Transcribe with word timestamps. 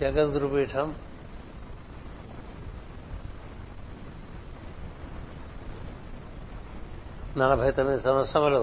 జగద్గురుపీఠం. 0.00 0.94
నలభై 7.38 7.70
తొమ్మిది 7.70 8.02
సంవత్సరములు 8.02 8.60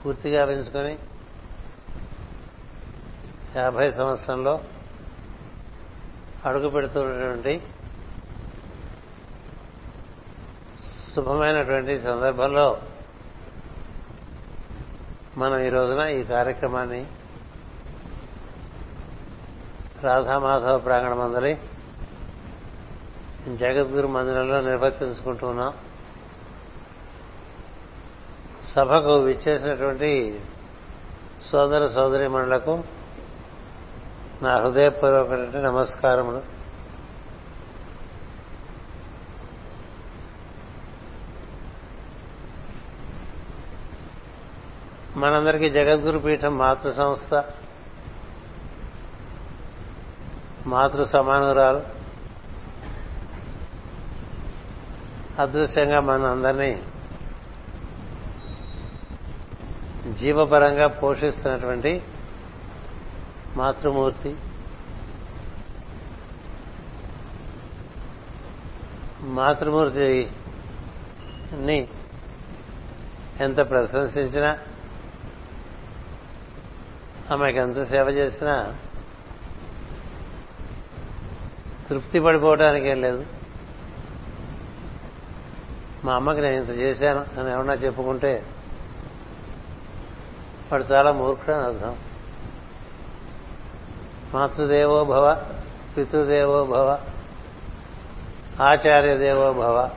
పూర్తిగా 0.00 0.44
పెంచుకొని 0.44 0.98
యాభై 3.56 3.90
సంవత్సరంలో 3.90 4.54
అడుగు 6.46 6.68
పెడుతున్నటువంటి 6.68 7.54
శుభమైనటువంటి 11.14 11.98
సందర్భంలో 11.98 12.66
మనం 15.36 15.58
ఈ 15.58 15.68
రోజున 15.68 16.00
ఈ 16.06 16.24
కార్యక్రమాన్ని 16.24 17.06
రాధామాధవ 20.02 20.78
ప్రాంగణ 20.78 21.14
మందలి 21.14 21.58
జగద్గురు 23.56 24.06
మందిరంలో 24.06 24.60
నిర్వర్తించుకుంటూ 24.60 25.46
ఉన్నాం. 25.46 25.74
సభకు 28.64 29.14
విచ్చేసినటువంటి 29.14 30.40
సోదర 31.52 31.86
సోదరి 31.86 32.28
మండలకు 32.28 32.82
నా 34.42 34.56
హృదయపూర్వకమైన 34.56 35.60
నమస్కారములు. 35.60 36.53
మనందరికీ 45.24 45.70
జగద్గురు 45.70 46.18
పీఠం 46.18 46.58
మాతృ 46.58 46.90
సంస్థ 46.90 47.44
మాతృ 50.66 51.04
సమానురాలు. 51.04 51.82
అదృశ్యంగా 55.42 56.00
మన 56.00 56.24
అందరినీ 56.24 56.82
జీవపరంగా 60.12 60.86
పోషిస్తున్నటువంటి 60.86 62.02
మాతృమూర్తి. 63.56 64.36
మాతృమూర్తిని 69.20 71.88
ఎంత 73.40 73.56
ప్రశంసించినా 73.56 74.58
ఆమెకి 77.34 77.58
ఎంత 77.58 77.82
సేవ 77.82 78.08
చేసినా 78.08 78.74
తృప్తి 81.88 82.20
పడిపోవడానికి 82.20 82.88
ఏం 82.88 83.02
లేదు. 83.02 83.26
మా 86.04 86.14
అమ్మకి 86.14 86.40
నేను 86.40 86.54
ఇంత 86.54 86.70
చేశాను 86.70 87.40
అని 87.40 87.52
ఏమన్నా 87.52 87.74
చెప్పుకుంటే 87.74 88.46
వాడు 90.72 90.82
చాలా 90.82 91.12
మూర్ఖుడు 91.12 91.52
అని 91.52 91.64
అర్థం. 91.64 91.96
మాతృదేవో 94.34 95.04
భవ 95.04 95.44
పితృదేవో 95.96 96.64
భవ 96.64 97.00
ఆచార్య 98.60 99.16
దేవో 99.16 99.52
భవ. 99.52 99.90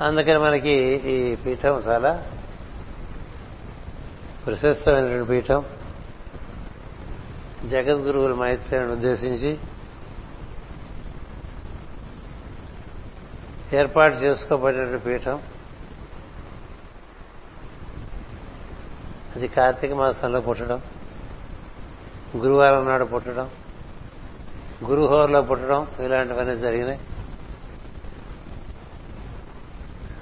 అందుకని 0.00 0.38
మనకి 0.38 0.72
ఈ 1.04 1.34
పీఠం 1.34 1.70
చాలా 1.70 2.30
ప్రశస్తమైనటువంటి 4.46 5.28
పీఠం 5.28 5.64
జగద్గురువుల 7.64 8.34
మైత్రిని 8.34 8.92
ఉద్దేశించి 8.92 9.58
ఏర్పాటు 13.72 14.14
చేసుకోబడిన 14.14 14.96
పీఠం. 14.96 15.42
అది 19.36 19.48
కార్తీక 19.48 19.92
మాసంలో 19.92 20.40
పుట్టడం 20.40 20.82
గురువారం 22.36 22.84
నాడు 22.84 23.04
పుట్టడం 23.04 23.50
గురుహోర్లో 24.84 25.42
పుట్టడం 25.42 25.86
ఇలాంటివన్నీ 26.00 26.56
జరిగినాయి. 26.56 27.00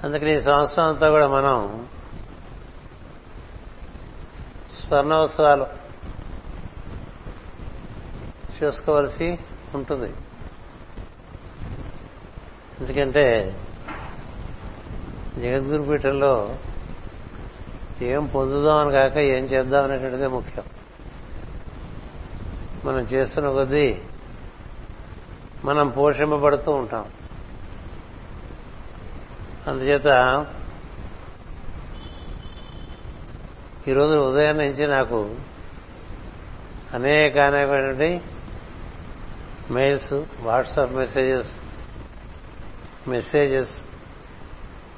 అందుకని 0.03 0.37
ఈ 0.37 0.41
సంవత్సరం 0.41 0.85
అంతా 0.85 1.09
కూడా 1.09 1.27
మనం 1.27 1.87
స్వర్ణోత్సవాలు 4.93 5.65
చేసుకోవలసి 8.57 9.39
ఉంటుంది. 9.75 10.09
ఎందుకంటే 12.79 13.23
జగద్గురు 15.37 15.83
పీఠంలో 15.83 16.59
ఏం 18.01 18.25
పొందుదామని 18.25 18.91
కాక 18.91 19.17
ఏం 19.17 19.43
చేద్దాం 19.45 19.83
అనేటువంటిదే 19.83 20.27
ముఖ్యం. 20.27 20.65
మనం 22.85 22.99
చేస్తున్న 22.99 23.51
కొద్దీ 23.51 24.01
మనం 25.65 25.89
పోషింపబడుతూ 25.89 26.71
ఉంటాం. 26.71 27.05
అందుచేత 29.67 30.07
ఈరోజు 33.87 34.17
ఉదయం 34.17 34.57
నుంచి 34.57 34.87
నాకు 34.87 35.35
అనేక 36.93 37.37
అనేకమైనటువంటి 37.37 38.21
మెయిల్స్ 39.71 40.13
వాట్సాప్ 40.39 40.91
మెసేజెస్ 40.91 41.51
మెసేజెస్ 43.09 43.81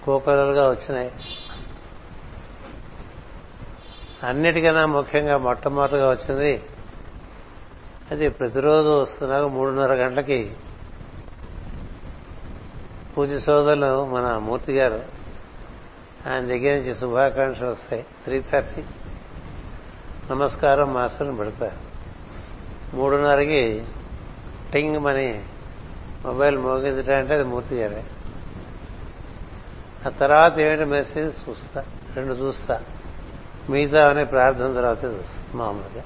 కోకరలుగా 0.04 0.70
వచ్చినాయి. 0.70 1.12
అన్నిటికన్నా 4.24 4.86
ముఖ్యంగా 4.86 5.38
మొట్టమొదటిగా 5.38 6.10
వచ్చింది 6.10 6.64
అది 8.12 8.30
ప్రతిరోజు 8.30 9.02
వస్తున్నాక 9.02 9.44
మూడున్నర 9.44 9.94
గంటలకి. 9.94 10.56
పూజ 13.18 13.34
సోదరులు 13.34 14.06
మన 14.06 14.38
మూర్తి 14.38 14.74
గారు 14.74 15.15
ఆయన 16.30 16.48
దగ్గర 16.48 16.76
నుంచి 16.76 16.96
శుభాకాంక్షలు 16.96 17.68
వస్తాయి. 17.68 18.06
Three 18.24 18.42
thirty. 18.42 18.84
నమస్కారం 20.32 20.94
మాస్టర్ని 20.94 21.36
పెడతారు. 21.36 21.96
మూడున్నరకి 22.96 23.86
టింగ్ 24.74 24.98
మని 24.98 25.44
మొబైల్ 26.26 26.58
మోగించట 26.58 27.10
అంటే 27.10 27.34
అది 27.34 27.44
మూర్తి 27.44 27.76
గారే. 27.76 28.04
ఆ 30.06 30.10
తర్వాత 30.10 30.60
ఏమిటి 30.60 30.86
మెసేజ్? 30.86 31.50
చూస్తా. 31.50 31.86
రెండు 32.16 32.34
చూస్తా. 32.34 32.80
మిగతా 33.70 34.10
అనే 34.10 34.24
ప్రార్థన 34.24 34.74
తర్వాత 34.74 35.06
చూస్తా 35.06 35.44
మామూలుగా. 35.56 36.04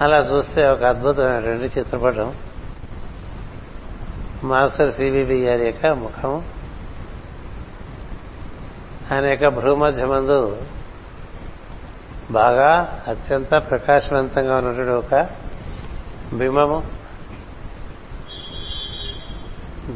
అలా 0.00 0.18
చూస్తే 0.18 0.68
ఒక 0.68 0.82
అద్భుతమైనటువంటి 0.82 1.78
చిత్రపటం. 1.78 2.34
మాస్టర్ 4.44 4.92
సిబిబి 4.92 5.46
గారి 5.46 5.66
యొక్క 5.66 5.86
ముఖం. 5.86 6.44
ఆయన 9.12 9.24
యొక్క 9.24 9.48
భ్రూమధ్యమందు 9.48 10.62
బాగా 12.30 13.02
అత్యంత 13.08 13.50
ప్రకాశవంతంగా 13.50 14.56
ఉన్నటువంటి 14.56 14.90
ఒక 14.90 15.28
బింబము. 16.32 16.82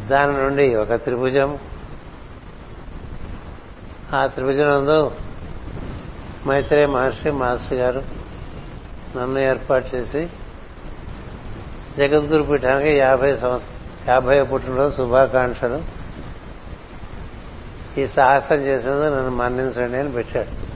దాని 0.09 0.33
నుండి 0.33 0.75
ఒక 0.75 0.95
త్రిభుజం 0.95 1.59
ఆ 4.15 4.27
త్రిభుజనందు 4.27 5.11
మైత్రే 6.47 6.87
మహర్షి 6.87 7.31
మాస్టర్ 7.31 7.79
గారు 7.79 8.03
నన్ను 9.17 9.39
ఏర్పాటు 9.39 9.97
చేసి 9.97 10.29
జగద్గురు 11.99 12.43
పీఠానికి 12.43 12.97
యాభై 12.97 13.37
సంవత్సరం 13.37 13.75
యాభై 14.09 14.43
పుట్టినరోజు 14.43 14.97
శుభాకాంక్షలు 14.97 16.02
ఈ 17.99 18.07
సాహసం 18.07 18.57
చేసేందుకు 18.57 19.15
నన్ను 19.15 19.31
మన్నించండి 19.31 19.99
అని 19.99 20.13
పెట్టాడు. 20.13 20.73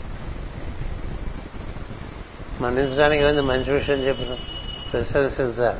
మన్నించడానికి 2.62 3.22
ఏమైంది? 3.22 3.40
మంచి 3.40 3.72
విషయం 3.72 3.96
చెప్పిన 3.96 4.36
ప్రశంసించాలి 4.92 5.78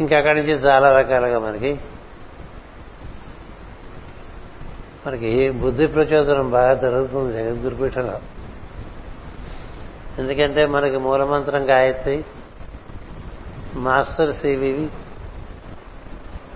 ఇంకా 0.00 0.16
అక్కడి 0.16 0.40
నుంచి 0.40 0.52
చాలా 0.52 0.98
రకాలుగా 0.98 1.38
మనకి 1.38 1.80
మనకి 5.06 5.50
బుద్ధి 5.50 5.86
ప్రచోదనం 5.86 6.50
బాగా 6.50 6.74
జరుగుతుంది 6.74 7.32
జగద్గురుపీఠంలో. 7.32 8.20
ఎందుకంటే 10.18 10.66
మనకి 10.66 10.96
మూలమంత్రం 10.96 11.70
గాయత్రి 11.70 12.24
మాస్టర్ 13.74 14.34
సివివి 14.34 14.88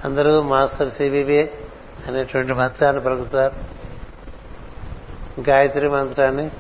అందరూ 0.05 0.43
మాస్టర్ 0.43 0.91
సివివి 0.91 1.51
అనేటువంటి 2.09 2.53
మంత్రాన్ని 2.53 3.05
పలుకుతారు. 3.05 3.55
గాయత్రి 5.51 5.89
మంత్రాన్ని 5.89 6.51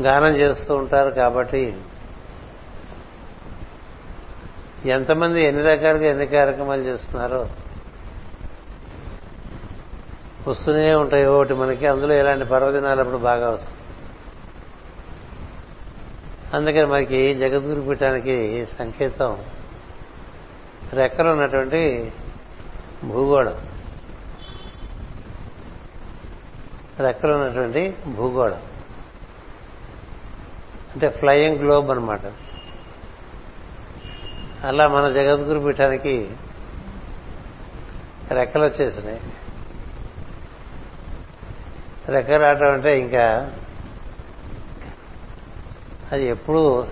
గానం 0.00 0.34
చేస్తూ 0.36 0.74
ఉంటారు 0.74 1.10
కాబట్టి 1.10 1.76
ఎంతమంది 4.84 5.44
ఎన్ని 5.44 5.62
రకాలుగా 5.62 6.06
ఎన్ని 6.10 6.26
కార్యక్రమాలు 6.26 6.82
చేస్తున్నారో 6.82 7.48
వస్తూనే 10.48 10.94
ఉంటాయి. 10.94 11.24
ఒకటి 11.24 11.54
మనకి 11.54 11.86
అందులో 11.86 12.14
ఇలాంటి 12.14 12.44
పర్వదినాలు 12.44 13.00
అప్పుడు 13.00 13.16
బాగా 13.16 13.50
వస్తుంది 13.50 13.78
అందుకని 16.56 16.86
మనకి 16.86 17.34
జగద్గురు 17.34 17.80
పీఠానికి 17.80 18.66
సంకేతం 18.78 19.44
రెక్కలు 20.92 21.28
ఉన్నటువంటి 21.30 22.12
భూగోళం. 23.04 23.68
రెక్కలు 27.00 27.32
ఉన్నటువంటి 27.32 27.96
భూగోళం. 28.06 28.62
అంటే 30.92 31.08
ఫ్లయింగ్ 31.08 31.58
గ్లోబ్ 31.58 31.90
అనమాట 31.90 32.20
అలా 34.64 34.88
మన 34.88 35.10
జగద్గురు 35.10 35.58
పీఠానికి 35.58 36.36
రెక్కలు 38.30 38.64
వచ్చేసినాయి. 38.64 39.20
రెక్క 42.08 42.30
రావటం 42.30 42.72
అంటే 42.72 43.00
ఇంకా 43.00 43.52
అది 46.12 46.26
ఎప్పుడు 46.26 46.86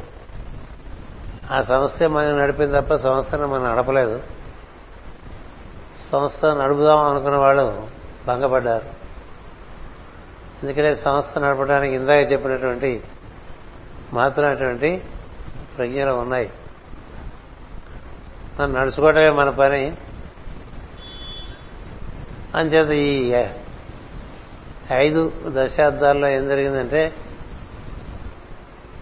ఆ 1.50 1.62
సంస్థ 1.62 2.02
మనం 2.02 2.38
నడిపింది 2.38 2.80
తప్ప 2.80 2.94
సంస్థను 2.94 3.46
మనం 3.46 3.64
నడపలేదు. 3.64 4.22
సంస్థ 6.12 6.46
నడుపుదాం 6.46 6.98
అనుకున్న 6.98 7.36
వాళ్ళు 7.36 7.88
భంగపడ్డారు. 8.26 8.84
ఎందుకంటే 10.62 10.94
సంస్థ 10.94 11.38
నడపడానికి 11.38 11.94
ఇందాక 11.94 12.32
చెప్పినటువంటి 12.32 13.02
మాత్రమైనటువంటి 14.12 15.04
ప్రజ్ఞలు 15.76 16.12
ఉన్నాయి. 16.12 16.50
మనం 18.60 18.72
నడుచుకోవటమే 18.72 19.30
మన 19.30 19.50
పని. 19.50 19.96
అంచేత 22.54 22.90
ఈ 22.90 23.44
ఐదు 24.92 25.32
దశాబ్దాల్లో 25.46 26.28
ఏం 26.28 26.48
జరిగిందంటే 26.48 27.12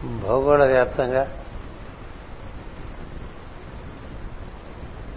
భౌగోళ 0.04 0.64
వ్యాప్తంగా 0.64 1.37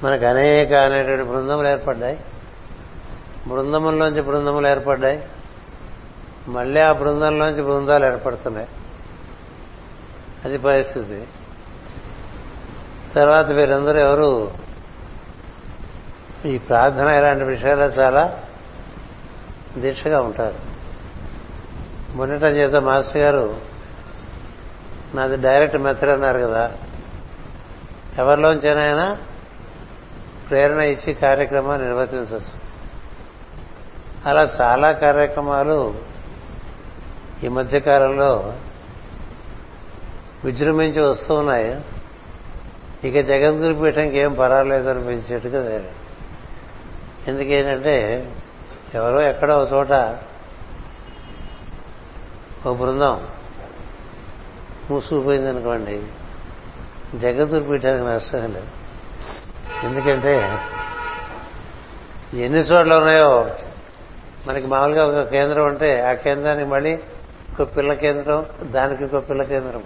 మనకు 0.04 0.26
అనేక 0.26 0.74
అనేటువంటి 0.74 1.24
బృందములు 1.24 1.68
ఏర్పడ్డాయి. 1.68 2.20
బృందముల్లోంచి 3.48 4.22
బృందములు 4.22 4.68
ఏర్పడ్డాయి. 4.68 5.24
మళ్ళీ 6.48 6.82
ఆ 6.82 6.92
బృందంలోంచి 6.92 7.62
బృందాలు 7.64 8.06
ఏర్పడుతున్నాయి. 8.06 8.68
అది 10.46 10.58
పరిస్థితి. 10.58 11.28
తర్వాత 13.16 13.52
వీరందరూ 13.52 14.00
ఎవరు? 14.00 14.52
ఈ 16.46 16.58
ప్రార్థన 16.58 17.08
ఇలాంటి 17.08 17.44
విషయాల్లో 17.44 17.86
చాలా 17.86 18.44
దీక్షగా 19.78 20.22
ఉంటారు. 20.22 20.56
మొన్నటం 22.18 22.48
చేత 22.48 22.76
మాస్టర్ 22.76 23.18
గారు 23.18 23.58
నాది 25.16 25.38
డైరెక్ట్ 25.38 25.78
మెథడ్ 25.78 26.10
అన్నారు 26.10 26.40
కదా. 26.40 26.72
ఎవరిలోంచైనా 28.20 29.18
ప్రేరణ 30.52 30.80
ఇచ్చి 30.80 31.14
కార్యక్రమాన్ని 31.14 31.88
నిర్వర్తించవచ్చు 31.88 32.60
అలా 34.26 34.44
చాలా 34.62 34.92
కార్యక్రమాలు 34.92 35.96
ఈ 37.44 37.48
మధ్యకాలంలో 37.48 38.54
విజృంభించి 40.46 41.02
వస్తూ 41.02 41.34
ఉన్నాయి. 41.36 41.82
ఇక 43.04 43.20
జగద్గురు 43.28 43.74
పీఠంకి 43.74 44.20
ఏం 44.20 44.34
పర్వాలేదు 44.34 44.90
అనిపించేట్టుగా 44.90 45.60
వేరే 45.60 45.92
ఎందుకేంటంటే 47.28 47.96
ఎవరో 48.96 49.22
ఎక్కడో 49.22 49.58
ఒక 49.58 49.74
చోట 49.74 49.92
ఒక 52.66 52.76
బృందం 52.78 53.28
మూసుకుపోయింది 54.92 55.50
అనుకోండి 55.50 56.02
జగద్గురు 57.16 57.64
పీఠానికి 57.64 58.06
నష్టం 58.06 58.40
లేదు. 58.40 58.81
ఎందుకంటే 59.84 60.60
ఎన్ని 62.34 62.60
చోట్ల 62.60 62.98
ఉన్నాయో 62.98 63.52
మనకి 64.48 64.68
మామూలుగా 64.68 65.06
ఒక 65.06 65.30
కేంద్రం 65.30 65.66
ఉంటే 65.66 66.02
ఆ 66.02 66.14
కేంద్రానికి 66.14 66.70
మళ్ళీ 66.70 67.00
ఒక 67.54 67.78
పిల్ల 67.78 67.94
కేంద్రం 67.94 68.46
దానికి 68.62 69.04
ఒక 69.04 69.30
పిల్ల 69.30 69.44
కేంద్రం. 69.44 69.84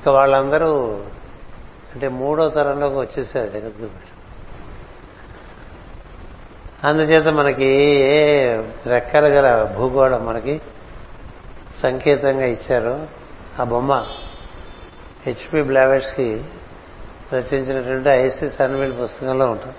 ఇక 0.00 0.08
వాళ్ళందరూ 0.08 1.00
అంటే 1.94 2.08
మూడో 2.08 2.48
తరంలోకి 2.48 2.96
వచ్చేసారు 2.96 3.48
జగద్గురు 3.48 4.16
అందుచేత 6.84 7.28
మనకి 7.28 7.66
ఏ 8.00 8.56
రెక్కలు 8.86 9.26
గల 9.26 9.64
భూగోళం 9.76 10.26
మనకి 10.26 10.60
సంకేతంగా 11.82 12.44
ఇచ్చారు 12.44 13.06
ఆ 13.60 13.64
బొమ్మ 13.64 14.06
హెచ్పి 15.26 15.62
బ్లావెట్స్కి 15.62 16.42
రచించినటువంటి 17.32 18.08
ఐసీ 18.08 18.50
సన్వీల్ 18.50 19.00
పుస్తకంలో 19.02 19.46
ఉంటుంది. 19.46 19.76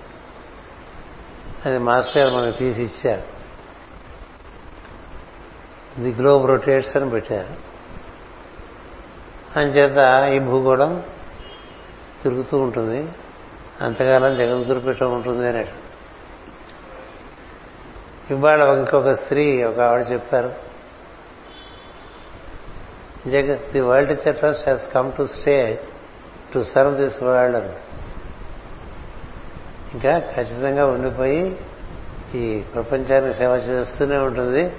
అది 1.66 1.78
మాస్టర్ 1.78 2.18
గారు 2.18 2.34
మనకు 2.34 2.56
తీసి 2.56 2.82
ఇచ్చారు. 2.82 3.22
ది 6.00 6.12
గ్లోబ్ 6.12 6.46
రొటేట్స్ 6.46 6.96
అని 6.96 7.10
పెట్టారు. 7.10 7.54
అంచేత 9.58 10.30
ఈ 10.32 10.38
భూగోళం 10.38 11.04
తిరుగుతూ 12.22 12.58
ఉంటుంది. 12.58 13.08
అంతకాలం 13.80 14.34
జగద్గురు 14.34 14.80
పీఠం 14.80 15.12
ఉంటుంది 15.12 15.48
అని 15.48 15.66
ఇవాళ 18.30 18.62
ఇంకొక 18.62 19.10
స్త్రీ 19.10 19.62
ఒక 19.62 19.80
ఆవిడ 19.80 20.12
చెప్పారు 20.12 20.54
జగత్ 23.28 23.72
ది 23.72 23.80
వరల్డ్ 23.80 24.28
చట్టం 24.28 24.48
has 24.48 24.92
come 24.92 25.12
to 25.12 25.26
stay 25.26 25.88
to 26.54 26.62
serve 26.62 26.96
this 26.96 27.22
world 27.22 27.56
అని 27.56 27.72
ఇంకా 29.92 30.18
ఖచ్చితంగా 30.18 30.86
ఉండిపోయి 30.86 31.60
ఈ 32.34 32.60
ప్రపంచానికి 32.60 33.38
సేవ 33.38 33.54
చేస్తూనే 33.54 34.16
ఉంటుంది. 34.16 34.72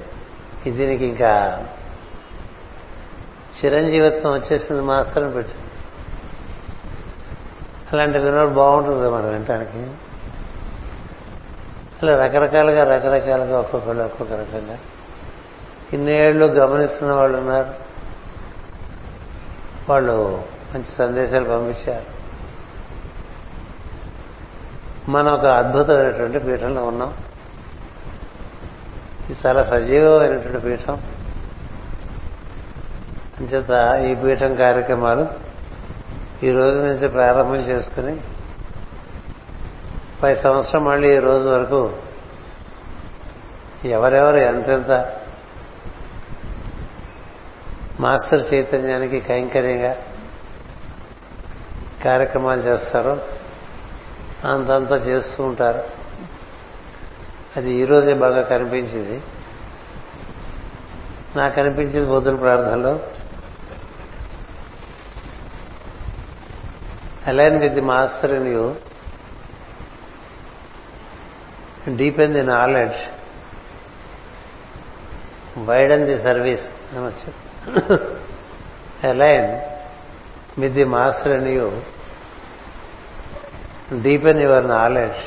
దీనికి 0.71 1.05
ఇంకా 1.05 1.65
చిరంజీవిత్వం 3.65 4.33
వచ్చేసింది 4.33 4.81
మాస్టర్ 4.81 5.23
అని 5.23 5.43
అలాంటి 7.93 8.19
వినోడు 8.19 8.51
బాగుంటుంది 8.51 9.09
మనం 9.09 9.29
వినటానికి. 9.29 9.91
అలా 12.01 12.25
రకరకాలుగా 12.25 12.95
రకరకాలుగా 12.95 13.59
ఒక్కొక్కళ్ళు 13.59 14.03
ఒక్కొక్క 14.03 14.33
రకంగా. 14.33 14.77
ఇన్నేళ్ళు 15.93 16.45
గమనిస్తున్న 16.45 17.11
వాళ్ళు 17.11 17.37
ఉన్నారు. 17.37 17.73
వాళ్ళు 19.89 20.43
మంచి 20.75 20.95
సందేశాలు 20.97 21.43
పంపించారు. 21.43 22.19
మనం 25.11 25.33
ఒక 25.33 25.45
అద్భుతమైనటువంటి 25.45 26.39
పీఠంలో 26.39 26.83
ఉన్నాం. 26.83 27.13
ఇది 29.29 29.47
చాలా 29.47 29.63
సజీవమైనటువంటి 29.63 30.59
పీఠం. 30.59 31.01
అంచేత 33.39 34.01
ఈ 34.09 34.21
పీఠం 34.21 34.55
కార్యక్రమాలు 34.55 35.27
ఈ 36.43 36.51
రోజు 36.51 36.79
నుంచి 36.79 37.07
ప్రారంభం 37.07 37.55
చేసుకుని 37.55 38.17
పై 40.23 40.35
సంవత్సరం 40.35 40.85
మళ్ళీ 40.85 41.15
ఈ 41.15 41.19
రోజు 41.19 41.47
వరకు 41.49 41.93
ఎవరెవరు 43.85 44.35
ఎంతెంత 44.35 45.13
మాస్టర్ 47.99 48.53
చైతన్యానికి 48.53 49.19
కైంకర్యంగా 49.19 49.95
కార్యక్రమాలు 52.05 52.61
చేస్తారో. 52.61 53.21
అంతంత 54.51 55.07
చేస్తూ 55.07 55.43
ఉంటారు. 55.43 55.83
అది 57.57 57.71
ఈరోజే 57.71 58.13
బాగా 58.13 58.41
కనిపించింది. 58.41 59.23
నాకు 61.35 61.59
అనిపించింది 61.59 62.07
బుద్ధుల 62.07 62.35
ప్రార్థనలో. 62.35 62.99
Align 67.27 67.59
with 67.59 67.73
the 67.73 67.81
master 67.81 68.31
in 68.31 68.47
you. 68.47 68.75
Deepen 71.95 72.33
the 72.33 72.43
knowledge. 72.43 72.97
Widen 75.59 76.05
the 76.05 76.23
service 76.23 76.95
అని 76.95 77.05
వచ్చారు. 77.05 77.33
Align. 79.07 79.68
With 80.57 80.73
the 80.73 80.83
master 80.83 81.33
and 81.33 81.49
you 81.49 81.71
deepen 84.01 84.41
your 84.41 84.67
knowledge 84.67 85.17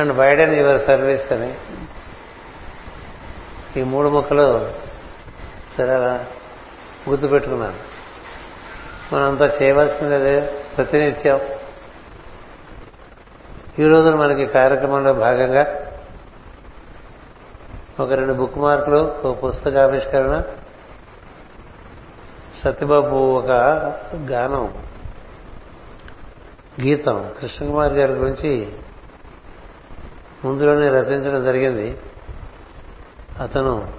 and 0.00 0.12
widen 0.12 0.54
your 0.54 0.80
service 0.80 1.32
అని. 1.32 1.54
ఈ 3.80 3.82
మూడు 3.82 4.08
ముక్కలు 4.08 4.72
సరే 5.78 5.94
అలా 5.94 6.26
గుర్తుపెట్టుకున్నాను. 7.08 7.96
మనంతా 9.14 9.44
చేయవలసింది 9.62 10.14
అదే 10.14 10.64
ప్రతినిత్యం. 10.76 11.40
ఈ 13.78 13.88
రోజున 13.88 14.14
మనకి 14.14 14.46
కార్యక్రమంలో 14.46 15.12
భాగంగా 15.12 15.90
ఒక 18.00 18.12
రెండు 18.12 18.32
బుక్ 18.32 18.58
మార్కులు 18.58 18.96
ఒక 18.96 19.44
పుస్తకావిష్కరణ 19.44 20.42
సత్యబాబు 22.56 23.16
ఒక 23.16 23.50
గానం 24.16 24.84
గీతం 26.80 27.30
కృష్ణకుమార్ 27.40 27.92
గారి 27.92 28.12
గురించి 28.12 28.72
ముందులోనే 30.44 30.88
రచించడం 30.88 31.44
జరిగింది. 31.44 31.98
అతను 33.40 33.92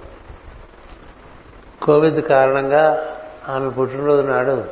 కోవిడ్ 1.82 2.20
కారణంగా 2.20 3.06
ఆమె 3.48 3.70
పుట్టినరోజు 3.70 4.22
నాడు 4.22 4.64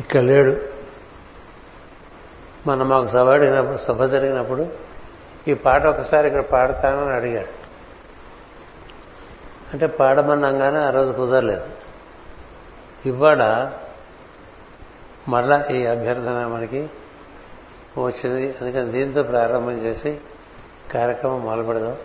ఇక్కడ 0.00 0.20
లేడు. 0.20 0.60
మన 2.66 2.82
మాకు 2.82 3.06
సభ 3.06 3.28
అడిగినప్పుడు 3.28 3.76
సభ 3.76 4.04
జరిగినప్పుడు 4.04 4.68
ఈ 5.48 5.54
పాట 5.54 5.86
ఒకసారి 5.86 6.28
ఇక్కడ 6.28 6.42
పాడతానని 6.42 7.14
అడిగాడు. 7.14 7.48
అంటే 9.72 9.86
పాడమన్నాగానే 9.86 10.78
ఆ 10.78 10.90
రోజు 10.90 11.12
కుదరలేదు. 11.12 11.87
ఇవాడ 13.06 13.72
మరలా 15.28 15.66
ఈ 15.70 15.86
అభ్యర్థన 15.86 16.46
మనకి 16.46 16.90
వచ్చింది. 17.98 18.56
అందుకని 18.60 18.92
దీంతో 18.92 19.22
ప్రారంభం 19.22 19.72
చేసి 19.72 20.20
కార్యక్రమం 20.90 21.44
మొదలుపెడదాం 21.44 21.96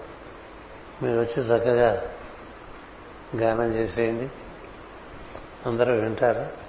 మీరు 1.04 1.20
వచ్చి 1.20 1.44
చక్కగా 1.44 2.02
గానం 3.36 3.74
చేసేయండి. 3.74 4.30
అందరూ 5.66 5.94
వింటారు. 5.94 6.64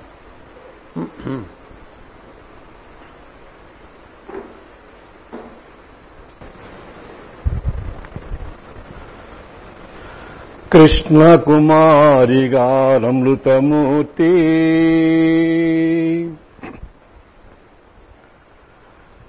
కృష్ణ 10.75 11.35
కుమారి 11.35 12.49
గారమృతమూర్తి. 12.49 14.31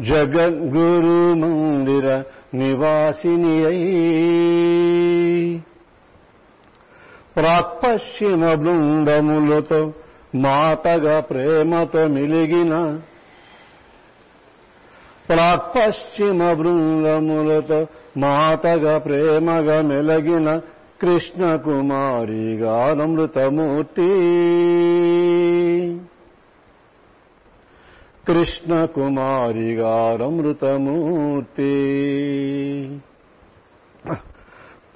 जगद्गुरुमन्दिर 0.00 2.24
निवासिनियै 2.54 3.82
ప్రాక్పశ్చిమ 7.36 8.54
బృందములతో 8.54 9.80
మాతగా 10.34 11.20
ప్రేమతో 11.20 12.02
మిలిగిన 12.08 12.74
ప్రాక్పశ్చిమ 15.28 16.52
బృందములతో 16.52 17.80
మాతగా 18.16 18.98
ప్రేమగా 18.98 19.82
మెలగిన 19.82 20.48
కృష్ణ 21.00 21.56
కుమారి 21.56 22.56
గానమృతమూర్తి 22.56 24.10
కృష్ణ 28.26 28.72
కుమారి 28.84 29.70
గారమృతమూర్తి 29.74 31.72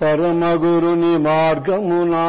పరమగురుని 0.03 1.19
మార్గమునా. 1.19 2.27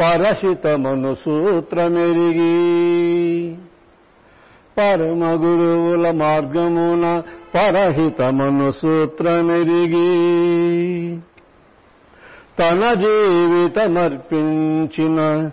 పరహితమను 0.00 1.14
సూత్రమెరిగి 1.14 2.56
పరమగురువుల 4.78 6.10
మార్గమున 6.10 7.22
పరహితమను 7.54 8.72
సూత్రమెరిగి 8.72 10.10
తన 12.58 12.94
జీవితమర్పించిన 12.94 15.50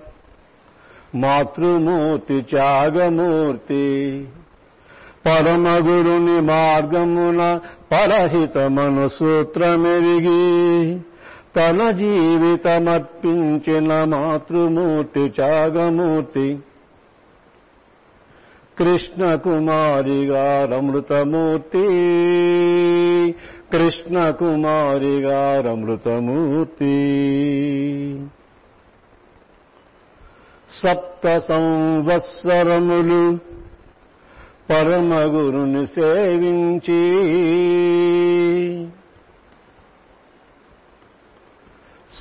మాతృమూర్తి 1.16 2.42
త్యాగమూర్తి 2.42 4.28
పరమగురుని 5.26 6.38
మార్గమున 6.48 7.42
పరహితమను 7.92 9.08
సూత్రమెరిగి 9.10 10.42
తన 11.56 11.80
జీవితమర్పించిన 11.92 13.90
మాతృమూర్తి 14.04 15.24
త్యాగమూర్తి 15.30 16.48
కృష్ణ 18.78 19.24
కుమారి 19.36 20.20
గారమృతమూర్తి 20.26 21.84
కృష్ణ 23.72 24.18
కుమారి 24.32 25.16
గారమృతమూర్తి 25.22 26.96
సప్త 30.70 31.26
సంవత్సరములు 31.48 33.24
పరమ 34.70 35.14
గురుని 35.14 35.88
సేవించి. 35.88 37.02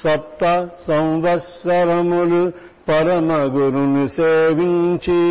సప్త 0.00 0.68
సంవత్సరములు 0.88 2.52
పరమ 2.88 3.32
గురుని 3.32 4.08
సేవించి. 4.08 5.22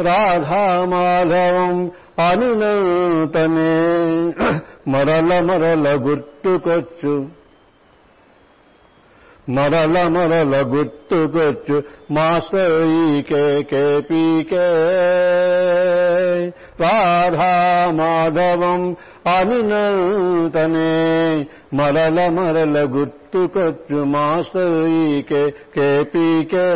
రాధా 0.00 0.84
మాధవం 0.84 1.90
అనినంతనే 2.28 3.70
మరల 4.90 5.40
మరల 5.40 5.88
గుర్తుకొచ్చు. 5.88 7.28
మరల 9.48 10.06
మరల 10.06 10.62
గుర్తుకొచ్చు. 10.62 11.82
మాసీకే 12.10 13.62
కేపీకే. 13.62 14.68
రాధా 16.80 17.86
మాధవం 17.90 18.96
అనినంతనే 19.36 20.90
మరల 21.74 22.28
మరల 22.28 22.88
గుర్తుకొచ్చు 22.90 24.04
మాసీకే 24.04 25.54
కేపీకే. 25.76 26.68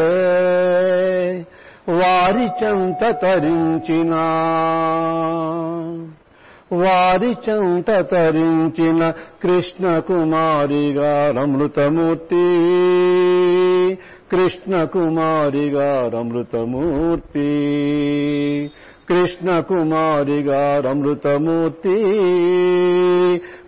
వారి 1.88 2.64
చెంత 2.64 3.10
తరించిన 3.22 4.14
వారి 6.72 7.30
చెంత 7.30 7.90
తరించిన 7.90 9.12
కృష్ణ 9.42 9.98
కుమారిగా 9.98 11.30
రమృతమూర్తి 11.30 12.46
కృష్ణ 14.32 14.84
కుమారిగా 14.84 16.10
రమృతమూర్తి 16.14 17.50
కృష్ణ 19.08 19.60
కుమారిగా 19.60 20.76
గారమృతమూర్తి 20.76 21.94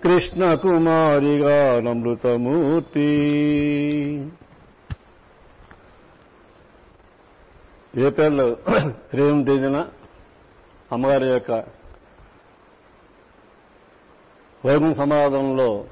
కృష్ణ 0.05 0.55
కుమారిగా 0.55 1.57
గారమృతమూర్తి 1.57 3.11
ఏప్రిల్ 7.97 8.55
ప్రేమ 9.13 9.43
తేదీన 9.43 9.87
అమ్మగారి 10.93 11.27
యొక్క 11.27 11.53
వైభవం 14.67 14.95
సమాధంలో 14.95 15.85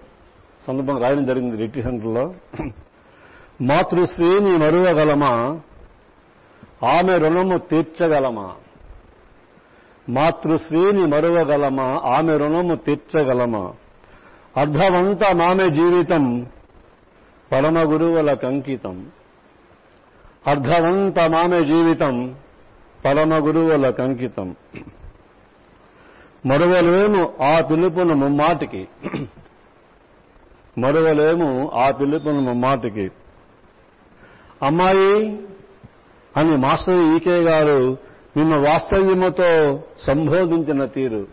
సందర్భంగా 0.66 1.00
రాయడం 1.00 1.24
జరిగింది 1.26 1.56
రెట్టి 1.56 1.82
సెంటర్లో. 1.82 2.34
మాతృశ్రీని 3.60 4.58
మరువగలమా? 4.58 5.60
ఆమె 6.86 7.18
రుణము 7.18 7.58
తీర్చగలమా? 7.58 8.54
మాతృశ్రీని 10.08 11.06
మరువగలమా? 11.06 12.02
ఆమె 12.04 12.36
రుణము 12.36 12.74
తీర్చగలమా? 12.74 13.72
అర్ధవంత 14.56 15.34
మామె 15.34 15.70
జీవితం 15.70 16.46
పరమ 17.52 17.92
గురువుల 17.92 18.32
కంకితం. 18.32 19.06
అర్ధవంత 20.46 21.18
మామె 21.18 21.64
జీవితం 21.64 22.36
పరమ 23.04 23.46
గురువుల 23.46 23.90
కంకితం. 23.90 24.56
మరువలేము 26.46 27.32
ఆ 27.42 27.60
పిలుపును 27.60 28.14
ముమ్మాటికి. 28.14 28.88
మరువలేము 30.78 31.70
ఆ 31.74 31.90
పిలుపును 31.90 32.40
ముమ్మాటికి. 32.40 33.10
అమ్మాయి 34.62 35.42
అని 36.36 36.56
మాస్టర్ 36.56 37.00
ఈకే 37.00 37.40
గారు 37.40 37.98
నిన్న 38.36 38.56
వాత్సల్యముతో 38.56 39.82
సంబోధించిన 39.98 40.84
తీరు. 40.84 41.26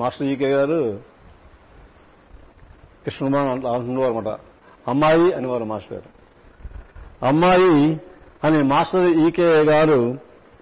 మాస్టర్ 0.00 0.26
ఈకే 0.26 0.48
గారు 0.48 1.00
కృష్ణకుమార్ 3.04 3.48
అంటున్నవారు 3.48 4.12
అనమాట 4.12 4.38
అమ్మాయి 4.88 5.32
అనేవారు 5.32 5.64
మాస్టర్ 5.64 6.02
అమ్మాయి 7.24 8.00
అని 8.44 8.62
మాస్టర్ 8.62 9.06
ఈకే 9.06 9.48
గారు 9.48 10.18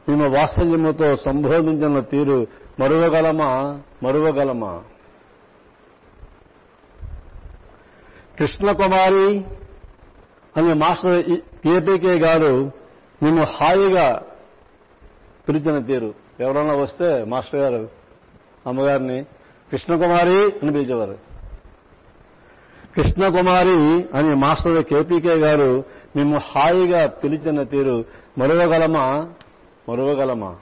నిన్న 0.08 0.28
వాత్సల్యముతో 0.38 1.16
సంబోధించిన 1.16 2.00
తీరు. 2.00 2.46
మరువగలమా? 2.80 3.80
మరువగలమా? 4.02 4.82
కృష్ణకుమారి 8.38 9.44
అనే 10.56 10.72
మాస్టర్ 10.72 11.24
కేపీకే 11.36 12.18
గారు 12.18 12.72
నిన్ను 13.22 13.44
హాయిగా 13.44 14.22
పిలిచిన 15.48 15.78
తీరు 15.78 16.14
ఎవరన్నా 16.40 16.74
వస్తే 16.74 17.24
మాస్టర్ 17.24 17.60
గారు 17.60 17.88
అమ్మగారిని 18.66 19.24
కృష్ణకుమారి 19.72 20.42
అని 20.44 20.72
పిలిచేవారు. 20.72 21.18
కృష్ణకుమారి 22.96 24.08
అని 24.14 24.34
మాస్టర్ 24.34 24.84
కేపీకే 24.84 25.34
గారు 25.34 25.84
మేము 26.16 26.38
హాయిగా 26.38 27.06
పిలిచిన 27.06 27.62
తీరు 27.62 28.04
మరువగలమా? 28.38 29.28
మరువగలమా? 29.88 30.56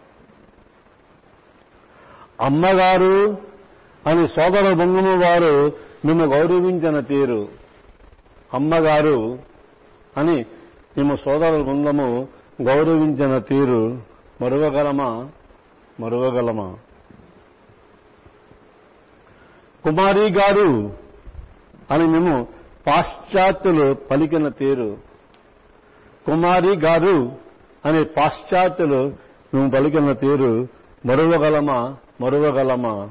అమ్మగారు 2.40 3.36
అని 4.06 4.26
సోదర 4.26 4.72
బృందము 4.72 5.24
వారు 5.24 5.72
మేము 6.04 6.24
గౌరవించిన 6.24 7.00
తీరు 7.00 7.48
అమ్మగారు 8.54 9.38
అని 10.16 10.46
మేము 10.98 11.16
సోదర 11.16 11.62
బృందము 11.62 12.28
గౌరవించిన 12.62 13.38
తీరు 13.38 14.15
మరువగలమా? 14.42 15.28
మరువగలమా? 16.00 16.76
కుమారి 19.84 20.32
గారు 20.32 20.92
అని 21.90 22.06
మేము 22.06 22.46
పాశ్చాత్యులు 22.86 23.94
పలికిన 23.94 24.48
తీరు. 24.48 24.96
కుమారి 26.26 26.76
గారు 26.76 27.32
అని 27.84 28.04
పాశ్చాత్యులు 28.04 29.16
మేము 29.54 29.70
పలికిన 29.70 30.12
తీరు 30.12 30.68
మరువగలమా? 31.06 31.96
మరువగలమా? 32.20 33.10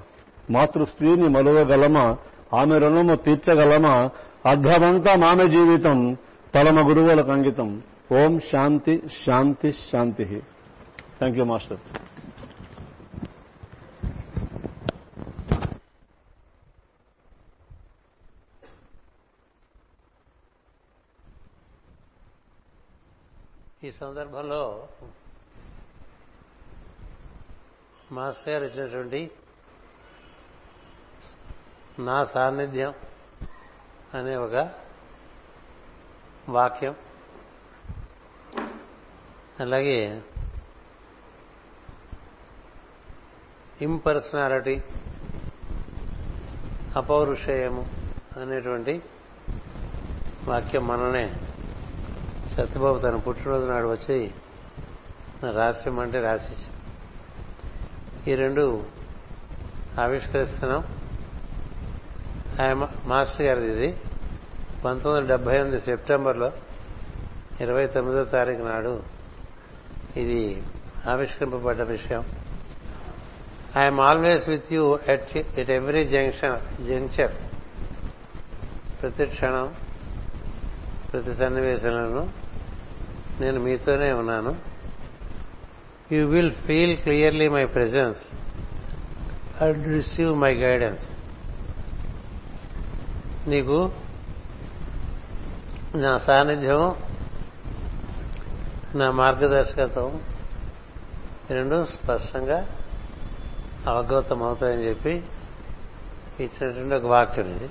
మాతృస్త్రీని 0.52 1.30
మరువగలమా? 1.30 2.18
ఆమె 2.54 2.78
రుణము 2.78 3.16
తీర్చగలమా? 3.16 4.10
అర్ధమంతా 4.46 5.16
మామె 5.16 5.48
జీవితం 5.50 6.18
పరమ 6.56 6.90
గురువులకు 6.90 7.32
అంకితం 7.32 7.82
ఓం 8.12 8.40
శాంతి 8.40 9.04
శాంతి 9.26 9.72
శాంతి. 9.72 10.44
థ్యాంక్ 11.20 11.38
యూ 11.38 11.46
మాస్టర్ 11.46 11.80
ఈ 23.84 23.92
సందర్భంలో 23.92 24.88
మాస్టర్ 28.12 28.50
గారు 28.50 28.64
ఇచ్చినటువంటి 28.64 29.32
నా 32.00 32.24
సాన్నిధ్యం 32.24 32.94
అనే 34.14 34.36
ఒక 34.36 34.56
వాక్యం. 36.50 36.96
అలాగే 39.60 40.22
ఇంపర్సనాలిటీ 43.82 44.84
అపౌరుషేయము 46.96 47.86
అనేటువంటి 48.38 49.02
వాక్యం 50.48 50.88
మననే 50.88 51.34
సత్యబాబు 52.54 53.00
తన 53.00 53.16
పుట్టినరోజు 53.16 53.66
నాడు 53.66 53.88
వచ్చి 53.88 54.32
రాసిమంటే 55.52 56.20
రాసిచ్చాం 56.22 56.76
ఈ 58.28 58.36
రెండు 58.36 58.84
ఆవిష్కరిస్తున్నాం. 60.00 60.84
ఆయన 62.62 62.88
మాస్టర్ 63.06 63.42
గారిది 63.42 63.68
ఇది. 63.68 63.98
పంతొమ్మిది 64.86 65.10
వందల 65.10 65.28
డెబ్బై 65.28 65.56
ఎనిమిది 65.56 65.80
సెప్టెంబర్లో 65.80 66.52
ఇరవై 67.62 67.88
తొమ్మిదో 67.88 68.24
తారీఖు 68.24 68.62
నాడు 68.62 69.04
ఇది 70.18 70.64
ఆవిష్కరింపబడ్డ 71.10 71.82
విషయం. 71.82 72.24
I'm 73.78 74.00
always 74.00 74.50
with 74.50 74.74
you 74.74 75.00
at 75.08 75.38
at 75.38 75.70
every 75.70 76.06
junction 76.06 76.86
juncture 76.88 77.34
ప్రతి 79.02 79.26
క్షణం 79.26 79.76
ప్రతి 81.12 81.34
సన్నివేశంలోనూ 81.34 82.28
నేను 83.40 83.60
మీతోనే 83.60 84.12
ఉన్నాను. 84.12 84.56
You 86.12 86.28
will 86.28 86.52
feel 86.52 86.98
clearly 86.98 87.50
my 87.50 87.66
presence 87.66 88.22
and 89.64 89.88
receive 89.88 90.36
my 90.36 90.54
guidance 90.54 91.06
నీకు 93.48 93.92
నా 95.96 96.18
సాన్నిధ్యం 96.18 96.96
నా 98.96 99.12
మార్గదర్శకత్వం 99.12 100.22
రెండు 101.50 101.86
స్పష్టంగా 101.86 102.66
అవగతం 103.94 104.40
అవుతాయని 104.44 104.84
చెప్పి 104.90 105.14
ఇచ్చినటువంటి 106.44 106.96
ఒక 106.96 107.08
వాక్యం 107.16 107.50
ఇది 107.56 107.70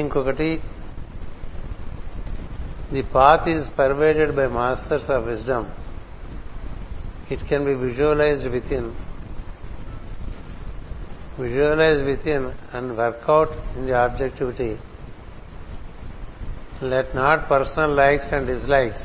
ఇంకొకటి 0.00 0.50
the 2.92 3.02
path 3.16 3.48
is 3.54 3.66
pervaded 3.78 4.32
by 4.40 4.46
masters 4.60 5.10
of 5.16 5.24
wisdom 5.32 5.66
it 7.34 7.44
can 7.50 7.66
be 7.70 7.74
visualized 7.86 8.50
within 8.78 8.90
visualize 11.38 12.04
within 12.04 12.42
and 12.72 12.96
work 12.96 13.22
out 13.28 13.48
in 13.76 13.86
the 13.86 13.94
objectivity. 13.94 14.78
Let 16.82 17.14
not 17.14 17.48
personal 17.48 17.92
likes 17.92 18.26
and 18.30 18.46
dislikes 18.46 19.00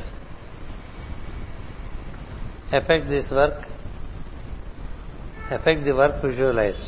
affect 2.72 3.08
this 3.08 3.30
work, 3.32 3.66
affect 5.52 5.84
the 5.84 5.92
work 5.92 6.24
visualize. 6.24 6.78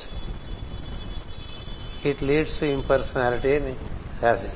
It 2.07 2.22
leads 2.22 2.61
to 2.61 2.64
impersonality 2.64 3.57
అని 3.57 3.77
రాసి 4.22 4.48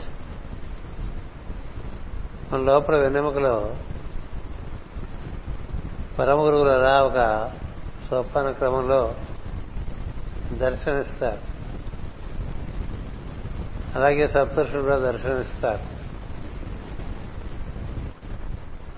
మన 2.52 2.60
లోపల 2.60 2.96
వెన్నెముకలో 2.96 3.76
పరమ 6.18 6.38
గురువులు 6.38 6.70
అలా 6.70 7.02
ఒక 7.02 7.50
సోపాన 8.10 8.50
క్రమంలో 8.50 9.14
దర్శనమిస్తారు. 10.52 11.38
అలాగే 13.96 14.26
సప్తర్షులు 14.26 14.82
కూడా 14.82 14.98
దర్శనమిస్తారు. 14.98 15.96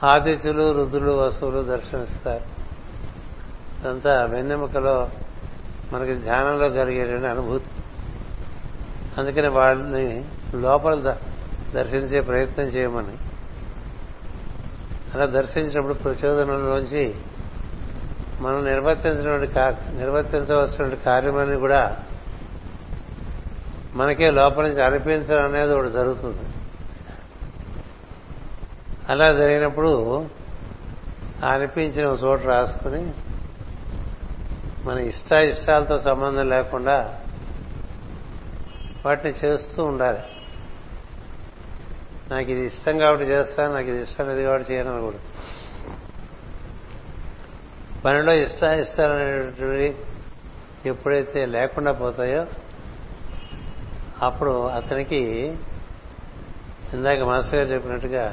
ఆదిత్యులు 0.06 0.72
రుద్రులు 0.72 1.12
వసువులు 1.12 1.62
దర్శనమిస్తారు. 1.62 2.57
అదంతా 3.80 4.24
వెన్నెముకలో 4.24 5.10
మనకి 5.92 6.14
ధ్యానంలో 6.14 6.68
కలిగేటువంటి 6.68 7.26
అనుభూతి. 7.26 7.64
అందుకని 9.18 9.48
వాళ్ళని 9.48 10.24
లోపల 10.54 11.16
దర్శించే 11.74 12.20
ప్రయత్నం 12.20 12.64
చేయమని. 12.64 13.16
అలా 15.14 15.26
దర్శించినప్పుడు 15.26 15.94
ప్రచోదనంలోంచి 15.94 17.14
మనం 18.40 18.64
నిర్వర్తించినటువంటి 18.64 19.54
నిర్వర్తించవలసినటువంటి 19.96 20.96
కార్యమని 20.96 21.56
కూడా 21.56 21.96
మనకే 23.94 24.30
లోపల 24.30 24.68
నుంచి 24.68 24.84
అనిపించడం 24.84 25.44
అనేది 25.44 25.74
ఒకటి 25.74 25.90
జరుగుతుంది. 25.90 26.54
అలా 29.08 29.32
జరిగినప్పుడు 29.32 30.24
అనిపించిన 31.48 32.04
చోటు 32.04 32.46
రాసుకుని 32.46 33.12
మన 34.88 34.98
ఇష్ట 34.98 35.32
ఇష్టాలతో 35.32 35.98
సంబంధం 35.98 36.48
లేకుండా 36.48 37.20
వాటిని 39.06 39.34
చేస్తూ 39.44 39.84
ఉండాలి. 39.84 40.20
నాకు 42.30 42.50
ఇది 42.50 42.66
ఇష్టం 42.66 42.98
కాబట్టి 42.98 43.26
చేస్తాను 43.26 43.74
నాకు 43.74 43.88
ఇది 43.88 44.02
ఇష్టం 44.02 44.28
లేదు 44.28 44.42
కాబట్టి 44.42 44.72
చేయను 44.72 44.94
అనకూడదు. 44.94 45.20
పనిలో 48.04 48.32
ఇష్ట 48.34 48.62
ఇష్టాలు 48.62 49.12
అనేటువంటివి 49.12 49.94
ఎప్పుడైతే 50.88 51.46
లేకుండా 51.46 51.92
పోతాయో 51.92 52.46
అప్పుడు 54.22 54.66
అతనికి 54.68 55.22
ఇందాక 56.94 57.20
మాస్టర్ 57.20 57.54
గారు 57.54 57.68
చెప్పినట్టుగా 57.68 58.24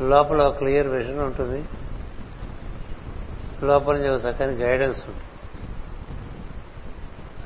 లోపల 0.00 0.42
ఒక 0.42 0.58
క్లియర్ 0.58 0.88
విజన్ 0.88 1.18
ఉంటుంది. 1.18 1.64
లోపల 3.62 3.96
నుంచి 3.96 4.08
ఒక 4.08 4.24
చక్కని 4.24 4.52
గైడెన్స్ 4.52 5.00
ఉంటుంది. 5.08 5.24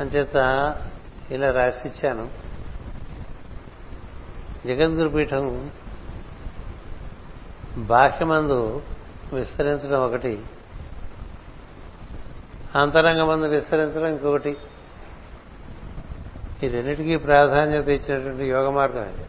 అంచేత 0.01 0.37
ఇలా 1.31 1.51
రాసిచ్చాను. 1.51 2.29
జగద్గురు 4.66 5.09
పీఠం 5.09 5.71
బాహ్యమందు 7.77 8.83
విస్తరించడం 9.33 10.01
ఒకటి 10.01 10.42
అంతరంగమందు 12.75 13.47
విస్తరించడం 13.47 14.07
ఇంకొకటి. 14.07 14.57
ఈ 16.62 16.68
రెండింటికీ 16.68 17.16
ప్రాధాన్యత 17.16 17.88
ఇచ్చినటువంటి 17.88 18.44
యోగ 18.44 18.71
మార్గం 18.71 19.03
ఇది. 19.03 19.27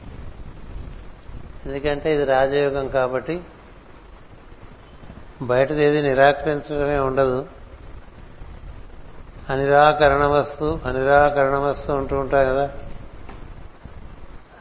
ఎందుకంటే 1.65 2.13
ఇది 2.13 2.23
రాజయోగం 2.25 2.87
కాబట్టి 2.87 3.41
బయటది 5.41 5.83
ఏది 5.83 6.01
నిరాకరించడమే 6.01 6.99
ఉండదు. 6.99 7.47
అనిరాకరణ 9.49 10.25
వస్తు 10.25 10.79
అనిరాకరణ 10.85 11.55
వస్తు 11.55 11.91
ఉంటూ 11.91 12.19
ఉంటాయి 12.19 12.47
కదా. 12.47 12.71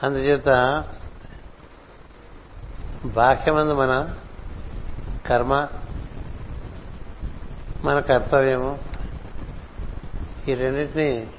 అందుచేత 0.03 0.85
బాహ్యమందు 3.05 3.73
మన 3.75 4.15
కర్మ 5.27 5.69
మన 7.85 7.99
కర్తవ్యము 7.99 8.79
ఈ 10.49 10.55
రెండింటినీ 10.55 11.31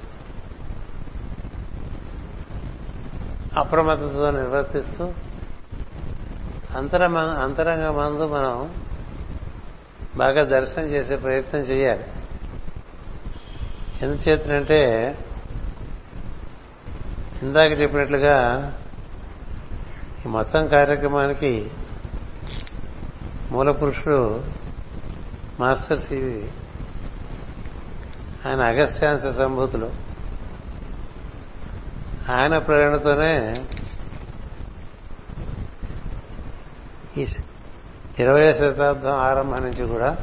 అప్రమత్తతో 3.56 4.30
నిర్వర్తిస్తూ 4.30 5.12
అంతర 6.76 7.08
అంతరంగ 7.18 7.88
మందు 7.88 8.26
మనం 8.26 8.74
బాగా 10.16 10.44
దర్శనం 10.44 10.84
చేసే 10.84 11.16
ప్రయత్నం 11.16 11.60
చేయాలి. 11.60 12.04
ఎందుచేతనంటే 14.02 15.14
ఇందాక 17.42 17.80
చెప్పినట్లుగా 17.80 18.36
ఈ 20.26 20.28
మొత్తం 20.28 20.68
కార్యక్రమానికి 20.68 21.70
మూల 23.50 23.70
పురుషుడు 23.70 24.44
మాస్టర్ 25.60 26.00
సివి 26.00 26.52
ఆయన 28.46 28.60
అగస్త్యాంశ 28.60 29.26
సంభూతులు. 29.26 29.92
ఆయన 32.32 32.58
ప్రేరణతోనే 32.58 33.66
ఈ 37.16 37.26
ఇరవై 38.20 38.52
శతాబ్దం 38.52 39.10
ఆరంభం 39.10 39.62
నుంచి 39.62 39.88
కూడా 39.88 40.16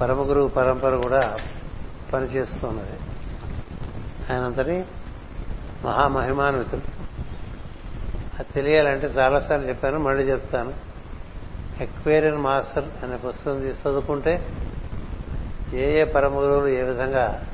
పరమ 0.00 0.28
గురువు 0.28 0.48
పరంపర 0.48 0.96
కూడా 0.96 1.36
పనిచేస్తున్నది. 2.12 2.98
ఆయనంతటి 4.32 4.84
మహామహిమాన్వితులు. 5.84 6.80
అది 8.38 8.52
తెలియాలంటే 8.54 9.06
చాలాసార్లు 9.06 9.68
చెప్పాను 9.68 9.98
మళ్ళీ 9.98 10.24
చెప్తాను. 10.24 10.72
ఎక్వేరియన్ 11.80 12.36
మాస్టర్ 12.36 13.04
అనే 13.04 13.16
పుస్తకం 13.16 13.60
తీసి 13.60 13.88
చదువుకుంటే 13.88 14.46
ఏ 15.72 16.00
ఏ 16.00 16.04
పరమ 16.04 16.34
గురువులు 16.34 16.68
ఏ 16.68 16.82
విధంగా 16.82 17.46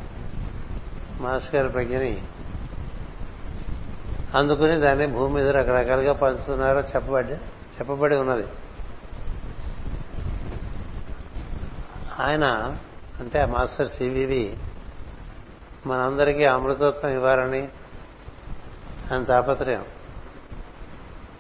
మాస్టర్ 1.21 1.57
గారి 1.57 1.69
ప్రజ్ఞని 1.69 2.23
అందుకుని 4.35 4.81
దాన్ని 4.81 5.07
భూమి 5.07 5.35
మీద 5.35 5.49
రకరకాలుగా 5.49 6.13
పంచుతున్నారో 6.13 6.81
చెప్పబడి 6.81 7.33
చెప్పబడి 7.79 8.17
ఉన్నది. 8.17 8.47
ఆయన 12.21 12.45
అంటే 13.21 13.41
ఆ 13.41 13.47
మాస్టర్ 13.47 13.89
సివివి 13.89 14.57
మనందరికీ 15.87 16.45
అమృతత్వం 16.45 17.11
ఇవ్వాలని 17.11 17.69
ఆయన 19.13 19.25
తాపత్రయం. 19.25 19.85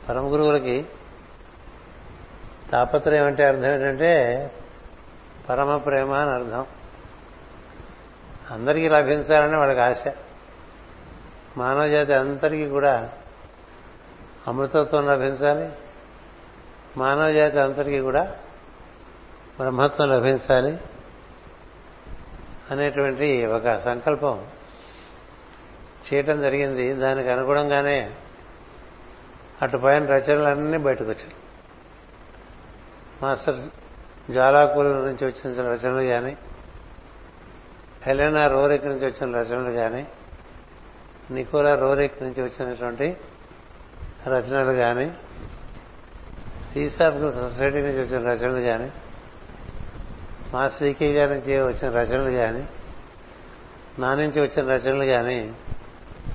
పరమ 0.09 0.33
గురువులకి 0.33 0.87
తాపత్రయం 2.73 3.27
అంటే 3.27 3.45
అర్థం 3.45 3.67
ఏంటంటే 3.67 4.51
పరమ 5.49 5.77
ప్రేమ 5.77 6.13
అని 6.13 6.31
అర్థం. 6.31 6.67
అందరికీ 8.51 8.89
లభించాలని 8.89 9.57
వాళ్ళకి 9.57 9.81
ఆశ. 9.81 10.05
మానవ 11.57 11.89
జాతి 11.89 12.13
అందరికీ 12.13 12.69
కూడా 12.69 13.13
అమృతత్వం 14.49 15.07
లభించాలి. 15.07 15.73
మానవ 16.97 17.33
జాతి 17.33 17.59
అందరికీ 17.59 18.01
కూడా 18.01 18.37
బ్రహ్మత్వం 19.59 20.09
లభించాలి 20.09 20.81
అనేటువంటి 22.71 23.47
ఒక 23.47 23.79
సంకల్పం. 23.79 24.47
చేయటం 26.09 26.41
జరిగింది. 26.41 26.93
దానికి 26.93 27.31
అనుగుణంగానే 27.31 28.15
అటుపైన 29.63 30.07
రచనలన్నీ 30.07 30.79
బయటకు 30.79 31.05
వచ్చాయి 31.05 31.35
మాస్టర్ 33.23 33.61
జ్వాలాకుల 34.33 34.87
నుంచి 34.87 35.27
వచ్చిన 35.27 35.63
రచనలు 35.63 36.03
కానీ 36.03 36.37
హెలెనా 38.03 38.49
రోరెక్ 38.49 38.87
నుంచి 38.87 39.07
వచ్చిన 39.07 39.37
రచనలు 39.37 39.71
కానీ 39.71 40.07
నికోలా 41.31 41.75
రోరిక్ 41.75 42.23
నుంచి 42.23 42.43
వచ్చినటువంటి 42.43 43.17
రచనలు 44.27 44.73
కానీ 44.73 45.15
థీసాఫికల్ 46.75 47.33
సొసైటీ 47.33 47.79
నుంచి 47.79 48.01
వచ్చిన 48.01 48.31
రచనలు 48.31 48.61
కానీ 48.61 48.91
మా 50.55 50.69
శ్రీకే 50.69 51.13
గారి 51.13 51.31
నుంచి 51.31 51.61
వచ్చిన 51.61 51.99
రచనలు 51.99 52.31
కానీ 52.31 52.69
నా 53.99 54.15
నుంచి 54.15 54.41
వచ్చిన 54.41 54.71
రచనలు 54.73 55.05
కానీ 55.05 55.53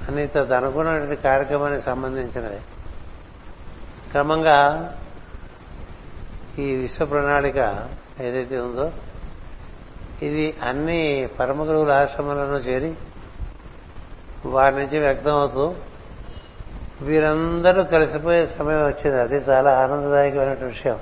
అన్ని 0.07 0.27
తదనుకున్నటువంటి 0.27 1.21
కార్యక్రమానికి 1.21 1.81
సంబంధించినవి. 1.81 2.59
క్రమంగా 4.11 4.59
ఈ 6.59 6.75
విశ్వ 6.75 7.05
ప్రణాళిక 7.05 7.87
ఏదైతే 8.19 8.59
ఉందో 8.59 8.91
ఇది 10.21 10.57
అన్ని 10.63 11.29
పరమ 11.39 11.63
గురువుల 11.63 11.91
ఆశ్రమాలను 11.91 12.57
చేరి 12.57 12.93
వారి 14.45 14.75
నుంచి 14.75 14.99
వ్యక్తం 14.99 15.35
అవుతూ 15.35 15.75
వీరందరూ 17.01 17.83
కలిసిపోయే 17.83 18.47
సమయం 18.47 18.85
వచ్చేది. 18.85 19.19
అది 19.19 19.35
చాలా 19.35 19.83
ఆనందదాయకమైన 19.83 20.65
విషయం. 20.65 20.99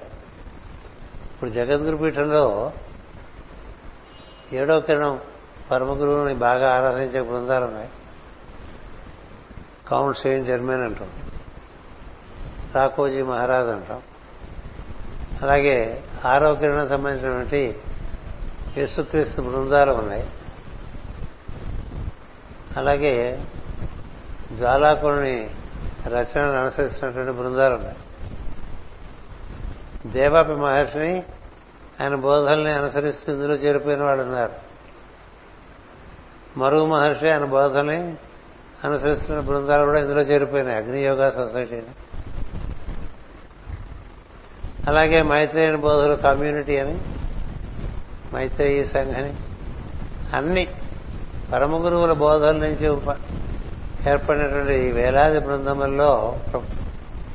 ఇప్పుడు 1.34 1.50
జగద్గురు 1.50 1.98
పీఠంలో 1.98 2.72
ఏడో 4.54 4.80
కిరణం 4.80 5.20
పరమ 5.72 5.94
గురువుని 5.94 6.34
బాగా 6.34 6.76
ఆరాధించే 6.76 7.22
బృందాలు 7.22 7.66
ఉన్నాయి 7.66 7.90
కౌంట్ 9.88 10.18
సెయింట్ 10.18 10.48
జర్మన్ 10.48 10.82
అంటాం. 10.82 11.10
రాకోజీ 12.76 13.22
మహారాజ్ 13.22 13.70
అంటాం. 13.70 14.02
అలాగే 15.42 16.04
ఆరో 16.26 16.56
కిరణం 16.56 16.88
సంబంధించినటువంటి 16.88 17.76
యేసుక్రీస్తు 18.78 19.42
బృందాలు 19.42 19.92
ఉన్నాయి. 19.92 20.30
అలాగే 22.78 23.46
జ్వాలాకుని 24.58 25.50
రచనలు 26.08 26.58
అనుసరిస్తున్నటువంటి 26.58 27.32
బృందాలు 27.32 27.76
ఉన్నాయి. 27.76 27.98
దేవాపి 30.06 30.52
మహర్షిని 30.52 31.24
ఆయన 32.02 32.16
బోధల్ని 32.16 32.72
అనుసరిస్తూ 32.72 33.34
ఇందులో 33.34 33.54
చేరిపోయిన 33.54 34.04
వాళ్ళు 34.04 34.24
ఉన్నారు. 34.24 34.52
మరుగు 36.58 36.86
మహర్షి 36.86 37.30
ఆయన 37.30 37.46
బోధల్ని 37.46 38.14
అనుసరిస్తున్న 38.84 39.40
బృందాలు 39.40 39.84
కూడా 39.84 40.00
ఇందులో 40.00 40.22
చేరిపోయినాయి. 40.22 40.78
అగ్నియోగా 40.78 41.30
సొసైటీని 41.30 41.94
అలాగే 44.88 45.22
మైత్రేయని 45.22 45.78
బోధుల 45.78 46.14
కమ్యూనిటీ 46.14 46.78
అని 46.78 47.00
మైత్రేయి 48.36 48.86
సంఘని 48.86 49.34
అన్ని 50.36 50.68
పరమ 51.54 51.86
గురువుల 51.86 52.14
బోధల 52.14 52.52
నుంచి 52.52 52.86
ఏర్పడినటువంటి 54.10 54.74
ఈ 54.74 54.92
వేలాది 54.92 55.40
బృందముల్లో 55.40 56.40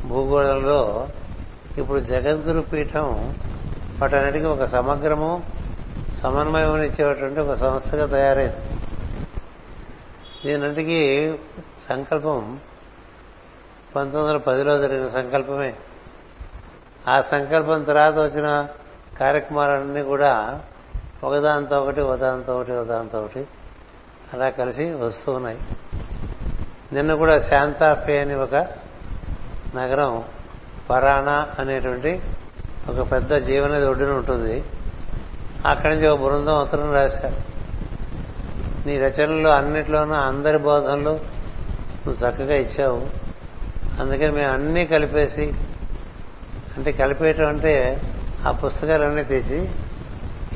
భూగోళంలో 0.07 1.09
ఇప్పుడు 1.79 2.01
జగద్గురు 2.01 2.61
పీఠం 2.61 3.35
వాటన్నిటికీ 4.05 4.45
ఒక 4.45 4.65
సమగ్రము 4.65 5.43
సమన్వయం 6.23 6.83
ఇచ్చేటువంటి 6.83 7.41
ఒక 7.41 7.55
సంస్థగా 7.55 8.07
తయారైంది. 8.07 8.57
దీనంటికి 10.45 11.39
సంకల్పం 11.89 12.61
పంతొమ్మిది 13.97 14.25
వందల 14.25 14.37
పదిలో 14.37 14.79
జరిగిన 14.79 15.09
సంకల్పమే. 15.09 15.75
ఆ 17.09 17.21
సంకల్పం 17.21 17.83
తర్వాత 17.83 18.15
వచ్చిన 18.15 18.69
కార్యక్రమాలన్నీ 19.21 20.03
కూడా 20.03 20.61
ఒకదాంతో 21.25 21.83
ఒకటి 21.83 22.01
ఒకదాంతో 22.01 22.57
ఒకటి 22.57 22.73
ఒకదాంతో 22.73 23.19
ఒకటి 23.19 23.47
అలా 24.33 24.51
కలిసి 24.51 24.95
వస్తూ 24.95 25.33
ఉన్నాయి. 25.33 25.59
నిన్న 26.93 27.15
కూడా 27.15 27.39
శాంతాఫే 27.39 28.21
అని 28.21 28.35
ఒక 28.35 28.55
నగరం 29.77 30.25
పరాణా 30.91 31.53
అనేటువంటి 31.59 32.21
ఒక 32.89 33.13
పెద్ద 33.13 33.35
జీవనది 33.35 33.87
ఒడ్డున 33.87 34.11
ఉంటుంది. 34.11 34.65
అక్కడి 35.67 35.95
నుంచి 35.95 36.07
ఒక 36.07 36.21
బృందం 36.21 36.63
ఉత్తరం 36.63 36.95
రాశారు. 36.95 37.55
నీ 38.87 38.99
రచనలు 38.99 39.49
అన్నిట్లోనూ 39.49 40.15
అందరి 40.15 40.59
బోధనలు 40.59 41.21
నువ్వు 42.07 42.13
చక్కగా 42.13 42.55
ఇచ్చావు. 42.55 43.07
అందుకని 44.01 44.33
మేము 44.33 44.53
అన్నీ 44.53 44.87
కలిపేసి 44.87 45.53
అంటే 46.77 46.93
కలిపేయటం 46.93 47.49
అంటే 47.49 48.03
ఆ 48.47 48.51
పుస్తకాలన్నీ 48.51 49.25
తెచ్చి 49.25 49.71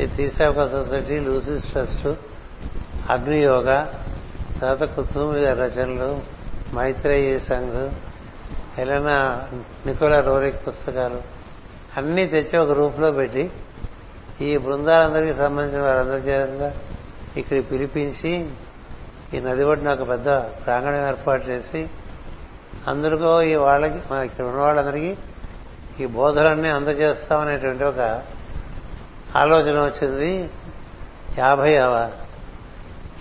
ఇది 0.03 0.17
తీసాక 0.17 0.64
సొసైటీ 0.64 1.21
లూసిస్ 1.21 1.67
ట్రస్ట్ 1.67 2.07
అగ్నియోగ 3.11 3.87
తర్వాత 4.61 4.83
కుతుంబ 4.85 5.35
రచనలు 5.35 6.21
Maitreyi 6.75 7.41
Sangh 7.41 7.91
Elena 8.81 9.43
Nikola 9.87 10.21
Roerich 10.21 10.69
పుస్తకాలు 10.69 11.38
అన్నీ 11.96 12.27
తెచ్చి 12.27 12.59
ఒక 12.59 12.70
రూపులో 12.70 13.11
పెట్టి 13.11 13.51
ఈ 14.40 14.57
బృందాలందరికీ 14.57 15.35
సంబంధించిన 15.35 15.83
వారందరి 15.83 16.20
చేత 16.20 16.74
ఇక్కడ 17.37 17.70
పిలిపించి 17.70 18.51
ఈ 19.35 19.40
నది 19.40 19.64
ఒడ్డున 19.64 19.92
ఒక 19.92 20.09
పెద్ద 20.09 20.27
ప్రాంగణం 20.27 21.09
ఏర్పాటు 21.09 21.46
చేసి 21.48 21.88
అందరికో 22.88 23.42
ఈ 23.42 23.55
వాళ్ళకి 23.55 23.98
మన 24.12 24.22
ఇక్కడ 24.22 24.44
ఉన్న 24.46 24.61
వాళ్ళందరికీ 24.61 25.16
ఈ 26.01 26.07
బోధలన్నీ 26.07 26.68
అందజేస్తామనేటువంటి 26.68 27.85
ఒక 27.85 28.22
ఆలోచన 29.37 29.81
వచ్చింది. 29.81 30.51
యాభై 31.38 31.79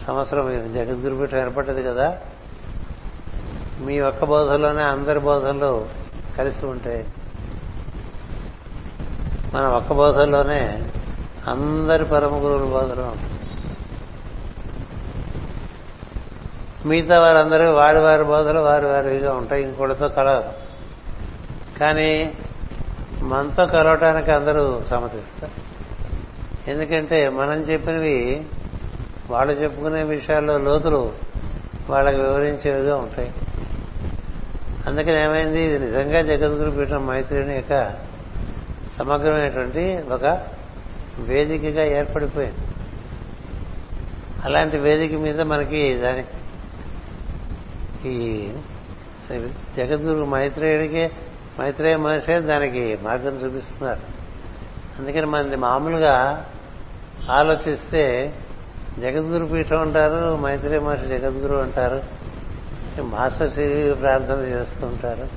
సంవత్సరం 0.05 0.73
జగద్గురుపీఠం 0.73 1.37
ఏర్పడ్డది 1.37 1.83
కదా. 1.83 2.17
మీ 3.79 3.99
ఒక్క 3.99 4.25
బోధలోనే 4.25 4.83
అందరి 4.83 5.19
బోధనలు 5.19 5.87
కలిసి 6.37 6.65
ఉంటాయి 6.65 7.05
మన 9.53 9.65
ఒక్క 9.65 9.93
బోధల్లోనే 9.93 10.83
అందరి 11.47 12.05
పరమ 12.05 12.35
గురువుల 12.35 12.61
బోధలు 12.61 13.37
మిగతా 16.87 17.19
వారందరూ 17.19 17.71
వారి 17.71 17.97
వారి 17.97 18.23
బోధలు 18.23 18.59
వారి 18.59 18.85
వారిగా 18.85 19.33
ఉంటాయి 19.33 19.63
ఇంకోటితో 19.63 20.07
కలవరు. 20.07 20.67
కానీ 21.79 22.33
మనతో 23.21 23.65
కలవటానికి 23.65 24.31
అందరూ 24.31 24.81
సమ్మతిస్తారు. 24.89 25.51
ఎందుకంటే 26.69 27.29
మనం 27.29 27.61
చెప్పినవి 27.61 28.45
వాళ్ళు 29.29 29.53
చెప్పుకునే 29.53 30.03
విషయాల్లో 30.03 30.57
లోతులు 30.57 31.11
వాళ్ళకి 31.89 32.21
వివరించేవిగా 32.21 32.95
ఉంటాయి. 32.95 33.33
అందుకని 34.87 35.23
ఏమైంది? 35.23 35.63
ఇది 35.63 35.79
నిజంగా 35.79 36.21
జగద్గురు 36.21 36.69
పీఠం 36.69 37.07
మైత్రిని 37.07 37.55
యొక్క 37.55 38.06
సమగ్రమైనటువంటి 38.97 39.97
ఒక 40.09 40.47
వేదికగా 41.19 41.83
ఏర్పడిపోయింది. 41.83 42.57
అలాంటి 44.45 44.77
వేదిక 44.77 45.13
మీద 45.19 45.41
మనకి 45.41 45.93
దాని 45.93 46.23
ఈ 48.09 48.49
జగద్గురు 49.77 50.25
మైత్రేయుడికి 50.25 51.09
మైత్రేయ 51.59 51.95
మనిషే 51.95 52.39
దానికి 52.39 52.97
మార్గం 53.03 53.35
చూపిస్తున్నారు. 53.35 53.99
అందుకని 54.99 55.25
మనది 55.25 55.55
మామూలుగా 55.55 56.45
ఆలోచిస్తే 57.29 58.33
జగద్గురు 58.99 59.45
పీఠం 59.45 59.81
అంటారు 59.81 60.35
మైత్రేయ 60.35 60.79
మహర్షి 60.79 61.05
జగద్గురు 61.05 61.55
అంటారు 61.55 62.01
మాస్టర్ 63.01 63.53
శ్రీ 63.53 63.93
ప్రార్థన 63.93 64.39
చేస్తూ 64.39 64.85
ఉంటారు. 64.87 65.27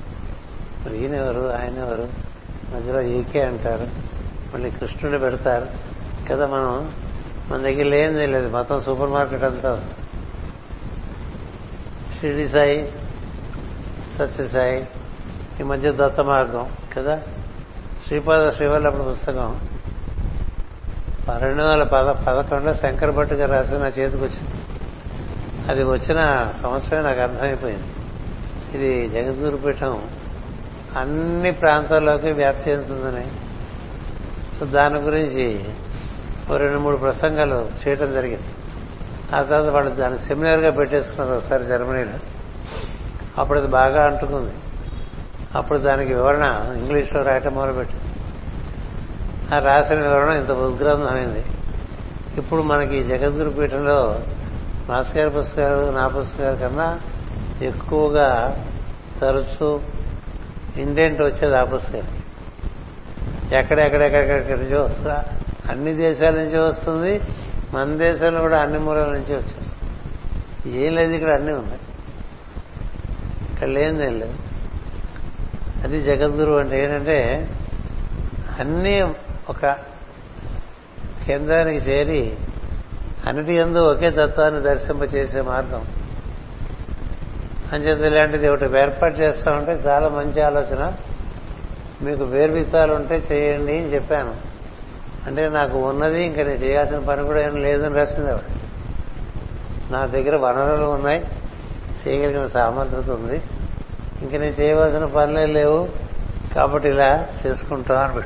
ఈయనెవరు 0.95 1.49
ఆయన 1.49 1.77
ఎవరు 1.77 2.30
మధ్యలో 2.75 3.01
ఈకే 3.01 3.41
అంటారు. 3.41 3.87
మళ్ళీ 4.53 4.71
కృష్ణుడు 4.71 5.17
పెడతారు. 5.17 5.67
కదా 6.29 6.47
మనం? 6.47 6.91
మన 7.49 7.57
దగ్గర 7.57 7.83
లేనిదే 7.83 8.25
లేదు. 8.25 8.49
మొత్తం 8.49 8.81
సూపర్ 8.81 9.09
మార్కెట్ 9.09 9.43
అంతా 9.43 9.89
షిరిడి 12.19 12.49
సాయి 12.49 12.93
సత్యసాయి 14.17 14.87
ఈ 15.59 15.63
మధ్య 15.63 15.91
దత్త 15.91 16.21
మార్గం 16.21 16.69
కదా? 16.97 17.21
శ్రీపాద 18.07 18.51
శ్రీవల్లభుడు 18.51 19.03
పుస్తకం. 19.03 19.59
రెండు 21.37 21.63
వందల 21.63 21.83
పద 21.83 22.05
పదకొండులో 22.05 22.73
శంకర్ 22.73 23.11
భట్ 23.11 23.33
గారు 23.33 23.51
రాసి 23.51 23.71
నా 23.71 23.87
చేతికి 23.87 24.23
వచ్చింది. 24.23 24.61
అది 25.71 25.83
వచ్చిన 25.83 26.51
సంవత్సరమే 26.61 27.01
నాకు 27.01 27.21
అర్థమైపోయింది. 27.21 27.83
ఇది 28.77 29.09
జగద్గురుపీఠం 29.09 30.01
అన్ని 30.97 31.51
ప్రాంతాల్లోకి 31.51 32.31
వ్యాప్తి 32.31 32.71
చెందుతుందని 32.71 33.31
సో 34.59 34.65
దాని 34.65 34.99
గురించి 34.99 35.65
రెండు 36.57 36.79
మూడు 36.79 36.97
ప్రసంగాలు 36.97 37.69
చేయటం 37.87 38.11
జరిగింది. 38.11 38.47
ఆ 39.35 39.41
తర్వాత 39.41 39.73
వాళ్ళు 39.73 39.95
దాన్ని 39.95 40.19
సెమినార్గా 40.19 40.69
పెట్టేసుకున్నారు 40.69 41.37
ఒకసారి 41.37 41.63
జర్మనీలో. 41.63 42.19
అప్పుడు 43.37 43.59
అది 43.59 43.67
బాగా 43.67 44.05
అంటుకుంది. 44.05 44.53
అప్పుడు 45.55 45.77
దానికి 45.77 46.13
వివరణ 46.13 46.73
ఇంగ్లీష్లో 46.77 47.23
రాయటం 47.23 47.53
మొదలుపెట్టింది. 47.53 48.03
ఆ 49.55 49.59
రాసిన 49.59 50.01
వివరణ 50.01 50.29
ఇంత 50.29 50.51
ఉద్గ్రంథమైంది 50.51 51.19
అయింది. 51.19 51.45
ఇప్పుడు 52.37 52.61
మనకి 52.61 53.03
జగద్గురు 53.03 53.49
పీఠంలో 53.49 54.19
మాస్ 54.89 55.17
గారి 55.17 55.29
పుస్తకాలు 55.29 55.91
నా 55.91 56.07
పుస్తకాల 56.07 56.55
కన్నా 56.55 56.99
ఎక్కువగా 57.61 58.63
తరచు 59.21 60.00
ఇండెంట్ 60.77 61.21
వచ్చేది 61.21 61.55
ఆపోజిట్ 61.55 62.05
పుస్తకం 62.05 63.59
ఎక్కడెక్కడెక్కడెక్కడి 63.59 64.61
నుంచో 64.61 64.83
వస్తా? 64.83 65.25
అన్ని 65.69 65.93
దేశాల 65.93 66.33
నుంచి 66.33 66.57
వస్తుంది. 66.57 67.21
మన 67.73 67.93
దేశంలో 67.97 68.41
కూడా 68.41 68.59
అన్ని 68.59 68.79
మూలల 68.79 69.05
నుంచి 69.05 69.35
వచ్చేస్తుంది 69.35 70.77
ఏం 70.77 70.95
లేదు 70.95 71.11
ఇక్కడ 71.11 71.33
అన్నీ 71.33 71.51
ఉన్నాయి. 71.51 71.81
ఇక్కడ 73.51 73.67
లేనిదేం 73.67 74.19
లేదు. 74.19 74.33
అది 75.83 76.03
జగద్గురు 76.03 76.53
అంటే 76.53 76.83
ఏంటంటే 76.83 77.49
అన్నీ 78.59 79.01
ఒక 79.49 79.65
కేంద్రానికి 81.25 81.85
చేరి 81.85 82.35
అన్నిటి 83.27 83.53
ఎందు 83.53 83.77
ఒకే 83.77 84.09
తత్వాన్ని 84.09 84.61
దర్శింపచేసే 84.61 85.41
మార్గం. 85.41 85.85
అంచేత 87.71 88.13
ఇలాంటిది 88.13 88.47
ఒకటి 88.47 88.65
ఏర్పాటు 88.65 89.15
చేస్తా 89.15 89.51
ఉంటే 89.51 89.71
చాలా 89.71 90.09
మంచి 90.09 90.41
ఆలోచన. 90.41 90.93
మీకు 92.01 92.23
వేర్విత్తాలు 92.23 92.93
ఉంటే 92.93 93.23
చేయండి 93.31 93.77
అని 93.77 93.93
చెప్పాను. 93.93 94.35
అంటే 95.27 95.49
నాకు 95.49 95.77
ఉన్నది 95.77 96.23
ఇంకా 96.23 96.37
నేను 96.37 96.63
చేయాల్సిన 96.63 96.99
పని 96.99 97.23
కూడా 97.23 97.41
ఏం 97.41 97.55
లేదని 97.55 97.99
రాసింది 97.99 98.31
ఆవిడ. 98.31 98.43
నా 99.91 100.05
దగ్గర 100.05 100.35
వనరులు 100.35 100.85
ఉన్నాయి. 100.85 101.25
చేయగలిగిన 102.07 102.47
సామర్థ్యత 102.47 103.09
ఉంది. 103.09 103.41
ఇంక 104.21 104.31
నేను 104.31 104.61
చేయవలసిన 104.61 105.05
పనులే 105.05 105.45
లేవు. 105.45 105.89
కాబట్టి 106.55 106.89
ఇలా 106.89 107.27
చేసుకుంటా 107.47 108.01
అని 108.01 108.21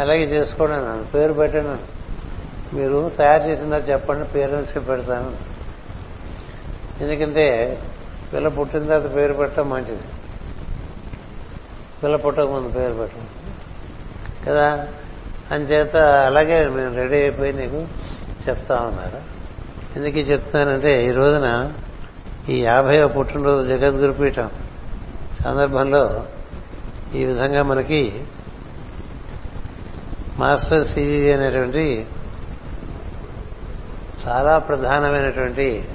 అలాగే 0.00 0.22
చేసుకోండి 0.22 0.76
నన్ను 0.76 1.04
పేరు 1.14 1.32
పెట్టాను 1.32 1.78
మీరు 2.74 3.10
తయారు 3.18 3.42
చేసిన 3.42 3.74
చెప్పండి. 3.74 4.24
పేరెంట్స్కి 4.24 4.80
పెడతాను 4.80 5.51
ఎందుకంటే 7.02 7.78
పిల్ల 8.32 8.48
పుట్టిన 8.48 8.86
తర్వాత 8.86 9.14
పేరు 9.14 9.32
పెట్టడం 9.32 9.70
మంచిది. 9.70 10.02
పిల్ల 12.02 12.16
పుట్టకముందు 12.16 12.68
పేరు 12.68 12.94
పెట్టడం. 12.94 13.26
కదా? 14.46 14.88
అంచేత 15.50 15.96
అలాగే 15.96 16.68
మేము 16.68 16.94
రెడీ 16.94 17.16
అయిపోయి 17.16 17.52
నీకు 17.52 17.86
చెప్తా 18.48 18.74
ఉన్నారు 18.74 19.42
ఎందుకు 19.96 20.18
చెప్తున్నానంటే 20.18 21.06
ఈ 21.06 21.10
రోజున 21.10 21.72
ఈ 22.48 22.62
యాభైవ 22.62 23.08
పుట్టినరోజు 23.08 23.68
జగద్గురుపీఠం 23.68 24.50
సందర్భంలో 25.44 26.26
ఈ 27.14 27.24
విధంగా 27.24 27.62
మనకి 27.62 28.24
మాస్టర్ 30.38 30.86
సిజీ 30.86 31.32
అనేటువంటి 31.32 32.06
చాలా 34.26 34.58
ప్రధానమైనటువంటి 34.58 35.88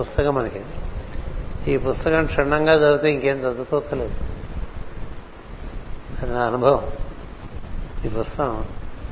పుస్తకం 0.00 0.34
మనకి. 0.34 0.60
ఈ 1.68 1.76
పుస్తకం 1.76 2.26
క్షుణ్ణంగా 2.26 2.74
చదివితే 2.74 3.10
ఇంకేం 3.12 3.38
చదువుకోకలేదు 3.38 4.14
అది 6.22 6.32
నా 6.32 6.40
అనుభవం. 6.40 6.86
ఈ 8.04 8.08
పుస్తకం 8.08 8.64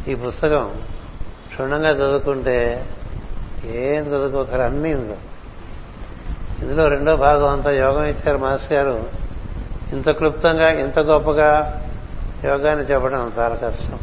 ఈ 0.09 0.14
పుస్తకం 0.14 0.74
క్షుణ్ణంగా 1.48 1.90
చదువుకుంటే 1.90 2.87
ఏం 3.64 4.07
చదువుకోకరు 4.07 4.61
అన్నీ 4.61 4.90
ఇందులో. 4.90 5.16
ఇందులో 6.62 6.88
రెండో 6.88 7.16
భాగం 7.16 7.48
అంతా 7.48 7.70
యోగం 7.70 8.05
ఇచ్చారు 8.05 8.38
మాస్టర్ 8.38 8.72
గారు. 8.72 9.11
ఇంత 9.92 10.11
క్లుప్తంగా 10.11 10.68
ఇంత 10.68 10.98
గొప్పగా 10.98 11.83
యోగాన్ని 12.44 12.85
చెప్పడం 12.85 13.33
చాలా 13.38 13.55
కష్టం. 13.55 13.98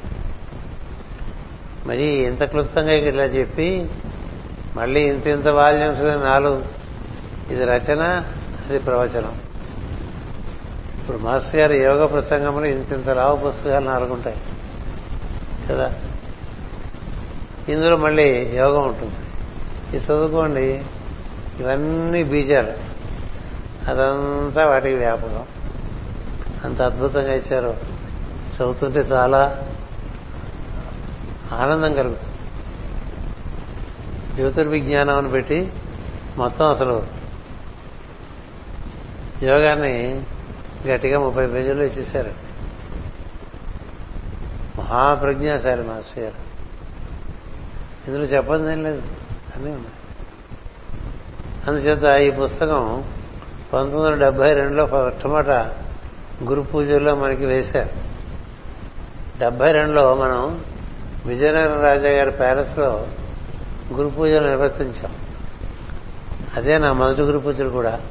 మరి 1.85 2.03
ఇంత 2.03 2.43
క్లుప్తంగా 2.43 2.93
ఇట్లా 2.93 3.23
చెప్పి 3.23 3.89
మళ్ళీ 4.75 5.01
ఇంత 5.01 5.27
ఇంత 5.27 5.47
వాల్యూమ్స్ 5.47 6.01
నాలుగు. 6.01 6.65
ఇది 7.49 7.65
రచన 7.65 8.23
అది 8.69 8.79
ప్రవచనం. 8.79 9.35
ఇప్పుడు 10.99 11.17
మాస్టర్ 11.17 11.55
గారి 11.55 11.77
యోగ 11.77 12.05
ప్రసంగంలో 12.05 12.65
ఇంత 12.65 12.93
ఇంత 12.93 13.09
రావు 13.09 13.35
పుస్తకాలు 13.35 13.85
నాలుగు 13.85 14.13
ఉంటాయి. 14.13 14.37
కదా? 15.69 15.93
ఇందులో 17.69 17.97
మళ్ళీ 17.97 18.51
యోగం 18.55 18.83
ఉంటుంది. 18.83 19.15
ఇది 19.95 20.05
చదువుకోండి. 20.05 20.85
ఇవన్నీ 21.59 22.23
బీజాలు. 22.23 22.71
అదంతా 23.89 24.65
వాటికి 24.65 24.95
వ్యాపకం. 24.95 25.45
అంత 26.65 26.81
అద్భుతంగా 26.81 27.33
ఇచ్చారు. 27.33 27.77
చదువుతుంటే 28.55 28.99
చాలా 28.99 29.63
ఆనందం 31.51 31.93
కలుగుతుంది. 31.93 32.28
జ్యోతిర్విజ్ఞానం 34.39 35.17
అని 35.17 35.31
పెట్టి 35.31 35.71
మొత్తం 36.37 36.69
అసలు 36.69 37.03
యోగాన్ని 39.43 40.25
గట్టిగా 40.87 41.19
ముప్పై 41.19 41.47
పేజీల్లో 41.47 41.85
ఇచ్చేశారు. 41.85 42.31
మహాప్రజ్ఞాశాలి 44.77 45.87
మాస్టర్ 45.87 46.23
గారు. 46.23 46.35
ఇందులో 48.07 48.23
చెప్పండి 48.23 48.71
ఏం 48.71 48.83
లేదు. 48.83 49.01
అన్నీ 49.55 49.71
ఉన్నాయి. 49.71 49.93
అందుచేత 51.67 52.21
ఈ 52.21 52.31
పుస్తకం 52.31 53.03
పంతొమ్మిది 53.73 54.07
వందల 54.07 54.23
డెబ్బై 54.23 54.53
రెండులో 54.53 54.85
మొట్టమొదట 54.85 55.49
గురు 56.43 56.61
పూజల్లో 56.61 57.15
మనకి 57.15 57.45
వేశారు. 57.45 57.89
డెబ్బై 59.39 59.71
రెండులో 59.71 60.15
మనం 60.15 60.65
విజయనగరం 61.25 61.81
రాజా 61.81 62.09
గారి 62.09 62.31
ప్యాలెస్లో 62.31 63.07
గురు 63.93 64.07
పూజలు 64.07 64.47
నిర్వర్తించాం. 64.47 65.15
అదే 66.57 66.77
నా 66.77 66.93
మొదటి 66.93 67.21
గురు 67.21 67.39
పూజలు 67.39 67.69
కూడా. 67.69 68.01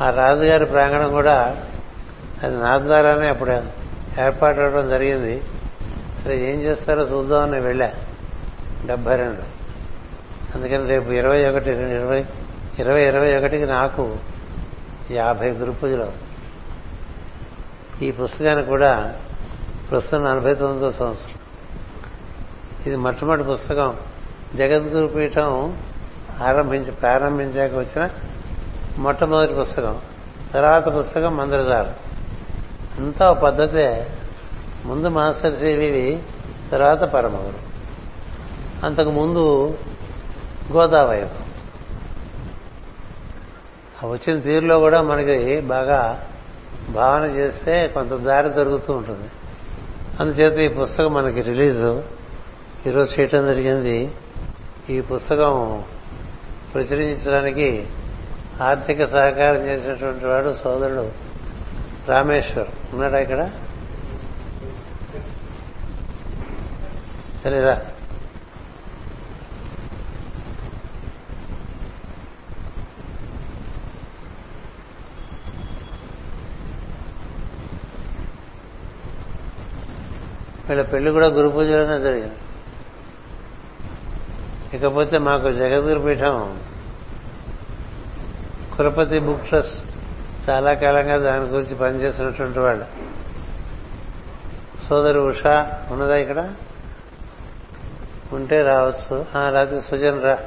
ఆ 0.00 0.10
రాజుగారి 0.10 0.66
ప్రాంగణం 0.66 1.10
కూడా 1.10 1.66
అది 2.42 2.56
నా 2.56 2.78
ద్వారానే 2.78 3.28
అప్పుడు 3.28 3.50
ఏర్పాటు 4.20 4.60
అవడం 4.60 4.88
జరిగింది. 4.88 5.42
సరే 6.24 6.52
ఏం 6.52 6.60
చేస్తారో 6.60 7.02
చూద్దామని 7.02 7.60
వెళ్ళా. 7.60 7.92
డెబ్బై 8.86 9.16
రెండు. 9.16 9.60
అందుకని 10.56 10.86
రేపు 10.86 11.10
ఇరవై 11.10 11.50
ఒకటి 11.50 11.70
ఇరవై 11.70 12.24
ఇరవై 12.78 13.08
ఇరవై 13.08 13.38
ఒకటికి 13.38 13.66
నాకు 13.66 14.16
యాభై 15.10 15.50
గురు 15.50 15.72
పూజలు 15.72 16.12
ఈ 18.02 18.10
పుస్తకానికి 18.10 18.68
కూడా 18.68 19.14
ప్రస్తుతం 19.90 20.24
నలభై 20.24 20.54
తొమ్మిదో 20.54 20.92
సంవత్సరం. 20.92 21.32
ఇది 22.86 22.96
మొట్టమొదటి 22.96 23.42
పుస్తకం. 23.42 23.96
జగద్గురు 24.56 25.06
పీఠం 25.06 25.78
ఆరంభించి 26.42 26.92
ప్రారంభించాక 26.92 27.70
వచ్చిన 27.72 28.10
మొట్టమొదటి 28.98 29.54
పుస్తకం. 29.54 29.98
తర్వాత 30.54 30.96
పుస్తకం 30.96 31.36
మందిరదారు 31.36 32.10
అంతా 33.02 33.32
పద్ధతే. 33.32 34.08
ముందు 34.84 35.08
మాస్టర్ 35.08 35.58
సివివి 35.58 36.22
తర్వాత 36.72 37.00
పరమగురు. 37.00 37.70
అంతకు 38.86 39.10
ముందు 39.10 39.78
గోదావరి. 40.72 41.26
వచ్చిన 44.06 44.40
తీరులో 44.40 44.78
కూడా 44.78 45.02
మనకి 45.02 45.60
బాగా 45.60 46.26
భావన 46.90 47.22
చేస్తే 47.22 47.88
కొంత 47.88 48.12
దారి 48.12 48.48
దొరుకుతూ 48.48 48.92
ఉంటుంది. 48.92 49.28
అందుచేత 50.20 50.58
ఈ 50.58 50.74
పుస్తకం 50.74 51.14
మనకి 51.14 51.42
రిలీజు. 51.42 52.02
ఈరోజు 52.86 53.20
చేయటం 53.20 53.46
జరిగింది. 53.46 54.12
ఈ 54.90 55.00
పుస్తకం 55.00 55.84
ప్రచురించడానికి 56.74 57.86
ఆర్థిక 58.60 59.04
సహకారం 59.04 59.60
చేసినటువంటి 59.66 60.24
వాడు 60.24 60.56
సోదరుడు 60.64 61.10
రామేశ్వర్. 62.08 62.68
ఉన్నాడా 62.92 63.18
ఇక్కడ? 63.18 63.50
సరేరా 67.44 67.74
వీళ్ళ 80.68 80.82
పెళ్ళి 80.82 81.10
కూడా 81.10 81.26
గురు 81.26 81.48
పూజలోనే 81.48 82.00
జరిగింది. 82.00 82.39
ఇకపోతే 84.74 85.18
మాకు 85.18 85.52
జగద్గురు 85.52 86.00
పీఠం 86.00 86.60
కులపతి 88.76 89.18
బుక్ 89.18 89.46
ట్రస్ట్ 89.48 89.84
చాలా 90.50 90.74
కాలంగా 90.74 91.18
దాని 91.18 91.44
గురించి 91.44 91.74
పనిచేసినటువంటి 91.74 92.58
వాళ్ళు. 92.58 92.86
సోదరు 94.84 95.20
ఉషా 95.20 95.84
ఉన్నదా 95.90 96.16
ఇక్కడ? 96.16 96.54
ఉంటే 98.32 98.62
రావచ్చు. 98.62 99.26
రాత్రి 99.50 99.82
సుజన్ 99.82 100.22
రా. 100.22 100.38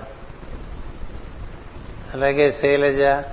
అలాగే 2.14 2.52
శైలజ 2.52 3.24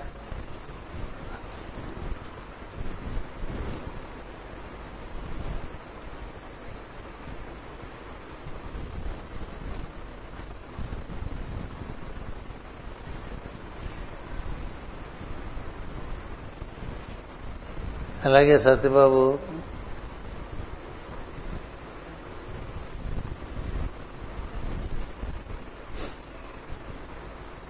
అలాగే 18.24 18.58
సత్యబాబు. 18.58 19.38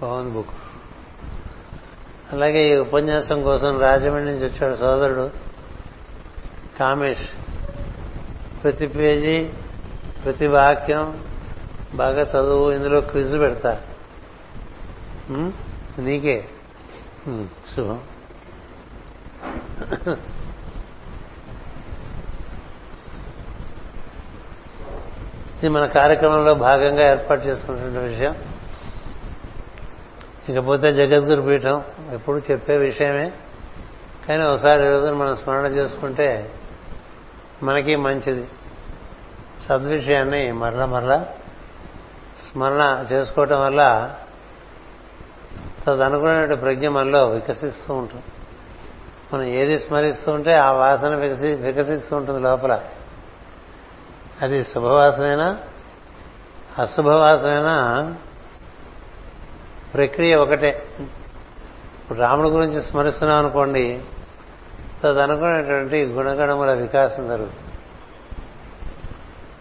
పవన్ 0.01 0.31
బుక్. 0.31 0.49
అలాగే 2.31 2.75
ఈ 2.75 2.77
ఉపన్యాసం 2.77 3.41
కోసం 3.43 3.79
రాజమండ్రి 3.79 4.33
నుంచి 4.33 4.45
వచ్చాడు 4.49 4.75
సోదరుడు 4.75 5.31
కామేష్. 6.79 7.29
ప్రతి 8.63 8.87
పేజీ 8.87 9.49
ప్రతి 10.23 10.47
వాక్యం 10.47 11.23
బాగా 11.93 12.21
చదువు 12.21 12.71
ఇందులో 12.71 13.01
క్విజ్ 13.01 13.39
పెడతా. 13.39 13.81
నీకే. 15.99 16.49
శుభం. 17.75 18.01
ఇది 25.63 25.69
మన 25.69 25.85
కార్యక్రమంలో 25.85 26.53
భాగంగా 26.53 27.11
ఏర్పాటు 27.11 27.41
చేసుకుంటున్న 27.41 27.99
విషయం. 27.99 28.35
ఇకపోతే 30.49 30.93
జగద్గురు 30.93 31.41
పీఠం 31.41 31.83
ఎప్పుడు 32.11 32.41
చెప్పే 32.51 32.77
విషయమే. 32.77 33.31
కానీ 34.29 34.43
ఒకసారి 34.43 34.85
ఈరోజు 34.85 35.11
మనం 35.11 35.35
స్మరణ 35.35 35.65
చేసుకుంటే 35.65 36.53
మనకి 37.63 37.95
మంచిది. 37.95 38.47
సద్విషయాన్ని 39.69 40.51
మరల 40.51 40.85
మరల 40.85 41.25
స్మరణ 42.51 43.05
చేసుకోవటం 43.11 43.61
వల్ల 43.61 44.15
తదనుకున్న 45.87 46.53
ప్రజ్ఞ 46.53 46.87
మనలో 46.87 47.27
వికసిస్తూ 47.27 47.93
ఉంటుంది. 47.93 48.23
మనం 49.33 49.43
ఏది 49.43 49.79
స్మరిస్తూ 49.79 50.31
ఉంటే 50.31 50.53
ఆ 50.53 50.71
వాసన 50.71 51.15
వికసి 51.15 51.55
వికసిస్తూ 51.55 52.15
ఉంటుంది 52.15 52.39
లోపల. 52.39 52.79
అది 54.41 54.63
శుభవాసమైనా 54.63 55.59
అశుభవాసమైనా 56.79 58.15
ప్రక్రియ 59.93 60.35
ఒకటే. 60.35 60.85
ఇప్పుడు 62.01 62.19
రాముడి 62.19 62.49
గురించి 62.49 62.83
స్మరిస్తున్నాం 62.83 63.39
అనుకోండి 63.39 64.03
తదనుకునేటువంటి 65.03 66.05
గుణగణముల 66.05 66.73
వికాసం 66.73 67.27
జరుగుతుంది. 67.27 67.77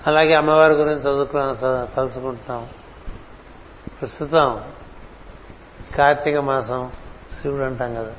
అలాగే 0.06 0.34
అమ్మవారి 0.34 0.74
గురించి 0.74 1.00
చదువుకున్నా 1.00 1.84
తలుచుకుంటున్నాం. 1.96 2.68
ప్రస్తుతం 4.00 4.64
కార్తీక 5.96 6.36
మాసం 6.36 6.92
శివుడు 7.42 7.64
అంటాం 7.64 7.94
కదా. 7.94 8.12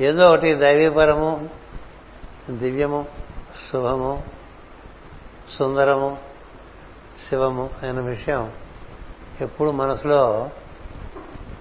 ఏదో 0.00 0.28
ఒకటి 0.28 0.54
దైవీపరము 0.54 1.48
దివ్యము 2.50 3.06
శుభము 3.72 4.39
సుందరము 5.58 6.18
శివము 7.28 7.70
అయిన 7.82 8.00
విషయం 8.00 8.52
ఎప్పుడు 9.40 9.70
మనసులో 9.70 10.50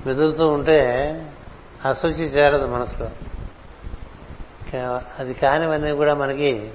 మెదులుతూ 0.06 0.48
ఉంటే 0.48 1.12
అశుచి 1.86 2.26
చేరదు 2.26 2.66
మనసులో. 2.66 3.10
అది 5.20 5.34
కానివన్నీ 5.34 5.92
కూడా 5.92 6.14
మనకి 6.14 6.72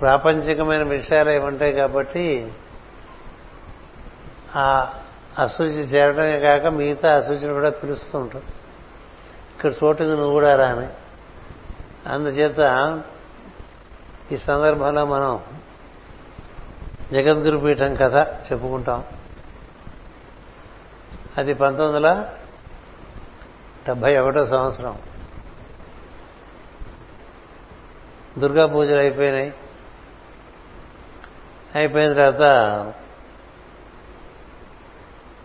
ప్రాపంచికమైన 0.00 0.82
విషయాలు 0.82 1.40
ఉంటాయి 1.40 1.72
కాబట్టి 1.72 2.52
ఆ 4.56 4.94
అశుచి 5.38 5.82
చేరడమే 5.82 6.38
కాక 6.38 6.66
మిగతా 6.66 7.16
అశుచిని 7.16 7.52
కూడా 7.52 7.70
పిలుస్తూ 7.70 8.18
ఉంటాం. 8.18 8.42
ఇక్కడ 9.56 9.72
చోటుకి 9.84 10.08
నువ్వు 10.08 10.30
కూడా 10.30 10.56
రాని. 10.56 10.88
అందుచేత 12.08 12.58
ఈ 14.32 14.36
సందర్భంలో 14.36 15.04
మనం 15.04 15.40
జగద్గురు 17.12 17.58
పీఠం 17.58 17.94
కథ 17.94 18.14
చెప్పుకుంటాం. 18.52 19.04
అది 21.38 21.54
పంతొమ్మిది 21.54 22.06
వందల 22.06 22.32
డెబ్బై 23.86 24.16
ఒకటో 24.16 24.46
సంవత్సరం. 24.46 24.98
దుర్గా 28.38 28.66
పూజలు 28.66 28.98
అయిపోయినాయి. 28.98 29.54
అయిపోయిన 31.74 32.12
తర్వాత 32.12 32.42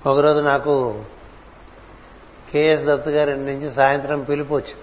ఒకరోజు 0.05 0.39
నాకు 0.39 1.05
కేఎస్ 2.51 2.83
దత్తు 2.83 3.09
గారి 3.09 3.37
నుంచి 3.37 3.71
సాయంత్రం 3.71 4.23
పిలుపు 4.23 4.55
వచ్చింది. 4.55 4.81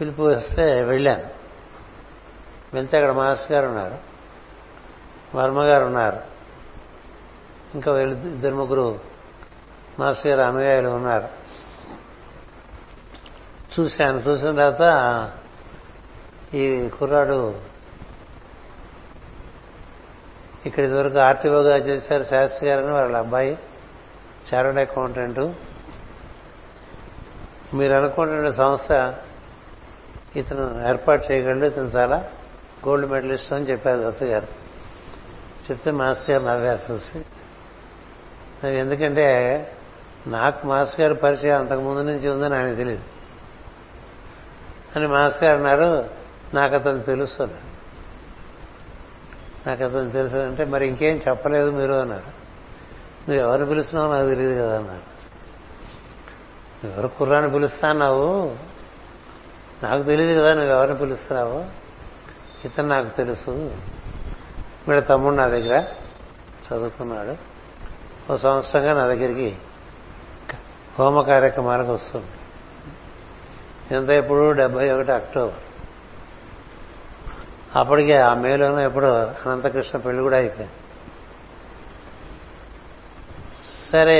పిలుపు 0.00 0.22
వస్తే 0.22 0.82
వెళ్ళాను. 0.82 1.37
వెళ్తే 2.74 2.96
అక్కడ 2.96 3.12
మాస్టర్ 3.12 3.52
గారు 3.52 3.66
ఉన్నారు 3.66 3.96
వర్మ 5.36 5.62
గారు 5.62 5.84
ఉన్నారు 5.84 6.20
ఇంకా 7.74 7.92
వీళ్ళు 7.92 8.14
ఇద్దరు 8.14 8.54
ముగ్గురు 8.54 9.00
మాస్టర్ 9.98 10.26
గారు 10.26 10.56
అనుయాయులు 10.56 10.88
ఉన్నారు. 10.88 11.28
చూశాను. 13.80 14.18
చూసిన 14.18 14.50
తర్వాత 14.56 14.84
ఈ 16.54 16.88
కుర్రాడు 16.88 17.60
ఇక్కడ 20.66 20.84
ఇదివరకు 20.84 21.18
ఆర్టీఓగా 21.18 21.76
చేశారు 21.76 22.22
శాస్త్రి 22.22 22.68
గారని 22.68 22.92
వాళ్ళ 22.92 23.16
అబ్బాయి 23.16 23.58
చార్టర్డ్ 24.54 24.78
అకౌంటెంట్. 24.78 25.40
మీరు 27.74 27.92
అనుకుంటున్న 27.92 28.50
సంస్థ 28.50 29.14
ఇతను 30.36 30.88
ఏర్పాటు 30.88 31.32
చేయగలడు 31.32 31.64
ఇతను 31.64 31.84
చాలా 31.84 32.30
గోల్డ్ 32.88 33.10
మెడలిస్ట్ 33.10 33.52
అని 33.52 33.70
చెప్పారు 33.70 34.10
దత్త 34.10 34.22
గారు. 34.22 34.46
చెప్తే 35.70 35.90
మాస్టర్ 35.90 36.30
గారు 36.30 36.44
నవ్వారు 36.44 36.92
చూసి. 36.92 37.24
ఎందుకంటే 38.66 39.28
నాకు 40.26 40.66
మాస్టర్ 40.66 41.00
గారి 41.00 41.14
పరిచయం 41.14 41.58
అంతకు 41.58 41.80
ముందు 41.80 42.00
నుంచి 42.00 42.28
ఉందని 42.28 42.54
ఆయన 42.54 42.74
తెలియదు 42.74 43.02
అని 44.96 45.06
మాస్టర్ 45.06 45.44
గారు 45.44 45.56
అన్నారు 45.56 46.10
నాకు 46.54 46.74
అతను 46.74 47.02
తెలుసు 47.02 47.42
నాకు 49.66 49.84
అతను 49.84 50.10
తెలుసు 50.10 50.36
అంటే 50.36 50.64
మరి 50.64 50.86
ఇంకేం 50.86 51.20
చెప్పలేదు 51.28 51.70
మీరు 51.70 51.92
అన్నారు. 51.92 52.38
నువ్వు 53.30 53.46
ఎవరు 53.46 53.64
పిలుస్తున్నావు 53.64 54.12
నాకు 54.12 54.28
తెలియదు 54.28 54.62
కదా 54.62 54.78
అన్నారు. 54.78 55.18
ఎవరు 56.86 57.08
కుర్రాన్ని 57.08 57.52
పిలుస్తాన్నావు? 57.52 58.56
నాకు 59.82 60.02
తెలియదు 60.02 60.40
కదా 60.40 60.54
నువ్వు 60.54 60.70
ఎవరిని 60.70 60.98
పిలుస్తున్నావు? 60.98 61.87
ఇతను 62.68 62.88
నాకు 62.88 63.16
తెలుసు. 63.16 63.50
వీళ్ళ 64.88 65.00
తమ్ముడు 65.00 65.34
నా 65.34 65.46
దగ్గర 65.46 65.84
చదువుకున్నాడు. 66.66 67.36
ఓ 68.32 68.36
సంవత్సరంగా 68.36 68.92
నా 68.92 69.06
దగ్గరికి 69.06 69.56
హోమ 70.98 71.20
కార్యక్రమాలకు 71.20 71.92
వస్తుంది. 71.92 72.26
ఎంత 73.94 74.08
ఇప్పుడు 74.08 74.52
డెబ్బై 74.52 74.90
ఒకటి 74.90 75.12
అక్టోబర్. 75.12 75.54
అప్పటికే 77.76 78.16
ఆ 78.16 78.34
మేలోనూ 78.34 78.80
ఎప్పుడో 78.80 79.22
అనంతకృష్ణ 79.22 79.98
పెళ్ళి 79.98 80.22
కూడా 80.22 80.36
అయిపోయింది. 80.36 80.72
సరే 83.92 84.18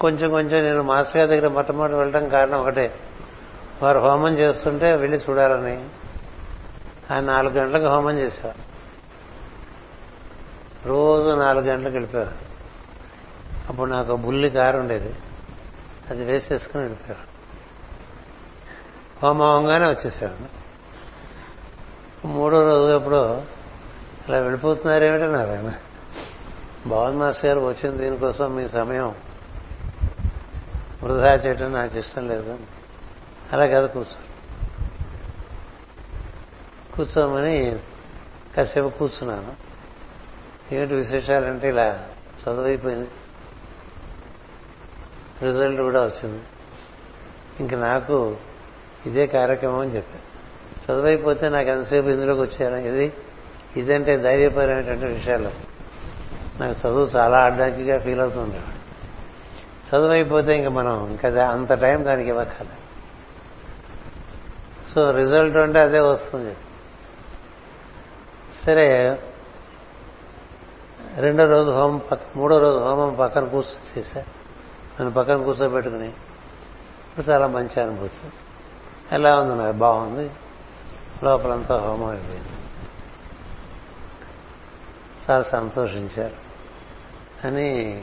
కొంచెం 0.00 0.30
కొంచెం 0.30 0.62
నేను 0.62 0.82
మాస్టర్ 0.82 1.16
గారి 1.16 1.30
దగ్గర 1.30 1.48
మొట్టమొదటి 1.48 1.94
వెళ్ళడం 1.94 2.28
కారణం 2.28 2.60
ఒకటే. 2.60 2.94
వారు 3.82 3.98
హోమం 3.98 4.38
చేస్తుంటే 4.38 4.92
వెళ్ళి 4.92 5.18
చూడాలని 5.18 5.88
ఆయన 7.10 7.24
నాలుగు 7.24 7.54
గంటలకు 7.54 7.86
హోమం 7.86 8.18
చేసేవారు. 8.18 8.76
రోజు 10.88 11.36
నాలుగు 11.36 11.64
గంటలకు 11.64 11.92
వెళ్ళిపోయారు 11.92 12.46
అప్పుడు 13.68 13.90
నాకు 13.90 14.16
బుల్లి 14.16 14.50
కారు 14.50 14.78
ఉండేది. 14.78 15.14
అది 16.10 16.24
వేసేసుకుని 16.24 16.82
వెళ్ళిపోయాడు 16.82 17.36
హోమంగానే 19.22 19.88
వచ్చేసాడు 19.88 20.66
మూడో 22.26 22.62
రోజు 22.62 22.92
అప్పుడు 22.92 23.42
ఇలా 24.28 24.38
వెళ్ళిపోతున్నారేమిటన్నారు 24.38 25.50
ఆయన 25.50 25.72
భవన్ 26.86 27.18
మాస్టర్ 27.18 27.46
గారు 27.46 27.60
వచ్చింది 27.60 28.04
దీనికోసం 28.04 28.56
మీ 28.56 28.68
సమయం 28.68 29.14
వృధా 31.02 31.34
చేయటం 31.34 31.72
నాకు 31.72 31.98
ఇష్టం 31.98 32.28
లేదు 32.28 32.58
అలా 33.52 33.66
కదా 33.66 33.86
కూర్చో. 33.86 34.25
కూర్చోమని 36.96 37.78
కాసేపు 38.56 38.88
కూర్చున్నాను. 38.88 39.52
ఏమిటి 40.74 40.94
విశేషాలంటే 40.94 41.68
ఇలా 41.68 42.08
చదువైపోయింది. 42.42 43.08
రిజల్ట్ 45.42 45.80
కూడా 45.80 46.04
వచ్చింది. 46.04 46.42
ఇంక 47.60 47.74
నాకు 47.74 48.36
ఇదే 49.06 49.26
కార్యక్రమం 49.26 49.78
అని 49.78 49.96
చెప్పాను 49.96 50.26
చదువైపోతే 50.84 51.48
నాకు 51.48 51.68
ఎంతసేపు 51.68 52.08
ఇందులోకి 52.08 52.40
వచ్చాను 52.40 52.76
ఇది 52.76 53.12
ఇదంటే 53.76 54.16
ధైర్యపరమైనటువంటి 54.16 55.06
విషయాలు. 55.06 55.50
నాకు 56.60 56.88
చదువు 56.88 57.04
చాలా 57.04 57.38
అడ్డంకిగా 57.38 57.98
ఫీల్ 57.98 58.20
అవుతుంది 58.20 58.60
చదువు 59.88 60.10
అయిపోతే 60.10 60.56
ఇంకా 60.56 60.70
మనం 60.70 61.10
ఇంకా 61.10 61.48
అంత 61.48 61.72
టైం 61.72 62.04
దానికి 62.04 62.28
ఇవ్వక్కల 62.28 62.66
సో 64.94 65.10
రిజల్ట్ 65.10 65.56
అంటే 65.56 65.80
అదే 65.80 66.00
వస్తుంది. 66.00 66.56
సరే 68.66 69.18
రెండో 71.16 71.44
రోజు 71.44 71.70
హోమం 71.70 71.98
పక్క 71.98 72.38
మూడో 72.38 72.58
రోజు 72.58 72.78
హోమం 72.78 73.14
పక్కన 73.14 73.44
కూర్చో 73.44 73.98
చేశా. 73.98 74.20
నన్ను 74.20 75.10
పక్కన 75.10 75.36
కూర్చోబెట్టుకుని 75.36 76.08
ఇప్పుడు 76.08 77.30
చాలా 77.30 77.46
మంచి 77.46 77.82
అనుభూతి. 77.82 78.32
ఎలా 79.12 79.40
ఉంది 79.40 79.54
నాకు 79.54 79.76
బాగుంది? 79.76 80.30
లోపలంతా 81.24 81.78
హోమం 81.78 82.06
అయిపోయింది. 82.06 82.48
చాలా 85.30 85.42
సంతోషించారు. 85.42 86.36
అని 87.46 88.02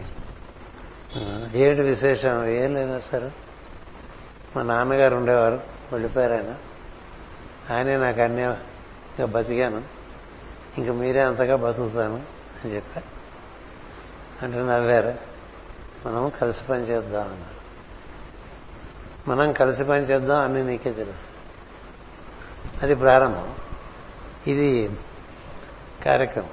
ఆ, 1.18 1.50
ఏమిటి 1.54 1.82
విశేషం 1.82 2.46
ఏం 2.46 2.76
లేదా 2.76 3.00
సార్? 3.00 3.32
మా 4.56 4.62
నాన్నగారు 4.62 5.16
ఉండేవారు 5.16 5.60
వెళ్ళిపోయారు 5.92 6.34
ఆయన. 6.34 6.56
ఆయనే 7.74 7.98
నాకు 7.98 8.22
అన్నీ 8.22 9.26
బతికాను. 9.26 10.03
ఇంక 10.78 10.90
మీరే 10.90 11.20
అంతగా 11.20 11.56
బతుకుతాను 11.56 12.24
అని 12.64 12.76
చెప్పారు 12.76 13.24
అంటే 14.46 14.58
నవ్వారు. 14.58 15.14
మనం 16.06 16.32
కలిసి 16.42 16.64
పని 16.64 16.82
చేద్దాం 16.82 17.22
అన్నారు. 17.22 17.64
మనం 19.30 19.54
కలిసి 19.54 19.84
పని 19.84 20.04
చేద్దాం 20.04 20.42
అని 20.42 20.64
నీకే 20.64 20.92
తెలుసు. 20.92 21.34
అది 22.84 22.96
ప్రారంభం. 22.96 23.56
ఇది 24.48 24.90
కార్యక్రమం. 26.06 26.50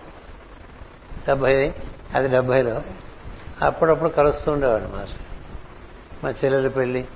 డెబ్బై 1.28 1.74
అది 2.14 2.28
డెబ్బైలో 2.28 2.82
అప్పుడప్పుడు 3.62 4.08
కలుస్తూ 4.08 4.52
ఉండేవాడు 4.52 4.84
మాస్టర్. 4.84 5.22
మా 6.24 6.30
చెల్లెలు 6.30 6.68
పెళ్ళి 6.68 7.08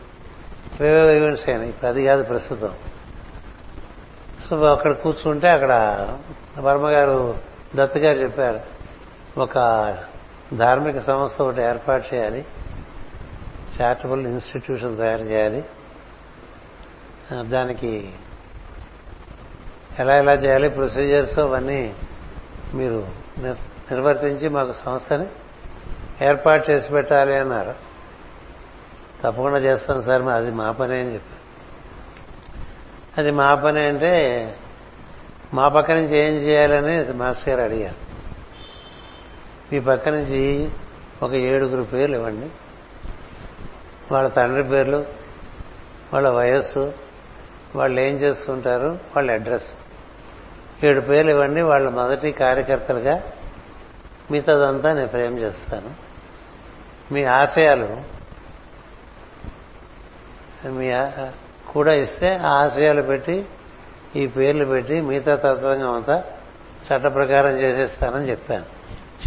ఈవెంట్స్ 1.16 1.48
అయినాయి. 1.48 1.70
ఇప్పుడు 1.70 1.86
అది 1.86 2.07
కాదు 2.07 2.22
ప్రస్తుతం. 2.22 2.74
సో 4.50 4.64
అక్కడ 4.64 4.92
కూర్చుంటే 4.92 5.48
అక్కడ 5.48 5.72
వర్మ 6.59 6.88
గారు 6.88 7.38
దత్త 7.76 7.98
గారు 7.98 8.18
చెప్పారు 8.18 8.61
ఒక 9.40 9.59
ధార్మిక 10.55 10.98
సంస్థ 10.98 11.42
ఒకటి 11.42 11.62
ఏర్పాటు 11.62 12.14
చేయాలి 12.14 12.44
చారిటబుల్ 13.80 14.26
ఇన్స్టిట్యూషన్ 14.26 14.96
తయారు 14.96 15.22
చేయాలి. 15.22 15.64
దానికి 17.40 18.12
ఎలా 19.98 20.16
ఎలా 20.16 20.32
చేయాలి 20.32 20.68
ప్రొసీజర్స్ 20.68 21.38
అవన్నీ 21.38 21.94
మీరు 22.74 23.09
నిర్వర్తించి 23.90 24.48
మాకు 24.48 24.72
సంస్థని 24.72 25.26
ఏర్పాటు 26.22 26.70
చేసి 26.70 26.90
పెట్టాలి 26.90 27.34
అన్నారు. 27.34 27.74
తప్పకుండా 29.22 29.59
చేస్తాం 29.59 30.02
సార్ 30.02 30.22
అది 30.22 30.50
మా 30.50 30.70
పని 30.70 31.00
అని 31.00 31.14
చెప్పారు. 31.14 31.44
అది 33.20 33.30
మా 33.30 33.55
పని 33.55 33.80
అంటే 33.80 34.14
మా 35.55 35.68
పక్క 35.68 35.90
నుంచి 35.90 36.18
ఏం 36.18 36.34
చేయాలని 36.34 37.12
మాస్టర్ 37.12 37.48
గారు 37.48 37.62
అడిగారు. 37.62 37.94
మీ 39.72 39.80
పక్క 39.80 40.09
నుంచి 40.09 40.70
ఒక 41.22 41.34
ఏడుగురు 41.34 41.82
పేర్లు 41.82 42.16
ఇవ్వండి. 42.16 42.50
వాళ్ళ 44.12 44.28
తండ్రి 44.28 44.62
పేర్లు 44.62 45.05
వాళ్ళ 46.12 46.28
వయస్సు 46.28 46.92
వాళ్ళు 47.76 48.00
ఏం 48.00 48.14
చేస్తుంటారు 48.14 48.86
వాళ్ళ 48.86 49.30
అడ్రస్. 49.32 49.66
ఏడు 50.84 51.00
పేర్లు 51.00 51.30
ఇవ్వండి 51.30 51.62
వాళ్ళ 51.62 51.88
మొదటి 51.88 52.32
కార్యకర్తలుగా 52.32 53.22
మిగతాదంతా 54.30 54.92
నేను 54.92 55.09
ప్రేమ 55.09 55.38
చేస్తాను. 55.38 55.94
మీ 57.14 57.24
ఆశయాలు 57.24 58.02
మీ 60.68 60.92
కూడా 61.72 61.92
ఇస్తే 61.94 62.36
ఆ 62.36 62.48
ఆశయాలు 62.48 63.02
పెట్టి 63.02 63.46
ఈ 64.17 64.27
పేర్లు 64.27 64.65
పెట్టి 64.65 65.01
మిగతా 65.01 65.37
తత్వంగా 65.37 65.91
అంతా 65.91 66.25
చట్ట 66.85 67.07
ప్రకారం 67.07 67.51
చేసేస్తానని 67.51 68.31
చెప్పాను. 68.31 68.65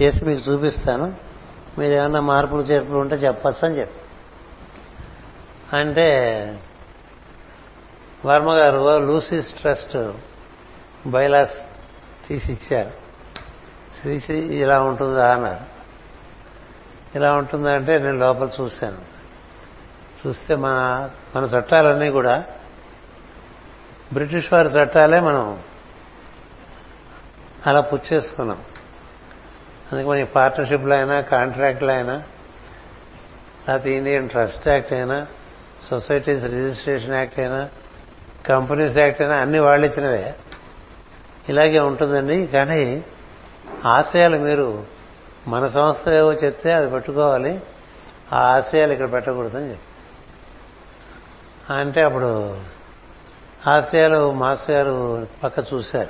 చేసి 0.01 0.25
మీకు 0.25 0.51
చూపిస్తాను. 0.51 1.15
మీరు 1.77 1.93
ఏమన్నా 1.93 2.19
మార్పులు 2.19 2.61
చేర్పులు 2.61 2.97
ఉంటే 2.97 3.15
చెప్పచ్చు 3.15 3.65
అని 3.65 3.79
చెప్పి 3.79 4.01
అంటే 5.77 6.07
వర్మ 8.25 8.53
గారు 8.53 9.05
లూసిస్ 9.05 9.53
ట్రస్ట్ 9.53 10.11
బైలాస్ 11.07 11.57
తీసి 12.27 12.51
ఇచ్చారు 12.51 14.27
ఇలా 14.35 14.81
ఉంటుందా 14.81 15.33
అన్నారు. 15.33 15.77
ఇలా 17.15 17.33
ఉంటుందా 17.33 17.73
అంటే 17.73 17.97
నేను 17.97 18.17
లోపల 18.17 18.49
చూశాను. 18.61 18.97
చూస్తే 20.27 20.55
మన 20.55 21.09
మన 21.35 21.43
చట్టాలన్నీ 21.43 22.09
కూడా 22.09 22.45
బ్రిటిష్ 24.13 24.53
వారి 24.53 24.67
చట్టాలే 24.67 25.19
మనం 25.19 25.63
అలా 27.67 27.81
పుచ్చేసుకున్నాం 27.81 28.61
అందుకే 29.91 30.09
మన 30.09 30.23
పార్ట్నర్షిప్లు 30.23 30.93
అయినా 30.93 31.21
కాంట్రాక్ట్లు 31.21 31.91
అయినా 31.91 32.23
లేకపోతే 33.69 33.91
ఇండియన్ 33.91 34.29
ట్రస్ట్ 34.29 34.67
యాక్ట్ 34.67 34.93
అయినా 34.93 35.27
సొసైటీస్ 35.83 36.45
రిజిస్ట్రేషన్ 36.45 37.13
యాక్ట్ 37.13 37.39
అయినా 37.39 37.69
కంపెనీస్ 38.45 38.97
యాక్ట్ 38.97 39.21
అయినా 39.21 39.35
అన్ని 39.35 39.59
వాళ్ళు 39.59 39.87
ఇచ్చినవే. 39.87 40.35
ఇలాగే 41.49 41.79
ఉంటుందండి. 41.79 42.47
కానీ 42.47 43.05
ఆశయాలు 43.85 44.37
మీరు 44.37 44.85
మన 45.47 45.67
సంస్థ 45.67 46.09
ఏవో 46.09 46.33
చెప్తే 46.33 46.73
అది 46.73 46.89
పెట్టుకోవాలి. 46.91 47.61
ఆ 48.33 48.37
ఆశయాలు 48.57 48.93
ఇక్కడ 48.93 49.11
పెట్టకూడదని 49.11 49.69
చెప్పి. 49.69 49.83
అంటే 51.73 52.01
అప్పుడు 52.03 52.57
ఆశయాలు 53.67 54.31
మాస్టర్ 54.31 54.75
గారు 54.75 55.27
పక్క 55.43 55.73
చూశారు. 55.73 56.09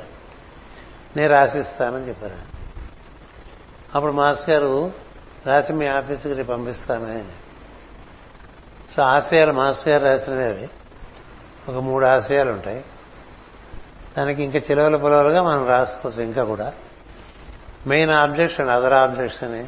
నేను 1.17 1.33
రాసిస్తానని 1.33 2.07
చెప్పారు. 2.07 2.35
అప్పుడు 3.95 4.11
మాస్టర్ 4.11 4.49
గారు 4.49 4.91
రాసి 5.45 5.73
మీ 5.73 5.87
ఆఫీస్కి 5.87 6.33
రేపు 6.33 6.51
పంపిస్తానని 6.51 7.23
సో 8.95 9.03
ఆశయాలు 9.03 9.51
మాస్టర్ 9.51 9.89
గారు 9.89 10.03
రాసినవి 10.03 10.69
ఒక 11.69 11.75
మూడు 11.75 12.05
ఆశయాలు 12.05 12.51
ఉంటాయి. 12.51 12.85
దానికి 14.17 14.43
ఇంకా 14.43 14.59
చిలవల 14.59 14.95
పొలవలుగా 14.95 15.43
మనం 15.43 15.67
రాసుకోవచ్చు 15.67 16.23
ఇంకా 16.23 16.43
కూడా. 16.43 16.73
Main 17.87 18.11
objection 18.11 18.69
other 18.69 18.93
objection. 18.93 19.55
అని 19.55 19.67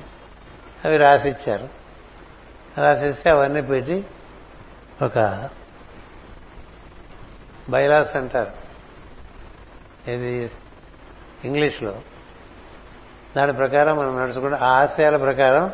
అవి 0.85 0.97
రాసిచ్చారు. 0.97 1.69
రాసిస్తే 2.77 3.29
అవన్నీ 3.29 3.61
పెట్టి 3.61 4.05
ఒక 5.01 5.49
బైలాస్ 7.69 8.15
అంటారు. 8.15 8.69
ఇది 10.11 10.51
ఇంగ్లీష్లో. 11.43 12.01
దాని 13.37 13.53
ప్రకారం 13.53 13.97
మనం 13.97 14.19
నడుచుకుంటే 14.19 14.57
ఆ 14.57 14.81
ఆశయాల 14.81 15.17
ప్రకారం 15.17 15.71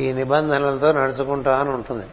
ఈ 0.00 0.12
నిబంధనలతో 0.12 0.92
నడుచుకుంటామని 0.92 1.70
ఉంటుంది. 1.70 2.06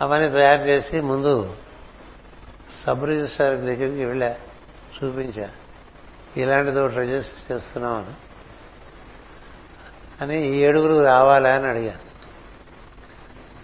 అవన్నీ 0.00 0.28
తయారు 0.28 0.62
చేసి 0.62 1.00
ముందు 1.00 1.56
సబ్ 2.86 3.04
రిజిస్టర్ 3.04 3.58
దగ్గరికి 3.58 4.04
వెళ్ళా 4.04 4.36
చూపించా. 5.04 5.50
ఇలాంటిది 6.36 6.80
ఒకటి 6.80 6.96
రిజిస్టర్ 6.96 7.52
చేస్తున్నామని. 7.52 8.14
అని 10.20 10.48
ఈ 10.48 10.60
ఏడుగురు 10.60 11.04
రావాలా 11.04 11.54
అని 11.54 11.66
అడిగాను 11.66 12.14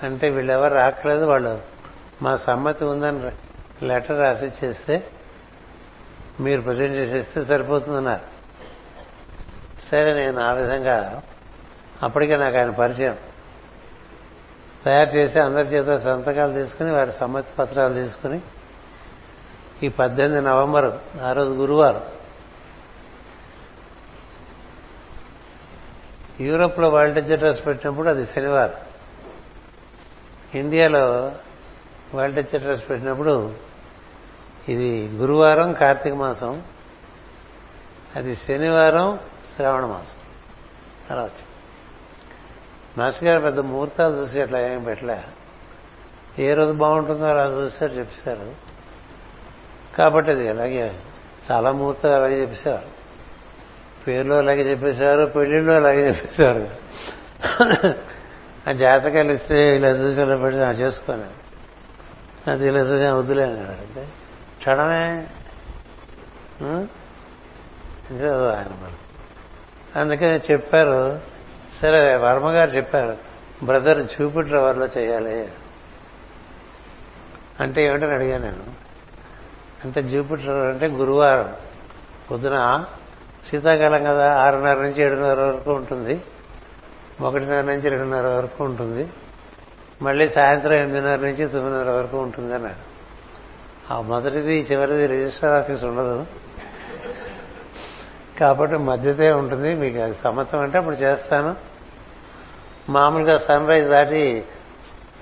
అంటే 0.06 0.30
వీళ్ళెవరు 0.30 0.74
రాకలేదు 0.74 1.24
వాళ్ళు. 1.24 1.62
మా 2.22 2.36
సమ్మతి 2.36 2.84
ఉందని 2.84 3.49
లెటర్ 3.82 4.18
రాసి 4.18 4.66
చేస్తే 4.66 5.10
మీరు 6.40 6.60
ప్రజెంట్ 6.60 6.92
చేసేస్తే 6.92 7.44
సరిపోతుందన్నారు. 7.44 8.22
సరే 9.82 10.14
నేను 10.14 10.42
ఆ 10.42 10.52
విధంగా 10.52 11.22
అప్పటికే 12.02 12.36
నాకు 12.36 12.56
ఆయన 12.56 12.70
పరిచయం. 12.70 13.16
తయారు 14.84 15.08
చేసి 15.08 15.40
అందరి 15.40 15.68
చేత 15.68 16.00
సంతకాలు 16.00 16.52
తీసుకుని 16.52 16.90
వారి 16.90 17.12
సమ్మతి 17.12 17.52
పత్రాలు 17.58 17.92
తీసుకుని 17.94 18.40
ఈ 19.82 19.88
పద్దెనిమిది 19.88 20.42
నవంబర్ 20.42 21.18
ఆ 21.22 21.32
రోజు 21.32 21.50
గురువారం 21.50 22.02
యూరోప్లో 26.40 26.88
వరల్డ్ 26.88 27.38
ట్రస్ట్ 27.38 27.66
పెట్టినప్పుడు 27.66 28.08
అది 28.08 28.26
శనివారం. 28.26 28.74
ఇండియాలో 30.54 31.32
వరల్డ్ 32.14 32.46
ట్రస్ట్ 32.46 32.90
పెట్టినప్పుడు 32.90 33.54
ఇది 34.70 35.08
గురువారం 35.08 35.72
కార్తీక 35.72 36.14
మాసం 36.14 36.62
అది 38.16 38.36
శనివారం 38.36 39.18
శ్రావణ 39.54 39.84
మాసం. 39.86 40.20
అలా 41.10 41.22
వచ్చింది 41.22 41.46
మాస్టర్ 42.98 43.28
గారు 43.28 43.40
పెద్ద 43.40 43.58
ముహూర్తాలు 43.58 44.16
చూసి 44.16 44.40
అట్లా 44.40 44.60
ఏం 44.60 44.82
పెట్టలే. 44.84 45.18
ఏ 46.38 46.54
రోజు 46.54 46.72
బాగుంటుందో 46.72 47.24
అలా 47.24 47.44
చూస్తారు 47.46 47.92
చెప్పేశారు. 47.92 48.54
కాబట్టి 49.98 50.30
అది 50.30 50.48
అలాగే 50.48 51.00
చాలా 51.50 51.72
ముహూర్తాలు 51.72 52.14
అలాగే 52.14 52.40
చెప్పేశారు. 52.40 52.88
పేరులో 54.06 54.38
అలాగే 54.38 54.70
చెప్పేశారు 54.70 55.26
పెళ్ళిళ్ళు 55.26 55.72
అలాగే 55.72 56.08
చెప్పేశారు. 56.08 56.70
ఆ 58.68 58.72
జాతకాలు 58.72 59.32
ఇస్తే 59.32 59.76
ఇలా 59.76 59.90
చూసి 59.90 60.22
ఇలా 60.22 60.36
పెడితే 60.36 60.62
చేసుకోలేదు. 60.62 61.34
అది 62.50 62.66
ఇలా 62.68 62.80
చూసి 62.80 63.04
వద్దులే 63.04 63.44
అంటే 63.44 64.08
క్షణమే 64.60 65.26
ఆయన 68.50 68.70
మనం 68.82 68.96
అందుకని 69.96 70.52
చెప్పారు 70.52 71.20
సరే 71.80 72.16
వర్మ 72.16 72.50
గారు 72.50 72.70
చెప్పారు 72.70 73.16
బ్రదర్ 73.64 74.02
జూపిటర్ 74.02 74.54
అవర్లో 74.54 74.86
చేయాలి. 74.86 75.48
అంటే 77.60 77.86
ఏమిటని 77.86 78.14
అడిగాను 78.14 78.44
నేను. 78.44 78.64
అంటే 79.84 80.02
జూపిటర్ 80.02 80.48
అంటే 80.48 80.86
గురువారం 80.86 81.54
పొద్దున 82.30 82.84
శీతాకాలం 83.50 84.04
కదా 84.04 84.36
ఆరున్నర 84.36 84.82
నుంచి 84.82 85.02
ఏడున్నర 85.02 85.40
వరకు 85.40 85.72
ఉంటుంది. 85.72 86.20
ఒకటిన్నర 87.20 87.60
నుంచి 87.60 87.88
రెండున్నర 87.88 88.26
వరకు 88.26 88.64
ఉంటుంది. 88.64 89.08
మళ్ళీ 90.02 90.28
సాయంత్రం 90.28 90.72
ఎనిమిదిన్నర 90.72 91.16
నుంచి 91.16 91.48
తొమ్మిదిన్నర 91.48 91.90
వరకు 91.90 92.22
ఉంటుంది 92.22 92.54
అన్నాడు. 92.54 92.89
ఆ 93.90 94.00
మొదటిది 94.00 94.60
చివరిది 94.72 95.06
రిజిస్టర్ 95.06 95.50
ఆఫీస్ 95.50 95.84
ఉండదు. 95.84 96.26
కాబట్టి 98.40 98.76
మధ్యతే 98.76 99.32
ఉంటుంది 99.32 99.74
మీకు 99.74 99.98
అది 99.98 100.14
సమ్మతం 100.14 100.58
అంటే 100.58 100.78
అప్పుడు 100.78 100.94
చేస్తాను. 100.94 101.56
మామూలుగా 102.88 103.38
సన్ 103.38 103.68
రైజ్ 103.68 103.88
దాటి 103.88 104.44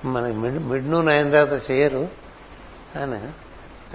మనకి 0.04 0.36
మిడ్ 0.36 0.58
మిడ్ 0.58 0.90
నూన్ 0.90 1.08
అయిన 1.08 1.30
తర్వాత 1.30 1.70
చేయరు. 1.70 2.08
అని 2.98 3.32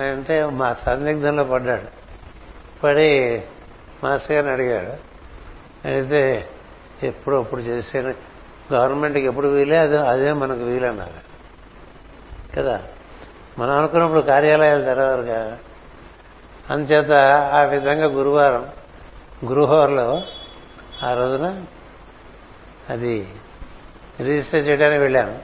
అంటే 0.04 0.46
మా 0.46 0.74
సందిగ్ధంలో 0.74 1.44
పడ్డాడు. 1.44 1.88
పడి 2.84 3.42
మాస్టర్ 4.04 4.32
గారిని 4.32 4.52
అడిగాడు. 4.52 5.14
అయితే 5.88 6.50
ఎప్పుడు 7.04 7.36
అప్పుడు 7.36 7.62
చేసే 7.62 8.00
గవర్నమెంట్కి 8.74 9.26
ఎప్పుడు 9.26 9.48
వీలే 9.48 9.78
అదే 9.78 9.98
అదే 9.98 10.34
మనకు 10.34 10.64
వీలన్నారు. 10.64 11.34
కదా? 12.56 12.88
మనం 13.60 13.78
అనుకున్నప్పుడు 13.78 14.20
కార్యాలయాలు 14.20 14.84
తెరవరుగా 14.84 15.60
అందుచేత 16.70 17.14
ఆ 17.54 17.64
విధంగా 17.64 18.06
గురువారం 18.06 18.70
గురుహోర్లో 19.46 20.22
ఆ 21.04 21.14
రోజున 21.14 21.64
అది 22.90 23.28
రిజిస్టర్ 24.20 24.68
చేయడానికి 24.68 25.02
వెళ్ళాను. 25.02 25.40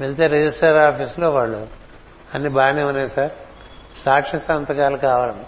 వెళ్తే 0.00 0.26
రిజిస్టర్ 0.26 0.76
ఆఫీస్లో 0.76 1.30
వాళ్ళు 1.30 1.66
అన్ని 2.34 2.48
బాగానే 2.48 2.82
ఉన్నాయి 2.82 3.08
సార్. 3.08 3.30
సాక్షి 3.98 4.38
సంతకాలు 4.38 4.96
కావాలని 4.96 5.44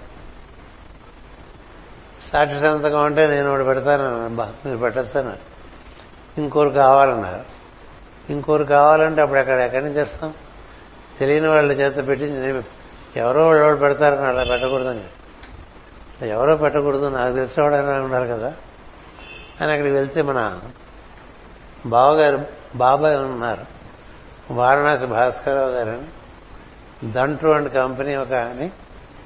సాక్షి 2.21 2.61
సంతకం 2.61 3.05
అంటే 3.05 3.27
నేను 3.27 3.53
ఒకటి 3.53 3.65
పెడతాను 3.65 4.29
మీరు 4.67 4.77
పెట్టచ్చు 4.77 5.33
ఇంకోరు 6.39 6.69
కావాలన్నారు. 6.69 7.45
ఇంకోరు 8.33 8.65
కావాలంటే 8.65 9.23
అప్పుడు 9.23 9.39
ఎక్కడ 9.39 9.59
ఎక్కడి 9.59 9.85
నుంచి 9.85 10.03
వస్తాం? 10.03 10.35
తెలియని 11.19 11.49
వాళ్ళ 11.49 11.73
చేత 11.73 12.09
పెట్టి 12.09 12.27
నేను 12.27 12.63
ఎవరో 13.17 13.49
వాళ్ళు 13.49 13.77
పెడతారని 13.77 14.27
అలా 14.27 14.45
పెట్టకూడదని. 14.45 15.05
ఎవరో 16.29 16.57
పెట్టకూడదు 16.57 17.09
నాకు 17.09 17.35
తెలిసిన 17.35 17.63
అని 17.63 18.03
ఉండాలి 18.03 18.29
కదా. 18.29 18.55
అని 19.61 19.73
అక్కడికి 19.73 19.95
వెళ్తే 19.95 20.23
మన 20.23 20.61
బావగారు 21.87 22.47
బాబాయ్ 22.75 23.17
ఉన్నారు. 23.17 23.75
వారణాసి 24.53 25.07
భాస్కరరావు 25.07 25.71
గారని 25.71 27.13
దంట్రు 27.13 27.51
అండ్ 27.51 27.75
కంపెనీ 27.75 28.17
ఒక 28.17 28.33
అని 28.33 28.71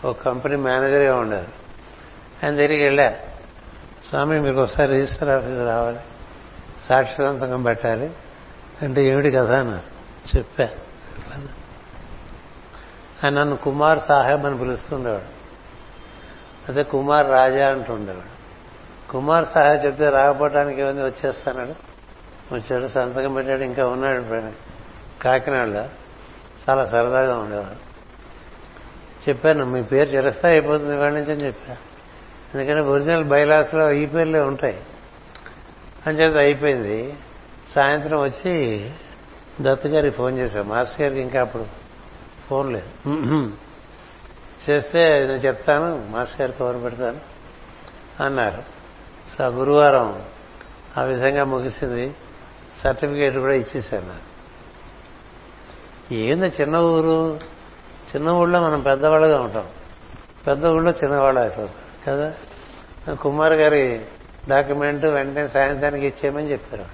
ఒక 0.05 0.23
కంపెనీ 0.23 0.57
మేనేజర్గా 0.57 1.15
ఉండారు 1.21 1.47
ఆయన 2.45 2.57
దగ్గరికి 2.57 2.83
వెళ్ళారు. 2.83 3.15
స్వామి 4.09 4.41
మీకు 4.41 4.61
ఒకసారి 4.61 4.93
రిజిస్టర్ 4.93 5.29
ఆఫీస్ 5.29 5.61
రావాలి. 5.61 5.99
సాక్షి 6.83 7.17
సంతకం 7.17 7.63
పెట్టాలి. 7.63 8.11
అంటే 8.83 9.05
ఏమిటి 9.05 9.31
కదా 9.31 9.61
అన్నారు. 9.61 9.99
చెప్పారు 10.37 10.88
ఆయన 13.25 13.41
నన్ను 13.41 13.57
కుమార్ 13.57 13.99
సాహెబ్ 13.99 14.47
అని 14.47 14.59
పిలుస్తుండేవాడు. 14.59 15.39
అదే 16.69 16.83
కుమార్ 16.83 17.31
రాజా 17.31 17.71
అంటుండేవాడు. 17.71 18.39
కుమార్ 19.13 19.45
సాహెబ్ 19.45 19.87
చెప్తే 19.87 20.09
రాకపోవటానికి 20.09 20.81
ఏమైంది 20.81 21.03
వచ్చేస్తాడు 21.03 21.89
వచ్చాడు 22.55 22.87
సంతకం 22.87 23.35
పెట్టాడు 23.35 23.63
ఇంకా 23.63 23.87
ఉన్నాడు 23.87 24.53
కాకినాడలో 25.23 25.89
చాలా 26.69 26.87
సరదాగా 26.87 27.39
ఉండేవాడు. 27.39 27.89
చెప్పాను 29.29 29.65
మీ 29.65 29.83
పేరు 29.83 30.09
చిరస్తా 30.09 30.49
అయిపోతుంది 30.49 30.95
ఇవాళ 30.95 31.13
నుంచి 31.13 31.33
అని 31.33 31.47
చెప్పా. 31.47 31.77
ఎందుకంటే 32.55 32.83
ఒరిజినల్ 32.83 33.25
బైలాస్లో 33.25 33.91
ఈ 33.91 34.07
పేర్లే 34.07 34.41
ఉంటాయి. 34.41 34.81
అంచేత 36.07 36.37
అయిపోయింది. 36.37 37.17
సాయంత్రం 37.75 38.21
వచ్చి 38.21 38.91
దత్తగారికి 39.61 40.17
ఫోన్ 40.17 40.39
చేశాం 40.39 40.69
మాస్టర్ 40.69 41.03
గారికి 41.03 41.21
ఇంకా 41.21 41.41
అప్పుడు 41.41 41.88
ఫోన్ 42.49 42.73
లేదు 42.73 43.11
చేస్తే 44.71 45.19
నేను 45.19 45.33
చెప్తాను 45.33 46.07
మాస్టర్ 46.11 46.41
గారికి 46.41 46.59
కవర్ 46.59 46.83
పెడతాను 46.83 47.21
అన్నారు. 48.23 48.63
సో 49.37 49.45
ఆ 49.45 49.47
గురువారం 49.47 50.23
ఆ 50.99 51.03
విధంగా 51.03 51.45
ముగిసింది. 51.45 52.15
సర్టిఫికేట్ 52.85 53.37
కూడా 53.37 53.55
ఇచ్చేశారు 53.55 54.05
నాకు. 54.05 54.29
ఏందో 56.15 56.47
చిన్న 56.47 56.77
ఊరు 56.77 57.41
చిన్న 58.17 58.29
ఊళ్ళో 58.29 58.61
మనం 58.61 58.81
పెద్దవాళ్ళగా 58.81 59.41
ఉంటాం. 59.41 59.69
పెద్ద 60.47 60.67
ఊళ్ళో 60.67 60.91
చిన్నవాళ్ళు 60.91 61.41
అయిపోతాం 61.41 61.75
కదా? 62.07 62.35
కుమార్ 63.15 63.53
గారి 63.53 64.07
డాక్యుమెంట్ 64.49 65.05
వెంటనే 65.05 65.49
సాయంత్రానికి 65.49 66.07
ఇచ్చేయమని 66.07 66.53
చెప్పారు. 66.53 66.85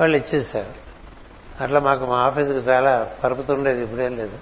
వాళ్ళు 0.00 0.16
ఇచ్చేశారు. 0.16 0.85
అట్లా 1.60 1.80
మాకు 1.80 2.06
మా 2.06 2.16
ఆఫీస్కి 2.16 2.58
చాలా 2.58 3.12
పరుపుతుండేది 3.24 3.82
ఇప్పుడేం 3.82 4.16
లేదు. 4.16 4.38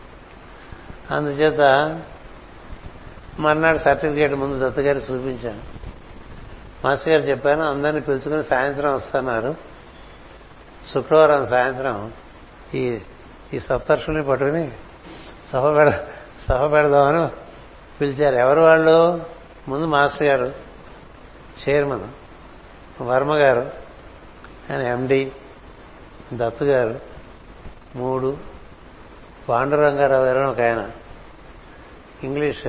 అందుచేత 1.10 1.60
మర్నాడు 3.38 3.78
సర్టిఫికేట్ 3.78 4.34
ముందు 4.34 4.68
దత్తగారి 4.68 4.98
చూపించాను. 4.98 5.60
మాస్టర్ 6.84 7.08
గారు 7.08 7.22
చెప్పాను 7.22 7.62
అందరినీ 7.62 8.00
పిలుచుకుని 8.00 8.44
సాయంత్రం 8.44 8.94
వస్తున్నారు. 8.94 9.54
శుక్రవారం 10.94 11.46
సాయంత్రం 11.46 12.12
ఈ 12.74 12.98
ఈ 13.54 13.60
సప్తర్షుల్ని 13.60 14.24
పట్టుకుని 14.24 14.72
సభ 15.52 15.76
పెడ 15.76 15.90
సభ 16.48 16.72
పెడదామని 16.72 17.28
పిలిచారు. 18.00 18.34
ఎవరు 18.34 18.60
వాళ్ళు? 18.60 19.22
ముందు 19.68 19.86
మాస్టర్ 19.86 20.28
గారు 20.28 20.52
చైర్మన్ 21.68 22.08
వర్మ 23.02 23.34
గారు 23.34 23.70
ఆయన 24.70 24.80
ఎండి 24.80 25.32
దత్తు 26.32 26.64
గారు 26.64 27.00
మూడు 27.96 28.38
పాండురంగారావు 29.48 30.24
గారు 30.24 30.38
ఒక 30.38 30.60
ఆయన. 30.60 30.90
English 32.24 32.66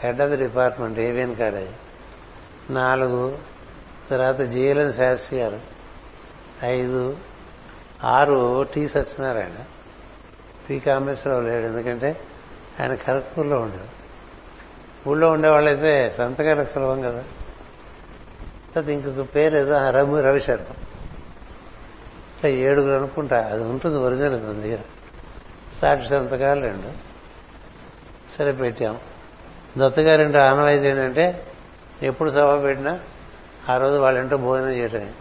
head 0.00 0.20
of 0.20 0.30
the 0.30 0.36
department 0.36 0.98
AVN 0.98 1.36
college. 1.36 1.70
నాలుగు 2.72 3.38
తర్వాత 4.10 4.40
జీఎల్ఎన్ 4.40 4.92
శాస్త్రి 4.92 5.40
గారు. 5.40 5.60
ఐదు 6.64 7.16
ఆరు 8.04 8.66
టీ 8.74 8.88
సత్యనారాయణ. 8.88 9.64
పి 10.70 10.78
కామేశ్వరరావు 10.78 11.42
లేడు 11.42 11.66
ఎందుకంటే 11.66 12.20
ఆయన 12.80 12.94
ఖరగ్పూర్లో 12.94 13.60
ఉండేవాడు 13.60 14.02
ఊళ్ళో 15.08 15.30
ఉండేవాళ్ళైతే 15.30 16.10
సంతకాలకు 16.10 16.68
సులభం 16.68 17.00
కదా. 17.00 17.24
తర్వాత 18.74 18.88
ఇంకొక 18.88 19.34
పేరు 19.34 19.56
ఏదో 19.56 19.90
రఘు 19.90 20.20
రవిశర్మ. 20.20 20.74
ఇట్లా 22.42 22.54
ఏడుగురు 22.54 22.92
అనుకుంటా 22.92 23.48
అది 23.52 23.64
ఉంటుంది 23.64 23.98
ఒరిజినల్ 23.98 24.32
మన 24.32 24.52
దగ్గర. 24.52 24.78
సాక్షి 25.80 26.08
సంతకాలు 26.08 26.60
రెండు. 26.60 26.92
సరే 28.38 28.52
పెట్టాం. 28.52 28.98
దత్తగారింటి 29.78 30.38
ఆనవాయితీ 30.38 30.88
ఏంటంటే 30.88 31.46
ఎప్పుడు 32.02 32.30
సభ 32.30 32.62
పెట్టినా 32.62 33.00
ఆ 33.68 33.76
రోజు 33.76 33.98
వాళ్ళంటూ 33.98 34.36
భోజనం 34.36 34.70
చేయటమే. 34.70 35.12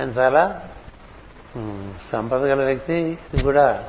ఆయన 0.00 0.08
చాలా 0.08 0.68
సంపద 2.12 2.44
గల 2.44 2.64
వ్యక్తి. 2.64 3.18
ఇది 3.34 3.42
కూడా 3.42 3.88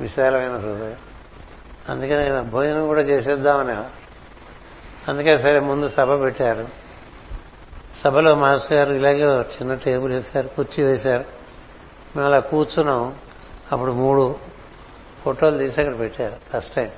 విశాలమైన 0.00 0.56
హృదయం. 0.56 0.96
అందుకని 1.88 2.50
భోజనం 2.50 2.86
కూడా 2.86 3.00
చేసేద్దామని 3.00 3.72
అందుకే 5.10 5.36
సరే 5.36 5.60
ముందు 5.60 5.88
సభ 5.88 6.22
పెట్టారు. 6.22 6.81
సభలో 7.96 8.34
మాస్టర్ 8.34 8.72
గారు 8.72 8.92
ఇలాగే 8.92 9.24
చిన్న 9.40 9.74
టేబుల్ 9.74 10.12
వేశారు 10.12 10.48
కుర్చీ 10.48 10.84
వేశారు. 10.84 11.24
మేము 12.16 12.26
అలా 12.26 12.40
కూర్చున్నాం. 12.40 13.16
అప్పుడు 13.72 13.92
మూడు 13.92 14.38
ఫోటోలు 15.24 15.58
తీసి 15.58 15.80
అక్కడ 15.80 15.98
పెట్టారు 15.98 16.36
ఫస్ట్ 16.52 16.74
టైం. 16.74 16.90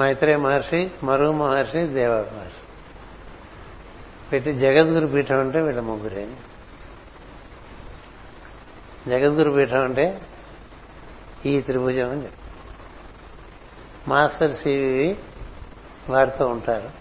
మైత్రే 0.00 0.36
మహర్షి 0.36 0.90
మరు 1.02 1.32
మహర్షి 1.32 1.86
దేవ 1.86 2.14
మహర్షి. 2.14 2.60
పెట్టి 4.32 4.52
జగద్గురు 4.52 5.06
పీఠం 5.06 5.40
అంటే 5.40 5.60
వీళ్ళ 5.60 5.80
ముగ్గురే. 5.80 6.28
జగద్గురు 9.08 9.50
పీఠం 9.50 9.84
అంటే 9.84 10.20
ఈ 11.46 11.60
త్రిభుజం 11.60 12.10
అని 12.10 12.22
చెప్పి. 12.22 12.36
మాస్టర్ 14.08 14.54
సివి 14.54 15.18
వారితో 16.08 16.46
ఉంటారు. 16.46 16.99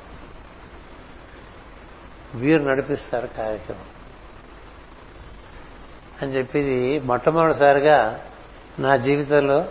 వీరు 2.36 2.64
నడిపిస్తారు 2.64 3.28
కార్యక్రమం. 3.28 3.86
అని 6.22 6.32
చెప్పి 6.32 7.02
మొట్టమొదటిసారిగా 7.06 8.26
నా 8.80 8.96
జీవితంలో 8.96 9.66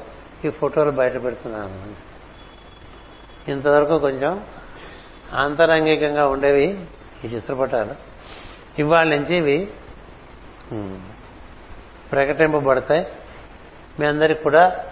ఈ 0.44 0.50
ఫోటోలు 0.50 0.90
బయట 0.90 1.22
పెడుతున్నాను. 1.24 2.08
ఇంతవరకు 3.50 3.98
కొంచెం 3.98 4.44
ఆంతరంగికంగా 5.34 6.28
ఉండేవి 6.28 6.84
ఈ 7.24 7.28
చిత్రపటాలు. 7.28 7.94
ఇవాళ 8.78 9.08
నుంచి 9.08 9.36
ఇవి 9.36 9.72
ప్రకటింపబడతాయి. 12.12 13.06
మీ 14.00 14.06
అందరికి 14.06 14.42
కూడా 14.42 14.86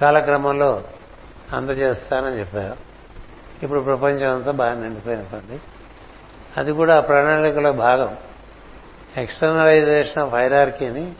కాలక్రమంలో 0.00 0.84
అందజేస్తానని 1.52 2.38
చెప్పారు. 2.38 2.76
ఇప్పుడు 3.62 3.80
ప్రపంచం 3.80 4.34
అంతా 4.34 4.50
బాగా 4.50 4.74
నిండిపోయినటువంటి 4.74 5.60
అది 6.56 6.72
కూడా 6.72 6.96
ఆ 6.96 7.00
ప్రణాళికలో 7.00 7.72
భాగం. 7.72 8.16
ఎక్స్టర్నలైజేషన్ 9.16 10.18
ఆఫ్ 10.18 10.34
హైరార్కీని 10.34 11.12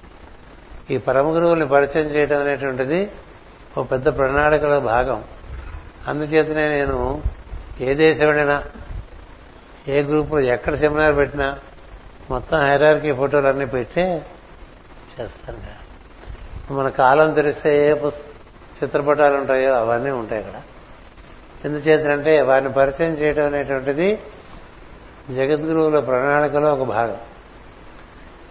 ఈ 0.91 0.97
పరమ 0.97 1.35
గురువుల్ని 1.35 1.68
పరిచయం 1.68 2.07
చేయడం 2.07 2.41
అనేటువంటిది 2.41 3.11
ఒక 3.76 3.91
పెద్ద 3.91 4.18
ప్రణాళికలో 4.18 4.80
భాగం. 4.80 5.24
అందుచేతనే 6.09 6.68
నేను 6.68 7.22
ఏ 7.80 7.95
దేశం 7.95 8.26
వెళ్ళినా 8.26 8.64
ఏ 9.89 10.03
గ్రూపులో 10.03 10.41
ఎక్కడ 10.41 10.74
సెమినార్ 10.74 11.16
పెట్టినా 11.16 11.59
మొత్తం 12.30 12.59
హైరార్కీ 12.59 13.12
ఫోటోలు 13.12 13.49
అన్నీ 13.49 13.66
పెట్టే 13.66 14.22
చేస్తాను 15.14 15.59
మన 16.74 16.89
కాలం 16.89 17.33
తెరిస్తే 17.33 17.91
ఏ 17.91 17.95
చిత్రపటాలు 18.78 19.37
ఉంటాయో 19.37 19.74
అవన్నీ 19.74 20.11
ఉంటాయి 20.11 20.41
ఇక్కడ 20.41 20.61
ఎందుచేతంటే 21.64 22.43
వారిని 22.43 22.72
పరిచయం 22.72 23.12
చేయడం 23.12 23.47
అనేటువంటిది 23.47 24.18
జగద్గురువుల 25.31 25.99
ప్రణాళికలో 26.01 26.75
ఒక 26.75 26.83
భాగం. 26.89 27.16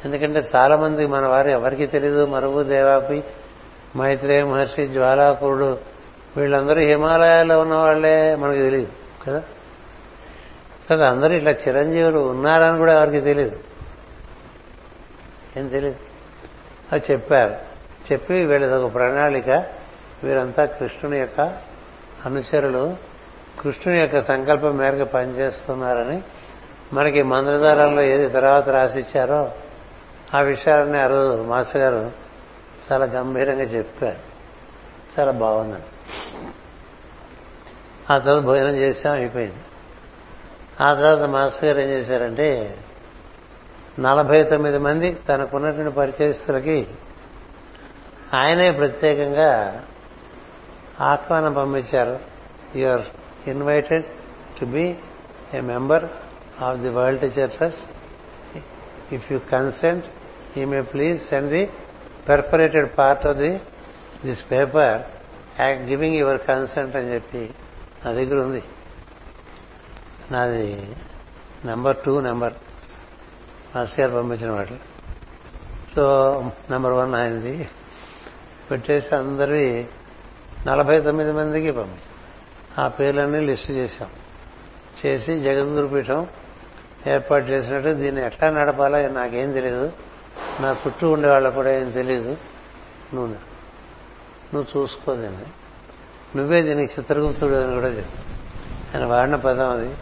ఎందుకంటే 0.06 0.44
చాలా 0.56 0.78
మంది 0.78 1.08
మన 1.08 1.26
వారు 1.26 1.50
ఎవరికి 1.50 1.88
తెలియదు 1.88 2.26
మరుగు 2.26 2.64
దేవాపి 2.64 3.24
మైత్రేయ 3.98 4.44
మహర్షి 4.44 4.88
జ్వాలాకురుడు 4.88 5.78
వీళ్ళందరూ 6.38 6.82
హిమాలయాల్లో 6.82 7.60
ఉన్న 7.60 7.74
వాళ్ళే 7.74 8.36
మనకు 8.36 8.58
తెలియదు 8.58 8.92
కదా? 9.28 9.44
కదా 10.92 11.10
అందరూ 11.10 11.34
ఇట్లా 11.34 11.52
చిరంజీవులు 11.52 12.20
ఉన్నారని 12.20 12.78
కూడా 12.78 12.94
ఎవరికి 12.94 13.22
తెలియదు 13.22 13.60
ఏం 15.58 15.68
తెలియదు 15.68 15.96
అది 16.92 17.04
చెప్పారు. 17.12 17.56
చెప్పి 18.14 18.34
వీళ్ళది 18.34 18.74
ఒక 18.74 18.94
ప్రణాళిక 18.94 19.50
వీరంతా 20.24 20.66
కృష్ణుని 20.66 21.20
యొక్క 21.20 21.42
అనుచరులు 22.26 22.96
కృష్ణుని 23.62 24.00
యొక్క 24.02 24.22
సంకల్పం 24.22 24.78
మేరకు 24.78 25.04
పనిచేస్తున్నారని 25.04 26.22
మనకి 26.94 27.22
మంత్రధారంలో 27.22 28.02
ఏది 28.02 28.30
తర్వాత 28.30 28.70
రాసిచ్చారో 28.70 29.52
ఆ 30.34 30.40
విషయాలన్నీ 30.40 31.00
ఆ 31.00 31.08
రోజు 31.08 31.42
మాస్టర్ 31.42 31.82
గారు 31.82 32.12
చాలా 32.92 33.06
గంభీరంగా 33.06 33.62
చెప్పారు. 33.62 34.32
చాలా 35.20 35.32
బాగుందని 35.32 35.82
ఆ 38.14 38.18
తర్వాత 38.18 38.44
భోజనం 38.44 38.76
చేసాం 38.76 39.14
అయిపోయింది. 39.14 39.56
ఆ 40.82 40.94
తర్వాత 40.94 41.20
మాస్టర్ 41.20 41.66
గారు 41.66 41.80
ఏం 41.80 41.90
చేశారంటే 41.90 42.78
నలభై 44.00 44.44
తొమ్మిది 44.44 44.78
మంది 44.78 45.14
తనకున్నటువంటి 45.14 45.96
పరిచయస్తులకి 45.96 46.88
ఆయనే 48.34 48.72
ప్రత్యేకంగా 48.72 49.84
ఆహ్వానం 51.02 51.54
పంపించారు. 51.54 52.20
You 52.76 52.90
are 52.90 53.02
invited 53.48 54.06
to 54.60 54.66
be 54.66 54.96
a 55.54 55.60
member 55.60 56.06
of 56.64 56.80
the 56.80 56.90
world 56.90 57.22
teacher 57.22 57.52
trust 57.52 57.82
if 59.14 59.32
you 59.32 59.40
consent 59.40 60.06
you 60.58 60.68
may 60.68 60.82
please 60.82 61.28
send 61.28 61.50
the 61.50 61.70
perforated 62.30 62.98
part 62.98 63.28
of 63.28 63.38
the 63.38 63.62
this 64.26 64.52
paper 64.52 65.02
giving 65.62 66.16
your 66.16 66.42
consent 66.48 66.96
అని 66.96 67.14
చెప్పి 67.14 67.50
నా 68.06 68.12
దగ్గర 68.12 68.36
ఉంది. 68.36 68.64
నాది 70.32 70.96
నెంబర్ 71.66 71.98
టూ 72.06 72.22
నెంబర్ 72.22 72.54
మాస్టర్ 73.76 74.00
గారు 74.00 74.22
పంపించిన 74.22 74.52
వాటిలో. 74.52 74.78
So 75.96 76.40
number 76.70 76.94
one 76.94 77.16
ఆయనది. 77.16 77.68
పెట్టేసి 78.72 79.16
అందరి 79.16 79.88
నలభై 80.68 81.02
తొమ్మిది 81.02 81.32
మందికి 81.32 81.72
పంపించాం. 81.72 82.86
ఆ 82.86 82.88
పేర్లన్నీ 82.88 83.40
లిస్టు 83.40 83.72
చేశాం. 83.72 84.10
చేసి 85.06 85.40
జగద్గురు 85.40 85.88
పీఠం 85.88 86.28
ఏర్పాటు 87.08 87.46
చేసినట్టు 87.46 87.90
దీన్ని 87.90 88.26
ఎట్లా 88.26 88.50
నడపాలో 88.50 89.08
నాకేం 89.08 89.52
తెలియదు 89.52 89.94
నా 90.60 90.76
చుట్టూ 90.88 91.12
ఉండే 91.12 91.30
వాళ్ళకు 91.30 91.56
కూడా 91.56 91.72
ఏం 91.72 91.92
తెలియదు 91.92 92.38
నువ్వు 93.14 93.52
నువ్వు 94.54 94.82
చూసుకో 94.82 95.16
దీన్ని. 95.16 95.46
నువ్వే 96.38 96.62
దీనికి 96.62 96.94
చిత్రగుప్తుడు 97.00 97.56
అని 97.56 97.74
కూడా 97.74 97.88
చెప్పు. 97.88 98.32
ఆయన 98.98 99.06
వాడిన 99.08 99.36
పదం 99.36 99.70
అది. 99.70 99.96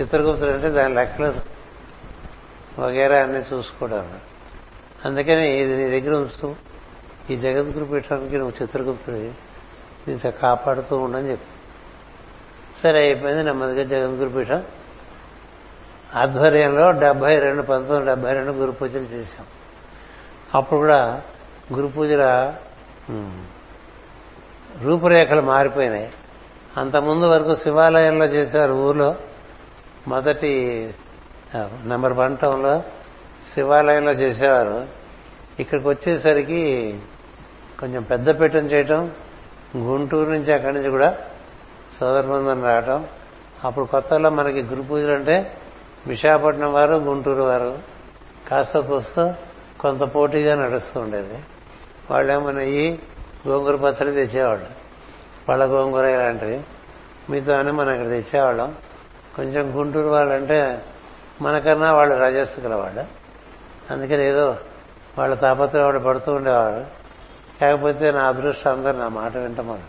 చిత్రగుప్తుడు 0.00 0.50
అంటే 0.50 0.70
దాని 0.70 0.94
లెక్కలు 0.94 1.34
వగేరా 2.80 3.22
అన్ని 3.22 3.38
చూసుకోవడం. 3.38 4.20
అందుకని 5.04 5.60
ఇది 5.60 5.76
నీ 5.76 6.00
దగ్గర 6.00 6.16
ఉంచుతూ 6.16 6.54
ఈ 7.30 7.36
జగద్గురు 7.36 7.84
పీఠానికి 7.84 8.38
నువ్వు 8.38 8.62
చిత్రగుప్తుడి. 8.62 9.32
దీన్ని 10.08 10.32
కాపాడుతూ 10.32 10.96
ఉండని 10.96 11.30
చెప్పి. 11.30 11.46
సరే 12.80 12.98
అయిపోయింది 12.98 13.42
నెమ్మదిగా 13.42 13.82
జగద్గురు 13.82 14.28
పీఠం. 14.28 14.64
ఆధ్వర్యంలో 16.14 16.92
డెబ్బై 16.92 17.38
రెండు 17.38 17.62
పంతొమ్మిది 17.62 18.06
డెబ్బై 18.06 18.32
రెండు 18.32 18.52
గురు 18.52 18.70
పూజలు 18.70 19.04
చేశాం. 19.04 19.46
అప్పుడు 20.54 20.78
కూడా 20.80 21.22
గురు 21.72 21.86
పూజల 21.86 22.54
రూపురేఖలు 24.82 25.40
మారిపోయినాయి. 25.40 26.10
అంతకుముందు 26.76 27.26
వరకు 27.26 27.54
శివాలయంలో 27.54 28.26
చేసేవారు 28.26 28.72
ఊర్లో. 28.72 29.14
మొదటి 30.08 30.52
నెంబర్ 31.84 32.12
వన్ 32.12 32.36
టౌన్లో 32.36 32.82
శివాలయంలో 33.54 34.12
చేసేవారు. 34.12 34.86
ఇక్కడికి 35.60 35.88
వచ్చేసరికి 35.88 37.00
కొంచెం 37.80 38.02
పెద్ద 38.02 38.40
పెట్టం 38.40 38.64
చేయటం 38.66 39.12
గుంటూరు 39.76 40.30
నుంచి 40.30 40.54
అక్కడి 40.54 40.74
నుంచి 40.74 40.90
కూడా 40.90 41.18
సోదరబంధం 42.00 42.64
రావటం. 42.64 43.06
అప్పుడు 43.64 43.84
కొత్తలో 43.84 44.30
మనకి 44.30 44.62
గురు 44.62 44.82
పూజలు 44.82 45.12
అంటే 45.12 45.52
విశాఖపట్నం 46.06 46.72
వారు 46.72 46.94
గుంటూరు 46.94 47.42
వారు 47.42 47.78
కాస్త 48.48 48.78
కూస్త 48.78 49.34
కొంత 49.80 50.14
పోటీగా 50.14 50.54
నడుస్తూ 50.54 51.00
ఉండేది. 51.00 51.38
వాళ్ళేమో 52.10 52.60
ఈ 52.60 52.98
గోంగూర 53.48 53.76
పచ్చడి 53.76 54.12
తెచ్చేవాళ్ళు. 54.12 54.66
పళ్ళ 55.48 55.64
గోంగూర 55.64 56.04
ఇలాంటివి. 56.04 56.60
మీతో 57.30 57.52
అని 57.52 57.72
మనం 57.72 57.92
ఇక్కడ 57.92 58.06
తెచ్చేవాళ్ళం. 58.06 58.74
కొంచెం 59.36 59.78
గుంటూరు 59.78 60.08
వాళ్ళంటే 60.08 60.82
మనకన్నా 61.42 61.92
వాళ్ళు 61.92 62.14
రజస్సుకుల 62.14 62.74
వాళ్ళు 62.74 63.04
అందుకని 63.92 64.24
ఏదో 64.24 64.56
వాళ్ళ 65.18 65.34
తాపత్రయం 65.34 65.84
వాడు 65.84 65.98
పడుతూ 65.98 66.32
ఉండేవాడు 66.32 66.84
కాకపోతే 67.60 68.10
నా 68.10 68.28
అదృష్టం 68.28 68.72
అందరు 68.72 68.96
నా 68.96 69.08
మాట 69.08 69.36
వింటమని 69.36 69.82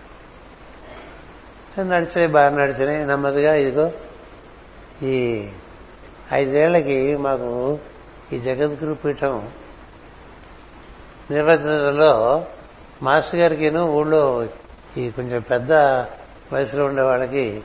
నడిచినాయి 1.90 2.28
బాగా 2.28 2.50
నడిచినాయి. 2.50 3.06
నెమ్మదిగా 3.06 3.56
ఇదిగో 3.56 3.92
ఈ 5.04 5.48
ఐదేళ్ళకి 6.34 7.18
మాకు 7.18 7.80
ఈ 8.34 8.40
జగద్గురు 8.40 8.94
పీఠం 8.94 9.50
నిర్వర్తించడంలో 11.32 12.46
మాస్టర్ 13.04 13.36
గారికిను 13.36 13.86
ఊళ్ళో 13.86 14.48
ఈ 14.98 15.10
కొంచెం 15.12 15.42
పెద్ద 15.42 15.74
వయసులో 16.54 16.86
ఉండే 16.86 17.02
వాళ్ళకి 17.02 17.62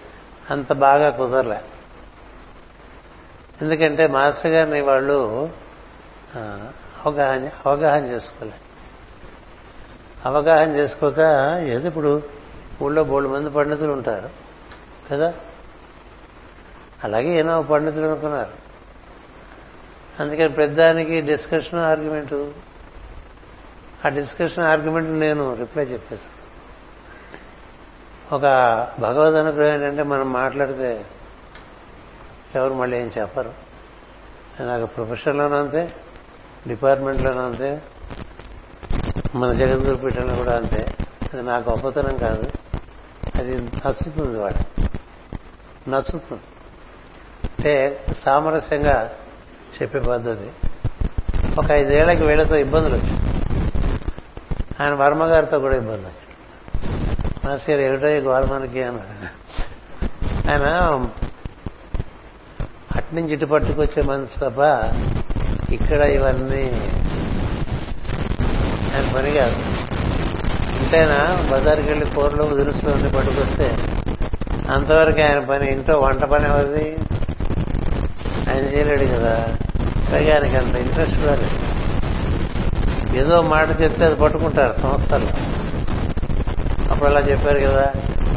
అంత 0.51 0.73
బాగా 0.73 1.11
కుదరలే. 1.11 1.61
ఎందుకంటే 3.63 4.07
మాస్టర్ 4.07 4.51
గారిని 4.51 4.81
వాళ్ళు 4.81 5.51
అవగాహన 7.05 7.51
అవగాహన 7.67 8.05
చేసుకోలే. 8.05 8.53
అవగాహన 10.27 10.77
చేసుకోక 10.77 11.19
ఏదో 11.63 11.89
ఇప్పుడు 11.89 12.23
ఊళ్ళో 12.83 13.05
బోళ్ళు 13.05 13.29
మంది 13.29 13.51
పండితులు 13.51 13.93
ఉంటారు. 13.93 14.31
కదా? 15.11 15.35
అలాగే 17.05 17.39
ఏనో 17.39 17.63
పండితులు 17.63 18.07
అనుకున్నారు. 18.07 18.63
అందుకని 20.21 20.49
పెద్దానికి 20.49 21.21
డిస్కషన్ 21.21 21.79
ఆర్గ్యుమెంటు 21.79 22.53
ఆ 24.07 24.09
డిస్కషన్ 24.09 24.65
ఆర్గ్యుమెంట్ 24.65 25.11
నేను 25.11 25.55
రిప్లై 25.55 25.85
చెప్పేస్తాను. 25.85 26.43
ఒక 28.35 28.43
భగవద్ 29.01 29.35
అనుగ్రహం 29.35 29.75
ఏంటంటే 29.75 30.03
మనం 30.03 30.33
మాట్లాడితే 30.33 31.07
ఎవరు 32.55 32.75
మళ్ళీ 32.75 32.97
ఏం 32.97 33.11
చెప్పరు. 33.19 33.53
నాకు 34.61 34.87
ప్రొఫెషన్లోనూ 34.87 35.57
అంతే 35.57 35.95
డిపార్ట్మెంట్లోనూ 36.69 37.41
అంతే 37.41 37.83
మన 39.35 39.53
జగద్గురు 39.53 39.97
పీఠంలో 39.97 40.37
కూడా 40.37 40.57
అంతే. 40.57 40.97
అది 41.33 41.43
నా 41.43 41.57
గొప్పతనం 41.57 42.17
కాదు. 42.17 42.51
అది 43.35 43.55
నచ్చుతుంది 43.55 44.39
వాడు 44.39 44.83
నచ్చుతుంది. 45.91 46.43
అంటే 47.63 48.05
సామరస్యంగా 48.25 49.11
చెప్పే 49.83 49.99
పద్ధతి. 49.99 50.49
ఒక 51.59 51.71
ఐదేళ్ళకి 51.71 52.25
వీళ్ళతో 52.25 52.57
ఇబ్బందులు 52.57 52.95
వచ్చాయి. 52.95 53.21
ఆయన 54.81 54.95
వర్మ 54.95 55.25
గారితో 55.25 55.59
కూడా 55.59 55.77
ఇబ్బంది 55.77 56.03
వచ్చాయి. 56.03 56.37
మాస్టర్ 57.45 57.71
గారు 57.71 57.83
ఏమిటో 57.83 58.09
ఈ 58.09 58.21
గోల్మానికి 58.21 58.83
ఆయన 58.83 59.05
అట్నుంచి 62.97 63.33
ఇటు 63.33 63.47
పట్టుకొచ్చే 63.47 64.03
మనసు 64.03 64.39
తప్ప 64.39 64.61
ఇక్కడ 65.73 66.01
ఇవన్నీ 66.01 66.65
ఆయన 68.95 69.13
పని 69.17 69.31
కాదు. 69.31 69.57
ఇంతైనా 70.83 71.49
బజార్కి 71.53 71.89
వెళ్ళి 71.89 72.07
కూరలు 72.07 72.57
దినుసులు 72.57 72.91
అన్ని 72.91 73.13
పట్టుకొస్తే 73.13 73.77
అంతవరకు 74.73 75.21
ఆయన 75.21 75.45
పని 75.45 75.73
ఇంట్లో 75.73 75.99
వంట 75.99 76.25
పని 76.25 76.45
ఎవరిది? 76.49 76.99
ఆయన 78.53 78.65
చేయలేడు 78.65 79.05
కదా. 79.05 79.55
పైగా 80.13 80.35
ఆయనకి 80.35 80.57
అంత 80.57 80.75
ఇంట్రెస్ట్ 80.75 81.21
కూడా 81.21 81.35
లేదు. 81.35 81.59
ఏదో 83.17 83.43
మాట 83.43 83.83
చెప్తే 83.83 84.05
అది 84.05 84.15
పట్టుకుంటారు 84.15 84.73
సంస్థల్లో 84.73 85.33
అప్పుడు 86.91 87.09
అలా 87.09 87.21
చెప్పారు 87.21 87.59
కదా. 87.59 87.93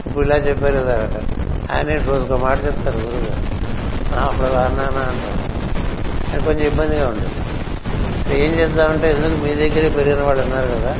ఇప్పుడు 0.05 0.25
ఇలా 0.25 0.35
చెప్పారు 0.35 0.77
కదా 0.77 1.03
అట. 1.03 1.23
ఆయన 1.71 2.01
రోజుకో 2.01 2.37
మాట 2.37 2.65
చెప్తారు 2.65 2.97
గురువు. 2.97 3.55
అప్పుడు 4.19 4.47
అన్నానా 4.47 5.01
అంటారు 5.01 5.55
అది 6.33 6.43
కొంచెం 6.45 6.67
ఇబ్బందిగా 6.67 7.07
ఉంటుంది 7.07 7.35
ఏం 8.35 8.51
చేద్దామంటే 8.59 9.09
ఎందుకు 9.09 9.43
మీ 9.43 9.55
దగ్గరే 9.55 9.89
పెరిగిన 9.89 10.23
వాళ్ళు 10.23 10.43
ఉన్నారు 10.43 10.67
కదా. 10.67 10.97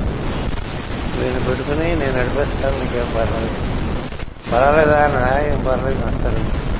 వీళ్ళు 1.21 1.39
పెట్టుకుని 1.39 1.95
నేను 1.95 2.17
నడిపేస్తాను 2.17 2.79
నీకేం 2.79 3.13
పర్లేదు 3.15 3.51
పర్వాలేదా? 4.51 5.03
అన్నా 5.03 5.41
ఏం 5.41 5.63
పర్లేదు 5.67 6.05
వస్తారు 6.05 6.74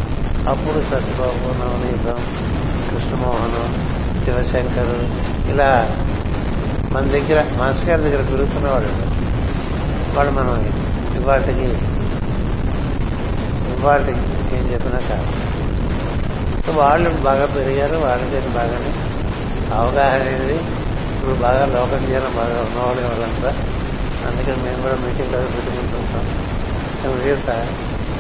అప్పుడు 0.52 0.80
సత్యబాబు 0.90 1.52
నవనీతం 1.60 2.20
కృష్ణమోహనం 2.90 3.70
శివశంకరు 4.24 4.98
ఇలా 5.52 5.70
మన 6.92 7.04
దగ్గర 7.08 7.40
మాస్టర్ 7.58 7.90
గారి 7.90 8.04
దగ్గర 8.04 8.22
పెరుగుతున్నవాడు 8.22 8.92
వాళ్ళు 10.16 10.32
మనం 10.32 10.68
ఇవాటికి 11.16 11.68
ఇవాటికి 13.74 14.24
ఏం 14.56 14.66
చెప్పినా 14.72 15.00
కాదు 15.08 15.32
సో 16.66 16.72
వాళ్ళు 16.78 17.10
బాగా 17.24 17.48
పెరిగారు 17.56 17.98
వాళ్ళకి 17.98 18.54
బాగానే 18.54 18.92
అవగాహన 19.74 20.22
అనేది 20.22 20.58
ఇప్పుడు 21.16 21.36
బాగా 21.42 21.66
లోక 21.74 22.00
జనం 22.06 22.34
బాగా 22.36 22.58
ఉన్నవాళ్ళు 22.62 23.04
వాళ్ళంతా 23.08 23.52
అందుకని 24.28 24.60
మేము 24.64 24.80
కూడా 24.82 24.96
మీటింగ్ 24.96 25.36
అది 25.36 25.52
పెట్టుకుంటుంటాం 25.56 26.26
వీళ్ళ 27.24 27.52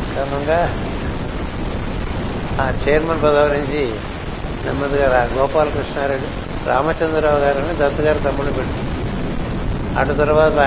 క్రమంగా 0.09 0.59
ఆ 2.61 2.73
చైర్మన్ 2.87 3.21
పదవి 3.23 3.57
నుంచి 3.57 3.99
నెమ్మదిగా 4.65 5.29
గోపాలకృష్ణారెడ్డి 5.33 6.27
రామచంద్రరావు 6.69 7.39
గారిని 7.39 7.73
దత్తు 7.79 8.01
గారు 8.01 8.19
తమ్ముడు 8.19 8.51
పెట్టి 8.51 8.81
అటు 9.99 10.13
తర్వాత 10.13 10.59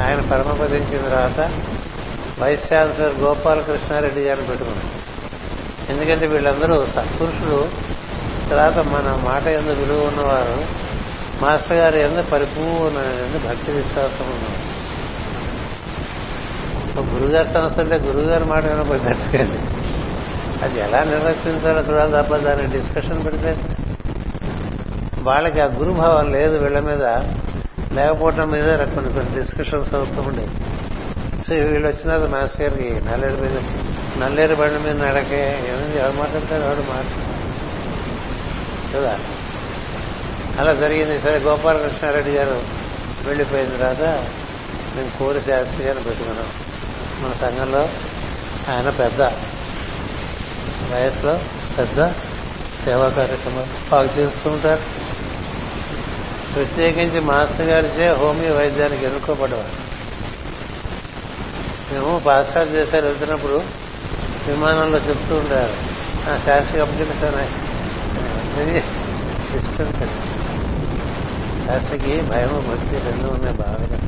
ఆయన 0.00 0.20
పరమపదించిన 0.20 1.08
తర్వాత 1.08 1.40
వైస్ 2.42 2.74
ఛాన్సలర్ 2.74 3.14
గోపాలకృష్ణారెడ్డి 3.14 4.20
గారిని 4.20 4.46
పెట్టుకున్నారు 4.46 5.04
ఎందుకంటే 5.92 6.26
వీళ్ళందరూ 6.26 6.86
సత్పురుషులు. 6.86 7.68
తర్వాత 8.50 8.78
మన 8.78 9.20
మాట 9.28 9.46
ఎందు 9.46 9.72
విలువ 9.72 10.06
ఉన్నవారు 10.06 10.64
మాస్టర్ 11.42 11.76
గారు 11.76 11.96
ఎందు 11.96 12.22
పరిపూర్ణ 12.22 12.98
భక్తి 13.48 13.72
విశ్వాసం 13.72 14.24
ఉన్నవారు. 14.24 14.74
గురుగారు 17.14 17.48
సంస్థ 17.54 17.80
అంటే 17.80 17.96
గురుగారి 17.96 18.44
మాట 18.44 18.64
పోయి 18.88 19.02
అది 20.62 20.80
ఎలా 20.80 21.02
నిర్వర్తించాలో 21.02 21.80
చూడాలి 21.80 22.12
తప్ప 22.22 22.36
దాన్ని 22.36 22.78
డిస్కషన్ 22.78 23.26
పెడితే. 23.26 23.58
వాళ్ళకి 25.22 25.60
ఆ 25.60 25.64
గురుభావం 25.64 26.30
లేదు 26.30 26.58
వీళ్ళ 26.58 26.80
మీద. 26.80 27.04
లేకపోవటం 27.92 28.50
మీద 28.50 28.78
కొన్ని 28.78 29.12
కొన్ని 29.12 29.38
డిస్కషన్స్ 29.38 29.94
అవుతూ 29.94 30.20
ఉండేవి. 30.20 30.50
సో 31.48 31.54
వీళ్ళు 31.54 31.88
వచ్చినారు 31.88 32.26
మాస్టర్ 32.26 32.62
గారికి 32.62 33.00
నల్లేరు 33.04 33.36
మీద 33.36 33.58
నల్లేరు 34.22 34.54
బండి 34.54 34.78
మీద 34.78 35.04
నడకే 35.04 35.64
ఏమైంది 35.68 35.98
ఎవరు 35.98 36.12
మాట్లాడతారు 36.12 36.62
ఎవరు 36.62 36.80
మాట్లాడు 36.80 37.34
కదా? 38.98 39.18
అలా 40.58 40.74
జరిగింది. 40.74 41.20
సరే 41.20 41.38
గోపాలకృష్ణారెడ్డి 41.38 42.30
గారు 42.30 42.62
వెళ్ళిపోయిన 43.26 43.68
తర్వాత 43.68 44.02
మేము 44.96 45.18
కోరి 45.18 45.40
శాస్త్రి 45.40 45.86
గారిని 45.86 46.04
పెట్టుకున్నాం. 46.04 46.46
మన 47.24 47.32
సంఘంలో 47.32 47.88
ఆయన 48.74 48.90
పెద్ద. 48.90 49.32
వయసులో 50.92 51.40
పెద్ద 51.78 52.08
సేవా 52.84 53.08
కార్యక్రమాలు 53.08 53.90
బాగా 53.90 54.08
చేస్తూ 54.18 54.50
ఉంటారు 54.50 54.82
ప్రత్యేకించి 56.54 57.20
మాస్టర్ 57.20 57.66
గారిచే 57.66 58.10
హోమియో 58.10 58.54
వైద్యానికి 58.54 59.04
ఎన్నుకోబడేవారు 59.04 59.84
మేము 61.92 62.18
పాస్టార్ 62.18 62.68
చేశారు 62.68 63.06
వెళ్తున్నప్పుడు 63.06 63.62
విమానంలో 64.48 64.98
చెప్తూ 64.98 65.34
ఉంటారు 65.36 65.74
ఆ 66.30 66.38
శాస్త్రి 66.38 66.80
అప్లికేషన్ 66.80 67.48
శాస్త్రికి 71.66 72.20
భయం 72.20 72.64
భక్తి 72.70 73.10
రెండు 73.10 73.28
ఉన్నాయి 73.28 73.56
బాగా. 73.56 73.98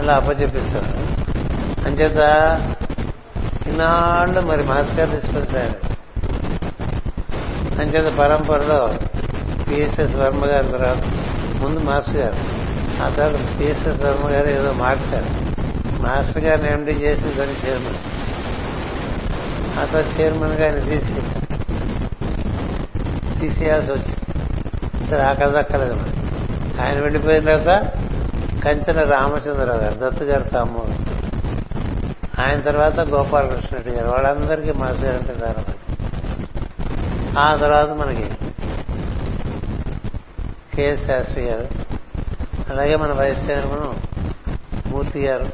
అలా 0.00 0.14
అప్పచెప్పించారు 0.16 0.92
అంచేత 1.86 2.18
ఇన్నాళ్ళు 3.66 4.40
మరి 4.40 4.62
మాస్టర్ 4.62 5.10
తీసుకొచ్చారు. 5.10 6.02
అంచేత 7.80 8.16
పరంపరలో 8.18 8.94
పిఎస్ఎస్ 9.68 10.16
వర్మ 10.16 10.46
గారి 10.46 10.68
తర్వాత 10.68 10.98
ముందు 11.62 11.80
మాస్టర్ 11.80 12.16
గారు. 12.16 12.62
ఆ 13.02 13.08
తర్వాత 13.08 13.60
పిఎస్ఎస్ 13.60 14.00
వర్మ 14.00 14.30
గారు 14.30 14.48
ఏదో 14.48 14.72
మార్చారు 14.72 15.52
మాస్టర్ 16.02 16.44
గారిని 16.44 16.72
ఎండి 16.72 16.92
చేసి 16.92 17.22
దాని 17.22 17.50
చైర్మన్. 17.50 17.96
ఆ 19.78 19.84
తర్వాత 19.84 20.20
చైర్మన్ 20.20 20.52
గారిని 20.52 20.80
తీసేశారు. 20.80 21.42
తీసేయాల్సి 23.40 23.92
వచ్చింది. 23.92 25.06
సరే 25.06 25.20
ఆ 25.20 25.32
కథ 25.32 25.56
అక్కలేదు 25.56 26.06
ఆయన 26.82 27.00
వెళ్ళిపోయిన 27.00 27.56
తర్వాత 27.56 27.86
కంచన 28.64 29.04
రామచంద్రరావు 29.10 29.80
గారు 29.80 29.94
దత్తు 29.94 30.24
గారు 30.24 30.42
తమ్ముడు. 30.42 31.11
ఆయన 32.42 32.60
తర్వాత 32.60 33.00
గోపాలకృష్ణ 33.00 33.76
రెడ్డి 33.76 33.94
గారు. 33.94 34.08
వాళ్ళందరికీ 34.10 34.72
మాస్టర్ 34.72 35.04
గారు 35.04 35.16
అంటే 35.16 35.32
దారం 35.32 35.64
ఆ 37.38 37.56
తర్వాత 37.56 37.88
మనకి 37.88 38.30
కెఎస్ 40.74 41.06
శాస్త్రి 41.06 41.42
గారు 41.44 41.68
అలాగే 42.70 42.96
మన 42.96 43.12
వైస్ 43.12 43.50
చైర్మన్ 43.50 43.94
మూర్తి 44.90 45.20
గారు. 45.26 45.46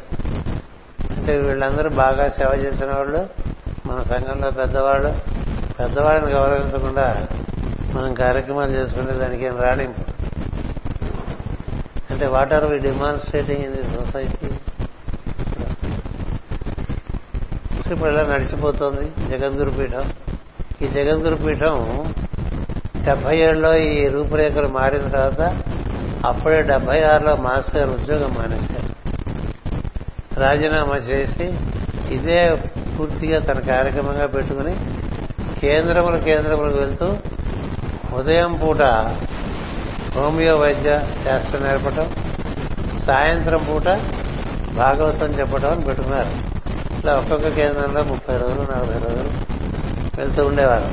అంటే 1.15 1.39
వీళ్ళందరూ 1.39 1.91
బాగా 1.91 2.29
సేవ 2.29 2.51
చేసిన 2.55 2.93
వాళ్ళు 2.93 3.29
మన 3.87 4.03
సంఘంలో 4.03 4.51
పెద్దవాళ్ళు. 4.51 5.19
పెద్దవాళ్ళని 5.79 6.33
గౌరవించకుండా 6.33 7.27
మనం 7.93 8.15
కార్యక్రమాలు 8.15 8.71
చేసుకుంటే 8.71 9.13
దానికి 9.13 9.45
ఏం 9.45 9.61
రాణింపు 9.61 10.01
అంటే 12.13 12.27
what 12.27 12.53
are 12.53 12.65
we 12.65 12.79
demonstrating 12.79 13.65
in 13.65 13.75
the 13.75 13.83
society 13.83 14.49
ఇప్పుడు 17.93 18.11
ఇలా 18.11 18.23
నడిచిపోతుంది? 18.23 19.05
జగద్గురు 19.29 19.71
పీఠం. 19.71 20.13
ఈ 20.83 20.87
జగద్గురు 20.87 21.35
పీఠం 21.35 21.77
డెబ్బై 23.05 23.39
ఏడులో 23.39 23.77
ఈ 23.77 24.09
రూపురేఖలు 24.09 24.69
మారిన 24.69 25.09
తర్వాత 25.09 25.41
అప్పుడే 26.27 26.63
డెబ్బై 26.63 27.03
ఆరులో 27.03 27.37
మాస్టర్ 27.37 27.77
గారు 27.77 27.91
ఉద్యోగం 27.91 28.35
మానేశారు. 28.39 28.89
రాజీనామా 30.41 30.97
చేసి 30.97 31.47
ఇదే 32.15 32.57
పూర్తిగా 32.99 33.39
తన 33.39 33.61
కార్యక్రమంగా 33.61 34.27
పెట్టుకుని 34.27 34.75
కేంద్రముల 35.61 36.17
కేంద్రములకు 36.17 36.77
వెళ్తూ 36.77 37.09
ఉదయం 38.17 38.55
పూట 38.55 38.83
హోమియో 40.17 40.57
వైద్య 40.57 41.01
శాస్త్రం 41.25 41.63
నేర్పడం 41.63 42.11
సాయంత్రం 43.07 43.67
పూట 43.73 43.89
భాగవతం 44.77 45.27
చెప్పడం 45.27 45.71
అని 45.73 45.85
పెట్టుకున్నారు. 45.85 46.48
ఇట్లా 46.99 47.15
ఒక్కొక్క 47.17 47.49
కేంద్రంలో 47.49 48.05
ముప్పై 48.05 48.37
రోజులు 48.37 48.63
నలభై 48.63 48.99
రోజులు 48.99 49.33
వెళ్తూ 50.19 50.47
ఉండేవారు. 50.47 50.91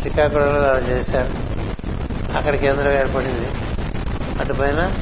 శ్రీకాకుళంలో 0.00 0.68
అలా 0.68 0.78
చేశారు. 0.78 1.32
అక్కడ 2.36 2.54
కేంద్రం 2.54 2.92
ఏర్పడింది. 2.92 3.52
అటుపైన 4.40 4.92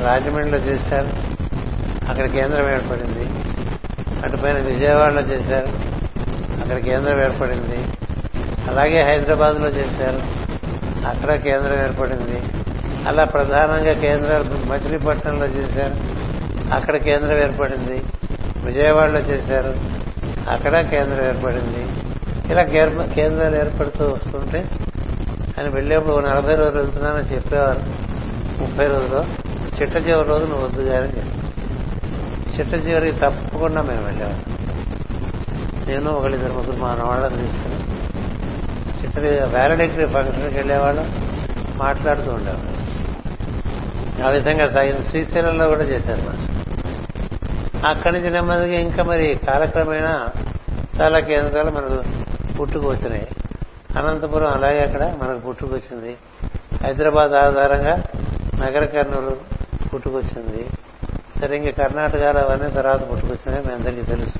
రాజమండ్రిలో 0.00 0.58
చేశారు. 0.58 1.12
అక్కడ 2.08 2.26
కేంద్రం 2.26 2.70
ఏర్పడింది. 2.70 3.30
అటుపైన 4.22 4.58
విజయవాడలో 4.58 5.20
చేశారు. 5.20 5.70
అక్కడ 6.60 6.78
కేంద్రం 6.78 7.20
ఏర్పడింది. 7.22 7.86
అలాగే 8.68 9.02
హైదరాబాద్లో 9.02 9.68
చేశారు. 9.68 10.22
అక్కడ 11.06 11.34
కేంద్రం 11.34 11.82
ఏర్పడింది. 11.82 12.42
అలా 13.06 13.24
ప్రధానంగా 13.24 13.92
కేంద్రాలు 13.92 14.44
మచిలీపట్నంలో 14.44 15.46
చేశారు. 15.46 15.96
అక్కడ 16.74 16.96
కేంద్రం 16.96 17.38
ఏర్పడింది. 17.38 18.04
విజయవాడలో 18.64 19.20
చేశారు. 19.20 19.74
అక్కడ 20.50 20.80
కేంద్రం 20.80 21.26
ఏర్పడింది. 21.26 21.88
ఇలా 22.52 22.62
కేంద్రాలు 23.04 23.56
ఏర్పడుతూ 23.56 24.04
వస్తుంటే 24.08 24.70
ఆయన 25.58 25.68
వెళ్ళేప్పుడు 25.68 26.20
నలభై 26.20 26.54
రోజులు 26.54 26.80
వెళ్తున్నానని 26.80 27.34
చెప్పేవారు. 27.34 27.80
ముప్పై 28.62 28.86
రోజులు. 28.86 29.42
చిట్ట 29.80 29.96
చివరి 29.96 30.28
రోజు 30.28 30.44
నువ్వు 30.44 30.64
వద్దు 30.64 30.80
గారని 30.80 31.16
చెప్పి 31.16 31.42
చిట్ట 32.58 32.88
చివరికి 32.88 33.18
తప్పకుండా 33.18 33.82
మేము 33.82 34.04
వెళ్ళేవారు 34.04 34.52
నేను 35.90 36.10
ఒకళ్ళిద్దరు 36.10 36.52
ముగ్గురు 36.52 36.76
మా 36.76 37.04
వాళ్ళని 37.04 37.36
తీసుకుని 37.36 37.74
చిట్ట 39.02 39.18
వ్యాలిడేటరీ 39.44 40.06
ఫంక్షన్కి 40.06 40.56
వెళ్ళేవాళ్ళం. 40.56 41.04
మాట్లాడుతూ 41.76 42.30
ఉండేవాళ్ళం. 42.30 42.76
ఆ 44.26 44.30
విధంగా 44.30 44.66
సాగిన 44.66 45.02
శ్రీశైలంలో 45.02 45.68
కూడా 45.68 45.82
చేశారు 45.82 46.22
మాస్టర్ 46.22 46.51
అక్కడి 47.90 48.12
నుంచి 48.16 48.30
నెమ్మదిగా 48.30 48.78
ఇంకా 48.78 49.02
మరి 49.02 49.26
కాలక్రమేణా 49.46 50.30
చాలా 51.00 51.18
కేంద్రాలు 51.20 51.70
మనకు 51.70 51.98
పుట్టుకొచ్చినాయి 52.58 53.28
అనంతపురం 53.98 54.48
అలాగే 54.48 54.80
అక్కడ 54.80 55.02
మనకు 55.22 55.38
పుట్టుకొచ్చింది 55.38 56.12
హైదరాబాద్ 56.84 57.34
ఆధారంగా 57.34 57.94
నగర 58.60 58.84
కర్నూలు 58.84 59.34
పుట్టుకొచ్చింది 59.88 60.62
సరే 61.40 61.56
ఇంకా 61.56 61.70
కర్ణాటకలో 61.70 62.40
అవన్నీ 62.40 62.70
తర్వాత 62.70 63.10
పుట్టుకొచ్చినాయి 63.10 63.66
మీ 63.66 63.72
అందరికీ 63.74 64.02
తెలుసు. 64.02 64.38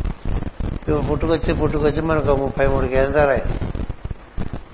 ఇప్పుడు 0.75 0.97
పుట్టుకొచ్చి 0.97 1.53
పుట్టుకొచ్చి 1.53 2.01
మనకు 2.01 2.33
ఒక 2.33 2.39
ముప్పై 2.39 2.67
మూడు 2.67 2.87
కేంద్రాలు 2.87 3.31
అయ్యాయి 3.31 3.59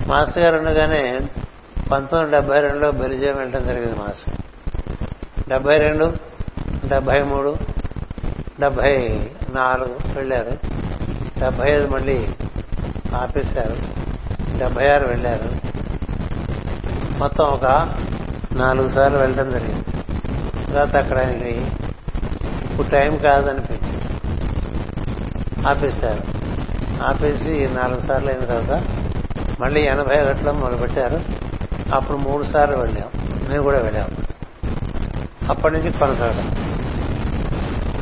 మాస్టర్ 0.08 0.42
గారు 0.42 0.56
ఉండగానే 0.58 1.02
పంతొమ్మిది 1.92 2.32
డెబ్బై 2.32 2.60
రెండులో 2.60 2.90
బెల్జియం 2.90 3.36
వెళ్ళడం 3.36 3.64
జరిగింది 3.64 3.96
మాస్టర్. 3.98 4.34
డెబ్బై 5.48 5.76
రెండు 5.78 6.06
డెబ్బై 6.88 7.22
మూడు 7.22 7.56
డెబ్బై 8.60 9.30
నాలుగు 9.50 9.98
వెళ్ళారు. 10.16 10.50
డెబ్బై 11.40 11.70
ఐదు 11.70 11.88
మళ్ళీ 11.88 12.28
ఆపేశారు. 13.16 13.76
డెబ్బై 14.56 14.88
ఆరు 14.88 15.06
వెళ్ళారు. 15.06 15.50
మొత్తం 17.18 17.44
ఒక 17.44 17.94
నాలుగు 18.52 18.88
సార్లు 18.88 19.18
వెళ్ళడం 19.18 19.50
జరిగింది. 19.50 19.84
తర్వాత 20.66 20.96
అక్కడ 20.96 21.18
ఆయనకి 21.18 21.70
ఇప్పుడు 22.70 22.88
టైం 22.88 23.16
కాదనిపించింది. 23.16 24.04
ఆపేశారు. 25.68 26.22
ఆపేసి 27.02 27.68
నాలుగు 27.72 28.00
సార్లు 28.00 28.28
అయిన 28.28 28.40
తర్వాత 28.40 28.84
మళ్ళీ 29.60 29.80
ఎనభై 29.80 30.20
ఒకటిలో 30.20 30.52
మొదలుపెట్టారు. 30.52 31.20
అప్పుడు 31.94 32.18
మూడు 32.18 32.42
సార్లు 32.42 32.76
వెళ్ళాం. 32.76 33.38
నేను 33.48 33.62
కూడా 33.62 33.78
వెళ్ళాం. 33.78 34.08
అప్పటి 35.50 35.74
నుంచి 35.74 35.92
కొనసాగాం. 35.92 36.67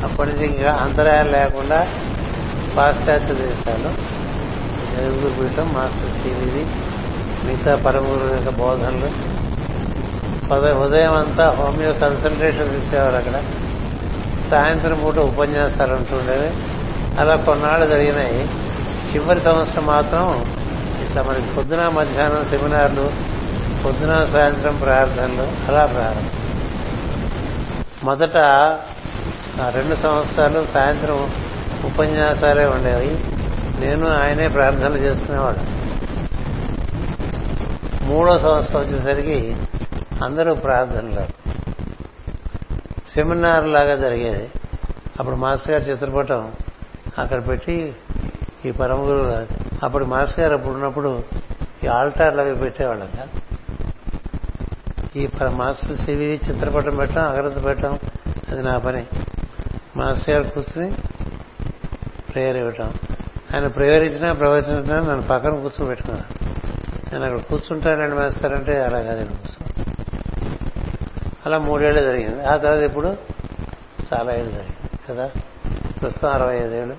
అప్పటి 0.03 0.29
నుంచి 0.29 0.45
ఇంకా 0.45 0.71
అంతరాయాలు 0.73 1.31
లేకుండా 1.31 1.87
పాశ్చాత్య 2.77 3.33
దేశాలు 3.33 3.89
తెలుగు 4.95 5.29
పీఠం 5.29 5.73
మాస్టర్ 5.73 6.09
శ్రీనిధి 6.09 6.65
మిగతా 7.47 7.75
పరమగురు 7.75 8.33
యొక్క 8.33 8.49
బోధనలు. 8.49 9.09
ఉదయం 10.69 11.13
అంతా 11.13 11.49
హోమియో 11.49 11.93
కన్సల్టేషన్ 11.93 12.75
ఇచ్చేవారు 12.75 13.15
అక్కడ. 13.15 13.43
సాయంత్రం 14.51 15.01
పూట 15.03 15.17
ఉపన్యాసాలు 15.19 15.93
ఉంటుండేవి 15.93 16.49
అలా 17.19 17.35
కొన్నాళ్ళు 17.35 17.87
జరిగినాయి. 17.87 18.49
చివరి 19.13 19.39
సంవత్సరం 19.39 19.85
మాత్రం 19.85 20.45
ఇట్లా 21.01 21.23
మనకి 21.23 21.55
పొద్దున 21.57 21.87
మధ్యాహ్నం 21.87 22.45
సెమినార్లు 22.45 23.11
పొద్దున 23.85 24.25
సాయంత్రం 24.25 24.77
ప్రార్థనలు 24.77 25.47
అలా 25.67 25.85
ప్రారంభం. 25.85 26.31
మొదట 28.03 28.37
ఆ 29.61 29.69
రెండు 29.69 29.95
సంవత్సరాలు 29.95 30.67
సాయంత్రం 30.67 31.31
ఉపన్యాసాలే 31.85 32.65
ఉండేవి. 32.65 33.23
నేను 33.85 34.07
ఆయనే 34.07 34.47
ప్రార్థనలు 34.47 34.97
చేసుకునేవాడు. 34.97 35.77
మూడో 38.05 38.39
సంవత్సరం 38.39 38.81
వచ్చేసరికి 38.81 39.55
అందరూ 40.23 40.55
ప్రార్థనలు. 40.55 41.47
సెమినార్ 43.11 43.67
లాగా 43.67 43.95
జరిగేది. 43.95 44.49
అప్పుడు 45.19 45.35
మాస్టర్ 45.35 45.71
గారి 45.71 45.91
చిత్రపటం 45.91 46.51
అక్కడ 47.17 47.47
పెట్టి 47.47 47.95
ఈ 48.65 48.71
పరమ 48.71 48.93
పరమగురు 48.93 49.47
అప్పుడు 49.83 50.05
మాస్టర్ 50.05 50.39
గారు 50.39 50.53
అప్పుడు 50.53 50.73
ఉన్నప్పుడు 50.73 51.23
ఈ 51.83 51.87
ఆల్టార్లు 51.87 52.41
అవి 52.41 52.55
పెట్టేవాళ్ళం 52.55 53.07
కదా. 53.15 53.27
ఈ 55.15 55.27
మాస్టర్ 55.49 55.97
సివి 55.97 56.41
చిత్రపటం 56.49 56.95
పెట్టడం 56.95 57.23
అగ్రత 57.23 57.65
పెట్టడం 57.65 57.99
అది 58.51 58.63
నా 58.63 58.77
పని. 58.77 59.05
మాస్టర్ 59.97 60.35
గారు 60.35 60.43
కూర్చుని 60.43 60.91
ప్రేయర్ 62.33 62.57
ఇవ్వటం. 62.57 62.93
ఆయన 63.53 63.67
ప్రేయర్ 63.67 64.03
ఇచ్చినా 64.03 64.33
ప్రవచనించినా 64.33 64.99
నన్ను 64.99 65.21
పక్కన 65.21 65.49
కూర్చొని 65.49 65.85
పెట్టుకున్నాను 65.85 66.49
నేను 67.13 67.25
అక్కడ 67.25 67.49
కూర్చుంటానండి 67.49 68.15
మాస్టర్ 68.15 68.53
అంటే 68.53 68.83
అలా 68.83 69.01
కాదండి 69.01 69.29
కూర్చో 69.29 69.83
అలా 71.45 71.57
మూడేళ్ళు 71.57 72.01
జరిగింది. 72.01 72.45
ఆ 72.45 72.57
తర్వాత 72.57 72.79
ఇప్పుడు 72.79 73.17
చాలా 74.13 74.33
ఏళ్ళు 74.33 74.51
జరిగింది 74.51 74.89
కదా? 75.09 75.31
ప్రస్తుతం 76.01 76.29
అరవై 76.29 76.55
ఐదేళ్ళు 76.55 76.97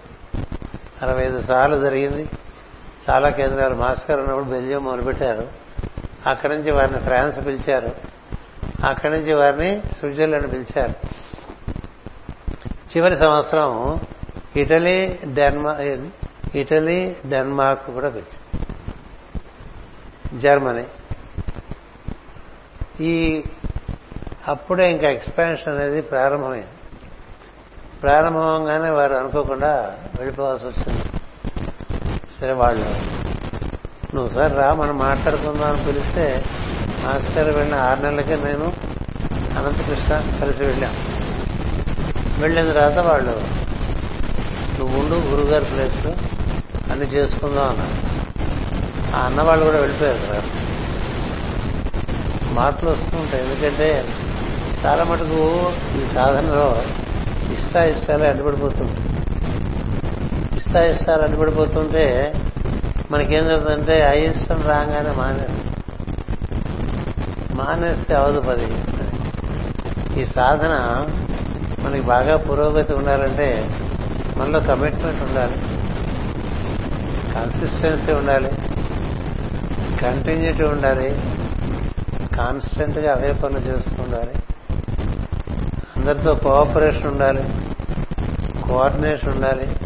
అరవై 1.02 1.24
ఐదు 1.24 1.42
సార్లు 1.42 1.80
జరిగింది. 1.80 2.28
చాలా 3.10 3.28
కేంద్రాలు 3.28 3.74
మాస్కర్ 3.74 4.20
ఉన్నప్పుడు 4.20 4.44
బెల్జియం 4.44 4.84
మొదలుపెట్టారు. 4.84 5.48
అక్కడి 6.26 6.56
నుంచి 6.56 6.70
వారిని 6.70 6.98
ఫ్రాన్స్ 6.98 7.46
పిలిచారు. 7.46 7.90
అక్కడి 8.84 9.12
నుంచి 9.12 9.34
వారిని 9.34 9.82
స్విట్జర్లాండ్ 9.98 10.52
పిలిచారు. 10.52 11.27
చివరి 12.96 13.16
సంవత్సరం 13.16 14.00
ఇటలీ 14.56 15.18
డెన్మార్క్ 15.24 16.56
ఇటలీ 16.56 17.16
డెన్మార్క్ 17.26 17.90
కూడా 17.90 18.08
పిలిచింది 18.08 18.44
జర్మనీ. 20.40 20.86
ఈ 23.00 23.44
అప్పుడే 24.48 24.90
ఇంకా 24.90 25.08
ఎక్స్పాన్షన్ 25.10 25.78
అనేది 25.78 26.00
ప్రారంభమైంది. 26.00 26.66
ప్రారంభంగానే 28.02 28.90
వారు 28.90 29.14
అనుకోకుండా 29.14 29.98
వెళ్ళిపోవాల్సి 30.18 30.66
వచ్చింది. 30.66 31.02
సరే 32.40 32.52
వాళ్ళు 32.52 32.84
నువ్వు 34.14 34.28
సార్ 34.28 34.56
రా 34.56 34.74
మనం 34.74 34.98
మాట్లాడుకుందాం 34.98 35.72
అని 35.72 35.84
పిలిస్తే 35.84 36.44
మాస్టర్ 37.00 37.56
వెళ్ళిన 37.56 37.74
ఆరు 37.74 38.02
నెలలకే 38.02 38.36
నేను 38.36 38.72
అనంతకృష్ణ 39.58 40.38
కలిసి 40.40 40.64
వెళ్ళాం. 40.64 41.17
వెళ్ళిన 42.38 42.72
తర్వాత 42.72 42.98
వాళ్ళు 42.98 43.44
నువ్వు 44.78 45.00
ఉండు 45.00 45.14
గురుగారి 45.14 45.64
ప్లేస్ 45.64 46.06
అన్ని 46.90 47.06
చేసుకుందాం 47.06 47.68
అన్నారు. 47.68 48.08
ఆ 49.16 49.20
అన్నవాళ్ళు 49.20 49.64
కూడా 49.64 49.78
వెళ్ళిపోయారు 49.78 50.18
కదా. 50.18 50.42
మార్పులు 52.52 52.90
వస్తుంటాయి. 52.90 53.44
ఎందుకంటే 53.44 54.04
చాలా 54.86 55.04
మటుకు 55.04 55.70
ఈ 56.02 56.06
సాధనలో 56.14 56.82
ఇష్ట 57.52 57.66
ఇష్టాయిష్టాలు 57.66 58.24
అడ్డుపడిపోతుంటాయి. 58.24 59.08
ఇష్టాలు 60.92 61.22
అడ్డుపడిపోతుంటే 61.22 62.34
మనకేం 63.10 63.44
జరుగుతుందంటే 63.44 64.06
అయిష్టం 64.06 64.58
రాగానే 64.58 65.10
మానేస్తాం. 65.10 65.74
మానేస్తే 67.56 68.14
అవదు 68.14 68.40
పది. 68.40 68.72
ఈ 70.22 70.24
సాధన 70.24 71.06
మనకి 71.82 72.02
బాగా 72.02 72.36
పురోగతి 72.36 72.92
ఉండాలంటే 72.92 73.76
మనలో 74.36 74.60
కమిట్మెంట్ 74.60 75.22
ఉండాలి. 75.22 75.56
కన్సిస్టెన్సీ 77.34 78.12
ఉండాలి. 78.12 78.50
కంటిన్యూటీ 80.02 80.64
ఉండాలి. 80.64 81.10
కాన్స్టెంట్గా 82.36 83.14
అవే 83.14 83.32
పనులు 83.32 83.58
చేస్తూ 83.58 84.02
ఉండాలి 84.02 84.30
అందరితో 85.96 86.34
కోఆపరేషన్ 86.34 87.06
ఉండాలి. 87.06 87.42
కోఆర్డినేషన్ 88.62 89.34
ఉండాలి. 89.34 89.76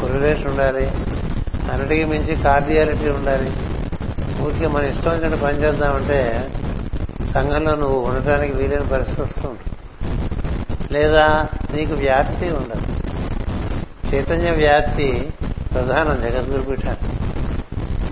కొరిలేషన్ 0.00 0.48
ఉండాలి. 0.48 0.86
అన్నిటికీ 1.72 2.04
మించి 2.04 2.36
కార్డియాలిటీ 2.36 3.08
ఉండాలి. 3.08 3.52
ఊరికే 4.42 4.66
మన 4.66 4.84
ఇష్టం 4.84 5.10
వచ్చినట్టు 5.10 5.44
పని 5.44 5.64
చేద్దామంటే 5.64 6.50
సంఘంలో 7.34 7.74
నువ్వు 7.74 8.00
ఉండటానికి 8.00 8.52
వీలైన 8.56 8.82
పరిస్థితి 8.82 9.22
వస్తూ 9.22 9.48
ఉంటుంది. 9.48 9.75
లేదా 10.92 11.48
నీకు 11.74 11.94
వ్యాప్తి 11.94 12.50
ఉండదు. 12.50 12.96
చైతన్య 14.14 14.50
వ్యాప్తి 14.50 15.32
ప్రధానం 15.74 16.30
జగద్గురు 16.30 16.62
పీఠాన్ని 16.62 17.16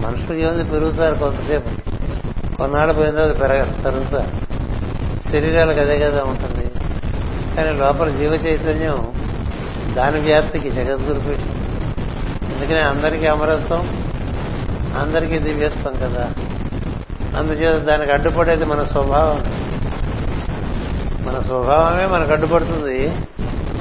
మనుషులు 0.00 0.38
ఏముంది 0.38 0.70
పెరుగుతారు 0.70 1.14
కొంతసేపు. 1.14 1.94
కొన్నాళ్ళు 2.56 2.92
పోయిన 2.92 3.10
తర్వాత 3.10 3.40
పెరగదు 3.40 3.82
తరుగుతారు. 3.82 4.44
శరీరాలకు 5.30 5.80
అదే 5.80 5.96
కదా 5.96 6.22
ఉంటుంది. 6.22 6.70
కానీ 7.56 7.78
లోపల 7.78 8.08
జీవ 8.08 8.32
చైతన్యం 8.32 9.12
దాని 9.94 10.20
వ్యాప్తికి 10.20 10.70
జగద్గురు 10.70 11.20
పీఠం 11.20 11.64
అందుకనే 12.54 12.80
అందరికీ 12.80 13.26
అమరత్వం 13.26 14.04
అందరికీ 15.00 15.38
దివ్యత్వం 15.38 15.92
కదా. 15.92 16.24
అందుచేత 17.38 17.82
దానికి 17.82 18.12
అడ్డుపడేది 18.12 18.64
మన 18.64 18.84
స్వభావం. 18.84 19.63
మన 21.24 21.40
స్వభావమే 21.40 22.06
మనకు 22.06 22.32
అడ్డుపడుతుంది. 22.32 23.08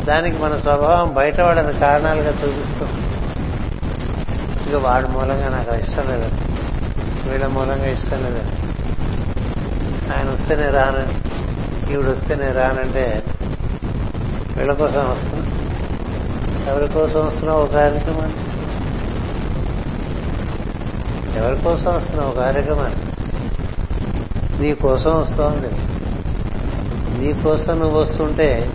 దానికి 0.03 0.37
మన 0.37 0.59
స్వభావం 0.59 1.13
బయటపడని 1.13 1.79
కారణాలుగా 1.79 2.29
చూపిస్తుంది 2.29 2.93
ఇక 4.69 4.75
వాడి 4.75 5.07
మూలంగా 5.07 5.49
నాకు 5.49 5.75
ఇష్టం 5.79 6.07
లేదు. 6.07 6.29
వీళ్ళ 7.29 7.47
మూలంగా 7.47 7.85
ఇష్టం 7.85 8.17
లేదు. 8.17 8.43
ఆయన 10.13 10.29
వస్తేనే 10.29 10.67
రాను. 10.67 11.23
ఈవిడ 11.91 12.09
వస్తేనే 12.09 12.47
రానంటే 12.47 13.23
వీళ్ళ 14.57 14.73
కోసం 14.73 14.99
వస్తున్నా. 14.99 15.49
ఎవరి 16.71 16.87
కోసం 16.87 17.25
వస్తున్నావు 17.25 17.63
ఒక 17.63 17.73
కార్యక్రమం? 17.73 18.33
ఎవరి 21.35 21.57
కోసం 21.61 21.95
వస్తున్నావు 21.95 22.31
కార్యక్రమాన్ని 22.31 22.99
నీ 24.61 24.73
కోసం 24.73 25.17
వస్తోంది. 25.17 26.02
నీ 27.17 27.33
కోసం 27.33 27.79
నువ్వు 27.79 27.99
వస్తుంటే 27.99 28.73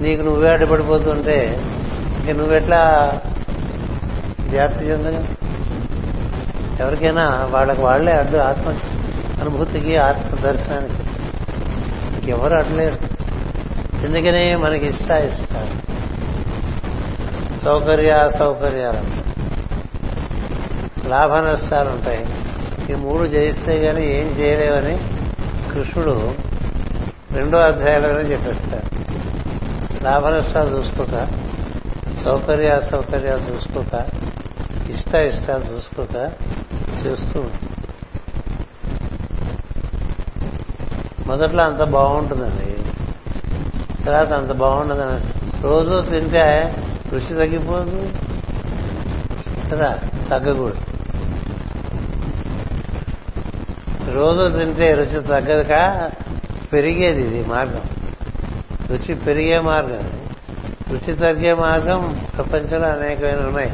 నీకు 0.00 0.22
నువ్వే 0.22 0.50
అడ్డుపడిపోతుంటే 0.50 1.62
ఇంక 2.20 2.30
నువ్వెట్లా 2.30 3.12
వ్యాప్తి 4.48 4.84
చెందగా? 4.84 5.26
ఎవరికైనా 6.80 7.48
వాళ్ళకి 7.50 7.80
వాళ్ళే 7.80 8.12
అడ్డు 8.12 8.38
ఆత్మ 8.38 8.74
అనుభూతికి 9.40 9.96
ఆత్మ 9.96 10.36
దర్శనానికి. 10.36 11.02
ఇంకెవరు 12.18 12.54
అడ్డలేరు. 12.54 13.12
ఎందుకనే 14.06 14.54
మనకి 14.54 14.86
ఇష్ట 14.86 15.10
ఇష్టాలు 15.10 15.92
సౌకర్య 17.64 18.10
అసౌకర్యాలు 18.10 19.22
లాభ 21.08 21.32
నష్టాలు 21.32 21.88
ఉంటాయి 21.88 22.26
ఈ 22.92 22.94
మూడు 22.94 23.26
జయిస్తే 23.26 23.80
కానీ 23.80 24.04
ఏం 24.04 24.26
చేయలేవని 24.28 24.96
కృష్ణుడు 25.72 26.34
రెండో 27.32 27.58
అధ్యాయంలోనే 27.58 28.28
చెప్పేస్తారు. 28.28 29.02
లాభ 30.04 30.26
నష్టాలు 30.26 30.76
చూసుకోక 30.76 31.28
సౌకర్య 32.24 32.68
అసౌకర్యాలు 32.68 33.52
చూసుకోక 33.52 34.08
ఇష్ట 34.90 35.14
ఇష్టాలు 35.14 35.64
చూసుకోక 35.64 36.32
చేస్తూ 37.06 37.50
మొదట్లో 41.26 41.64
అంత 41.64 41.82
బాగుంటుందండి. 41.82 42.78
తర్వాత 44.04 44.32
అంత 44.32 44.52
బాగుండదని 44.52 45.20
రోజు 45.62 46.04
తింటే 46.10 46.76
రుచి 47.12 47.28
తగ్గిపోదు 47.28 48.12
కదా? 49.72 49.98
తగ్గకూడదు. 50.30 50.78
రోజు 54.10 54.58
తింటే 54.58 54.94
రుచి 54.94 55.22
తగ్గదుక? 55.22 56.10
పెరిగేది 56.72 57.22
ఇది 57.22 57.48
మార్గం. 57.48 57.82
రుచి 58.90 59.14
పెరిగే 59.14 59.60
మార్గం 59.60 60.22
రుచి 60.90 61.16
తగ్గే 61.16 61.54
మార్గం 61.54 62.26
ప్రపంచంలో 62.36 62.88
అనేకమైన 62.88 63.46
ఉన్నాయి. 63.46 63.72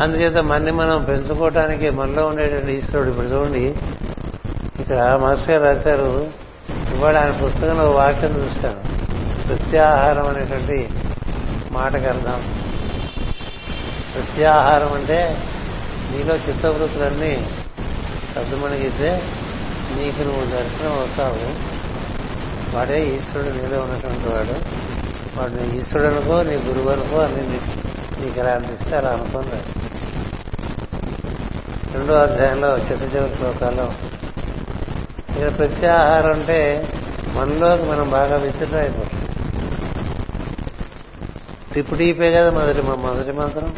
అందుచేత 0.00 0.36
మన్ని 0.36 0.72
మనం 0.72 1.04
పెంచుకోవటానికి 1.04 1.90
మనలో 1.90 2.26
ఉండేటువంటి 2.26 2.72
ఈశ్వరుడు 2.72 3.08
ఇప్పుడు 3.08 3.26
చూడండి. 3.26 3.74
ఇక్కడ 4.80 5.18
మాస్టర్ 5.22 5.50
గారు 5.50 5.76
రాశారు 5.76 6.26
ఇవాళ 6.94 7.18
ఆయన 7.18 7.30
పుస్తకంలో 7.30 7.86
ఒక 7.86 7.96
వాక్యం 7.96 8.30
చూశాను. 8.30 9.00
ప్రత్యాహారం 9.46 10.28
అనేటువంటి 10.28 10.88
మాటకు 11.70 12.06
అర్థం. 12.06 12.44
ప్రత్యాహారం 14.14 14.92
అంటే 14.92 15.42
నీలో 16.12 16.36
చిత్తవృత్తులన్నీ 16.36 17.46
సర్దుమణిగితే 18.34 19.22
నీకు 19.96 20.22
నువ్వు 20.22 20.44
దర్శనం 20.44 20.92
అవుతావు. 20.92 21.69
వాడే 22.74 23.16
ఈశ్వరుడు 23.16 23.50
నీలో 23.50 23.80
ఉన్నటువంటి 23.80 24.28
వాడు. 24.28 24.54
వాడు 25.38 25.52
నీ 25.52 25.78
ఈశ్వరుడు 25.78 26.08
అనుకో 26.10 26.42
నీ 26.42 26.56
గురువు 26.56 26.88
అనుకో 26.88 27.16
అని 27.16 27.42
నీకు 28.24 28.40
ఎలా 28.40 28.50
అనిపిస్తే 28.52 28.96
అలా 28.96 29.10
అనుకోని 29.10 29.62
రెండో 31.94 32.14
అధ్యాయంలో 32.14 32.78
చిట్ట 32.78 33.16
చివరి 33.16 33.34
శ్లోకాల్లో. 33.34 33.92
ఇక్కడ 35.30 35.58
ప్రత్యాహారం 35.58 36.32
అంటే 36.32 36.88
మనలోకి 37.32 37.82
మనం 37.82 38.10
బాగా 38.10 38.36
విత్డ్రా 38.36 38.80
అయిపోతుంది 38.80 39.26
టిప్పు 41.74 41.94
టీపే 41.94 42.32
కదా 42.32 42.50
మొదటి 42.50 42.82
మొదటి 42.82 43.32
మంత్రం. 43.32 43.74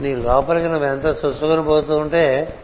నీ 0.00 0.14
లోపలికి 0.14 0.66
నువ్వు 0.66 0.86
ఎంత 0.86 1.12
సుసుకుని 1.12 1.62
పోతూ 1.62 1.96
ఉంటే 1.96 2.56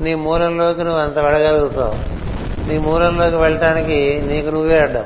నీ 0.00 0.14
మూలంలోకి 0.14 0.84
నువ్వు 0.84 1.00
అంత 1.00 1.18
వెడగలుగుతావు 1.18 2.21
నీ 2.68 2.78
మూలంలోకి 2.78 3.36
వెళ్ళటానికి 3.36 4.22
నీకు 4.26 4.48
నువ్వే 4.48 4.78
అడ్డం. 4.78 5.04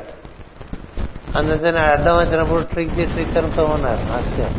అందుకని 1.37 1.79
అడ్డం 1.79 2.19
వచ్చినప్పుడు 2.19 2.61
ట్రిక్ 2.61 2.95
ట్రిక్ 2.95 3.39
అనుకో 3.39 3.65
ఉన్నారు 3.65 4.13
మాస్టర్. 4.13 4.53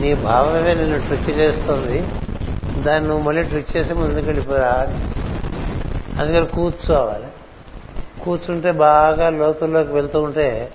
నీ 0.00 0.14
భావమే 0.14 0.74
నిన్ను 0.74 1.00
ట్రిక్ 1.00 1.30
చేస్తుంది. 1.30 2.08
దాన్ని 2.78 3.08
నువ్వు 3.08 3.24
మళ్ళీ 3.24 3.42
ట్రిక్ 3.42 3.76
చేసి 3.76 3.94
ముందుకు 3.94 4.26
వెళ్ళిపోరా 4.26 4.86
అందుకని 6.18 6.46
కూర్చోవాలి. 6.46 7.26
కూర్చుంటే 8.24 8.72
బాగా 8.72 9.30
లోతుల్లోకి 9.30 9.92
వెళ్తూ 9.92 10.22
ఉంటే 10.22 10.72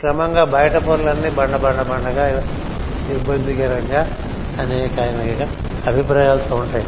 క్రమంగా 0.00 0.44
బయట 0.44 0.76
పొరలన్నీ 0.76 1.30
బండ 1.30 1.56
బండ 1.56 1.82
బండగా 1.82 2.42
ఇబ్బందికరంగా 3.08 4.08
అనేక 4.58 5.00
అనేక 5.00 5.48
అభిప్రాయాలతో 5.88 6.56
ఉంటాయి. 6.56 6.86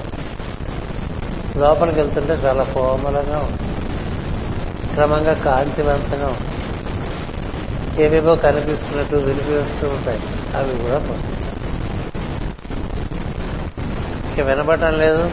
లోపలికి 1.57 2.01
వెళ్తుంటే 2.01 2.33
చాలా 2.33 2.65
కోమలంగా 2.65 3.39
ఉంటుంది 3.39 3.73
క్రమంగా 4.93 5.35
కాంతివంతంగా 5.35 6.27
ఉంటుంది 6.27 6.63
ఏవేవో 8.03 8.37
కనిపిస్తున్నట్టు 8.37 9.17
వినిపిస్తూ 9.17 9.89
ఉంటాయి. 9.89 10.21
అవి 10.55 10.79
కూడా 10.79 10.99
పోతాయి. 10.99 11.47
ఇక 14.33 14.41
వినబడటం 14.45 14.99
లేదు 14.99 15.33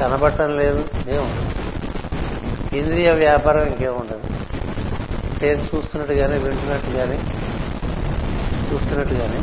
కనబడటం 0.00 0.56
లేదు 0.56 0.84
ఏముండదు 1.08 1.50
ఇంద్రియ 2.76 3.10
వ్యాపారం 3.10 3.66
ఇంకేముండదు 3.66 4.26
పేరు 5.42 5.76
చూస్తున్నట్టు 5.76 6.14
కానీ 6.14 6.38
వింటున్నట్టు 6.38 6.90
కానీ 6.90 7.16
చూస్తున్నట్టు 8.72 9.14
కానీ 9.14 9.40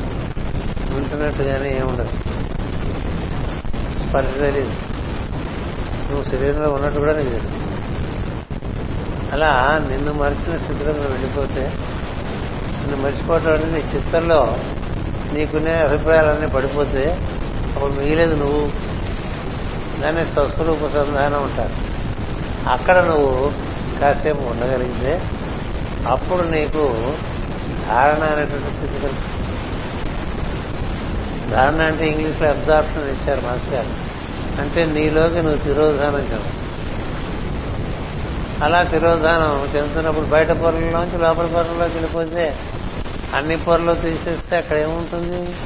వింటున్నట్టు 0.93 1.43
కానీ 1.43 1.69
ఏముండదు 1.69 2.13
స్పర్శ 4.01 4.33
తెలియదు 4.33 4.92
నువ్వు 6.13 6.31
శరీరంలో 6.31 6.69
ఉన్నట్టు 6.69 6.99
కూడా 6.99 7.13
నీకు 7.13 7.29
తెలుసు. 7.29 7.53
అలా 9.33 9.81
నిన్ను 9.91 10.13
మరిచిన 10.13 10.57
స్థితిలో 10.57 10.91
నువ్వు 10.93 11.11
వెళ్ళిపోతే 11.11 11.73
నిన్ను 12.81 12.97
మర్చిపోవటం 12.97 13.51
అంటే 13.51 13.67
నీ 13.67 13.79
చిత్తంలో 13.95 14.57
నీకునే 15.33 15.73
అభిప్రాయాలన్నీ 15.73 16.47
పడిపోతే 16.47 17.03
అప్పుడు 17.75 17.91
మిగిలేదు 17.91 18.35
నువ్వు. 18.35 18.93
దాన్ని 20.01 20.25
స్వస్వరూప 20.25 20.77
సంధానం 20.77 21.43
ఉంటారు 21.43 21.75
అక్కడ 22.69 22.97
నువ్వు 22.97 23.51
కాసేపు 24.01 24.41
ఉండగలిగితే 24.41 25.29
అప్పుడు 26.07 26.43
నీకు 26.43 26.83
ధారణ 27.87 28.23
అనేటువంటి 28.23 28.71
స్థితి 28.71 28.93
కలుగుతుంది. 28.93 29.49
ధారణ 31.49 31.81
అంటే 31.81 32.05
ఇంగ్లీష్లో 32.05 32.49
అబ్జార్ప్షన్ 32.49 33.09
ఇచ్చారు 33.09 33.41
మాస్టర్ 33.41 33.73
గారు. 33.73 34.02
అంటే 34.59 34.85
నీలోకి 34.85 35.41
నువ్వు 35.41 35.57
తిరోధానం 35.57 36.27
కదా. 36.27 36.51
అలా 38.61 38.83
తిరోధానం 38.83 39.65
చెందుతున్నప్పుడు 39.65 40.25
బయట 40.25 40.51
పొరల్లోంచి 40.51 41.17
లోపల 41.17 41.47
పొరల్లోకి 41.47 41.93
వెళ్ళిపోతే 41.93 42.59
అన్ని 43.33 43.57
పొరలు 43.57 43.93
తీసేస్తే 43.93 44.55
అక్కడ 44.55 44.77
ఏముంటుంది? 44.77 45.57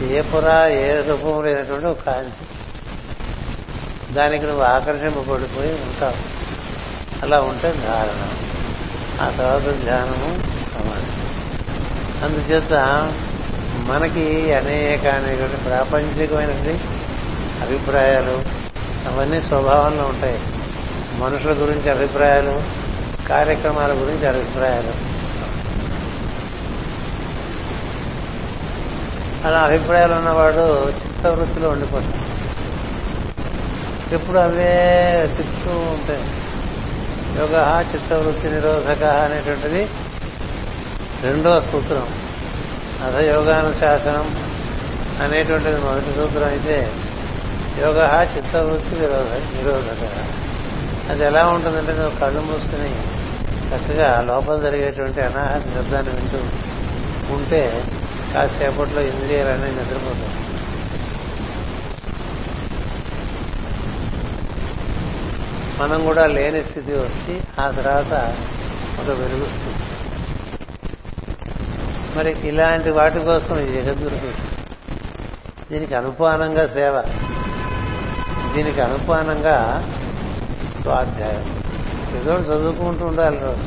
ఏ 0.00 0.20
పొర 0.20 0.70
ఏ 0.72 1.02
రూపం 1.02 1.44
లేనటువంటి 1.44 1.86
ఒక 1.86 2.00
కాంతి. 2.02 2.46
దానికి 4.14 4.46
నువ్వు 4.46 4.62
ఆకర్షింపబడిపోయి 4.62 5.74
ఉంటావు. 5.74 6.18
అలా 7.22 7.40
ఉంటే 7.40 7.72
ధారణ. 7.72 8.36
ఆ 9.20 9.30
తర్వాత 9.30 9.62
ధ్యానము 9.62 10.42
సమాధి. 10.74 11.12
అందుచేత 12.22 12.72
మనకి 13.74 14.54
అనేక 14.54 15.06
అనేటువంటి 15.06 15.56
ప్రాపంచికమైనటువంటి 15.56 16.80
అభిప్రాయాలు 17.62 18.36
అవన్నీ 19.08 19.40
స్వభావంలో 19.40 20.04
ఉంటాయి. 20.04 20.40
మనుషుల 21.18 21.52
గురించి 21.52 21.90
అభిప్రాయాలు 21.90 22.62
కార్యక్రమాల 23.28 23.92
గురించి 23.92 24.26
అభిప్రాయాలు. 24.28 24.92
అలా 29.46 29.60
అభిప్రాయాలు 29.60 30.14
ఉన్నవాడు 30.14 30.88
చిత్తవృత్తిలో 30.88 31.68
ఉండిపోతాడు. 31.68 32.30
ఎప్పుడు 34.14 34.38
అవే 34.38 34.72
తిప్పుతూ 35.36 35.70
ఉంటాయి 35.70 36.24
యోగ 37.38 37.84
చిత్తవృత్తి 37.94 38.48
నిరోధక 38.48 39.04
అనేటువంటిది 39.04 39.88
రెండవ 41.22 41.60
సూత్రం. 41.60 42.06
అథ 43.04 43.16
యోగానుశాసనం 43.20 44.26
అనేటువంటిది 45.20 45.78
మొదటి 45.80 46.14
సూత్రం 46.14 46.48
అయితే 46.48 46.92
యోగ 47.78 48.26
చిత్తవృత్తి 48.36 48.94
విరోధ 48.94 49.32
నిరోధక 49.32 50.26
అది 51.10 51.24
ఎలా 51.24 51.46
ఉంటుందంటే 51.46 51.92
నువ్వు 51.92 52.18
కళ్ళు 52.18 52.40
మూసుకుని 52.40 52.90
చక్కగా 53.70 54.20
లోపల 54.20 54.60
జరిగేటువంటి 54.60 55.20
అనాహత 55.20 55.74
శబ్దాన్ని 55.74 56.14
వింటూ 56.14 56.38
ఉంటే 57.34 57.88
కాసేపట్లో 58.34 59.00
ఇంద్రియాలన్నీ 59.00 59.66
నిద్రపోతాయి. 59.66 60.30
మనం 65.80 66.06
కూడా 66.06 66.26
లేని 66.26 66.64
స్థితి 66.64 66.92
వచ్చి 66.92 67.40
ఆ 67.60 67.70
తర్వాత 67.70 68.36
ఒక 69.00 69.10
వెలుగుస్తుంది. 69.16 69.76
మరి 72.18 72.48
ఇలాంటి 72.48 72.90
వాటి 72.90 73.20
కోసం 73.20 73.58
ఈ 73.58 73.66
జగద్గురు 73.66 74.32
దీనికి 75.72 75.94
అనుపానంగా 75.94 76.66
సేవ. 76.66 77.02
దీనికి 78.54 78.80
అనుపానంగా 78.80 79.84
స్వాధ్యాయం. 80.82 81.62
ఏదో 82.16 82.38
చదువుకుంటూ 82.38 83.06
ఉండాలి 83.06 83.38
రోజు. 83.38 83.62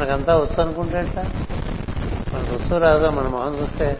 మనకంతా 0.00 0.32
వచ్చు 0.34 0.62
అనుకుంటే 0.62 1.12
మనకు 2.34 2.56
వచ్చు 2.56 2.78
రాదో 2.78 3.10
మన 3.10 3.28
మొహం 3.28 3.62
చూస్తే 3.62 3.98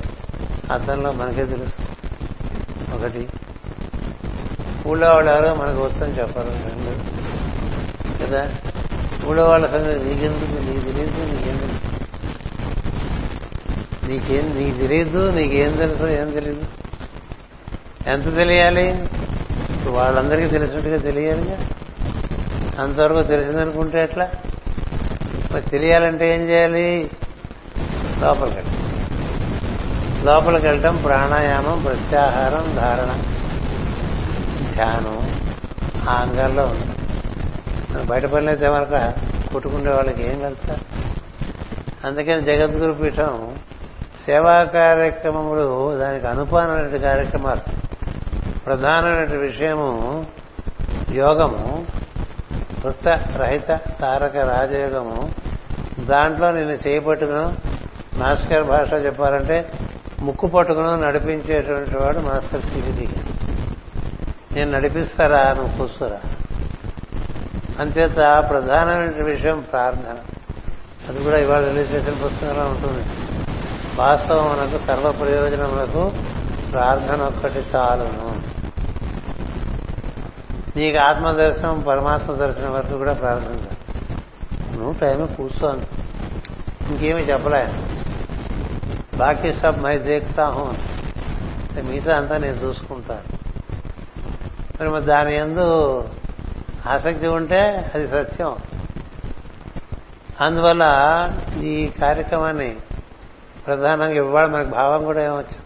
అర్థంలో 0.72 1.12
మనకే 1.12 1.44
తెలుసు 1.44 1.74
ఒకటి 2.94 3.28
ఊళ్ళో 4.86 5.08
వాళ్ళు 5.08 5.30
ఎవరో 5.30 5.54
మనకు 5.54 5.80
వచ్చని 5.82 6.18
చెప్పరు 6.18 6.48
రెండు. 6.48 7.20
కదా? 8.24 8.54
ఊళ్ళో 9.28 9.44
వాళ్ళ 9.44 9.66
సంగతి 9.66 10.04
నీకెందుకు? 10.04 10.62
నీకు 10.62 10.80
తెలియదు 10.80 11.34
నీకెందుకు? 11.34 12.00
నీకేం 14.06 14.64
నీకు 14.64 14.78
తెలియదు 14.78 15.30
నీకేం 15.30 15.72
తెలుసు 15.72 16.06
ఏం 16.06 16.30
తెలియదు 16.30 16.64
ఎంత 18.06 18.36
తెలియాలి? 18.36 19.08
ఇప్పుడు 19.80 19.94
వాళ్ళందరికీ 19.94 20.48
తెలిసినట్టుగా 20.48 20.96
తెలియాలిగా? 20.96 21.58
అంతవరకు 22.82 23.22
తెలిసిందనుకుంటే 23.22 24.02
ఎట్లా? 24.02 24.30
మరి 25.52 25.62
తెలియాలంటే 25.62 26.34
ఏం 26.34 26.48
చేయాలి? 26.48 27.10
లోపలికి 28.18 28.56
వెళ్ళాలి 28.56 28.80
లోపలికి 30.24 30.66
వెళ్ళటం 30.66 30.96
ప్రాణాయామం 30.96 31.82
ప్రత్యాహారం 31.82 32.76
ధారణ 32.76 33.22
ధ్యానం 34.74 35.44
ఆ 36.08 36.12
అంగాల్లో 36.12 36.64
ఉంది 36.64 38.06
బయట 38.06 38.26
పనులు 38.26 38.72
మనక 38.72 39.14
కొట్టుకునే 39.52 39.90
వాళ్ళకి 39.90 40.28
ఏం 40.28 40.40
కలుగుతారు 40.40 40.80
అందుకని 42.06 42.42
జగద్గురు 42.42 42.92
పీఠం 42.92 43.54
సేవా 44.26 44.64
కార్యక్రమములు 44.64 45.98
దానికి 45.98 46.26
అనుపానమైన 46.26 46.96
కార్యక్రమాలు. 46.96 47.90
ప్రధానమైన 48.66 49.36
విషయము 49.36 50.26
యోగము 51.12 51.86
వృత్త 52.84 53.08
రహిత 53.36 53.80
తారక 54.00 54.36
రాజయోగము. 54.36 55.32
దాంట్లో 56.00 56.50
నేను 56.50 56.88
చేయబట్టుకును 56.88 57.56
మాస్టర్ 58.14 58.64
భాష 58.64 58.92
చెప్పాలంటే 58.92 59.70
ముక్కు 60.20 60.46
పట్టుకును 60.46 61.00
నడిపించేటువంటి 61.00 61.90
వాడు 61.90 62.18
మాస్టర్ 62.18 62.62
సివిధి 62.62 63.08
నేను 64.52 64.70
నడిపిస్తారా? 64.70 65.52
నువ్వు 65.52 65.76
కూర్చోరా. 65.76 66.20
అంచేత 67.80 68.46
ప్రధానమైన 68.50 69.24
విషయం 69.24 69.64
ప్రార్థన. 69.72 70.16
అది 71.08 71.24
కూడా 71.24 71.36
ఇవాళ 71.36 71.64
రిలీజ్ 71.64 71.94
చేసిన 71.94 72.12
పుస్తకంలో 72.12 72.64
ఉంటుంది. 72.64 73.04
వాస్తవం 74.00 74.48
మనకు 74.48 74.78
సర్వ 74.78 75.12
ప్రయోజనములకు 75.12 76.12
ప్రార్థన 76.72 77.22
ఒక్కటి 77.22 77.58
చాలును. 77.58 78.39
నీకు 80.80 80.98
ఆత్మ 80.98 81.30
దర్శనం 81.30 81.80
పరమాత్మ 81.80 82.32
దర్శనం 82.34 82.72
వరకు 82.72 82.96
కూడా 82.98 83.12
ప్రార్థన 83.12 83.56
నువ్వు 84.76 84.92
టైం 85.00 85.26
కూర్చోను 85.26 85.86
ఇంకేమీ 86.90 87.20
చెప్పలే. 87.20 87.64
బాకీ 89.16 89.52
సబ్ 89.52 89.78
మై 89.78 89.98
దేక్తా 89.98 90.44
హూ 90.44 90.64
మిగతా 91.82 92.16
అంతా 92.16 92.36
నేను 92.36 92.56
చూసుకుంటాను 92.56 93.38
మరి 94.80 94.88
మరి 94.88 95.04
దాని 95.04 95.34
ఎందు 95.36 95.66
ఆసక్తి 96.86 97.26
ఉంటే 97.26 97.60
అది 97.94 98.06
సత్యం. 98.08 98.56
అందువల్ల 100.40 100.84
ఈ 101.62 101.88
కార్యక్రమాన్ని 102.00 102.76
ప్రధానంగా 103.66 104.14
ఇవాళ 104.14 104.46
మనకు 104.46 104.68
భావం 104.68 105.04
కూడా 105.04 105.22
ఏమొచ్చు 105.24 105.58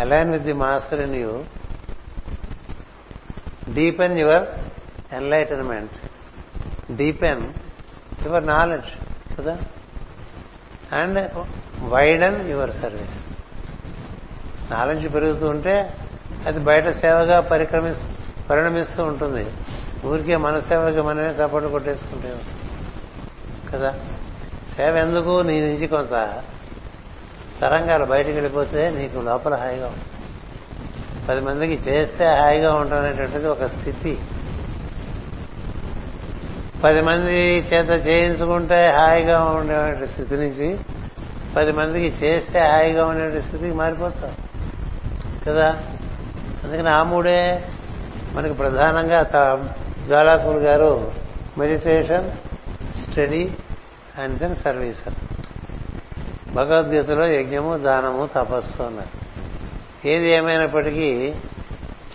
align 0.00 0.30
with 0.30 0.44
the 0.44 0.52
master 0.52 1.00
in 1.00 1.16
you. 1.16 1.32
Deepen 3.74 4.18
your 4.18 4.48
enlightenment 5.14 5.92
deepen 6.92 7.52
your 8.26 8.46
knowledge 8.46 8.86
కదా 9.38 9.58
and 10.92 11.30
widen 11.88 12.50
your 12.50 12.70
service 12.70 13.16
knowledge 14.72 15.14
పెరుగుతూ 15.14 15.48
ఉంటే 15.48 15.92
అది 16.46 16.58
బయట 16.58 16.88
సేవగా 16.88 17.40
పరిక్రమి 17.40 17.92
పరిణమిస్తూ 18.50 19.04
ఉంటుంది. 19.04 19.46
ఊరికే 20.04 20.36
మన 20.36 20.60
సేవకి 20.60 21.00
మనమే 21.00 21.34
సపోర్ట్ 21.34 21.68
కొట్టేసుకుంటే 21.68 22.42
కదా? 23.72 23.94
సేవ 24.76 24.96
ఎందుకు 24.96 25.42
నీ 25.42 25.60
నుంచి 25.60 25.86
కొంత 25.86 26.42
తరంగాలు 27.60 28.04
బయటకు 28.04 28.32
వెళ్ళిపోతే 28.32 28.90
నీకు 28.90 29.18
లోపల 29.20 29.54
హాయిగా 29.54 29.86
ఉంటుంది. 29.86 30.15
పది 31.28 31.40
మందికి 31.40 31.90
చేస్తే 31.90 32.26
హాయిగా 32.26 32.74
ఉండడం 32.74 33.46
ఒక 33.46 33.66
స్థితి. 33.66 34.18
పది 36.84 37.00
మంది 37.00 37.58
చేత 37.58 38.08
చేయించుకుంటే 38.08 38.88
హాయిగా 38.88 39.42
ఉండే 39.42 40.06
స్థితి 40.06 40.36
నుంచి 40.36 40.78
పది 41.56 41.72
మందికి 41.72 42.26
చేస్తే 42.26 42.60
హాయిగా 42.60 43.06
ఉండే 43.06 43.42
స్థితికి 43.42 43.74
మారిపోతాం. 43.74 44.32
కదా? 45.46 45.82
అందుకని 46.64 46.90
ఆ 46.90 47.02
మూడే 47.02 47.64
మనకి 48.32 48.54
ప్రధానంగా 48.54 49.22
జ్వాలాకులు 50.06 50.58
గారు 50.58 51.12
meditation 51.58 52.30
study 52.96 53.50
and 54.18 54.38
then 54.38 54.56
service. 54.56 55.02
భగవద్గీతలో 56.54 57.26
యజ్ఞము 57.26 57.76
దానము 57.76 58.26
తపస్సు 58.34 58.82
అన్నారు. 58.82 59.25
ఏది 60.06 60.28
ఏమైనప్పటికీ 60.28 61.34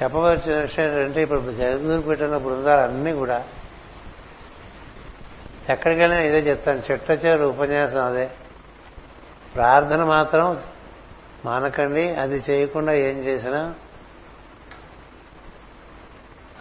చెప్పవలసిన 0.04 0.56
విషయం 0.56 0.86
ఏంటంటే 0.86 1.22
ఇప్పుడు 1.22 1.40
జగద్గురు 1.40 2.02
పెట్టిన 2.02 2.38
బృందాలు 2.38 2.82
అన్నీ 2.82 3.14
కూడా 3.14 3.44
ఎక్కడికైనా 5.70 6.22
ఇదే 6.22 6.40
చెప్తాను. 6.40 6.82
చెట్ట 6.92 7.12
చివరి 7.12 7.44
ఉపన్యాసం 7.44 8.06
అదే. 8.06 8.32
ప్రార్థన 9.56 10.04
మాత్రం 10.04 10.64
మానకండి 11.46 12.16
అది 12.16 12.44
చేయకుండా 12.50 12.94
ఏం 12.94 13.18
చేసినా 13.18 13.76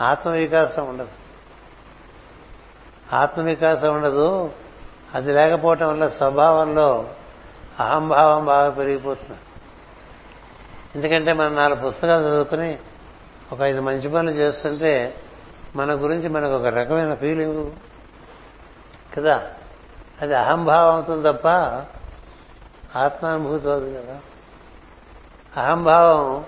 ఆత్మవికాసం 0.00 0.88
ఉండదు. 0.88 1.08
ఆత్మవికాసం 3.12 3.94
ఉండదు. 3.94 4.50
అది 5.14 5.32
లేకపోవటం 5.32 5.88
వల్ల 5.88 6.08
స్వభావంలో 6.08 7.10
అహంభావం 7.80 8.44
బాగా 8.44 8.70
పెరిగిపోతుంది. 8.70 9.40
ఎందుకంటే 10.96 11.32
మనం 11.32 11.56
నాలుగు 11.56 11.80
పుస్తకాలు 11.80 12.28
చదువుకుని 12.28 12.78
ఒక 13.52 13.60
ఐదు 13.60 13.80
మంచి 13.80 14.08
పనులు 14.08 14.30
చేస్తుంటే 14.30 15.20
మన 15.76 15.92
గురించి 15.92 16.28
మనకు 16.28 16.52
ఒక 16.52 16.66
రకమైన 16.66 17.14
ఫీలింగ్ 17.14 17.70
కదా? 19.16 19.50
అది 20.22 20.34
అహంభావం 20.34 20.94
అవుతుంది 20.94 21.32
తప్ప 21.32 21.48
ఆత్మానుభూతి 22.98 23.68
అవుతుంది 23.68 24.02
కదా? 24.02 24.20
అహంభావం 25.56 26.44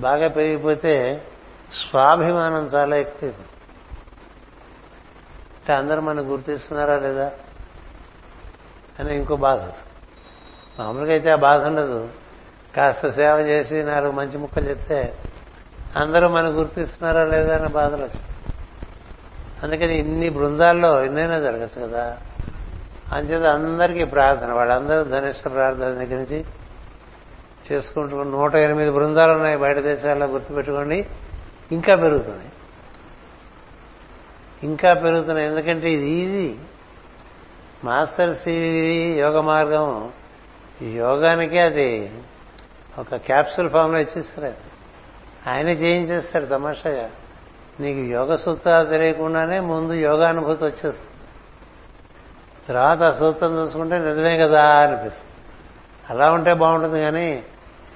బాగా 0.00 0.28
పెరిగిపోతే 0.28 1.26
స్వాభిమానం 1.90 2.64
చాలా 2.64 2.96
ఎక్కువ 2.96 3.28
అంటే 5.56 5.72
అందరూ 5.72 6.00
మనం 6.00 6.32
గుర్తిస్తున్నారా 6.32 6.96
లేదా? 6.96 7.32
అని 8.98 9.16
ఇంకో 9.16 9.36
బాధ 9.36 9.60
మామూలుగా 10.80 11.12
అయితే 11.12 11.30
ఆ 11.30 11.36
బాధ 11.36 11.66
ఉండదు. 11.66 12.08
కాస్త 12.76 13.08
సేవ 13.08 13.38
చేసి 13.38 13.82
నాలుగు 13.82 14.12
మంచి 14.12 14.38
ముక్కలు 14.38 14.68
చెప్తే 14.68 15.14
అందరూ 15.96 16.28
మనం 16.28 16.58
గుర్తిస్తున్నారా 16.58 17.24
లేదా 17.24 17.54
అనే 17.54 17.68
బాధలు 17.68 18.04
వస్తుంది 18.04 18.54
అందుకని 19.62 19.98
ఇన్ని 19.98 20.28
బృందాల్లో 20.28 21.04
ఎన్నైనా 21.04 21.38
జరగచ్చు 21.38 21.86
కదా. 21.86 22.18
అంచేత 23.12 23.42
అందరికీ 23.42 24.04
ప్రార్థన 24.04 24.52
వాళ్ళందరూ 24.52 25.04
ధనిష్ట 25.04 25.48
ప్రార్థన 25.48 25.88
దగ్గర 25.88 26.14
నుంచి 26.14 26.44
చేసుకుంటూ 27.72 28.22
నూట 28.22 28.54
ఎనిమిది 28.54 28.90
బృందాలు 28.90 29.32
ఉన్నాయి 29.32 29.56
బయట 29.56 29.78
దేశాల్లో 29.78 30.26
గుర్తుపెట్టుకోండి. 30.26 31.06
ఇంకా 31.72 31.94
పెరుగుతున్నాయి. 31.94 32.48
ఇంకా 34.62 34.94
పెరుగుతున్నాయి. 34.94 35.48
ఎందుకంటే 35.48 35.90
ఇది 35.90 36.10
ఈజీ. 36.10 36.54
మాస్టర్ 37.84 38.34
సివి 38.34 39.20
యోగ 39.20 39.40
మార్గం. 39.40 40.12
యోగానికే 40.82 41.58
అది 41.58 42.12
ఒక 42.98 43.16
క్యాప్సూల్ 43.16 43.70
ఫామ్లో 43.70 43.98
ఇచ్చేస్తారు 43.98 44.54
ఆయనే 45.46 45.72
చేయించేస్తాడు 45.72 46.46
తమాషాగా. 46.46 47.10
నీకు 47.80 47.98
యోగ 47.98 48.36
సూత్రాలు 48.36 48.88
తెలియకుండానే 48.88 49.60
ముందు 49.60 49.92
యోగానుభూతి 49.92 50.64
వచ్చేస్తుంది. 50.64 51.12
తర్వాత 52.68 53.02
ఆ 53.02 53.18
సూత్రం 53.18 53.58
చూసుకుంటే 53.58 53.98
నిజమే 53.98 54.38
కదా 54.38 54.62
అనిపిస్తుంది. 54.62 55.32
అలా 56.10 56.32
ఉంటే 56.32 56.54
బాగుంటుంది 56.54 57.00
కానీ 57.00 57.42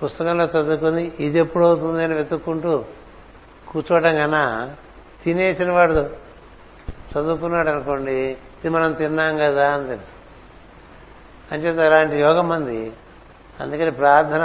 పుస్తకంలో 0.02 0.44
చదువుకుని 0.44 1.12
ఇది 1.20 1.38
ఎప్పుడు 1.38 1.64
అవుతుంది 1.64 2.04
అని 2.04 2.14
వెతుక్కుంటూ 2.14 2.84
కూర్చోవడం 3.68 4.16
కన్నా 4.16 4.70
తినేసిన 5.24 5.72
వాడు 5.72 6.10
చదువుకున్నాడు 7.12 7.68
అనుకోండి 7.68 8.12
ఇది 8.12 8.68
మనం 8.68 8.92
తిన్నాం 8.92 9.38
కదా 9.38 9.70
అని 9.70 9.86
తెలుసు 9.86 10.14
అంచేత 11.54 11.80
అలాంటి 11.80 12.20
యోగం 12.20 12.48
మంది 12.48 12.92
అందుకని 13.60 13.90
ప్రార్థన 13.90 14.44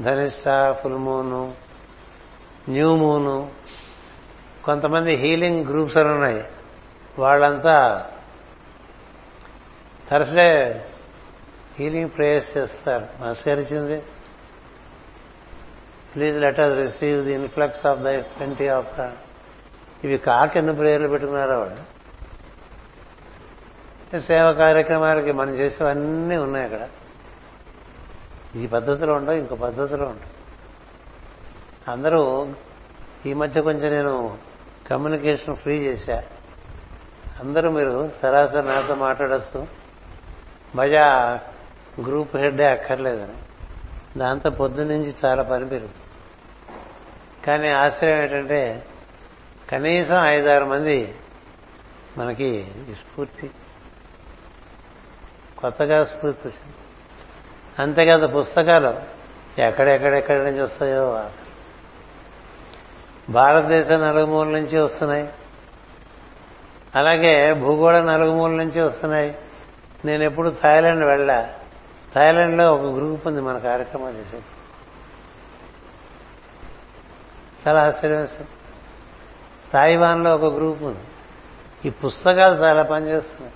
Dhanishta 0.00 0.72
full 0.72 0.96
moon 0.96 1.54
new 2.68 2.96
moon 2.96 3.50
కొంతమంది 4.64 5.14
హీలింగ్ 5.14 5.66
గ్రూప్స్ 5.66 5.96
అని 5.96 6.08
ఉన్నాయి. 6.08 6.44
వాళ్ళంతా 7.18 8.06
థర్స్డే 10.10 10.84
హీలింగ్ 11.78 12.10
ప్రేయర్స్ 12.16 12.56
చేస్తారు. 12.56 13.06
నమస్కరించింది 13.22 14.02
please 16.14 16.40
let 16.40 16.60
us 16.60 16.74
receive 16.74 17.24
the 17.24 17.34
influx 17.34 17.86
of 17.86 18.00
the 18.00 18.08
twenty 18.18 18.68
of 18.68 19.00
ఇవి 20.04 20.18
కాక 20.18 20.56
ఎన్ని 20.56 20.74
ప్రేయర్లు 20.76 21.08
పెట్టుకున్నారు 21.08 21.50
వాళ్ళు. 21.50 21.98
సేవా 24.20 24.52
కార్యక్రమాలకి 24.52 25.32
మనం 25.32 25.54
చేసేవన్నీ 25.54 26.36
ఉన్నాయి 26.36 26.64
అక్కడ. 26.64 26.88
ఈ 28.56 28.66
పద్ధతిలో 28.66 29.14
ఉండవు 29.14 29.34
ఇంకో 29.34 29.54
పద్ధతిలో 29.54 30.06
ఉండవు 30.06 30.38
అందరూ 31.90 32.52
ఈ 33.26 33.34
మధ్య 33.34 33.60
కొంచెం 33.60 33.92
నేను 33.92 34.38
కమ్యూనికేషన్ 34.90 35.56
ఫ్రీ 35.56 35.78
చేశా. 35.78 36.22
అందరూ 37.40 37.70
మీరు 37.70 38.12
సరాసరి 38.22 38.66
నాతో 38.66 38.94
మాట్లాడచ్చు. 38.94 39.66
మజా 40.74 41.40
గ్రూప్ 42.06 42.36
హెడ్డే 42.36 42.66
అక్కర్లేదని. 42.68 43.34
దాంతో 44.18 44.50
పొద్దున్నుంచి 44.50 45.14
చాలా 45.24 45.42
పని 45.42 45.68
పెరుగు 45.68 45.88
కానీ 47.46 47.68
ఆశ్చర్యం 47.68 48.18
ఏంటంటే 48.18 48.86
కనీసం 49.70 50.24
ఐదారు 50.24 50.64
మంది 50.64 51.14
మనకి 52.18 52.70
స్ఫూర్తి. 52.94 53.50
కొత్తగా 55.58 56.04
స్ఫూర్తి 56.04 56.48
వచ్చింది. 56.48 56.87
అంతేకాదు 57.78 58.26
పుస్తకాలు 58.26 59.18
ఎక్కడెక్కడెక్కడి 59.60 60.38
నుంచి 60.38 60.60
వస్తాయో 60.60 61.30
భారతదేశం 63.30 64.00
నలుగుమూల 64.00 64.48
నుంచి 64.48 64.78
వస్తున్నాయి. 64.78 65.28
అలాగే 66.94 67.54
భూగోళ 67.54 68.00
నలుగుమూల 68.00 68.50
నుంచి 68.50 68.80
వస్తున్నాయి. 68.80 69.38
నేను 70.04 70.22
ఎప్పుడు 70.22 70.56
థాయిలాండ్ 70.62 71.04
వెళ్ళా. 71.04 71.48
థాయిలాండ్లో 72.14 72.74
ఒక 72.74 72.80
గ్రూప్ 72.80 73.26
ఉంది 73.26 73.40
మన 73.40 73.58
కార్యక్రమం 73.58 74.10
చేసేది. 74.10 74.44
చాలా 77.68 77.82
ఆశ్చర్యం 77.82 78.28
తాయివాన్లో 79.72 80.34
ఒక 80.34 80.54
గ్రూప్ 80.54 80.82
ఉంది. 80.82 81.04
ఈ 81.84 81.90
పుస్తకాలు 81.90 82.54
చాలా 82.54 82.82
పనిచేస్తున్నాయి. 82.82 83.54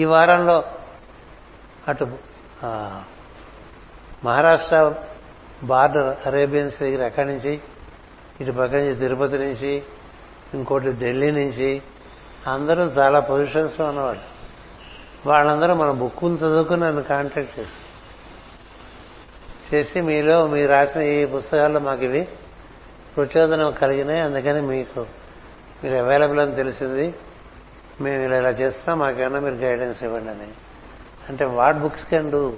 ఈ 0.00 0.04
వారంలో 0.04 0.64
అటు 1.88 2.08
మహారాష్ట్ర 4.24 4.94
బార్డర్ 5.62 6.26
అరేబియన్స్ 6.26 6.80
దగ్గర 6.80 7.04
అక్కడి 7.04 7.28
నుంచి? 7.28 7.60
ఇటు 8.40 8.52
పక్క 8.52 8.74
నుంచి 8.74 8.94
తిరుపతి 8.94 9.38
నుంచి 9.38 9.82
ఇంకోటి 10.54 10.92
ఢిల్లీ 10.92 11.30
నుంచి. 11.30 11.82
అందరూ 12.46 12.82
చాలా 12.82 13.20
పొజిషన్స్లో 13.20 13.86
ఉన్నవాళ్ళు. 13.86 14.22
వాళ్ళందరూ 15.28 15.74
మన 15.74 15.90
బుక్కులు 15.90 16.34
చదువుకుని 16.34 16.80
నన్ను 16.80 17.02
కాంటాక్ట్ 17.02 17.60
చేసి 17.60 17.70
చేసి 19.74 20.00
మీలో 20.00 20.46
మీరు 20.46 20.70
రాసిన 20.70 21.02
ఈ 21.02 21.24
పుస్తకాల్లో 21.24 21.80
మాకు 21.80 22.02
ఇవి 22.02 22.28
ప్రచోదనం 23.16 23.72
కలిగినాయి. 23.72 24.20
అందుకని 24.20 24.62
మీకు 24.62 25.06
మీరు 25.84 25.94
అవైలబుల్ 25.94 26.40
అని 26.40 26.54
తెలిసింది. 26.54 27.14
మేము 28.00 28.22
ఇలా 28.22 28.38
ఇలా 28.38 28.50
చేస్తున్నాం. 28.50 28.98
మాకేమన్నా 28.98 29.40
మీరు 29.40 29.54
గైడెన్స్ 29.54 30.04
ఇవ్వండి 30.04 30.30
అని. 30.30 30.48
అంటే 31.28 31.44
what 31.44 31.76
books 31.76 32.06
can 32.06 32.30
do? 32.30 32.52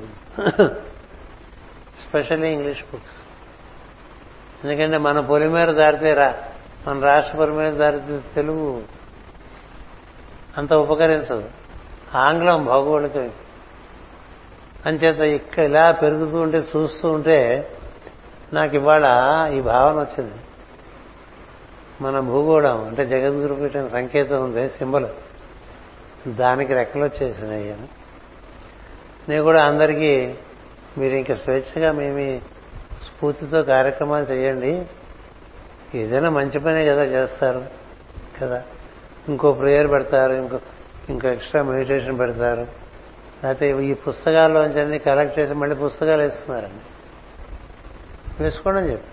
Specially 1.99 2.49
English 2.49 2.83
books. 2.83 3.19
ఎందుకంటే 4.65 4.99
మన 4.99 5.21
పొలిమేర 5.21 5.71
దారితే 5.71 6.15
రా 6.15 6.35
మన 6.87 7.01
రాష్ట్ర 7.01 7.39
పొలిమేర 7.39 7.71
దారితే 7.71 8.21
తెలుగు 8.35 8.83
అంత 10.59 10.73
ఉపకరించదు. 10.73 11.51
ఆంగ్లం 12.15 12.65
భౌగోళికమే. 12.65 13.31
అంచేత 14.87 15.19
ఇక్క 15.19 15.59
ఇలా 15.59 15.93
పెరుగుతూ 15.93 16.41
ఉంటే 16.41 16.59
చూస్తూ 16.59 17.11
ఉంటే 17.11 17.69
నాకు 18.53 18.75
ఇవాళ 18.75 19.07
ఈ 19.53 19.61
భావన 19.61 20.01
వచ్చింది. 20.03 20.35
మన 22.01 22.21
భూగోళం 22.21 22.89
అంటే 22.89 23.07
జగద్గురు 23.07 23.55
పీఠం 23.55 23.89
సంకేతం 23.89 24.45
ఉంది 24.45 24.71
సింబల్. 24.71 25.07
దానికి 26.29 26.75
రెక్కలు 26.75 27.05
వచ్చేసినాయి 27.05 27.73
అని. 27.73 27.89
నేను 29.29 29.43
కూడా 29.43 29.65
అందరికీ 29.65 30.35
మీరు 30.99 31.15
ఇంకా 31.15 31.35
స్వేచ్ఛగా 31.35 31.93
మేమి 31.93 32.41
స్ఫూర్తితో 33.03 33.63
కార్యక్రమాలు 33.63 34.25
చేయండి. 34.25 34.87
ఏదైనా 35.95 36.31
మంచి 36.31 36.59
పనే 36.61 36.87
కదా 36.87 37.05
చేస్తారు 37.05 37.67
కదా? 38.41 38.63
ఇంకో 39.29 39.53
ప్రేయర్ 39.53 39.91
పెడతారు 39.91 40.33
ఇంకో 40.33 40.61
ఇంకో 41.09 41.29
ఎక్స్ట్రా 41.29 41.63
మెడిటేషన్ 41.63 42.19
పెడతారు. 42.19 42.61
లేకపోతే 43.45 43.85
ఈ 43.85 43.95
పుస్తకాల్లోంచి 43.95 44.81
అన్ని 44.81 44.99
కలెక్ట్ 44.99 45.39
చేసి 45.39 45.55
మళ్ళీ 45.55 45.77
పుస్తకాలు 45.77 46.23
వేస్తున్నారండి. 46.23 46.85
వేసుకోండి 48.43 48.81
అని 48.81 48.93
చెప్పి. 48.93 49.09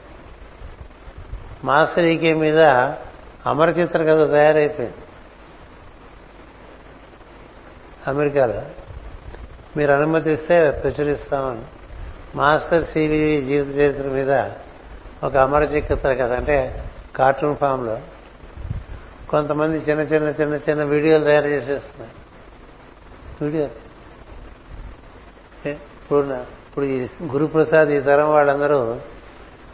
మాస్టర్ 1.63 2.05
ఈకే 2.05 2.33
మీద 2.33 2.59
అమర 3.45 3.69
చిత్ర 3.69 4.03
కథ 4.03 4.31
తయారైపోయింది. 4.31 4.97
అమెరికాలో. 8.07 8.61
మీరు 9.77 9.91
అనుమతిస్తే 9.91 10.71
ప్రచురిస్తామని. 10.71 11.61
మాస్టర్ 12.37 12.85
సివి 12.85 13.41
జీవిత 13.41 13.77
చరిత్ర 13.77 14.09
మీద 14.09 14.31
ఒక 15.25 15.37
అమర 15.37 15.63
చిక్కుతారు 15.63 16.15
కదా 16.15 16.35
అంటే 16.35 16.89
కార్టూన్ 17.15 17.55
ఫామ్లో. 17.55 17.99
కొంతమంది 19.29 19.77
చిన్న 19.77 20.01
చిన్న 20.01 20.27
చిన్న 20.27 20.53
చిన్న 20.53 20.83
వీడియోలు 20.83 21.23
తయారు 21.23 21.47
చేసేస్తున్నారు. 21.47 22.25
వీడియో? 23.45 23.67
ఇప్పుడు 25.69 26.25
ఇప్పుడు 26.27 26.85
ఈ 26.85 27.07
గురుప్రసాద్ 27.23 27.89
ఈ 27.89 27.99
తరం 27.99 28.29
వాళ్ళందరూ 28.29 28.97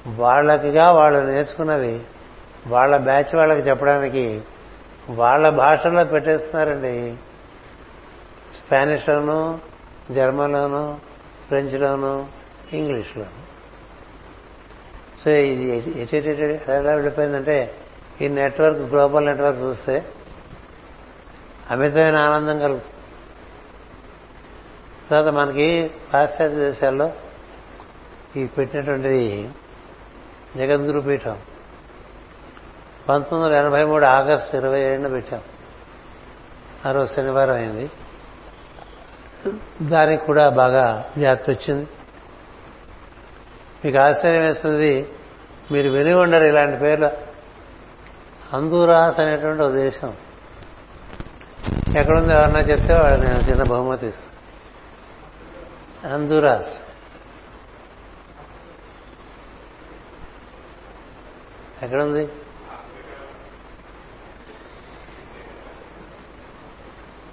వాళ్ళకిగా 0.07 0.91
వాళ్ళు 0.91 1.19
నేర్చుకున్నవి 1.19 2.01
వాళ్ళ 2.67 2.97
బ్యాచ్ 2.97 3.35
వాళ్ళకి 3.35 3.69
చెప్పడానికి 3.69 4.41
వాళ్ళ 5.09 5.49
భాషలో 5.49 6.03
పెట్టేస్తున్నారండి. 6.03 7.15
స్పానిష్లోను 8.55 9.70
జర్మన్లోను 10.11 10.99
ఫ్రెంచ్లోను 11.47 12.27
ఇంగ్లీష్లోనూ. 12.73 13.29
సో 15.23 15.29
ఇది 15.31 15.99
ఎటు 16.01 16.15
ఎలా 16.71 16.91
వెళ్ళిపోయిందంటే 16.91 17.77
ఈ 18.21 18.27
నెట్వర్క్ 18.27 18.79
గ్లోబల్ 18.79 19.25
నెట్వర్క్ 19.25 19.59
చూస్తే 19.59 20.05
అమితమైన 21.71 22.15
ఆనందం 22.15 22.59
కలుగుతుంది. 22.59 22.93
తర్వాత 25.09 25.33
మనకి 25.33 25.91
పాశ్చాత్య 26.13 26.55
దేశాల్లో 26.55 27.11
ఈ 28.35 28.45
పెట్టినటువంటిది 28.45 29.49
జగద్గురు 30.57 30.99
పీఠం. 30.99 31.37
పంతొమ్మిది 33.09 33.55
వందల 33.55 33.65
ఎనభై 33.65 33.83
మూడు 33.83 34.05
ఆగస్టు 34.05 34.57
ఇరవై 34.57 34.81
ఏడున 34.81 35.07
పెట్టాం. 35.07 35.41
ఆ 36.85 36.91
రోజు 36.91 37.13
శనివారం 37.13 37.55
అయింది. 37.55 37.89
దానికి 39.81 40.25
కూడా 40.25 40.49
బాగా 40.49 41.11
వ్యాప్తి 41.17 41.51
వచ్చింది. 41.51 41.87
మీకు 43.85 43.97
ఆశ్చర్యం 43.97 44.41
వేస్తుంది 44.41 45.09
మీరు 45.71 45.89
విని 45.89 46.13
ఉండరు 46.13 46.43
ఇలాంటి 46.43 46.77
పేర్లు. 46.77 47.09
అందురాస్ 48.53 49.19
అనేటువంటి 49.19 49.63
ఒక 49.63 49.71
దేశం. 49.71 50.13
ఎక్కడుందో 51.97 52.33
ఎవరన్నా 52.33 52.59
చెప్తే 52.59 52.93
వాళ్ళు 52.93 53.27
నేను 53.27 53.39
చిన్న 53.39 53.63
బహుమతి 53.63 54.07
ఇస్తాను 54.07 54.31
అందురాస్ 56.13 56.73
ఎక్కడుంది? 61.83 62.29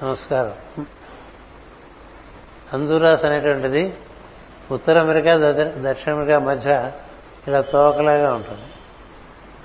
నమస్కారం. 0.03 0.87
అందూరాస్ 2.73 3.24
అనేటువంటిది 3.24 3.95
ఉత్తర 4.70 5.01
అమెరికా 5.01 5.36
దక్షిణ 5.90 6.12
అమెరికా 6.12 6.39
మధ్య 6.39 6.93
ఇలా 7.49 7.61
తోకలాగా 7.61 8.35
ఉంటుంది. 8.35 8.62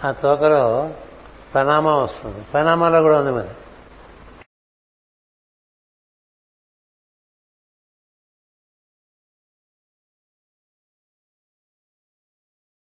ఆ 0.08 0.12
తోకలో 0.12 0.94
పనామా 1.56 1.96
వస్తుంది. 1.96 2.46
పనామాలో 2.54 3.02
కూడా 3.02 3.20
ఉంది 3.20 3.32
మరి. 3.32 3.50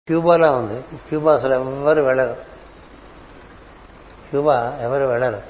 క్యూబాలో 0.07 0.53
ఉంది. 0.53 0.83
క్యూబా 0.83 1.35
అసలు 1.35 1.55
ఎవరు 1.55 2.03
వెళ్ళరు. 2.03 2.37
క్యూబా 4.31 4.79
ఎవరు 4.81 5.05
వెళ్ళరు. 5.05 5.43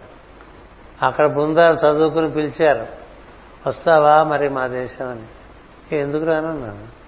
అక్కడ 1.06 1.26
బృందాలు 1.26 1.76
చదువుకుని 1.76 2.30
పిలిచారు. 2.30 2.99
వస్తావా 3.66 4.22
మరి 4.22 4.48
మా 4.48 4.66
దేశం 4.66 5.08
అని. 5.08 5.96
ఎందుకు 5.96 6.24
రానన్నాను 6.24 7.00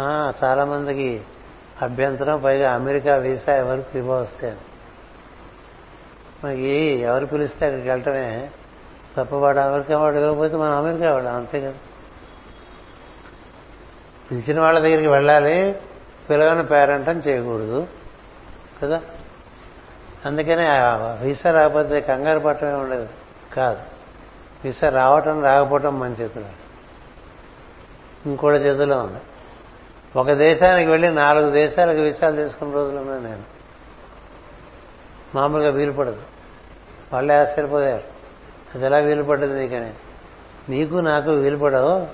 చాలామందికి 0.00 0.44
చాలా 0.44 0.64
మందికి 0.64 1.20
అభ్యంతరం 1.82 2.40
పైగా 2.40 2.72
అమెరికా 2.72 3.16
వీసా 3.16 3.56
ఎవరికి 3.56 3.98
ఇవ్వ 3.98 4.12
వస్తే. 4.12 4.56
మనకి 6.44 6.68
ఎవరు 7.00 7.26
పిలిస్తే 7.26 7.66
అక్కడికి 7.66 7.88
వెళ్ళటమే 7.88 8.50
తప్ప 9.16 9.34
వాడు 9.34 9.58
అమెరికా 9.58 9.98
వాడు 9.98 10.16
ఇవ్వకపోతే 10.16 10.56
మనం 10.56 10.72
అమెరికా 10.72 11.12
వాడు 11.12 11.24
అంతే 11.24 11.60
కదా. 11.60 11.74
పిలిచిన 14.30 14.60
వాళ్ళ 14.60 14.78
దగ్గరికి 14.78 15.08
వెళ్ళాలి 15.08 15.78
పిలవని 16.30 16.66
పేరెంట్ 16.66 17.08
అని 17.08 17.20
చేయకూడదు 17.20 17.86
కదా? 18.82 19.00
అందుకనే 20.24 20.66
వీసా 21.22 21.50
రాకపోతే 21.50 22.00
కంగారు 22.00 22.38
పట్టమే 22.38 22.72
ఉండదు 22.72 23.08
కాదు. 23.54 23.99
వీసా 24.64 24.88
రావటం 24.88 25.44
రాకపోవటం 25.44 26.00
మన 26.00 26.10
చేతిలో. 26.10 26.48
ఇంకోటి 28.26 28.56
చేతిలో 28.56 28.98
ఉంది. 28.98 29.18
ఒక 30.16 30.30
దేశానికి 30.30 30.90
వెళ్ళి 30.90 31.10
నాలుగు 31.10 31.50
దేశాలకు 31.50 31.98
వీసాలు 31.98 32.36
తీసుకున్న 32.36 32.74
రోజులు 32.74 33.00
నేను. 33.00 33.42
మామూలుగా 35.34 35.70
వీలు 35.70 35.92
పడదు. 35.92 36.22
వాళ్ళే 37.12 37.34
ఆశ్చర్యపోయారు. 37.34 38.04
అది 38.74 38.86
ఎలా 38.86 38.98
వీలు 38.98 39.22
పడ్డది 39.22 39.60
నీకని 39.60 39.92
నీకు 40.68 40.94
నాకు 40.94 41.30
వీలు 41.30 41.56
పడవు. 41.56 42.06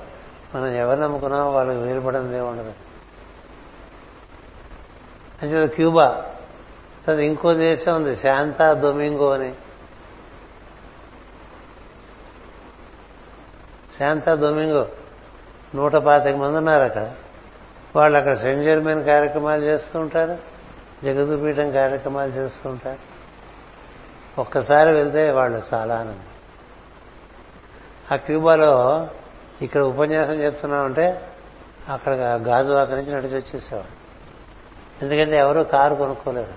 మనం 0.57 0.67
ఎవరు 0.67 1.01
నమ్ముకున్నామో 1.01 1.51
వాళ్ళకి 1.51 1.79
వీలు 1.79 2.01
పడనిదే 2.01 2.41
ఉండదు. 2.41 2.73
అంటే 5.43 5.67
క్యూబా 5.67 6.25
తర్వాత 7.07 7.21
ఇంకో 7.21 7.55
దేశం 7.55 7.95
ఉంది 7.95 8.17
శాంతా 8.17 8.73
డొమింగో 8.73 9.31
అని. 9.31 9.55
శాంతా 13.99 14.35
డొమింగో 14.35 14.89
నూట 15.75 15.97
పాతిక 15.97 16.37
మంది 16.37 16.57
ఉన్నారు 16.57 16.83
అక్కడ 16.83 17.15
వాళ్ళు 17.97 18.19
అక్కడ 18.19 18.35
సెంట్ 18.35 18.65
జర్మన్ 18.65 19.05
కార్యక్రమాలు 19.05 19.65
చేస్తూ 19.65 19.99
ఉంటారు 19.99 20.39
జగదుపీఠం 21.05 21.71
కార్యక్రమాలు 21.71 22.31
చేస్తూ 22.31 22.71
ఉంటారు. 22.71 22.99
ఒక్కసారి 24.41 24.93
వెళ్తే 24.93 25.31
వాళ్ళు 25.31 25.63
చాలా 25.75 25.95
ఆనందం. 25.95 26.25
ఆ 28.13 28.17
క్యూబాలో 28.17 29.09
ఇక్కడ 29.63 29.81
ఉపన్యాసం 29.81 30.35
చెప్తున్నామంటే 30.35 31.29
అక్కడ 31.89 32.13
గాజువాక 32.15 32.91
నుంచి 32.91 33.13
నడిచి 33.13 33.37
వచ్చేసేవాడు 33.37 34.07
ఎందుకంటే 35.03 35.37
ఎవరూ 35.37 35.65
కారు 35.65 35.95
కొనుక్కోలేదు. 35.95 36.55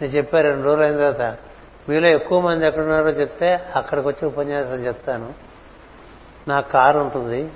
నేను 0.00 0.12
చెప్పా 0.12 0.40
రెండు 0.40 0.64
రోజులు 0.64 0.82
అయిన 0.82 0.96
తర్వాత 0.96 1.38
మీలో 1.88 2.08
ఎక్కువ 2.08 2.40
మంది 2.40 2.66
ఎక్కడున్నారో 2.66 3.08
చెప్తే 3.08 3.72
అక్కడికి 3.76 4.08
వచ్చి 4.08 4.28
ఉపన్యాసం 4.28 4.74
చెప్తాను. 4.74 5.34
నా 6.48 6.60
కారు 6.60 6.98
ఉంటుంది. 6.98 7.52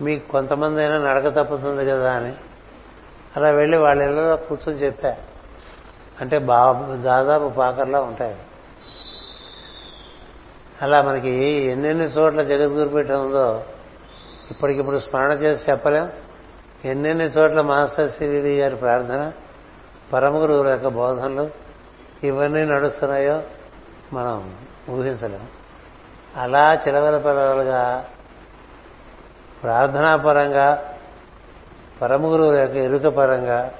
మీకు 0.00 0.28
కొంతమంది 0.28 0.80
అయినా 0.80 0.98
నడక 0.98 1.28
తప్పుతుంది 1.28 1.86
కదా 1.86 2.12
అని. 2.12 2.34
అలా 3.36 3.48
వెళ్ళి 3.48 3.78
వాళ్ళ 3.78 4.02
ఇళ్ళలో 4.02 4.36
కూర్చొని 4.36 4.78
చెప్పా. 4.78 5.16
అంటే 6.20 6.38
బా 6.38 6.72
దాదాపు 7.04 7.48
పాకర్లా 7.48 8.00
ఉంటాయి. 8.00 8.36
అలా 10.82 11.02
మనకి 11.02 11.30
ఎన్నెన్ని 11.46 12.04
చోట్ల 12.04 12.42
జగద్గురుపీఠం 12.42 13.26
ఉందో 13.26 13.64
ఇప్పటికిప్పుడు 14.50 14.98
స్మరణ 14.98 15.30
చేసి 15.30 15.70
చెప్పలేం. 15.70 16.10
ఎన్నెన్ని 16.84 17.24
చోట్ల 17.24 17.60
మాస్టర్ 17.60 18.10
సివివి 18.10 18.58
గారి 18.58 18.76
ప్రార్థన 18.76 19.32
పరమ 20.12 20.42
గురువుల 20.42 20.68
యొక్క 20.68 20.88
బోధనలు 20.88 21.65
ఇవన్నీ 22.26 22.64
నడుస్తున్నాయో 22.64 23.42
మనం 24.12 24.56
ఊహించలేము 24.90 25.46
అలా 26.36 26.74
చిలవల 26.74 27.18
పిలవలుగా 27.18 28.04
ప్రార్థనాపరంగా 29.62 30.94
పరమ 32.02 32.24
గురువుల 32.24 32.60
యొక్క 32.60 32.76
ఎరుక 32.76 33.02
పరంగా 33.02 33.70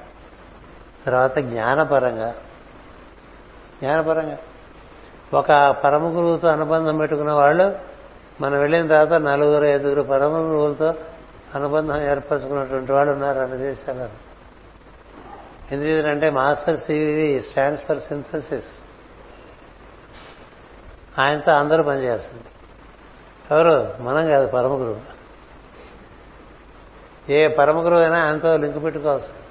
తర్వాత 1.05 1.39
జ్ఞానపరంగా. 1.39 2.35
జ్ఞానపరంగా. 3.81 4.37
ఒక 5.33 5.47
పరమ 5.83 6.07
గురువుతో 6.07 6.49
అనుబంధం 6.49 6.97
పెట్టుకున్న 6.97 7.31
వాళ్ళు 7.31 7.79
మనం 8.41 8.59
వెళ్ళిన 8.59 8.87
తర్వాత 8.87 9.21
నలుగురు 9.21 9.65
ఐదుగురు 9.65 10.01
పరమ 10.01 10.37
గురువులతో 10.37 10.93
అనుబంధం 11.55 12.01
ఏర్పరచుకున్నటువంటి 12.01 12.91
వాళ్ళు 12.91 13.13
ఉన్నారు 13.13 13.39
అన్ని 13.39 13.57
దేశాలలో 13.57 14.09
ఎందుకంటే 15.71 16.29
master 16.29 16.79
CVV 16.79 17.41
stands 17.41 17.85
for 17.85 17.99
synthesis 17.99 18.65
ఆయనతో 21.19 21.51
అందరూ 21.51 21.83
పనిచేస్తుంది. 21.83 22.43
ఎవరు? 23.51 24.03
మనం 24.03 24.27
కాదు 24.27 24.47
పరమ 24.47 24.71
గురువు 24.73 25.17
ఏ 27.31 27.47
పరమ 27.47 27.85
గురువు 27.85 27.99
అయినా 27.99 28.25
ఆయనతో 28.25 28.57
లింక్ 28.57 28.83
పెట్టుకోవచ్చు 28.83 29.47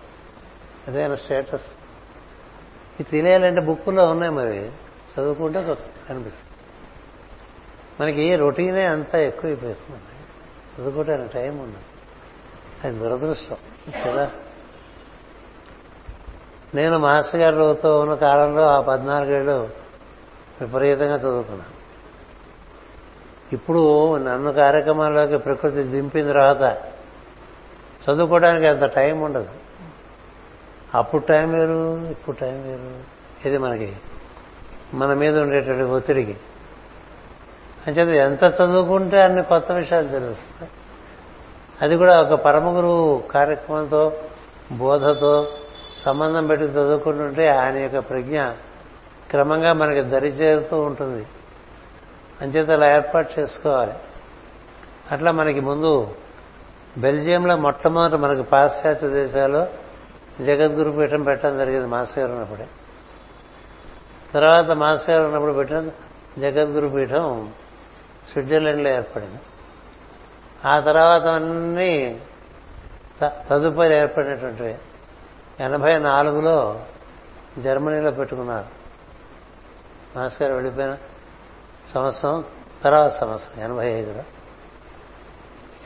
అదే 0.89 1.03
ఆయన 1.03 1.15
స్టేటస్ 1.15 1.67
ఇది 3.01 3.11
తెలియాలంటే 3.11 3.61
బుక్కులో 3.61 4.11
ఉన్నాయి 4.11 4.33
మరి. 4.33 4.71
చదువుకుంటే 5.15 5.63
కనిపిస్తుంది. 6.09 6.33
మనకి 8.01 8.37
రొటీనే 8.37 8.85
అంతా 8.85 9.19
ఎక్కువైపోతుంది. 9.19 10.01
చదువుకోవడానికి 10.75 11.33
టైం 11.33 11.59
ఉండదు. 11.59 11.83
అది 12.87 12.99
దురదృష్టం. 12.99 13.57
కదా? 14.05 14.31
నేను 16.75 16.99
మాస్టర్ 16.99 17.41
గారితో 17.41 18.01
ఉన్న 18.01 18.15
కాలంలో 18.15 18.63
ఆ 18.63 18.81
పద్నాలుగేళ్ళు 18.81 19.71
విపరీతంగా 20.61 21.17
చదువుకున్నాను. 21.17 21.77
ఇప్పుడు 23.53 24.17
నన్ను 24.17 24.53
కార్యక్రమాల్లోకి 24.53 25.37
ప్రకృతి 25.39 25.83
దింపిన 25.83 26.29
తర్వాత 26.29 26.79
చదువుకోవడానికి 28.11 28.67
అంత 28.67 28.83
టైం 28.83 29.21
ఉండదు. 29.21 29.49
అప్పుడు 30.95 31.23
టైం 31.23 31.53
వేరు 31.53 32.07
ఇప్పుడు 32.07 32.37
టైం 32.37 32.63
వేరు. 32.63 33.17
ఇది 33.49 33.59
మనకి 33.59 33.97
మన 34.95 35.15
మీద 35.15 35.39
ఉండేటువంటి 35.39 35.83
ఒత్తిడికి. 35.83 36.37
అంచేది 37.87 38.19
ఎంత 38.19 38.45
చదువుకుంటే 38.45 39.23
అన్ని 39.23 39.43
కొత్త 39.43 39.73
విషయాలు 39.73 40.09
తెలుస్తాయి. 40.09 40.71
అది 41.83 41.97
కూడా 41.97 42.23
ఒక 42.23 42.41
పరమ 42.41 42.77
గురువు 42.77 43.23
కార్యక్రమంతో 43.31 44.13
బోధతో 44.73 45.49
సంబంధం 46.05 46.47
పెట్టి 46.47 46.67
చదువుకుంటుంటే 46.67 47.49
ఆయన 47.49 47.77
యొక్క 47.77 47.99
ప్రజ్ఞ 47.99 48.43
క్రమంగా 49.31 49.73
మనకి 49.73 50.01
దరి 50.01 50.29
చేరుతూ 50.29 50.81
ఉంటుంది. 50.81 51.27
అంచేత 52.41 52.71
అలా 52.71 52.97
ఏర్పాటు 52.97 53.41
చేసుకోవాలి. 53.41 53.93
అట్లా 55.13 55.33
మనకి 55.33 55.61
ముందు 55.61 56.15
బెల్జియంలో 56.99 57.57
మొట్టమొదటి 57.57 58.17
మనకి 58.17 58.43
పాశ్చాత్య 58.43 59.09
దేశాల్లో 59.09 59.67
జగద్గురు 60.41 60.91
పీఠం 60.91 61.23
పెట్టడం 61.23 61.59
జరిగింది 61.59 61.87
మాస్టర్ 61.87 62.31
ఉన్నప్పుడే. 62.31 62.67
తర్వాత 64.35 64.71
మాస్టర్ 64.71 65.25
ఉన్నప్పుడు 65.25 65.53
పెట్టిన 65.53 65.89
జగద్గురు 66.39 66.89
పీఠం 66.89 67.53
స్విట్జర్లాండ్లో 68.33 68.91
ఏర్పడింది. 68.91 69.39
ఆ 70.65 70.81
తర్వాత 70.81 71.23
అన్నీ 71.23 72.21
తదుపరి 73.51 73.95
ఏర్పడినటువంటివి. 73.95 74.75
ఎనభై 75.61 75.99
నాలుగులో 75.99 76.85
జర్మనీలో 77.59 78.11
పెట్టుకున్నారు. 78.11 78.67
మాస్టర్ 80.19 80.43
గారు 80.43 80.55
వెళ్ళిపోయిన 80.55 80.97
సంవత్సరం 81.95 82.45
తర్వాత 82.85 83.11
సంవత్సరం 83.11 83.65
ఎనభై 83.65 83.89
ఐదులో 83.89 84.23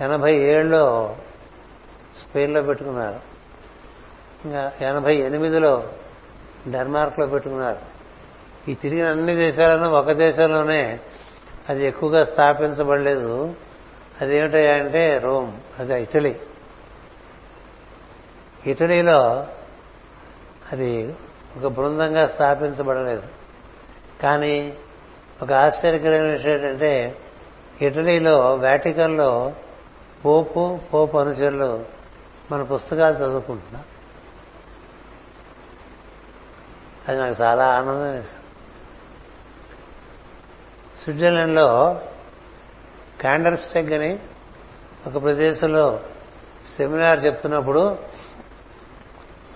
ఎనభై 0.00 0.34
ఏడులో 0.34 1.16
స్పెయిన్లో 2.16 2.62
పెట్టుకున్నారు. 2.62 3.20
ఇంకా 4.44 4.72
ఎనభై 4.80 5.14
ఎనిమిదిలో 5.14 5.92
డెన్మార్క్లో 6.68 7.26
పెట్టుకున్నారు. 7.26 7.78
ఈ 8.70 8.74
తిరిగిన 8.74 9.10
అన్ని 9.10 9.34
దేశాలను 9.34 9.90
ఒక 9.90 10.10
దేశంలోనే 10.12 11.00
అది 11.68 11.86
ఎక్కువగా 11.86 12.24
స్థాపించబడలేదు. 12.24 13.54
అదేమిటంటే 14.20 15.18
రోమ్ 15.18 15.52
అది 15.78 16.02
ఇటలీ. 16.02 16.36
ఇటలీలో 18.66 19.46
అది 20.72 21.16
ఒక 21.56 21.66
బృందంగా 21.66 22.26
స్థాపించబడలేదు. 22.26 23.22
కానీ 24.22 24.76
ఒక 25.42 25.52
ఆశ్చర్యకరమైన 25.52 26.32
విషయం 26.32 26.52
ఏంటంటే 26.52 27.20
ఇటలీలో 27.82 28.54
వ్యాటికన్లో 28.54 29.52
పోపు 30.24 30.78
పోపు 30.94 31.18
అనుచరులు 31.18 31.84
మన 32.52 32.62
పుస్తకాలు 32.62 33.16
చదువుకుంటున్నా 33.16 33.82
అది 37.08 37.18
నాకు 37.18 37.42
చాలా 37.42 37.66
ఆనందం 37.74 38.12
వేస్తుంది 38.12 38.46
స్విట్జర్లాండ్లో 41.00 42.00
క్యాండర్స్టెగ్ 43.20 43.92
అని 43.92 44.18
ఒక 45.06 45.22
ప్రదేశంలో 45.22 46.00
సెమినార్ 46.76 47.24
చెప్తున్నప్పుడు 47.24 47.98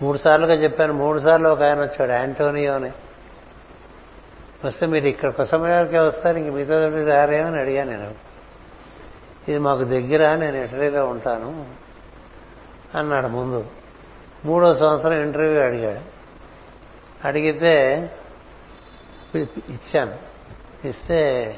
మూడు 0.02 0.18
సార్లుగా 0.18 0.54
చెప్పాను 0.54 0.92
మూడు 0.92 1.18
సార్లు 1.18 1.48
ఒక 1.48 1.62
ఆయన 1.62 1.80
వచ్చాడు 1.80 2.10
యాంటోనియో 2.10 2.74
అని 2.74 2.90
వస్తే 4.64 4.86
మీరు 4.86 5.06
ఇక్కడ 5.06 5.28
ఒక 5.28 5.40
వస్తారు 5.96 6.36
ఇంక 6.36 6.54
మిగతా 6.54 7.14
రారేమని 7.14 7.60
అడిగాను 7.60 7.90
నేను. 7.90 8.14
ఇది 9.48 9.58
మాకు 9.58 9.84
దగ్గర 9.84 10.34
నేను 10.34 10.56
ఇటలీలో 10.56 11.06
ఉంటాను 11.06 11.66
అన్నాడు 12.98 13.26
ముందు. 13.26 13.66
మూడో 14.44 14.74
సంవత్సరం 14.74 15.12
ఇంటర్వ్యూ 15.12 15.60
అడిగాడు. 15.60 16.14
అడిగితే 17.26 18.10
ఇచ్చాను. 19.38 20.14
ఇస్తే 20.86 21.54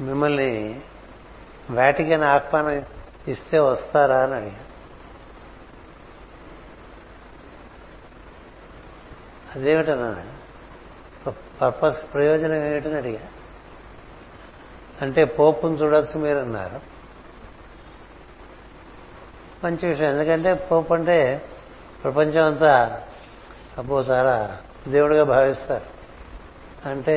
మిమ్మల్ని 0.00 0.80
వాటికన్ 1.70 2.22
ఆహ్వానం 2.22 2.82
ఇస్తే 3.28 3.58
వస్తారా 3.58 4.16
అని 4.16 4.34
అడిగాను. 4.34 4.73
అదేమిటన్నా 9.56 10.26
పర్పస్ 11.62 12.12
ప్రయోజనం 12.14 12.54
ఏమిటని 12.54 12.96
అడిగా. 12.96 13.28
అంటే 15.02 15.24
పోపును 15.24 15.74
చూడొచ్చు 15.74 16.18
మీరు 16.18 16.38
అన్నారు 16.38 16.80
మంచి 19.66 19.88
విషయం. 19.88 20.10
ఎందుకంటే 20.10 20.54
పోపు 20.54 20.94
అంటే 20.94 21.48
ప్రపంచం 22.02 22.44
అంతా 22.44 23.02
అబ్బో 23.78 24.00
చాలా 24.00 24.62
దేవుడిగా 24.88 25.24
భావిస్తారు. 25.24 25.84
అంటే 26.88 27.16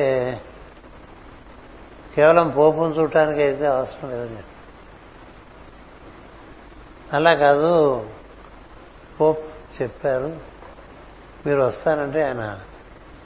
కేవలం 2.14 2.50
పోపును 2.50 2.94
చూడటానికి 2.94 3.42
అయితే 3.42 3.66
అవసరం 3.66 4.10
లేదని 4.10 4.42
అలా 7.12 7.34
కాదు 7.34 8.10
పోప్ 9.20 9.44
చెప్పారు. 9.82 10.47
మీరు 11.46 11.60
వస్తానంటే 11.60 12.22
ఆయన 12.22 12.60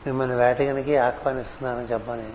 మిమ్మల్ని 0.07 0.37
వేటగనికి 0.37 0.97
ఆహ్వానిస్తున్నానని 0.97 1.93
చెప్పని. 1.93 2.33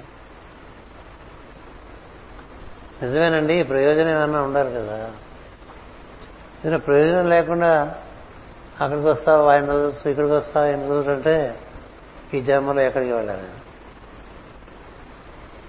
నిజమేనండి 3.05 3.63
ప్రయోజనం 3.63 4.09
ఏమన్నా 4.09 4.41
ఉండాలి 4.41 4.73
కదా. 4.73 4.97
ఏదైనా 6.65 6.77
ప్రయోజనం 6.77 7.29
లేకుండా 7.29 7.95
అక్కడికి 8.81 9.07
వస్తావు 9.07 9.47
ఆయన 9.47 9.65
రోజు 9.65 10.09
ఇక్కడికి 10.09 10.33
వస్తావు 10.33 10.65
ఆయన 10.65 10.89
రోజు 10.89 11.09
అంటే 11.09 11.59
ఈ 12.33 12.41
జన్మలో 12.41 12.81
ఎక్కడికి 12.81 13.11
వెళ్ళాలి? 13.11 13.47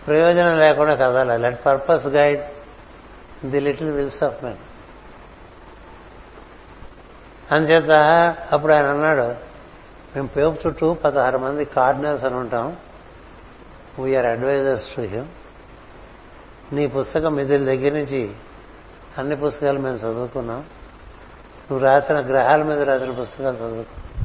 ప్రయోజనం 0.07 0.59
లేకుండా 0.59 0.95
కదాలి 0.95 1.39
let 1.39 1.67
purpose 1.67 2.07
guide 2.07 2.45
the 3.47 3.61
little 3.61 3.91
wills 3.91 4.23
of 4.23 4.45
men 4.45 4.57
అంచేత 7.53 7.91
అప్పుడు 8.53 8.73
ఆయన 8.73 8.87
అన్నాడు 8.87 9.48
మేము 10.17 10.29
పేపు 10.29 10.69
చుట్టూ 10.69 10.95
పదహారు 10.95 11.39
మంది 11.39 11.65
కార్డినల్స్ 11.65 12.25
అని 12.25 12.35
ఉంటాం. 12.35 12.77
వీఆర్ 13.99 14.27
అడ్వైజర్స్ 14.27 14.97
టు 14.97 15.01
హిమ్ 15.01 15.29
నీ 16.73 16.87
పుస్తకం 16.87 17.35
మిదిలి 17.35 17.65
దగ్గర 17.65 17.93
నుంచి 17.93 18.35
అన్ని 19.19 19.37
పుస్తకాలు 19.37 19.79
మేము 19.79 19.97
చదువుకున్నాం. 19.97 20.61
నువ్వు 21.71 21.87
రాసిన 21.87 22.21
గ్రహాల 22.21 22.63
మీద 22.63 22.83
రాసిన 22.83 23.11
పుస్తకాలు 23.11 23.57
చదువుకో 23.57 24.23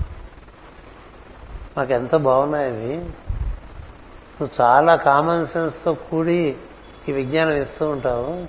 మాకు 1.77 1.93
ఎంత 1.93 2.15
బాగున్నాయి 2.15 2.71
అవి. 2.71 2.97
నువ్వు 2.97 4.49
చాలా 4.61 4.95
కామన్ 4.95 5.47
సెన్స్తో 5.47 5.93
కూడి 5.93 6.57
ఈ 7.09 7.11
విజ్ఞానం 7.11 7.53
ఇస్తూ 7.53 7.89
ఉంటావు. 7.89 8.47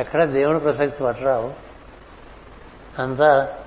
ఎక్కడ 0.00 0.24
దేవుని 0.24 0.60
ప్రసక్తి 0.60 1.04
పట్టరావు. 1.04 1.54
అంతా 2.98 3.58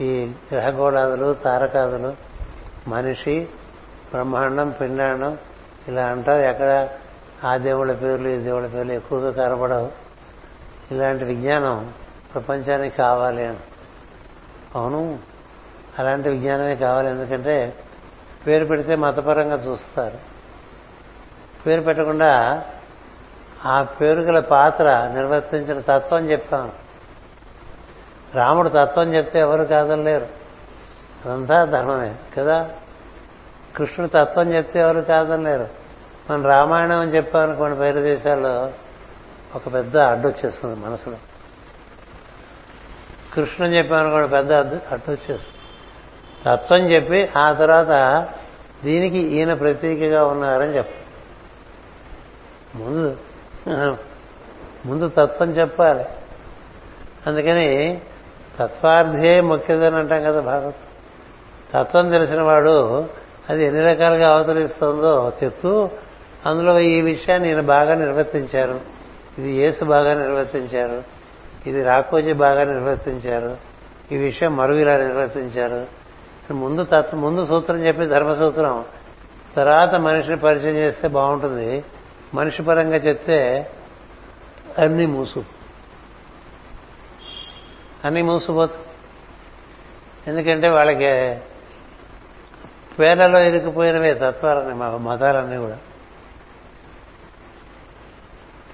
ఈ 0.00 0.32
గ్రహగోళాదులు 0.52 1.34
తారకాదులు 1.34 2.16
మనిషి 2.88 3.48
బ్రహ్మాండం 4.10 4.70
పిండాండం 4.70 5.38
ఇలా 5.88 6.06
అంటారు. 6.06 6.42
ఎక్కడ 6.42 6.88
ఆ 7.44 7.56
దేవుళ్ళ 7.56 7.92
పేర్లు 7.92 8.28
ఈ 8.28 8.36
దేవుళ్ళ 8.36 8.66
పేర్లు 8.66 8.92
ఎక్కువగా 8.92 9.30
కనబడవు 9.30 9.92
ఇలాంటి 10.90 11.24
విజ్ఞానం 11.24 11.92
ప్రపంచానికి 12.34 12.96
కావాలి 12.96 13.46
అని. 13.46 13.56
అవును 14.74 15.18
అలాంటి 15.98 16.28
విజ్ఞానమే 16.28 16.76
కావాలి. 16.76 17.08
ఎందుకంటే 17.08 17.76
పేరు 18.46 18.64
పెడితే 18.64 18.96
మతపరంగా 18.96 19.56
చూస్తారు. 19.56 20.18
పేరు 21.66 21.80
పెట్టకుండా 21.80 22.64
ఆ 23.64 23.82
పేరు 23.82 24.20
గల 24.20 24.40
పాత్ర 24.40 25.10
నిర్వర్తించిన 25.14 25.80
తత్వం 25.80 26.30
చెప్పాను. 26.30 26.83
రాముడు 28.34 28.68
తత్వం 28.68 29.14
చెప్తే 29.14 29.40
ఎవరు 29.40 29.62
కాదనలేరు 29.64 30.26
అదంతా 31.24 31.64
ధర్మమే 31.64 32.14
కదా? 32.38 32.70
కృష్ణుడు 33.76 34.10
తత్వం 34.14 34.52
చెప్తే 34.52 34.80
ఎవరు 34.80 35.00
కాదనలేరు 35.00 35.68
మన 36.30 36.46
రామాయణం 36.46 37.00
అని 37.00 37.10
చెప్పామనుకోండి 37.10 37.78
పేరు 37.78 38.00
దేశాల్లో 38.00 38.70
ఒక 39.54 39.74
పెద్ద 39.74 39.96
అడ్డు 39.96 40.28
వచ్చేస్తుంది 40.28 40.86
మనసులో. 40.86 41.16
కృష్ణుని 43.34 43.76
చెప్పామనుకోండి 43.76 44.28
పెద్ద 44.28 44.52
అడ్డు 44.52 44.74
అడ్డు 44.74 45.10
వచ్చేస్తుంది. 45.10 45.60
తత్వం 46.46 46.78
చెప్పి 46.78 47.38
ఆ 47.38 47.52
తర్వాత 47.52 48.28
దీనికి 48.84 49.18
ఈయన 49.18 49.54
ప్రతీకగా 49.54 50.24
ఉన్నారని 50.24 50.76
చెప్ప 50.76 50.90
ముందు 52.76 53.16
ముందు 54.86 55.08
తత్వం 55.08 55.50
చెప్పాలి. 55.50 56.04
అందుకని 57.26 58.00
తత్వార్థే 58.58 59.40
మొక్కేదని 59.40 59.96
అంటాం 59.96 60.22
కదా 60.22 60.40
భాగవతం 60.40 60.72
తత్వం 61.74 62.10
తెలిసిన 62.10 62.42
వాడు 62.42 63.04
అది 63.50 63.64
ఎన్ని 63.64 63.82
రకాలుగా 63.82 64.34
అవతరిస్తుందో 64.34 65.32
చెప్తూ 65.44 65.90
అందులో 66.46 66.80
ఈ 66.80 67.00
విషయాన్ని 67.00 67.48
ఈయన 67.48 67.60
బాగా 67.60 67.94
నిర్వర్తించారు. 67.94 68.80
ఇది 69.38 69.52
యేసు 69.52 69.84
బాగా 69.84 70.14
నిర్వర్తించారు. 70.14 71.02
ఇది 71.66 71.82
రాకోజీ 71.82 72.32
బాగా 72.32 72.64
నిర్వర్తించారు. 72.64 73.56
ఈ 74.12 74.16
విషయం 74.16 74.56
మరుగు 74.56 74.78
ఇలా 74.78 74.96
నిర్వర్తించారు. 74.96 75.86
ముందు 76.52 76.84
తత్వ 76.84 77.16
ముందు 77.16 77.46
సూత్రం 77.46 77.78
చెప్పి 77.78 78.06
ధర్మసూత్రం. 78.06 78.84
తర్వాత 79.56 79.94
మనిషిని 79.94 80.36
పరిచయం 80.36 80.76
చేస్తే 80.76 81.08
బాగుంటుంది. 81.08 81.84
మనిషి 82.34 82.62
పరంగా 82.62 82.96
చెప్తే 82.96 83.70
అన్ని 84.78 85.06
మూసు. 85.06 85.44
అన్నీ 88.04 88.22
మూసిపోతాయి 88.22 88.84
ఎందుకంటే 90.26 90.68
వాళ్ళకి 90.68 91.40
పేర్లలో 92.98 93.40
ఇరుక్కుపోయినవే 93.40 94.14
తత్వాలన్నీ 94.14 94.74
మా 94.74 94.96
మతాలన్నీ 94.96 95.56
కూడా. 95.56 95.78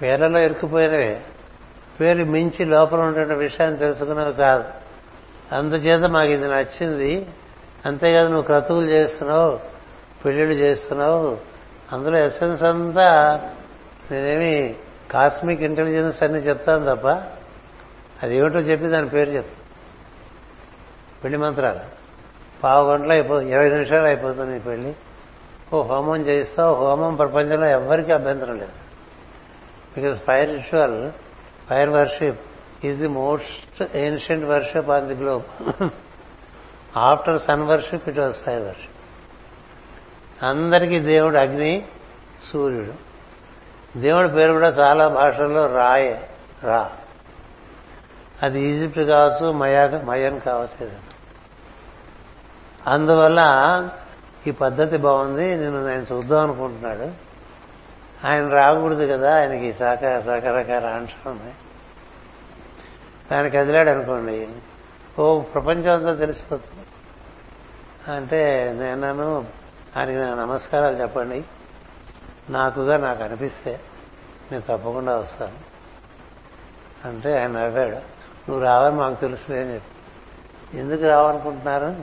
పేర్లలో 0.01 0.39
ఇరుక్కుపోయినవే. 0.39 1.21
పేరు 1.99 2.23
మించి 2.23 2.65
లోపల 2.65 2.99
ఉండే 2.99 3.33
విషయాన్ని 3.33 3.79
తెలుసుకున్నవి 3.79 4.33
కాదు. 4.33 4.63
అందుచేత 5.55 6.09
మాకు 6.09 6.31
ఇది 6.31 6.45
నచ్చింది. 6.45 7.27
అంతేకాదు 7.85 8.27
నువ్వు 8.27 8.43
క్రతువులు 8.43 8.85
చేస్తున్నావు 8.85 9.59
పెళ్ళిళ్ళు 10.25 10.53
చేస్తున్నావు. 10.53 11.37
అందులో 11.91 12.17
ఎసెన్స్ 12.17 12.63
అంతా 12.63 13.39
నేనేమి 14.11 14.75
కాస్మిక్ 15.11 15.61
ఇంటెలిజెన్స్ 15.61 16.23
అన్ని 16.23 16.39
చెప్తాను 16.39 16.95
తప్ప 16.95 17.23
అది 18.23 18.33
ఏమిటో 18.37 18.59
చెప్పి 18.59 18.87
దాని 18.87 19.09
పేరు 19.09 19.29
చెప్తాను 19.29 19.59
పెళ్ళి 21.23 21.37
మంత్రాలు. 21.37 21.83
పావు 22.63 22.91
గంటలో 22.91 23.13
అయిపో 23.13 23.35
ఇరవై 23.41 23.69
నిమిషాలు 23.69 24.05
అయిపోతుంది 24.05 24.55
ఈ 24.57 24.59
పెళ్ళి. 24.59 24.95
ఓ 25.73 25.81
హోమం 25.81 26.21
చేయిస్తావు 26.21 26.73
హోమం 26.75 27.15
ప్రపంచంలో 27.15 27.67
ఎవరికీ 27.67 28.11
అభ్యంతరం 28.11 28.55
లేదు. 28.55 28.77
Because 29.95 30.19
fire 30.19 30.49
ritual 30.49 31.11
fire 31.69 31.89
worship 31.89 32.39
is 32.85 32.99
the 32.99 33.07
most 33.07 33.83
ancient 33.95 34.45
worship 34.45 34.89
on 34.89 35.07
the 35.07 35.13
globe 35.13 35.89
after 36.97 37.39
sun 37.41 37.61
worship 37.61 38.09
it 38.09 38.19
was 38.19 38.37
fire 38.45 38.63
worship 38.63 38.97
అందరికీ 40.43 40.99
దేవుడు 40.99 41.37
అగ్ని 41.37 41.85
సూర్యుడు. 42.51 42.93
దేవుడి 43.99 44.29
పేరు 44.29 44.51
కూడా 44.51 44.67
చాలా 44.67 45.07
భాషల్లో 45.07 45.63
రాయే 45.67 46.29
రా. 46.63 46.91
అది 48.41 48.59
ఈజిప్ట్ 48.61 48.99
కావచ్చు 48.99 49.51
మయా 49.51 49.87
మయన్ 49.87 50.41
కావచ్చు 50.41 50.91
అందువల్ల 52.87 53.41
ఈ 54.47 54.51
పద్ధతి 54.51 54.97
బాగుంది 54.97 55.55
నేను 55.55 55.87
ఆయన 55.87 56.05
చూద్దాం 56.13 56.43
అనుకుంటున్నాడు. 56.43 57.31
ఆయన 58.27 58.47
రాకూడదు 58.47 59.11
కదా 59.11 59.35
ఆయనకి 59.35 59.73
సహకార 59.73 60.21
సహకారకార 60.21 60.87
ఆంక్షలు 60.87 61.31
ఉన్నాయి. 61.31 61.53
ఆయన 63.35 63.47
కదిలాడు 63.47 63.89
అనుకోండి 63.89 64.47
ఓ 65.19 65.39
ప్రపంచం 65.39 65.93
అంతా 65.93 66.15
తెలిసిపోతుంది. 66.15 66.85
అంటే 68.11 68.71
నేను 68.79 69.45
ఆయనకి 69.97 70.17
నా 70.17 70.35
నమస్కారాలు 70.35 70.95
చెప్పండి. 70.95 71.43
నాకుగా 72.49 72.97
నాకు 72.97 73.23
అనిపిస్తే 73.23 73.79
నేను 74.51 74.63
తప్పకుండా 74.63 75.17
వస్తాను. 75.17 75.71
అంటే 77.07 77.39
ఆయన 77.39 77.51
నవ్వాడు. 77.51 78.20
నువ్వు 78.51 78.65
రావని 78.65 78.95
మాకు 78.95 79.21
తెలుసులే 79.21 79.61
అని 79.61 79.73
చెప్పి. 79.73 80.77
ఎందుకు 80.77 81.03
రావనుకుంటున్నారు? 81.03 81.95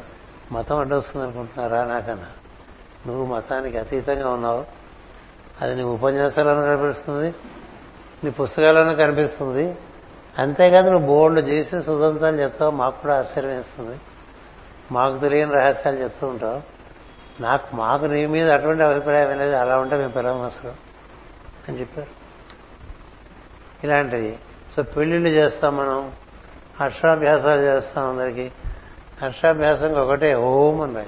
మతం 0.53 0.79
అడ్డొస్తుంది 0.79 1.27
అనుకుంటున్నారా 1.27 1.85
నాకన్నా? 1.85 2.27
నువ్వు 3.07 3.27
మతానికి 3.27 3.79
అతీతంగా 3.79 4.29
ఉన్నావు. 4.29 4.65
అది 5.61 5.75
నీ 5.75 5.83
ఉపన్యాసాలను 5.83 6.77
కనిపిస్తుంది. 6.77 7.35
నీ 8.25 8.31
పుస్తకాలను 8.31 8.97
కనిపిస్తుంది. 8.97 9.79
అంతేకాదు 10.39 10.91
నువ్వు 10.91 11.07
బోర్డు 11.07 11.41
చేసి 11.41 11.83
సుదంతాలు 11.83 12.37
చెప్తావు. 12.37 12.71
మాకు 12.71 13.03
కూడా 13.03 13.19
ఆశ్చర్యం 13.19 13.51
వేస్తుంది. 13.51 14.01
మాకు 14.93 15.19
తెలియని 15.19 15.53
రహస్యాలు 15.55 15.97
చెప్తూ 15.97 16.27
ఉంటావు. 16.27 16.63
నాకు 17.43 17.77
మాకు 17.77 18.05
నీ 18.05 18.27
మీద 18.27 18.51
అటువంటి 18.51 18.83
అభిప్రాయం 18.83 19.31
అనేది 19.31 19.57
అలా 19.57 19.79
ఉంటే 19.79 19.97
మేము 19.97 20.13
పిలవం 20.13 20.43
అసలు 20.43 20.73
అని 21.69 21.81
చెప్పారు. 21.81 22.09
ఇలాంటివి. 23.85 24.39
సో 24.77 24.83
పెళ్ళిళ్ళు 24.83 25.29
చేస్తాం 25.29 25.77
మనం. 25.77 26.13
అక్షరాభ్యాసాలు 26.81 27.61
చేస్తాం 27.61 28.11
అందరికీ. 28.11 28.51
అక్షరాభ్యాసం 29.23 29.93
ఒకటే 29.93 30.35
ఓం 30.35 30.81
అని 30.81 31.07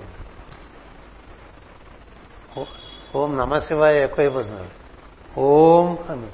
ఓం 3.18 3.38
నమ 3.38 3.58
శివాయ 3.58 4.04
ఎక్కువైపోతున్నాడు 4.04 4.68
ఓం 5.40 5.98
అని 6.10 6.26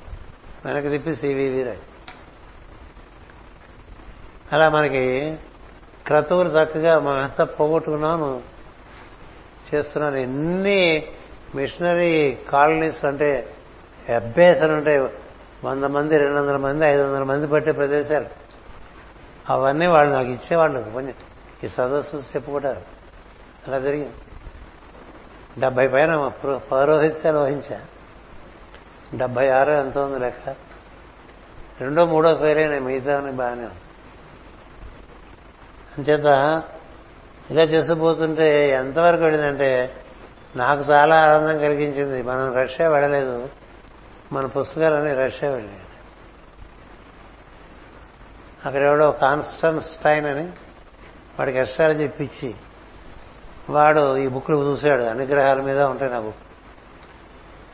వెనక్కి 0.65 0.91
తిప్పి 0.91 1.17
సివివి 1.17 1.63
రాయి. 1.63 1.79
అలా 4.53 4.69
మనకి 4.69 5.37
క్రతువులు 6.07 6.49
చక్కగా 6.49 6.99
మనమంతా 6.99 7.45
పోగొట్టుకున్నాను 7.45 8.43
చేస్తున్నాను. 9.75 10.17
ఎన్ని 10.17 11.09
మిషనరీ 11.55 12.39
కాలనీస్ 12.51 13.05
అంటే 13.05 13.55
ఎబ్బేస్ 14.09 14.63
ఉంటాయి 14.63 14.99
వంద 15.65 15.85
మంది 15.85 16.19
రెండు 16.19 16.39
వందల 16.41 16.57
మంది 16.57 16.85
ఐదు 16.85 17.03
వందల 17.03 17.23
మంది 17.23 17.47
పట్టే 17.47 17.73
ప్రదేశాలు. 17.73 18.46
అవన్నీ 19.51 19.87
వాళ్ళు 19.87 20.15
నాకు 20.15 20.29
ఇచ్చేవాళ్ళు 20.29 20.91
కొన్ని 20.95 21.15
ఈ 21.65 21.69
సదస్సు 21.69 22.17
చెప్పుకుంటారు 22.17 22.81
అలా 23.69 23.79
జరిగింది. 23.79 24.13
డెబ్బై 25.61 25.89
పైన 25.89 26.33
పౌరోహిత్యాలు 26.73 27.39
వహించా 27.39 27.81
డెబ్బై 29.15 29.49
ఆరో 29.49 29.73
ఎంత 29.73 29.99
ఉంది 29.99 30.21
లెక్క. 30.21 30.49
రెండో 31.81 32.07
మూడో 32.07 32.35
ఫెయిల్ 32.35 32.81
మిగతా 32.81 33.31
బాగానే 33.31 33.63
ఉంది 33.63 33.75
అంచేత 35.99 36.63
ఇలా 37.51 37.63
చేసుకుపోతుంటే 37.63 38.71
ఎంతవరకు 38.71 39.23
వెళ్ళిందంటే 39.23 39.95
నాకు 40.57 40.81
చాలా 40.91 41.21
ఆనందం 41.21 41.59
కలిగించింది. 41.59 42.23
మనం 42.23 42.55
రష్యా 42.55 42.89
వెళ్ళలేదు. 42.89 43.49
మన 44.33 44.47
పుస్తకాలన్నీ 44.47 45.15
రష్యా 45.15 45.51
వెళ్ళాయి. 45.51 45.81
అక్కడ 48.67 48.83
ఎవడో 48.83 49.13
కాన్స్టన్ 49.13 49.81
స్టైన్ 49.81 50.27
అని 50.27 50.45
వాడికి 51.39 51.59
ఎస్ట్రాలజీ 51.59 52.05
ఇప్పించి 52.05 52.55
వాడు 53.71 54.17
ఈ 54.17 54.27
బుక్లు 54.27 54.57
చూశాడు 54.57 55.03
అనుగ్రహాల 55.03 55.61
మీద 55.61 55.83
ఉంటాయి 55.83 56.13
నా 56.13 56.21
బుక్ 56.21 56.37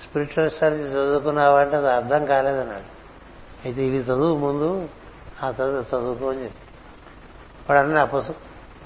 స్పిరిచువల్ 0.03 0.47
ఎస్ట్రాలజీ 0.47 0.83
చదువుకున్నావంటే 0.83 1.77
అది 1.77 1.91
అర్థం 1.91 2.25
కాలేదన్నాడు. 2.25 3.03
అయితే 3.65 3.83
ఇవి 3.83 3.99
చదువు 3.99 4.37
ముందు 4.37 4.89
ఆ 5.43 5.51
చదువు 5.51 5.97
చదువుకో 5.97 6.31
అని 6.31 6.45
చెప్పి. 6.45 6.59
వాడు 7.71 7.87
అన్న 7.87 7.99
ఆ 7.99 8.05
పుస్తకం 8.05 8.35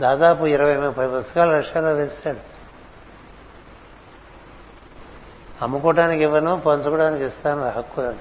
దాదాపు 0.00 0.44
ఇరవై 0.44 0.76
ముప్పై 0.76 1.06
పుస్తకాలు 1.06 1.52
రష్యాలో 1.52 1.92
వేశాడు 1.92 2.38
అమ్ముకోవడానికి 5.62 6.22
ఇవ్వను 6.22 6.60
పంచుకోవడానికి 6.60 7.24
ఇస్తాను 7.24 7.70
హక్కు 7.70 8.02
అని 8.02 8.18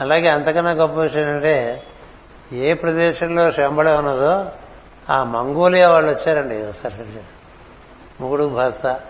అలాగే 0.00 0.28
అంతకన్నా 0.28 0.70
గొప్ప 0.70 1.00
విషయం 1.00 1.28
ఏంటంటే 1.28 1.86
ఏ 2.52 2.74
ప్రదేశంలో 2.74 3.52
శంబళం 3.52 3.98
ఉన్నదో 3.98 4.52
ఆ 5.10 5.24
మంగోలియా 5.24 5.90
వాళ్ళు 5.90 6.12
వచ్చారండి. 6.12 6.66
ఒకసారి 6.66 7.04
మొగుడు 8.20 8.44
భర్త 8.44 9.00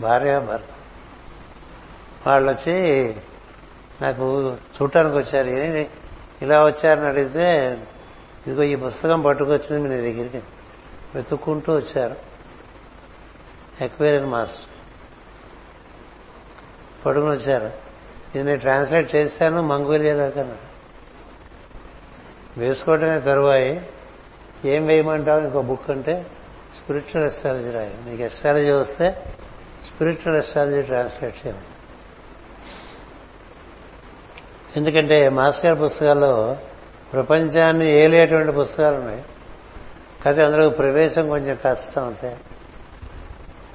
భార్య 0.00 0.38
భర్త. 0.38 0.64
వాళ్ళు 2.26 2.52
వచ్చి 2.52 3.08
నాకు 4.02 4.56
చూడటానికి 4.82 5.16
వచ్చారు. 5.16 5.48
ఇలా 6.44 6.64
వచ్చారని 6.64 7.06
అడిగితే 7.06 7.68
ఇదిగో 8.46 8.62
ఈ 8.62 8.74
పుస్తకం 8.74 9.20
పట్టుకొచ్చింది 9.20 9.88
మీ 9.88 10.12
దగ్గరికి. 10.12 10.42
వెతుక్కుంటూ 11.14 11.76
వచ్చారు. 11.76 12.16
Aquarian 13.84 14.26
master. 14.26 14.64
పడుకుని 17.06 17.30
వచ్చారు. 17.30 17.72
ఇది 18.34 18.42
నేను 18.42 18.58
ట్రాన్స్లేట్ 18.58 19.14
చేశాను 19.14 19.62
మంగోలియాలోకి 19.62 20.40
అన్నాడు. 20.40 20.73
వేసుకోవటమే 22.58 23.20
తరువాయి. 23.20 23.86
ఏం 24.64 24.86
వేయమంటావు? 24.86 25.40
ఇంకో 25.40 25.62
బుక్ 25.62 25.90
అంటే 25.90 26.26
స్పిరిచువల్ 26.76 27.26
ఎస్ట్రాలజీ 27.26 27.70
రాయి. 27.70 27.94
నీకు 28.08 28.22
ఎస్ట్రాలజీ 28.22 28.70
వస్తే 28.70 29.10
స్పిరిచువల్ 29.86 30.36
ఎస్ట్రాలజీ 30.36 30.82
ట్రాన్స్లేట్ 30.82 31.46
చేయాలి 31.46 31.62
ఎందుకంటే 34.76 35.28
మాస్టర్ 35.28 35.80
పుస్తకాల్లో 35.80 36.56
ప్రపంచాన్ని 37.12 37.98
ఏలేటువంటి 37.98 38.52
పుస్తకాలు 38.52 38.96
ఉన్నాయి. 38.96 39.24
కాకపోతే 40.24 40.44
అందులో 40.44 40.68
ప్రవేశం 40.68 41.28
కొంచెం 41.28 41.58
కష్టం 41.64 42.06
అంతే. 42.06 42.36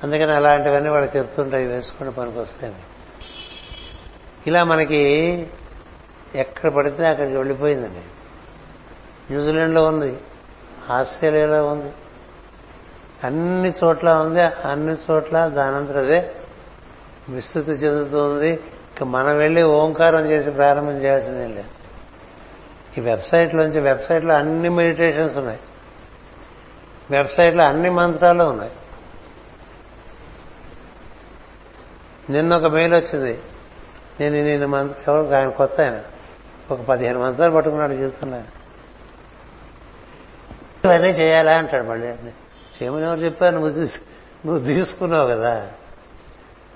అందుకని 0.03 0.31
అలాంటివన్నీ 0.31 0.89
వాళ్ళు 0.89 1.18
చెప్తుంటాయి 1.18 1.65
వేసుకుని 1.68 2.11
పనికి 2.11 2.39
వస్తాయని 2.39 2.76
ఇలా 4.47 4.64
మనకి 4.64 5.01
ఎక్కడ 6.35 6.69
పడితే 6.69 7.07
అక్కడికి 7.07 7.35
వెళ్ళిపోయిందండి. 7.35 8.18
న్యూజిలాండ్లో 9.30 9.84
ఉంది 9.84 10.18
ఆస్ట్రేలియాలో 10.89 11.68
ఉంది. 11.68 11.93
అన్ని 13.23 13.73
చోట్ల 13.84 14.10
ఉంది 14.10 14.41
అన్ని 14.41 14.95
చోట్ల 15.11 15.47
దానంతరదే 15.47 16.31
విస్తృతి 17.30 17.72
చెందుతుంది. 17.72 18.49
ఇక 18.95 19.03
మనం 19.03 19.38
వెళ్ళి 19.38 19.64
ఓంకారం 19.64 20.31
చేసి 20.31 20.51
ప్రారంభం 20.51 21.01
చేయాల్సిందే 21.01 21.47
లేదు 21.47 21.69
ఈ 22.97 23.01
వెబ్సైట్లోంచి 23.01 23.80
వెబ్సైట్లో 23.80 24.34
అన్ని 24.34 24.69
మెడిటేషన్స్ 24.69 25.38
ఉన్నాయి. 25.38 25.60
వెబ్సైట్లో 27.11 27.64
అన్ని 27.64 27.89
మంత్రాలు 27.89 28.43
ఉన్నాయి. 28.43 28.72
నిన్న 32.30 32.57
ఒక 32.57 32.65
మెయిల్ 32.65 32.93
వచ్చింది. 32.93 33.39
నేను 34.19 34.35
నేను 34.35 34.68
మంత్రం 34.68 35.15
ఎవరు? 35.15 35.35
ఆయన 35.35 35.49
కొత్త 35.49 35.81
ఆయన. 35.81 36.01
ఒక 36.72 36.81
పదిహేను 36.81 37.19
మంత్రాలు 37.19 37.56
పట్టుకున్నాడు 37.56 37.93
జీవితంలో 37.93 38.41
ఇవన్నీ 40.85 41.10
చేయాలా 41.10 41.57
అంటాడు 41.57 41.84
మళ్ళీ. 41.84 42.07
చేయమని 42.07 43.06
ఎవరు 43.06 43.19
చెప్పారు? 43.19 43.56
నువ్వు 43.56 43.73
తీసు 43.73 43.99
నువ్వు 44.45 44.65
తీసుకున్నావు 44.65 45.27
కదా. 45.27 45.72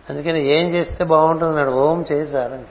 అందుకని 0.09 0.41
ఏం 0.41 0.69
చేస్తే 0.69 1.03
బాగుంటుంది 1.03 1.55
నాడు 1.55 1.69
ఓం 1.69 2.05
చేయి 2.11 2.27
సార్ 2.27 2.51
అని. 2.51 2.65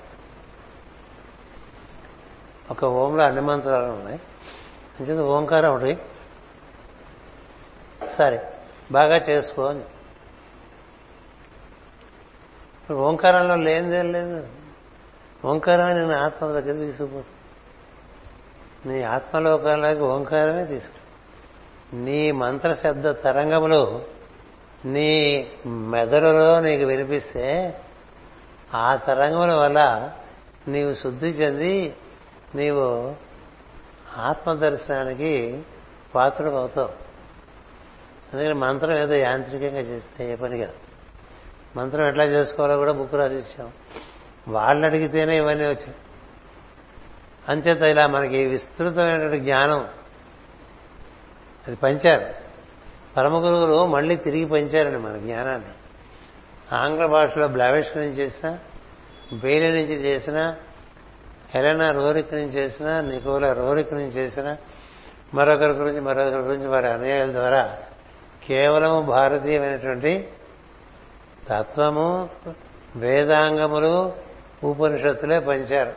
ఒక 2.70 2.84
ఓంలో 2.84 3.24
అన్ని 3.24 3.40
మంత్రాలు 3.40 3.84
ఉన్నాయి. 3.84 4.20
అంచేది 5.00 5.22
ఓంకారం 5.22 5.74
ఒకటి. 5.74 5.98
సరే 8.18 8.52
బాగా 8.92 9.16
చేసుకో 9.16 9.64
అని. 9.64 9.84
ఓంకారంలో 12.92 13.56
లేనిదేం 13.56 14.12
లేదు. 14.12 14.48
ఓంకారమే 15.44 15.92
నేను 15.92 16.16
ఆత్మ 16.16 16.46
దగ్గర 16.46 16.72
తీసుకుపోతుంది. 16.72 17.26
నీ 18.86 19.02
ఆత్మలోకాలకి 19.02 20.00
ఓంకారమే 20.00 20.64
తీసుకు 20.64 21.01
నీ 21.94 22.30
మంత్ర 22.30 22.74
శబ్ద 22.74 23.10
తరంగములు 23.10 24.02
నీ 24.84 25.46
మెదడులో 25.66 26.60
నీకు 26.60 26.84
వినిపిస్తే 26.84 27.80
ఆ 28.74 28.96
తరంగముల 28.96 29.52
వల్ల 29.52 30.12
నీవు 30.68 30.94
శుద్ధి 30.94 31.26
చెంది 31.26 31.94
నీవు 32.54 33.14
ఆత్మదర్శనానికి 34.16 35.62
పాత్రుడు 36.14 36.50
అవుతావు 36.50 37.02
అందుకని 38.32 38.54
మంత్రం 38.54 38.98
ఏదో 38.98 39.14
యాంత్రికంగా 39.14 39.80
చేస్తే 39.80 40.32
ఏ 40.32 40.34
పని 40.34 40.58
కాదు. 40.58 40.72
మంత్రం 41.76 42.08
ఎట్లా 42.08 42.24
చేసుకోవాలో 42.24 42.76
కూడా 42.76 42.92
బుక్ 42.92 43.14
రాసిచ్చాం. 43.14 43.72
వాళ్ళు 44.48 44.86
అడిగితేనే 44.86 45.36
ఇవన్నీ 45.36 45.64
వచ్చాయి. 45.64 45.94
అంచేత 47.48 47.82
ఇలా 47.82 48.06
మనకి 48.06 48.44
విస్తృతమైనటువంటి 48.44 49.40
జ్ఞానం 49.40 49.88
అది 51.66 51.76
పంచారు. 51.76 52.26
పరమ 53.16 53.36
గురువులు 53.36 53.86
మళ్ళీ 53.86 54.16
తిరిగి 54.16 54.44
పంచారండి 54.44 54.98
మన 54.98 55.16
జ్ఞానాన్ని. 55.16 55.68
ఆంగ్ల 56.76 57.06
భాషలో 57.06 57.48
బ్లావెష్ 57.48 57.96
నుంచి 57.96 58.10
చేసిన 58.10 58.58
నుంచి 59.68 59.94
చేసిన 59.94 60.54
హెలెనా 61.54 61.90
రోరిక్ 61.90 62.34
నుంచి 62.34 62.50
చేసిన 62.50 63.00
నికోలా 63.00 63.52
రోరిక్ 63.52 63.94
నుంచి 63.94 64.08
చేసిన 64.08 64.56
మరొకరి 65.34 65.72
గురించి 65.72 66.00
మరొకరి 66.00 66.40
గురించి 66.40 66.66
వారి 66.68 66.88
అనుయాయుల 66.88 67.32
ద్వారా 67.32 67.78
కేవలం 68.46 69.06
భారతీయమైనటువంటి 69.06 70.28
తత్వము 71.48 72.30
వేదాంగములు 72.96 74.12
ఉపనిషత్తులే 74.64 75.40
పంచారు. 75.40 75.92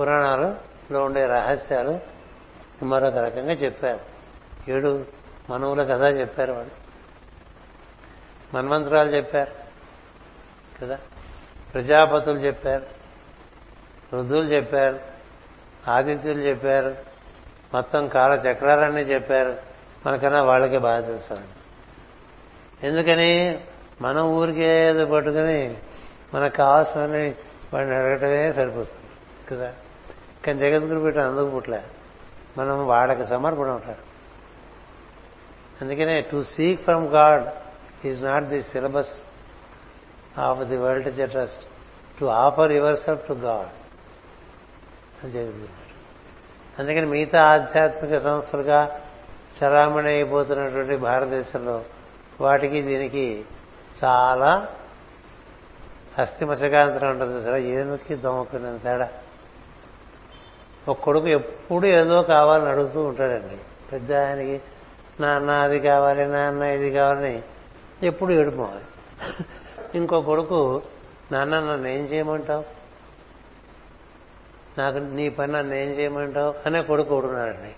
పురాణాలులో 0.00 1.04
ఉండే 1.04 1.26
రహస్యాలు 1.26 1.98
మరొక 2.84 3.16
రకంగా 3.16 3.52
చెప్పారు. 3.52 4.09
ఏడు 4.68 5.04
మనవుల 5.50 5.82
కథ 5.82 6.16
చెప్పారు 6.16 6.52
వాళ్ళు. 6.52 6.70
మన్మంత్రాలు 8.54 9.16
చెప్పారు. 9.16 9.50
కదా? 10.82 10.98
ప్రజాపతులు 11.74 12.38
చెప్పారు. 12.38 12.86
రుద్రులు 14.12 14.44
చెప్పారు. 14.44 15.00
ఆదిత్యులు 15.88 16.40
చెప్పారు. 16.40 16.96
మొత్తం 17.74 18.08
కాల 18.08 18.32
చక్రాలన్నీ 18.32 19.02
చెప్పారు. 19.02 19.56
మనకన్నా 20.06 20.42
వాళ్ళకే 20.42 20.78
బాగా 20.78 21.00
తెలుసు 21.00 21.34
ఎందుకని? 22.82 23.60
మనం 24.00 24.26
ఊరికే 24.26 24.88
ఏదో 24.88 25.06
పట్టుకుని 25.06 25.76
మనకు 26.34 26.56
కావాల్సినవి 26.56 27.36
వాడిని 27.74 27.94
అడగటమే 27.96 28.52
సరిపోతుంది. 28.52 29.00
కదా? 29.50 29.72
కానీ 30.46 30.58
జగద్గురు 30.58 31.00
పెట్టిన 31.00 31.22
అందుకు 31.22 31.50
పుట్లే 31.50 31.82
మనం 32.58 32.86
వాళ్ళకి 32.86 33.26
సమర్పణ 33.26 33.68
ఉంటాడు. 33.68 34.09
అందుకనే 35.80 36.20
to 36.20 36.42
seek 36.42 36.82
from 36.82 37.08
God 37.08 37.44
is 38.06 38.22
not 38.22 38.44
the 38.44 38.62
syllabus 38.62 39.22
of 40.38 40.60
the 40.60 40.76
world 40.76 41.30
trust 41.30 41.64
to 42.20 42.24
offer 42.24 42.72
yourself 42.96 43.28
to 43.28 43.32
God 43.32 43.68
అని 45.24 45.32
జగద్గురు 45.32 45.80
అందుకని 46.78 47.06
మిగతా 47.06 47.42
ఆధ్యాత్మిక 47.42 48.18
సంస్థలుగా 48.18 49.00
చరామణి 49.64 50.08
అయిపోతున్నటువంటి 50.08 50.96
భారతదేశంలో 50.96 51.84
వాటికి 52.40 52.82
దీనికి 52.82 53.44
చాలా 54.04 54.68
అస్థిమశకాంతరం 56.18 57.10
ఉంటుంది 57.10 57.44
సరే. 57.44 57.62
ఏనుకి 57.62 58.14
దొమ్మకున్న 58.14 58.76
తేడా. 58.76 59.08
ఒక 60.88 61.00
కొడుకు 61.00 61.26
ఎప్పుడు 61.26 61.86
ఏదో 61.86 62.22
కావాలని 62.22 62.68
అడుగుతూ 62.68 63.04
ఉంటాడండి. 63.04 63.58
పెద్ద 63.92 64.12
ఆయనకి 64.12 64.60
నాన్న 65.20 65.50
అది 65.50 65.80
కావాలి 65.80 66.26
నాన్న 66.26 66.62
ఇది 66.62 66.90
కావాలని 66.90 67.42
ఎప్పుడు 68.02 68.32
ఏడుపోవాలి 68.32 68.84
ఇంకో 69.94 70.20
కొడుకు 70.20 70.82
నాన్న 71.32 71.60
నన్ను 71.60 71.88
ఏం 71.88 72.04
చేయమంటావు? 72.04 72.64
నాకు 74.78 74.98
నీ 74.98 75.28
పని 75.28 75.52
నన్ను 75.52 75.74
ఏం 75.74 75.88
చేయమంటావు? 75.88 76.54
అనే 76.66 76.82
కొడుకు 76.82 77.08
కొడుకున్నాడండి 77.08 77.74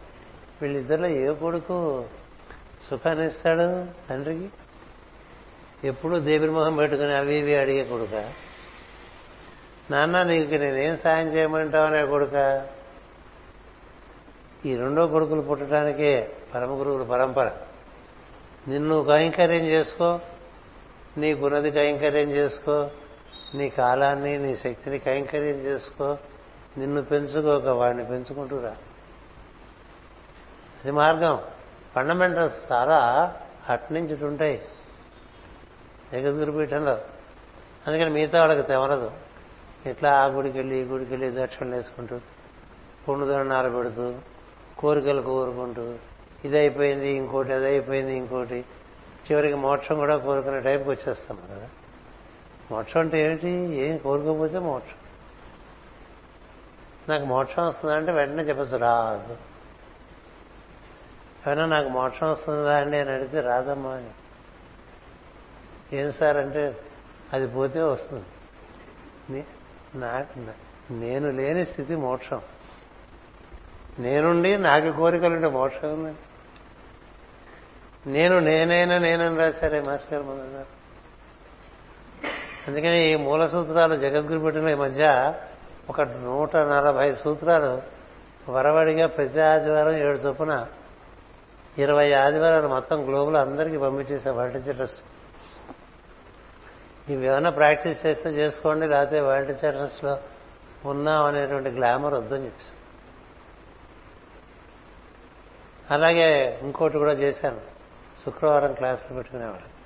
వీళ్ళిద్దరిలో 0.63 1.07
ఏ 1.07 1.35
కొడుకు 1.35 2.05
సుఖాన్ని 2.91 3.27
ఇస్తాడు 3.27 3.87
తండ్రికి? 4.11 4.51
ఎప్పుడు 5.85 6.17
దేవుని 6.17 6.77
పెట్టుకుని 6.77 7.15
అవి 7.15 7.35
ఇవి 7.35 7.55
అడిగే 7.57 7.85
కొడుక. 7.85 8.33
నాన్న 9.91 10.23
నీకు 10.23 10.51
నేనేం 10.51 10.97
సాయం 10.97 11.27
చేయమంటావు? 11.29 11.87
అనే 11.87 12.07
కొడుక. 12.07 12.67
ఈ 14.67 14.77
రెండో 14.77 15.07
కొడుకులు 15.07 15.41
పుట్టడానికే 15.41 16.37
పరమ 16.55 16.71
గురువుల 16.71 17.03
పరంపర. 17.03 17.51
నిన్ను 18.69 19.05
కైంకర్యం 19.05 19.65
చేసుకో 19.67 20.21
నీ 21.19 21.35
గుణది 21.35 21.71
కైంకర్యం 21.71 22.31
చేసుకో 22.31 22.91
నీ 23.55 23.69
కాలాన్ని 23.69 24.39
నీ 24.39 24.57
శక్తిని 24.57 24.99
కైంకర్యం 24.99 25.57
చేసుకో 25.57 26.19
నిన్ను 26.79 27.03
పెంచుకోక 27.03 27.67
వాడిని 27.67 28.07
పెంచుకుంటూరా. 28.07 28.77
అది 30.83 30.91
మార్గం. 30.91 31.43
ఫండమెంటల్స్ 31.95 32.73
చాలా 32.73 32.99
అట్నుంచి 33.69 34.25
ఉంటాయి 34.25 34.63
జగద్గురు 36.13 36.53
పీఠంలో 36.53 36.99
అందుకని 37.87 38.11
మిగతా 38.11 38.41
వాళ్ళకి 38.41 38.63
తెవరదు 38.63 39.11
ఇట్లా 39.87 40.13
ఆ 40.13 40.27
గుడికి 40.27 40.59
వెళ్ళి 40.59 40.77
ఈ 40.77 40.83
గుడికి 40.83 41.17
వెళ్ళి 41.17 41.43
దక్షిణలు 41.43 41.75
వేసుకుంటూ 41.75 42.21
పుణ్యదండాలు 43.09 43.71
పెడుతూ 43.71 44.15
కోరికలు 44.79 45.23
కోరుకుంటూ 45.23 45.95
ఇది 46.45 46.59
అయిపోయింది 46.59 47.09
ఇంకోటి 47.09 47.53
అది 47.53 47.67
అయిపోయింది 47.67 48.17
ఇంకోటి. 48.17 48.65
చివరికి 49.31 49.55
మోక్షం 49.55 49.95
కూడా 49.95 50.17
కోరుకునే 50.17 50.61
టైంకి 50.61 50.91
వచ్చేస్తాం 50.91 51.39
కదా. 51.51 51.69
మోక్షం 52.71 53.01
అంటే 53.01 53.25
ఏమిటి? 53.25 53.51
ఏం 53.75 53.97
కోరుకోకపోతే 53.97 54.59
మోక్షం. 54.59 54.97
నాకు 57.09 57.25
మోక్షం 57.25 57.67
వస్తుందా 57.67 57.95
అంటే 57.95 58.13
వెంటనే 58.13 58.43
చెప్పచ్చు 58.43 58.77
రాదు. 58.77 59.37
ఏమైనా 61.47 61.67
నాకు 61.67 61.89
మోక్షం 61.89 62.31
వస్తుందా 62.31 62.77
అండి 62.77 62.99
అని 62.99 63.11
అడిగితే 63.11 63.41
రాదమ్మా 63.41 63.91
అని. 63.91 64.11
ఏం 65.97 66.13
సార్ 66.13 66.37
అంటే 66.37 66.77
అది 67.33 67.47
పోతే 67.47 67.83
వస్తుంది. 67.83 69.45
నాకు 69.95 70.47
నేను 70.93 71.31
లేని 71.31 71.67
స్థితి 71.67 71.97
మోక్షం. 71.97 72.41
నేనుండి 73.99 74.59
నాకు 74.59 74.93
కోరికలుంటే 74.93 75.49
మోక్షం 75.49 75.95
ఉంది 75.95 76.19
నేను 78.07 78.39
నేనైనా 78.39 78.99
నేనని 78.99 79.37
రాశారే 79.37 79.81
మాస్టర్ 79.81 80.23
గారు 80.23 80.67
అందుకని 82.69 83.13
ఈ 83.13 83.15
మూల 83.15 83.47
సూత్రాలు 83.47 83.97
జగద్గురు 83.97 84.39
పెట్టిన 84.39 84.69
ఈ 84.69 84.75
మధ్య 84.75 85.35
ఒక 85.89 86.01
నూట 86.01 86.57
నలభై 86.57 87.15
సూత్రాలు 87.15 87.83
వరవడిగా 88.51 89.07
ప్రతి 89.07 89.41
ఆదివారం 89.41 89.97
ఏడు 89.97 90.19
చొప్పున 90.19 90.67
ఇరవై 91.79 92.13
ఆదివారాలు 92.13 92.69
మొత్తం 92.69 93.09
గ్లోబల్ 93.09 93.37
అందరికీ 93.37 93.77
పంపించేసా 93.77 94.33
వరల్డ్ 94.33 94.75
ట్రస్ట్ 94.75 95.05
ఇవి 97.11 97.51
ప్రాక్టీస్ 97.51 98.07
చేస్తే 98.07 98.29
చేసుకోండి 98.29 98.87
లేకపోతే 98.87 99.21
వరల్డ్ 99.21 99.59
ట్రస్ట్లో 99.59 100.19
ఉన్నాం 100.85 101.25
అనేటువంటి 101.25 101.71
గ్లామర్ 101.71 102.15
వద్దని 102.15 102.45
చెప్పేసి. 102.45 102.73
అలాగే 105.91 106.59
ఇంకోటి 106.63 106.99
కూడా 106.99 107.13
చేశాను. 107.13 107.72
శుక్రవారం 108.25 108.73
క్లాసులు 108.73 109.15
పెట్టుకునేవాడు. 109.15 109.83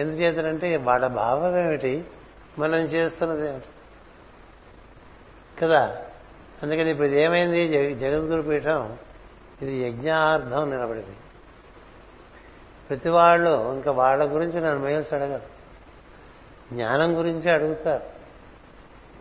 ఎందుచేతనంటే 0.00 0.76
వాళ్ళ 0.76 1.06
భావం 1.06 1.56
ఏమిటి? 1.56 2.04
మనం 2.58 2.78
చేస్తున్నది 2.78 3.48
ఏమిటి? 3.48 3.66
కదా? 5.60 5.96
అందుకని 6.62 6.90
ఇప్పుడు 6.90 7.06
ఇది 7.06 7.22
ఏమైంది 7.22 7.94
జగద్గురు 7.94 8.42
పీఠం 8.42 8.96
ఇది 9.62 9.76
యజ్ఞార్థం 9.76 10.70
నిలబడింది. 10.70 11.16
ప్రతి 12.88 13.08
వాళ్ళు 13.08 13.74
ఇంకా 13.74 13.90
వాళ్ళ 13.92 14.34
గురించి 14.34 14.60
నన్ను 14.60 14.84
మేల్స్ 14.84 15.12
అడగరు. 15.12 15.58
జ్ఞానం 16.74 17.18
గురించి 17.18 17.50
అడుగుతారు. 17.50 18.02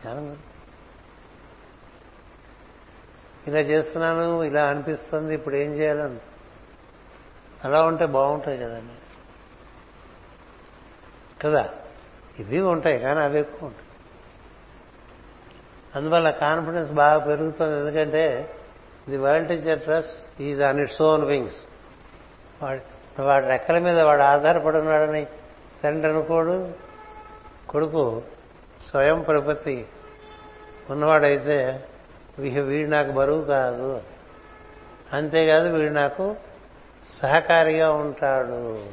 జ్ఞానం 0.02 0.38
ఇలా 3.48 3.60
చేస్తున్నాను 3.60 4.44
ఇలా 4.44 4.66
అనిపిస్తుంది 4.66 5.34
ఇప్పుడు 5.34 5.56
ఏం 5.56 5.74
చేయాలని? 5.74 6.20
అలా 7.66 7.82
ఉంటే 7.82 8.06
బాగుంటుంది 8.06 8.66
కదండి. 8.66 8.94
కదా? 11.42 11.70
ఇవి 12.40 12.62
ఉంటాయి 12.62 13.00
కానీ 13.00 13.20
అవి 13.20 13.40
ఎక్కువ 13.40 13.68
ఉంటాయి. 13.68 13.86
అందువల్ల 15.96 16.30
కాన్ఫిడెన్స్ 16.30 16.94
బాగా 16.94 17.26
పెరుగుతుంది. 17.26 17.80
ఎందుకంటే 17.80 18.56
the 19.10 19.18
world 19.18 19.48
teacher 19.48 19.82
trust 19.82 20.42
is 20.42 20.62
on 20.62 20.80
its 20.80 21.02
own 21.02 21.26
wings 21.26 21.56
వాడు 22.64 23.22
వాడి 23.22 23.48
రెక్కల 23.48 23.80
మీద 23.80 24.00
వాడు 24.00 24.22
ఆధారపడి 24.22 24.78
ఉన్నాడని 24.78 25.28
తండ్రి 25.84 26.12
అనుకోడు. 26.12 26.72
కొడుకు 27.70 28.22
స్వయం 28.90 29.22
ప్రపత్తి 29.22 29.88
ఉన్నవాడైతే 30.90 31.88
వీడు 32.40 32.90
నాకు 32.90 33.12
బరువు 33.12 33.42
కాదు. 33.46 34.02
అంతేకాదు 35.14 35.78
వీడు 35.78 35.94
నాకు 35.94 36.36
సహకారిగా 37.14 37.92
ఉంటాడు. 37.92 38.86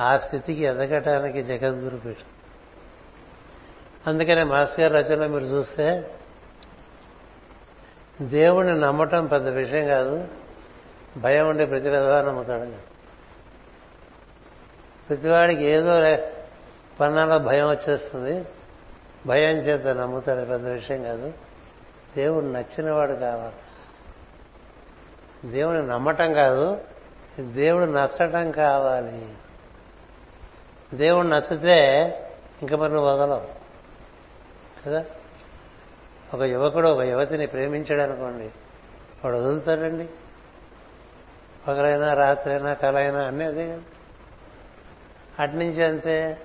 ఆ 0.00 0.16
స్థితికి 0.16 0.62
ఎదగటానికి 0.62 1.42
జగద్గురు 1.42 1.96
పీఠం 1.96 2.24
అందుకనే 4.06 4.42
మాస్ 4.42 4.80
గారి 4.80 4.94
రచనలో 4.94 5.28
మీరు 5.28 5.44
చూస్తే 5.44 6.14
దేవుణ్ణి 8.22 8.80
నమ్మటం 8.80 9.26
పెద్ద 9.26 9.48
విషయం 9.48 9.86
కాదు 9.86 10.28
భయం 11.16 11.48
ఉండే 11.48 11.64
ప్రతి 11.64 11.88
విధవా 11.88 12.22
నమ్ముతాడు. 12.22 12.72
ప్రతివాడికి 15.08 15.64
ఏదో 15.64 16.18
పన్నాలో 17.00 17.38
భయం 17.38 17.70
వచ్చేస్తుంది. 17.70 18.46
భయం 19.26 19.58
చేత 19.58 19.96
నమ్ముతాడు 19.96 20.46
పెద్ద 20.46 20.68
విషయం 20.68 21.02
కాదు. 21.02 21.32
దేవుడు 22.16 22.46
నచ్చినవాడు 22.46 23.12
కావాలి. 23.12 23.56
దేవుని 25.50 25.86
నమ్మటం 25.86 26.32
కాదు 26.32 26.80
దేవుడు 27.40 27.84
నచ్చటం 27.84 28.50
కావాలి. 28.50 29.28
దేవుడు 30.94 31.26
నచ్చితే 31.26 31.84
ఇంకా 32.62 32.76
మరి 32.76 32.92
నువ్వు 32.92 33.10
వదలవు. 33.10 33.48
కదా? 34.86 35.04
ఒక 36.34 36.40
యువకుడు 36.40 36.88
ఒక 36.88 37.00
యువతిని 37.00 37.46
ప్రేమించాడు 37.46 38.00
అనుకోండి 38.00 38.44
వాడు 39.24 39.36
వదులుతాడండి. 39.36 40.08
పగలైనా 41.68 42.14
రాత్రైనా 42.14 42.74
కలైనా 42.74 43.24
అన్నీ 43.24 43.44
అదే 43.44 43.72
కదా. 43.72 43.80
అట్నుంచి 45.40 45.84
అంతే 45.84 46.38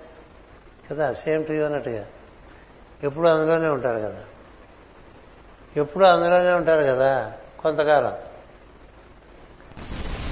కదా? 0.91 1.13
సేమ్ 1.13 1.45
టు 1.45 1.53
అన్నట్టుగా. 1.53 2.05
ఎప్పుడు 3.03 3.27
అందులోనే 3.27 3.67
ఉంటారు 3.67 3.99
కదా. 3.99 4.23
ఎప్పుడు 5.77 6.05
అందులోనే 6.05 6.53
ఉంటారు 6.53 6.83
కదా 6.83 7.33
కొంతకాలం. 7.59 8.17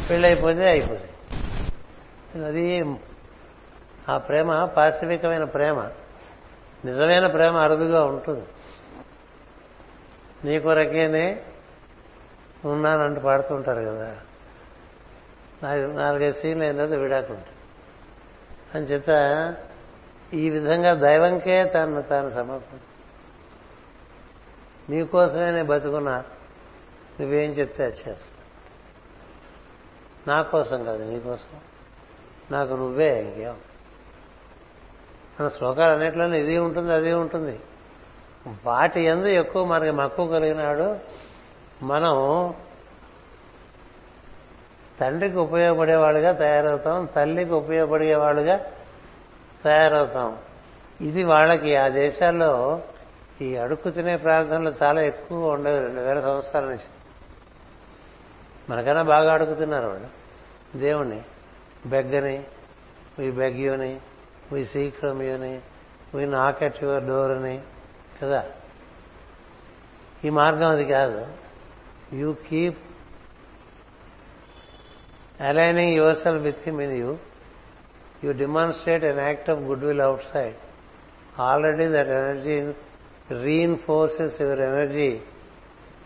పెళ్ళైపోతే 0.10 0.70
అయిపోతుంది 0.70 2.46
అది 2.46 2.96
ఆ 4.10 4.18
ప్రేమ 4.18 4.66
పాశవికమైన 4.66 5.44
ప్రేమ. 5.44 5.90
నిజమైన 6.86 7.28
ప్రేమ 7.28 7.58
అరుదుగా 7.58 8.04
ఉంటుంది. 8.04 8.46
నీ 10.46 10.60
కొరకేనే 10.60 11.44
ఉన్నానంటూ 12.66 13.22
పాడుతుంటారు 13.22 13.82
కదా. 13.82 14.18
నాలుగు 15.64 15.94
నాలుగైదు 15.94 16.40
సీన్లు 16.40 16.64
అయిన 16.64 16.76
తర్వాత 16.76 16.98
విడాకుంటుంది 16.98 17.58
అని 18.76 18.86
చేత 18.86 19.10
ఈ 20.34 20.50
విధంగా 20.50 20.94
దైవంకే 20.94 21.66
తను 21.66 22.02
తాను 22.02 22.30
సమర్పణ. 22.30 22.78
నీకోసమే 24.90 25.64
బతుకున్నా. 25.64 26.24
నువ్వేం 27.20 27.52
చెప్తే 27.52 27.84
అది 27.84 27.94
చేస్తా. 27.94 28.37
నా 30.28 30.42
కోసం 30.42 30.84
కాదు 30.84 31.12
నీకోసం 31.12 31.60
నాకు 32.52 32.74
నువ్వే 32.74 33.22
ఇంకేం 33.22 33.56
మన 35.40 35.48
శ్లోకాలు 35.48 35.94
అన్నిట్లోనే 35.94 36.40
ఇది 36.40 36.58
ఉంటుంది 36.58 36.94
అది 36.94 37.14
ఉంటుంది. 37.14 37.60
వాటి 38.66 39.02
ఎందు 39.02 39.26
ఎక్కువ 39.26 39.66
మనకి 39.66 39.92
మక్కువ 39.92 40.28
కలిగినాడు 40.28 40.98
మనం 41.84 42.54
తండ్రికి 45.00 45.38
ఉపయోగపడేవాళ్ళుగా 45.38 46.32
తయారవుతాం 46.32 47.06
తల్లికి 47.06 47.54
ఉపయోగపడేవాళ్ళుగా 47.54 48.60
తయారవుతాం. 49.64 50.38
ఇది 51.02 51.24
వాళ్ళకి 51.24 51.76
ఆ 51.76 51.88
దేశాల్లో 51.88 52.82
ఈ 53.42 53.56
అడుక్కు 53.56 53.90
తినే 53.90 54.18
ప్రాంతంలో 54.18 54.74
చాలా 54.84 55.02
ఎక్కువ 55.02 55.52
ఉండేవి 55.52 55.80
రెండు 55.80 56.02
వేల 56.02 56.20
సంవత్సరాల 56.20 56.64
నుంచి. 56.64 56.88
మనకన్నా 58.70 59.02
బాగా 59.02 59.34
అడుగుతున్నారు 59.34 59.88
వాళ్ళు. 59.88 60.17
దేవుణ్ణి 60.76 61.22
బెగ్గని 61.88 62.38
వీ 63.20 63.32
బెగ్ 63.32 63.60
యూని 63.60 64.00
we 64.52 64.64
seek 64.64 64.96
from 64.96 65.24
uni 65.24 65.60
we 66.16 66.26
knock 66.26 66.64
at 66.64 66.84
your 66.84 67.06
door 67.06 67.32
అని 67.32 67.60
కదా 68.22 68.42
ఈ 70.24 70.30
మార్గం 70.30 70.70
అది 70.70 70.86
కాదు 70.86 71.26
you 72.14 72.34
keep 72.34 72.78
aligning 75.42 75.94
yourself 76.16 76.44
with 76.44 76.62
him 76.66 76.82
in 76.82 76.98
you 76.98 77.18
you 78.24 78.32
demonstrate 78.34 79.04
an 79.04 79.20
act 79.20 79.50
of 79.50 79.60
good 79.60 79.80
will 79.80 80.02
outside 80.24 80.56
already 81.40 81.88
that 81.88 82.08
energy 82.08 82.74
reinforces 83.44 84.42
your 84.42 84.60
energy 84.60 85.22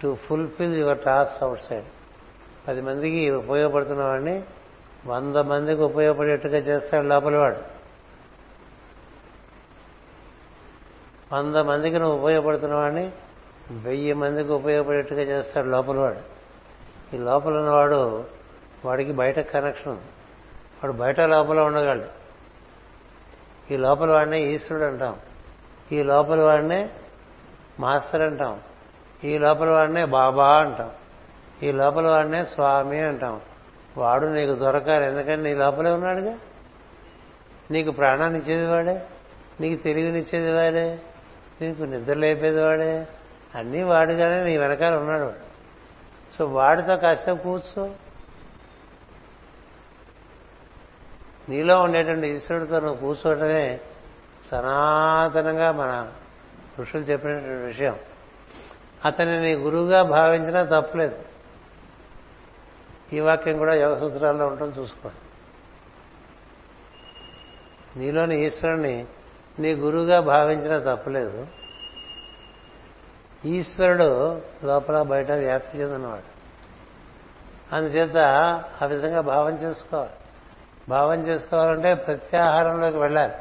to 0.02 0.16
fulfil 0.28 0.76
your 0.76 0.98
task 0.98 1.44
outside 1.62 1.90
పది 2.68 2.82
మందికి 2.82 3.32
ఉపయోగపడుతున్న 3.32 4.04
వాడిని 4.04 4.44
వంద 5.08 5.36
మందికి 5.36 5.82
ఉపయోగపడేట్టుగా 5.82 6.58
చేస్తాడు 6.58 7.06
లోపల 7.06 7.38
వాడు. 7.38 7.82
వంద 11.36 11.56
మందికి 11.56 12.00
నువ్వు 12.00 12.18
ఉపయోగపడుతున్న 12.18 12.76
వాడిని 12.76 13.12
వెయ్యి 13.72 14.14
మందికి 14.14 14.52
ఉపయోగపడేట్టుగా 14.52 15.22
చేస్తాడు 15.22 15.68
లోపల 15.68 16.00
వాడు. 16.00 16.42
ఈ 17.16 17.20
లోపల 17.20 17.58
ఉన్నవాడు 17.58 18.26
వాడికి 18.86 19.12
బయట 19.12 19.40
కనెక్షన్ 19.40 19.92
ఉంది 19.94 20.06
వాడు 20.84 20.94
బయట 20.94 21.20
లోపల 21.20 21.60
ఉండగలడు. 21.60 22.22
ఈ 23.74 23.78
లోపల 23.78 24.12
వాడినే 24.12 24.42
ఈశ్వరుడు 24.42 24.86
అంటాం. 24.86 25.16
ఈ 25.92 26.04
లోపల 26.04 26.42
వాడినే 26.42 26.90
మాస్టర్ 27.80 28.22
అంటాం. 28.22 28.60
ఈ 29.24 29.38
లోపల 29.38 29.70
వాడినే 29.70 30.06
బాబా 30.06 30.60
అంటాం. 30.60 30.92
ఈ 31.64 31.72
లోపల 31.72 32.08
వాడినే 32.08 32.46
స్వామి 32.46 33.00
అంటాం. 33.00 33.42
వాడు 33.98 34.26
నీకు 34.26 34.54
దొరకాలి 34.54 35.06
ఎందుకంటే 35.06 35.50
నీ 35.50 35.56
లోపలే 35.56 35.92
ఉన్నాడుగా? 35.92 36.38
నీకు 37.72 37.92
ప్రాణాన్ని 37.92 38.40
ఇచ్చేది 38.40 38.66
వాడే? 38.66 39.08
నీకు 39.62 39.84
తెలివినిచ్చేది 39.84 40.54
వాడే? 40.54 41.00
నీకు 41.62 41.84
నిద్ర 41.84 42.14
లేపేది 42.14 42.62
వాడే? 42.64 43.08
అన్నీ 43.56 43.84
వాడుగానే 43.84 44.44
నీ 44.44 44.58
వెనకాల 44.58 44.98
ఉన్నాడు 44.98 45.24
వాడు. 45.24 45.52
సో 46.38 46.46
వాడితో 46.46 46.98
కాస్త 46.98 47.32
కూర్చో. 47.32 47.92
నీలో 51.50 51.82
ఉండేటువంటి 51.82 52.28
ఈశ్వరుడితో 52.28 52.80
నువ్వు 52.80 52.96
కూర్చోవటమే 52.96 53.80
సనాతనంగా 54.52 55.72
మన 55.72 56.12
ఋషులు 56.80 57.02
చెప్పినటువంటి 57.02 57.66
విషయం. 57.66 57.96
అతన్ని 59.06 59.42
నీ 59.42 59.54
గురువుగా 59.56 60.04
భావించినా 60.04 60.64
తప్పలేదు. 60.64 61.31
ఈ 63.14 63.20
వాక్యం 63.20 63.58
కూడా 63.58 63.76
యోగ 63.76 64.00
సూత్రాల్లో 64.00 64.48
ఉంటుంది 64.48 64.80
చూసుకోండి. 64.80 65.18
నీలోని 68.00 68.46
ఈశ్వరుణ్ణి 68.46 69.06
నీ 69.60 69.74
గురువుగా 69.74 70.20
భావించినా 70.20 70.96
తప్పులేదు. 70.96 71.48
ఈశ్వరుడు 73.46 74.42
లోపల 74.64 75.02
బయట 75.02 75.32
వ్యాప్తి 75.32 75.78
చెందినవాడు. 75.78 76.32
అందుచేత 77.76 78.18
ఆ 78.82 78.86
విధంగా 78.86 79.22
భావం 79.22 79.54
చేసుకోవాలి. 79.54 80.10
భావం 80.90 81.28
చేసుకోవాలంటే 81.28 81.94
ప్రత్యాహారంలోకి 81.94 82.98
వెళ్ళాలి. 82.98 83.34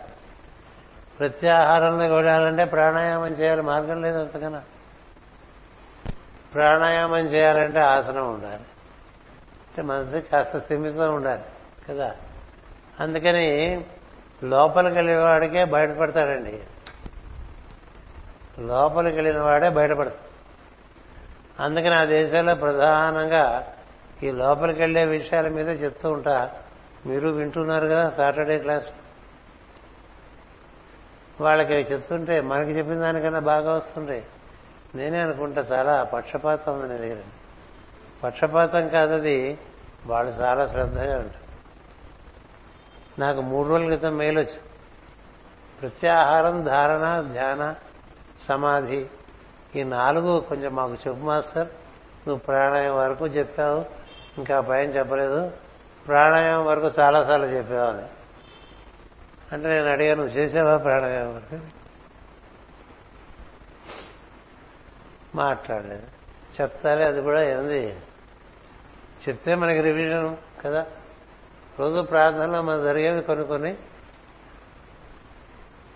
ప్రత్యాహారంలోకి 1.18 2.12
వెళ్ళాలంటే 2.12 2.64
ప్రాణాయామం 2.64 3.30
చేయాలి. 3.30 3.62
మార్గం 3.62 4.02
లేదు 4.02 4.18
అంతకన్నా. 4.18 4.62
ప్రాణాయామం 6.54 7.18
చేయాలంటే 7.18 7.80
ఆసనం 7.80 8.34
ఉండాలి. 8.34 8.62
అంటే 9.80 9.92
మనసు 9.92 10.24
కాస్త 10.32 10.58
స్థిమితం 10.58 11.14
ఉండాలి 11.14 11.42
కదా? 11.88 12.14
అందుకని 13.00 13.80
లోపలికి 14.44 14.94
వెళ్ళేవాడికే 14.94 15.64
బయటపడతాడండి. 15.64 16.60
లోపలికి 18.58 19.16
వెళ్ళిన 19.16 19.40
వాడే 19.40 19.68
బయటపడతాడు. 19.68 20.30
అందుకని 21.62 21.94
ఆ 21.94 22.04
దేశాల్లో 22.04 22.54
ప్రధానంగా 22.54 23.74
ఈ 24.22 24.30
లోపలికి 24.30 24.80
వెళ్ళే 24.80 25.04
విషయాల 25.04 25.48
మీద 25.48 25.82
చెప్తూ 25.82 26.10
ఉంటా. 26.10 26.50
మీరు 27.06 27.28
వింటున్నారు 27.28 27.86
కదా 27.86 28.10
సాటర్డే 28.10 28.58
క్లాస్. 28.58 28.88
వాళ్ళకి 31.40 31.72
చెప్తుంటే 31.72 32.40
మనకి 32.40 32.70
చెప్పిన 32.70 32.94
దానికన్నా 32.94 33.38
బాగా 33.38 33.72
వస్తుండే. 33.72 34.24
నేనే 34.94 35.18
అనుకుంటా 35.18 35.60
చాలా 35.60 36.04
పక్షపాతం 36.04 36.80
ఉంది 36.80 36.98
దగ్గర. 36.98 37.22
పక్షపాతం 38.24 38.88
కాదది 38.88 39.58
వాళ్ళు 40.06 40.32
చాలా 40.32 40.66
శ్రద్ధగా 40.66 41.18
ఉంటారు. 41.18 41.50
నాకు 43.20 43.40
మూడు 43.40 43.68
రోజుల 43.68 43.86
క్రితం 43.86 44.16
మెయిల్ 44.16 44.38
వచ్చింది. 44.38 44.60
ప్రత్యాహారం 45.80 46.64
ధారణ 46.64 47.28
ధ్యాన 47.32 47.74
సమాధి 48.48 49.06
ఈ 49.76 49.82
నాలుగు 49.82 50.40
కొంచెం 50.40 50.74
మాకు 50.74 50.92
చెప్పు 50.92 51.20
మాస్టర్. 51.20 51.68
నువ్వు 52.28 52.38
ప్రాణాయం 52.38 52.96
వరకు 52.96 53.26
చెప్పావు. 53.26 53.84
ఇంకా 54.38 54.60
పైన 54.60 54.90
చెప్పలేదు. 54.90 55.50
ప్రాణాయామం 56.06 56.66
వరకు 56.66 56.90
చాలాసార్లు 57.00 57.46
చెప్పావు 57.46 57.90
అని. 57.90 58.08
అంటే 59.52 59.68
నేను 59.68 59.90
అడిగాను 59.90 60.22
నువ్వు 60.22 60.38
చేసావా 60.38 60.76
ప్రాణాయామం 60.76 61.34
వరకు? 61.34 61.60
మాట్లాడలేదు. 65.34 66.06
చెప్తాలే 66.60 67.04
అది 67.04 67.22
కూడా 67.22 67.42
ఏంది? 67.42 67.96
చెప్తే 69.28 69.54
మనకి 69.54 69.80
రివిజన్ 69.80 70.36
కదా? 70.64 70.86
రోజు 71.78 72.00
ప్రార్థనలో 72.00 72.62
మన 72.62 72.82
జరిగేవి 72.82 73.22
కొన్ని 73.22 73.46
కొన్ని 73.46 73.76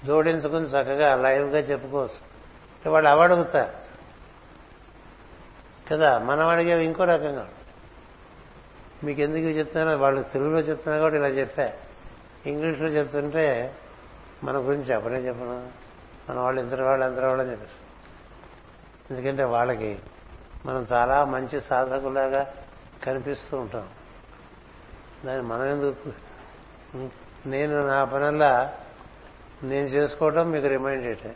జోడించుకుని 0.05 0.65
చక్కగా 0.65 1.17
లైవ్గా 1.17 1.59
చెప్పుకోవచ్చు. 1.59 2.35
అంటే 2.75 2.91
వాళ్ళు 2.91 3.11
అవడుగుతారు 3.11 3.73
కదా? 5.91 6.19
మనం 6.19 6.49
అడిగేవి 6.49 6.85
ఇంకో 6.85 7.05
రకంగా. 7.05 7.49
మీకు 9.05 9.21
ఎందుకు 9.21 9.43
చెప్తున్నా 9.43 9.97
వాళ్ళు 9.97 10.23
తెలుగులో 10.23 10.61
చెప్తున్నా 10.61 11.01
కూడా 11.01 11.17
ఇలా 11.17 11.29
చెప్పా. 11.29 11.69
ఇంగ్లీష్లో 12.47 12.89
చెప్తుంటే 12.89 13.75
మన 14.45 14.57
గురించి 14.57 14.85
చెప్పనే 14.85 15.17
చెప్పను? 15.17 15.69
మన 16.31 16.39
వాళ్ళు 16.39 16.61
ఇంతటి 16.61 16.83
వాళ్ళు 16.83 17.07
ఎంతటి 17.07 17.27
వాళ్ళని 17.27 17.51
చెప్పేస్తారు. 17.51 17.95
ఎందుకంటే 19.15 19.45
వాళ్ళకి 19.45 19.99
మనం 20.67 20.87
చాలా 20.93 21.25
మంచి 21.25 21.61
సాధకులాగా 21.61 22.55
కనిపిస్తూ 23.07 23.59
ఉంటాం. 23.59 23.89
దాన్ని 25.25 25.47
మనం 25.49 25.67
ఎందుకు 25.67 26.13
నేను 27.47 27.87
నా 27.87 28.05
పనల్లా 28.05 28.53
నేను 29.63 29.87
చేసుకోవటం 29.87 30.51
మీకు 30.51 30.67
రిమైండెడ్ 30.67 31.27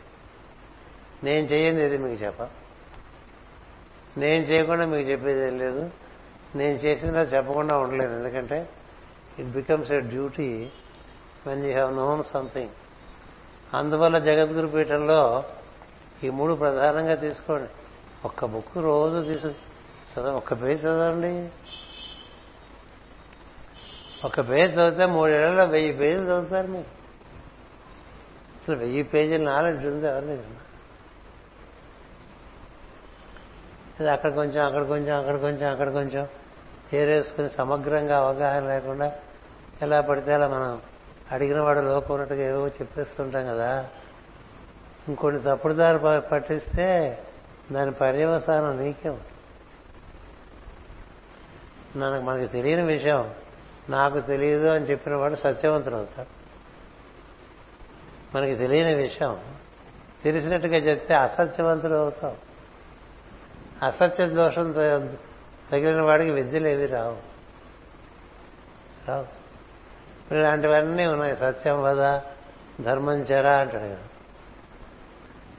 నేను 1.23 1.45
చేయండి 1.45 1.81
ఇది 1.81 1.97
మీకు 1.97 2.23
చెప్ప? 2.23 2.41
నేను 4.17 4.43
చేయకుండా 4.43 4.85
మీకు 4.85 5.09
చెప్పేది 5.09 5.41
ఏం 5.47 5.57
లేదు. 5.57 5.91
నేను 6.55 6.75
చేసిందా 6.75 7.19
చెప్పకుండా 7.19 7.77
ఉండలేదు 7.77 8.13
ఎందుకంటే 8.13 8.69
it 9.39 9.47
becomes 9.47 9.91
a 9.91 9.99
duty 9.99 10.69
when 11.47 11.65
you 11.65 11.71
have 11.71 11.95
known 11.95 12.23
something 12.23 12.75
అందువల్ల 13.73 14.17
జగద్గురు 14.17 14.67
పీఠంలో 14.67 15.43
ఈ 16.23 16.29
మూడు 16.29 16.53
ప్రధానంగా 16.53 17.15
తీసుకోండి. 17.15 17.69
ఒక్క 18.25 18.45
బుక్ 18.45 18.77
రోజు 18.77 19.19
తీసు 19.33 19.68
చదవ 20.19 20.35
ఒక్క 20.35 20.63
పేజ్ 20.63 20.81
చదవండి. 20.81 21.49
ఒక 24.25 24.49
పేజ్ 24.49 24.77
చదివితే 24.77 25.05
మూడేళ్ళలో 25.05 25.65
వెయ్యి 25.65 25.91
పేజీలు 25.91 26.25
చదువుతారు 26.25 26.67
మీరు. 26.67 26.99
అసలు 28.57 28.75
వెయ్యి 28.75 29.03
పేజీల 29.03 29.43
నాలెడ్జ్ 29.43 29.85
ఉంది 29.85 30.07
ఎవరు 30.07 30.59
ఇది 33.99 34.09
అక్కడ 34.09 34.33
కొంచెం 34.33 34.65
అక్కడ 34.65 34.83
కొంచెం 34.83 35.17
అక్కడ 35.17 35.35
కొంచెం 35.35 35.71
అక్కడ 35.71 35.91
కొంచెం 35.91 36.27
ఏరేసుకుని 36.93 37.49
సమగ్రంగా 37.49 38.17
అవగాహన 38.17 38.67
లేకుండా 38.67 39.13
ఎలా 39.81 40.01
పడితే 40.01 40.33
అలా 40.33 40.47
మనం 40.47 40.81
అడిగిన 41.31 41.59
వాడు 41.61 41.79
లోపం 41.79 42.13
ఉన్నట్టుగా 42.13 42.49
ఏవో 42.49 42.67
చెప్పేస్తుంటాం 42.67 43.47
కదా. 43.47 43.89
ఇంకొన్ని 45.07 45.41
తప్పుడు 45.41 45.73
దారి 45.73 46.29
పట్టిస్తే 46.29 47.17
దాని 47.71 47.91
పర్యవసానం 47.91 48.79
నీకే 48.79 49.09
ఉంటుంది. 49.09 49.38
మనకు 51.95 52.23
మనకి 52.23 52.47
తెలియని 52.47 52.83
విషయం. 52.83 53.33
నాకు 53.89 54.19
తెలియదు 54.19 54.67
అని 54.67 54.85
చెప్పిన 54.85 55.15
వాడు 55.15 55.35
సత్యవంతుడు 55.35 55.95
అవుతాడు. 55.95 56.39
మనకి 58.37 58.55
తెలియని 58.55 58.95
విషయం. 58.95 59.37
తెలిసినట్టుగా 60.23 60.75
చెప్తే 60.75 61.13
అసత్యవంతుడు 61.13 61.93
అవుతాం. 61.93 62.35
అసత్య 63.83 64.27
దోషం 64.27 64.71
తగిలిన 65.71 66.01
వాడికి 66.01 66.31
విద్యలేవి 66.31 66.85
రావు. 66.85 67.17
రావు. 69.07 69.21
ఇప్పుడు 69.21 70.39
ఇలాంటివన్నీ 70.39 71.05
ఉన్నాయి. 71.05 71.37
సత్యం 71.37 71.81
వద 71.81 72.19
ధర్మం 72.81 73.15
చెరా 73.15 73.57
అంటాడు 73.57 73.83
కదా. 73.83 73.97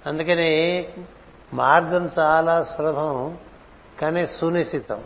అందుకని 0.06 0.88
మార్గం 1.54 2.10
చాలా 2.20 2.64
సులభం 2.64 3.38
కానీ 4.00 4.26
సునిశ్చితం. 4.26 5.04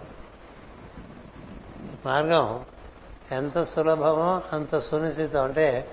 మార్గం 2.07 2.65
ఎంత 3.33 3.63
సులభమో 3.63 4.43
అంత 4.53 4.79
సునిశ్చితం. 4.79 5.45
అంటే 5.45 5.89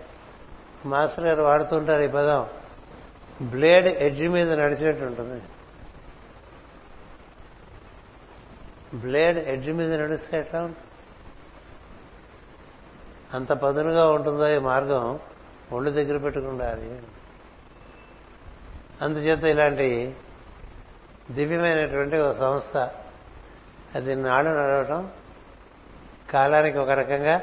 మాస్టర్ 0.85 1.25
గారు 1.25 1.41
వాడుతుంటారు 1.41 2.01
ఈ 2.01 2.07
పదం. 2.07 2.47
బ్లేడ్ 3.41 3.87
ఎడ్జ్ 3.87 4.23
మీద 4.23 4.51
నడిచినట్టు 4.51 5.03
ఉంటుంది. 5.03 5.43
బ్లేడ్ 8.97 9.37
ఎడ్జ్ 9.37 9.69
మీద 9.69 9.93
నడిస్తే 9.93 10.37
ఎట్లా 10.37 10.61
ఉంటుంది? 10.61 10.87
అంత 13.33 13.49
పదునుగా 13.49 14.11
ఉంటుందో 14.11 14.49
ఈ 14.49 14.57
మార్గం 14.57 15.19
ఒళ్ళు 15.71 15.91
దగ్గర 15.91 16.17
పెట్టుకుండాలి 16.17 17.01
అందుచేత 19.01 19.43
ఇలాంటి 19.43 20.15
దివ్యమైనటువంటి 21.31 22.17
ఒక 22.17 22.31
సంస్థ 22.31 22.77
అది 23.95 24.15
నాడు 24.15 24.47
నడవటం 24.47 25.11
కాలానికి 26.31 26.77
ఒక 26.77 26.89
రకంగా 26.89 27.41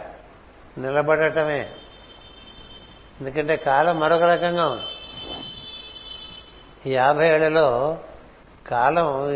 నిలబడటమే. 0.79 1.71
ఎందుకంటే 3.21 3.57
కాలం 3.57 4.01
మరొక 4.01 4.23
రకంగా 4.23 4.69
ఉంది. 4.69 4.85
యాభై 6.91 7.29
ఏళ్ళలో 7.29 7.99
కాలం 8.67 9.31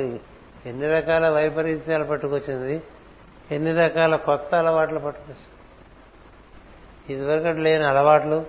ఎన్ని 0.66 0.88
రకాల 0.88 1.28
వైపరీత్యాలు 1.28 2.04
పట్టుకొచ్చింది 2.04 2.82
ఎన్ని 3.50 3.74
రకాల 3.74 4.16
కొత్త 4.16 4.54
అలవాట్లు 4.54 4.98
పట్టుకొచ్చింది. 4.98 5.48
ఇదివరకటి 7.14 7.60
లేని 7.60 7.84
అలవాట్లు 7.84 8.46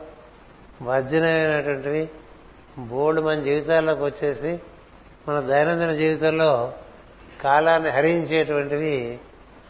వర్జనమైనటువంటివి 0.82 2.10
బోల్డ్ 2.78 3.22
మన 3.22 3.40
జీవితాల్లోకి 3.40 4.04
వచ్చేసి 4.04 4.60
మన 5.30 5.40
దైనందిన 5.40 5.94
జీవితంలో 5.94 6.74
కాలాన్ని 7.42 7.90
హరించేటువంటివి 7.90 9.20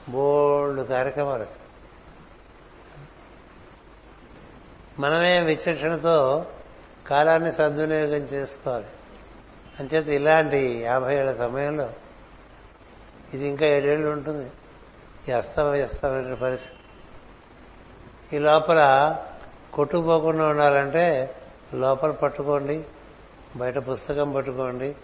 బోల్డ్ 0.10 0.88
కార్యక్రమాలు 0.88 1.46
మనమే 5.00 5.40
విచక్షణతో 5.40 6.46
కాలాన్ని 7.08 7.52
సద్వినియోగం 7.52 8.16
చేసుకోవాలి. 8.16 8.86
అంచేత 9.80 10.08
ఇలాంటి 10.08 10.58
యాభై 10.58 11.16
ఏళ్ళ 11.16 11.34
సమయంలో 11.34 11.90
ఇది 13.34 13.48
ఇంకా 13.48 13.66
ఏడేళ్ళు 13.66 14.10
ఉంటుంది. 14.10 14.52
ఈ 15.30 15.32
అస్తవ్యస్తమైన 15.32 16.34
పరిస్థితి. 16.34 16.76
ఈ 18.36 18.40
లోపల 18.40 19.16
కొట్టుకుపోకుండా 19.74 20.48
ఉండాలంటే 20.48 21.36
లోపల 21.74 22.12
పట్టుకోండి 22.12 22.84
బయట 23.56 23.78
పుస్తకం 23.78 24.32
పట్టుకోండి. 24.32 24.96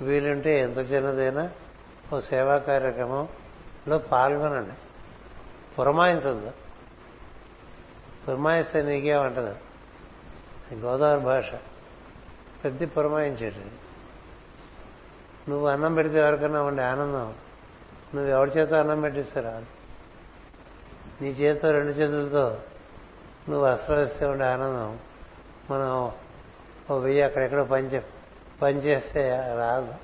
వీలుంటే 0.00 0.60
ఎంత 0.60 0.78
చిన్నదైనా 0.78 1.50
ఓ 2.14 2.20
సేవా 2.20 2.58
కార్యక్రమం 2.58 3.28
లో 3.88 3.98
పాల్గొనండి. 3.98 4.70
పురమాయించదు 5.78 6.52
పురమాయిస్తే 8.28 8.82
నీకేమంటది? 8.82 9.54
గోదావరి 10.80 11.20
భాష. 11.20 11.54
పెద్ద 12.64 12.96
పురమాయించేటది. 12.96 13.70
నువ్వు 15.48 15.66
అన్నం 15.66 15.94
పెడితే 15.94 16.18
ఎవరికన్నా 16.18 16.62
ఉండే 16.62 16.82
ఆనందం. 16.82 17.34
నువ్వు 18.14 18.30
ఎవరి 18.30 18.50
చేత 18.50 18.72
అన్నం 18.72 19.00
పెట్టిస్తారా? 19.00 19.62
నీ 21.22 21.28
చేతితో 21.28 21.70
రెండు 21.70 21.90
చేతులతో 21.90 22.58
నువ్వు 23.48 23.66
వస్త్రం 23.66 24.30
ఉండే 24.30 24.44
ఆనందం. 24.44 24.98
మనం 25.70 26.12
ఓ 26.90 26.98
వెయ్యి 26.98 27.22
అక్కడెక్కడో 27.22 27.64
పని 27.64 28.00
పని 28.62 28.78
చేస్తే 28.78 29.30
రాదు. 29.58 29.94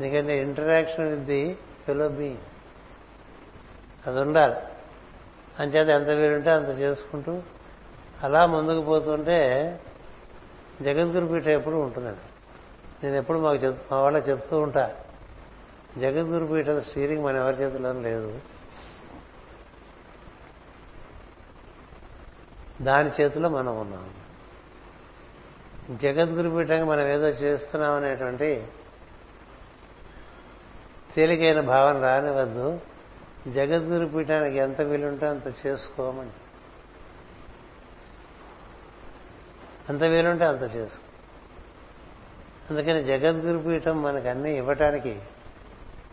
ఎందుకంటే 0.00 0.38
interaction 0.38 1.08
with 1.08 1.20
the 1.20 1.58
fellow 1.86 2.08
being. 2.08 2.38
అది 4.06 4.20
ఉండాలి 4.20 4.54
అంచేత 5.58 5.88
ఎంత 5.88 6.08
వీలుంటే 6.08 6.50
అంత 6.50 6.68
చేసుకుంటూ 6.68 7.42
అలా 8.22 8.46
ముందుకు 8.46 8.84
పోతుంటే 8.84 9.80
జగద్గురు 10.82 11.26
పీఠ 11.26 11.46
ఎప్పుడు 11.46 11.74
ఉంటుందండి 11.74 12.18
నేను 13.06 13.16
ఎప్పుడు 13.16 13.38
మాకు 13.38 13.56
చెప్ 13.56 13.92
మా 13.92 14.00
వాళ్ళకి 14.00 14.30
చెప్తూ 14.30 14.58
ఉంటా 14.58 14.94
జగద్గురు 15.98 16.46
పీఠ 16.46 16.66
స్టీరింగ్ 16.70 17.24
మన 17.24 17.36
ఎవరి 17.36 17.56
చేతిలో 17.56 17.92
లేదు. 17.92 18.40
దాని 22.82 23.10
చేతిలో 23.20 23.48
మనం 23.48 23.80
ఉన్నాం. 23.80 24.10
జగద్గురు 25.96 26.50
పీఠంగా 26.50 26.84
మనం 26.84 27.06
ఏదో 27.06 27.28
చేస్తున్నాం 27.28 27.92
అనేటువంటి 27.92 28.66
తేలికైన 31.14 31.60
భావన 31.60 32.00
రానివద్దు. 32.00 32.80
జగద్గురు 33.48 34.06
పీఠానికి 34.06 34.56
ఎంత 34.58 34.80
వీలుంటే 34.80 35.26
అంత 35.26 35.66
చేసుకోమని 35.66 36.30
అంత 39.88 40.02
వీలుంటే 40.02 40.44
అంత 40.44 40.62
చేసుకో. 40.62 41.02
అందుకని 42.70 43.04
జగద్గురు 43.04 43.58
పీఠం 43.58 44.02
మనకు 44.02 44.28
అన్ని 44.28 44.56
ఇవ్వటానికి 44.56 45.20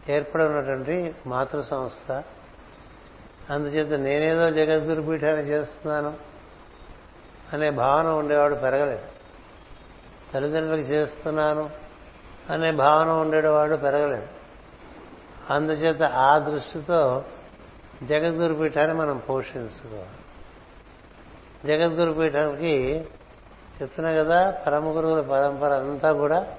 ఏర్పడి 0.10 0.44
ఉన్నటువంటి 0.44 1.16
మాతృ 1.28 1.62
సంస్థ. 1.62 2.24
అందుచేత 3.49 3.99
నేనేదో 3.99 4.52
జగద్గురు 4.52 5.02
పీఠాన్ని 5.02 5.44
చేస్తున్నాను 5.45 6.18
అనే 7.53 7.70
భావన 7.70 8.08
ఉండేవాడు 8.08 8.56
పెరగలేదు. 8.56 9.06
తల్లిదండ్రులకు 10.34 10.82
చేస్తున్నాను 10.82 11.70
అనే 12.49 12.72
భావన 12.72 13.10
ఉండేవాడు 13.10 13.76
పెరగలేదు. 13.76 14.28
అందుచేత 15.52 16.03
ఆ 16.03 16.38
దృష్టితో 16.38 17.26
జగద్గురు 18.03 18.53
పీఠాన్ని 18.53 18.98
మనం 18.98 19.18
పోషించుకోవాలి. 19.18 20.10
జగద్గురు 21.65 22.11
పీఠానికి 22.11 23.06
చెప్తున్నా 23.82 24.11
కదా 24.14 24.52
పరమ 24.52 24.98
గురువుల 24.98 25.22
పరంపర 25.22 25.73
అంతా 25.73 26.14
కూడా 26.14 26.57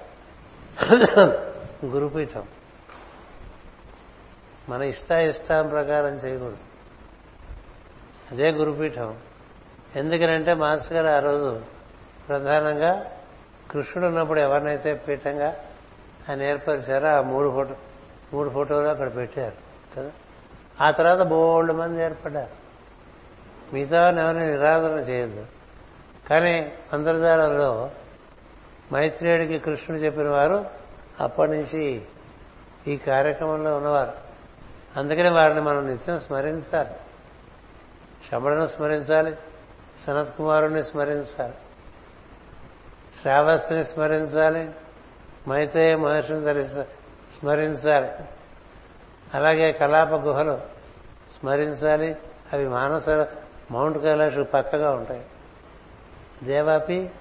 గురుపీఠం. 1.85 2.43
మన 4.69 4.81
ఇష్ట 4.81 5.11
ఇష్టం 5.11 5.67
ప్రకారం 5.67 6.15
చేయకూడదు. 6.15 6.57
అదే 8.31 8.51
గురుపీఠం. 8.51 9.17
ఎందుకనంటే 9.95 10.53
మాస్టర్ 10.53 10.93
గారు 10.93 11.07
ఆ 11.07 11.19
రోజు 11.19 11.61
ప్రధానంగా 12.27 13.05
కృష్ణుడు 13.71 14.07
ఉన్నప్పుడు 14.07 14.39
ఎవరినైతే 14.39 14.93
పీఠంగా 14.93 15.55
ఆయన 16.29 16.41
ఏర్పరిచారో 16.41 17.07
ఆ 17.07 17.21
మూడు 17.21 17.49
ఫోటో 17.49 17.75
మూడు 18.33 18.49
ఫోటోలు 18.49 18.87
అక్కడ 18.87 19.15
పెట్టారు 19.15 19.53
కదా? 19.97 20.11
ఆ 20.81 20.91
తర్వాత 20.91 21.27
బోళ్ళు 21.27 21.73
మంది 21.73 22.03
ఏర్పడ్డారు. 22.03 22.63
మిగతా 23.75 24.09
ఎవరిని 24.09 24.47
నిరాదరణ 24.47 24.99
చేయొద్దు. 24.99 25.45
కానీ 26.29 26.73
అంతర్జాలంలో 26.93 27.91
మైత్రేయుడికి 28.93 29.59
కృష్ణుడు 29.59 30.01
చెప్పిన 30.01 30.29
వారు 30.29 30.65
అప్పటి 31.19 31.51
నుంచి 31.51 32.01
ఈ 32.87 32.97
కార్యక్రమంలో 32.97 33.77
ఉన్నవారు. 33.77 34.11
అందుకని 34.99 35.29
వారిని 35.29 35.61
మనం 35.61 35.87
నిత్యం 35.87 36.19
స్మరించాలి. 36.19 36.89
శమణను 38.31 38.67
స్మరించాలి 38.67 39.35
సనత్ 40.07 40.37
కుమారుణ్ణి 40.37 40.83
స్మరించాలి 40.83 41.53
శ్రావస్తిని 43.21 43.85
స్మరించాలి 43.85 44.71
మైత్రేయ 45.49 45.95
మహర్షిని 45.95 46.41
ధరించ 46.41 46.85
స్మరించాలి. 47.39 48.11
అలాగే 49.33 49.71
కలాప 49.71 50.09
గుహలు 50.09 50.61
స్మరించాలి. 51.39 52.17
అవి 52.53 52.67
మానస 52.67 53.09
మౌంట్ 53.71 53.97
కైలాష్ 53.97 54.53
పక్కగా 54.53 54.91
ఉంటాయి. 54.91 55.25
దేవాపి 56.43 57.11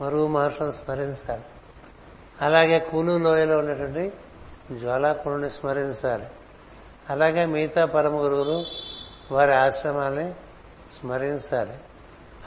మరువు 0.00 0.26
మహర్షులను 0.26 0.70
స్మరించాలి. 0.70 1.42
అలాగే 2.40 2.78
కూలు 2.78 3.18
లోయలో 3.18 3.58
ఉన్నటువంటి 3.58 4.12
జ్వాలాకులుని 4.78 5.50
స్మరించాలి. 5.50 6.26
అలాగే 7.10 7.46
మిగతా 7.46 7.84
పరమ 7.84 8.24
గురువులు 8.24 8.64
వారి 9.34 9.54
ఆశ్రమాల్ని 9.54 10.34
స్మరించాలి. 11.00 11.72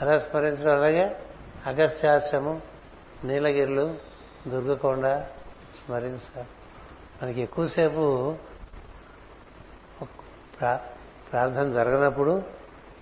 అలా 0.00 0.18
స్మరించడం 0.18 0.74
అలాగే 0.74 1.16
అగస్త్యాశ్రమం 1.66 2.62
నీలగిరిలు 3.24 3.94
దుర్గకొండ 4.48 5.24
స్మరించాలి. 5.84 6.48
మనకి 7.22 7.40
ఎక్కువసేపు 7.40 8.34
ప్రా- 10.60 10.98
ప్రార్థన 11.30 11.72
జరగనప్పుడు 11.72 12.42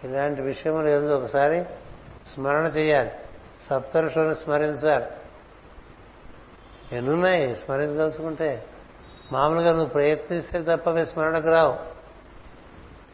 ఇలాంటి 0.05 0.43
విషయములు 0.43 0.89
ఏదో 0.89 1.17
ఒకసారి 1.17 1.65
స్మరణ 2.35 2.67
చేయాలి. 2.67 3.11
సప్తరుషులను 3.71 4.35
స్మరించాలి. 4.35 5.05
ఎన్నున్నాయి? 6.97 7.57
స్మరించదలుచుకుంటే. 7.57 8.67
మామూలుగా 9.33 9.73
నువ్వు 9.73 9.89
ప్రయత్నిస్తే 9.89 10.63
తప్ప 10.63 10.91
అవి 10.91 11.07
స్మరణకు 11.07 11.49
రావు. 11.49 11.79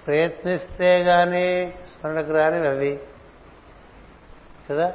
ప్రయత్నిస్తే 0.07 1.03
గాని 1.03 1.75
స్మరణకు 1.87 2.33
రానివి 2.33 2.69
అవి. 2.69 3.01
కదా? 4.71 4.95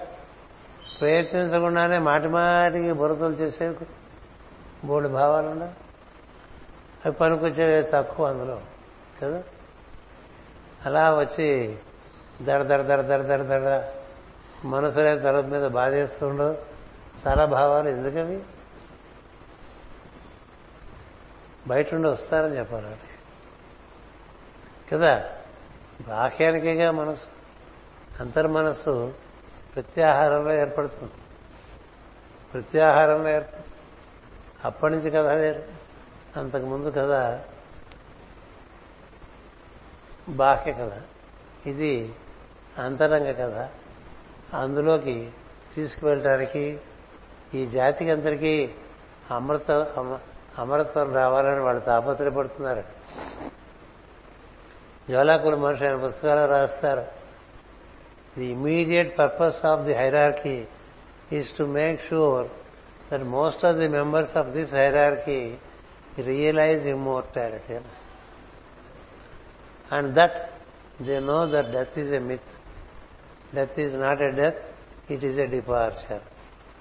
ప్రయత్నించకుండానే 1.01 1.97
మాటి 1.97 2.27
మాటికి 2.27 2.91
బురదలు 2.91 3.33
చేసే 3.33 3.75
బోడి 4.85 5.07
భావాలు 5.07 5.86
అవి 7.07 7.15
పనికొచ్చేవి 7.15 7.89
తక్కువ 7.91 8.27
అందులో 8.27 8.61
కదా? 9.21 9.43
అలా 10.85 11.13
వచ్చి 11.13 11.77
దడ 12.41 12.61
దడ 12.61 12.81
దడ 12.81 13.01
దడ 13.01 13.21
దడ 13.21 13.41
దడ 13.43 13.93
మనసులే 14.65 15.19
తలుపు 15.19 15.47
మీద 15.47 15.67
బాధేస్తుండవు 15.67 16.57
చాలా 17.27 17.45
భావాలు 17.45 17.89
ఎందుకవి? 17.89 18.43
బయట 21.67 21.93
ఉండి 21.93 22.07
వస్తారని 22.07 22.57
చెప్పారు 22.57 22.95
కదా? 24.91 25.25
బాహ్యానికేగా 26.07 26.91
మనసు 26.91 27.27
అంతర్మనస్సు 28.19 29.13
ప్రత్యాహారంలో 29.75 30.53
ఏర్పడుతుంది. 30.53 31.13
ప్రత్యాహారంలో 32.53 33.29
ఏర్పడుతుంది 33.29 33.67
అప్పటి 34.65 34.93
నుంచి 34.93 35.11
కథ 35.11 35.25
వేరు. 35.25 35.86
అంతకుముందు 36.37 36.93
కథ 36.97 37.39
బాహ్య 40.29 40.71
కథ. 40.71 40.91
ఇది 41.67 42.13
అంతరంగ 42.77 43.31
కథ. 43.31 43.69
అందులోకి 44.55 45.31
తీసుకువెళ్ళటానికి 45.75 46.79
ఈ 47.53 47.65
జాతికి 47.65 48.11
అందరికీ 48.11 48.69
అమృత 49.31 49.71
అమ- 49.71 50.17
అమరత్వం 50.59 51.15
రావాలని 51.15 51.63
వాళ్ళు 51.63 51.81
తాపత్రయపడుతున్నారు. 51.81 52.83
జ్వాలాకుల 55.09 55.55
మనిషి 55.55 55.85
ఆయన 55.85 56.05
పుస్తకాలు 56.05 56.51
రాస్తారు. 56.51 57.05
The 58.37 58.45
immediate 58.45 59.19
purpose 59.19 59.65
of 59.65 59.81
the 59.81 59.93
hierarchy 59.93 60.67
is 61.33 61.57
to 61.57 61.63
make 61.63 62.09
sure 62.09 62.47
that 63.13 63.23
most 63.23 63.65
of 63.65 63.77
the 63.77 63.87
members 63.87 64.37
of 64.37 64.47
this 64.47 64.73
hierarchy 64.73 65.57
realise 66.21 66.87
immortality 66.87 67.79
and 69.91 70.13
that 70.13 70.51
they 71.03 71.19
know 71.19 71.51
that 71.51 71.71
death 71.71 71.99
is 71.99 72.13
a 72.13 72.19
myth 72.19 72.51
death 73.55 73.79
is 73.79 73.95
not 73.95 74.21
a 74.21 74.31
death 74.31 74.65
it 75.11 75.25
is 75.25 75.39
a 75.39 75.45
departure 75.45 76.21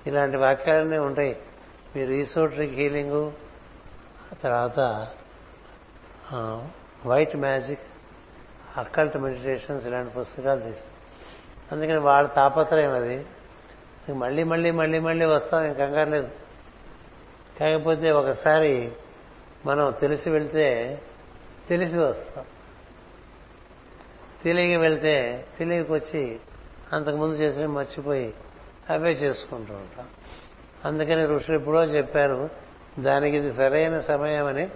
ఇలాంటి 0.06 0.36
వాక్యాలన్నీ 0.36 0.98
ఉంటాయి. 0.98 1.36
మీరు 1.96 2.12
esoteric 2.12 2.72
healing 2.72 3.32
తర్వాత 4.42 4.80
white 7.06 7.36
magic 7.36 7.80
occult 8.76 9.16
meditations 9.16 9.86
ఇలాంటి 9.86 10.10
పుస్తకాలు 10.10 10.60
తీసి 10.60 10.80
అందుకని 11.72 11.98
వాళ్ళ 11.98 12.28
తాపత్రయం 12.28 12.92
అది. 12.92 13.26
మళ్ళీ 14.12 14.42
మళ్ళీ 14.44 14.70
మళ్ళీ 14.70 14.98
మళ్ళీ 14.98 15.24
వస్తాం 15.26 15.64
ఇంక 15.64 15.78
కంగారు 15.78 16.10
లేదు. 16.10 16.30
కాకపోతే 17.60 18.10
ఒకసారి 18.10 18.92
మనం 19.66 19.94
తెలిసి 20.00 20.30
వెళ్తే 20.30 21.02
తెలిసి 21.68 21.98
వస్తాం. 21.98 22.44
తెలియక 24.42 24.80
వెళ్తే 24.80 25.46
తెలియకొచ్చి 25.58 26.40
అంతకుముందు 26.92 27.34
చేసినవి 27.34 27.68
మర్చిపోయి 27.68 28.34
అవే 28.90 29.10
చేసుకుంటూ 29.10 29.74
ఉంటాం. 29.74 30.08
అందుకని 30.84 31.26
ఋషులు 31.26 31.56
ఎప్పుడో 31.56 31.82
చెప్పారు 31.82 32.50
దానికి 32.98 33.36
ఇది 33.36 33.52
సరైన 33.52 34.00
సమయం 34.00 34.46
అని 34.46 34.68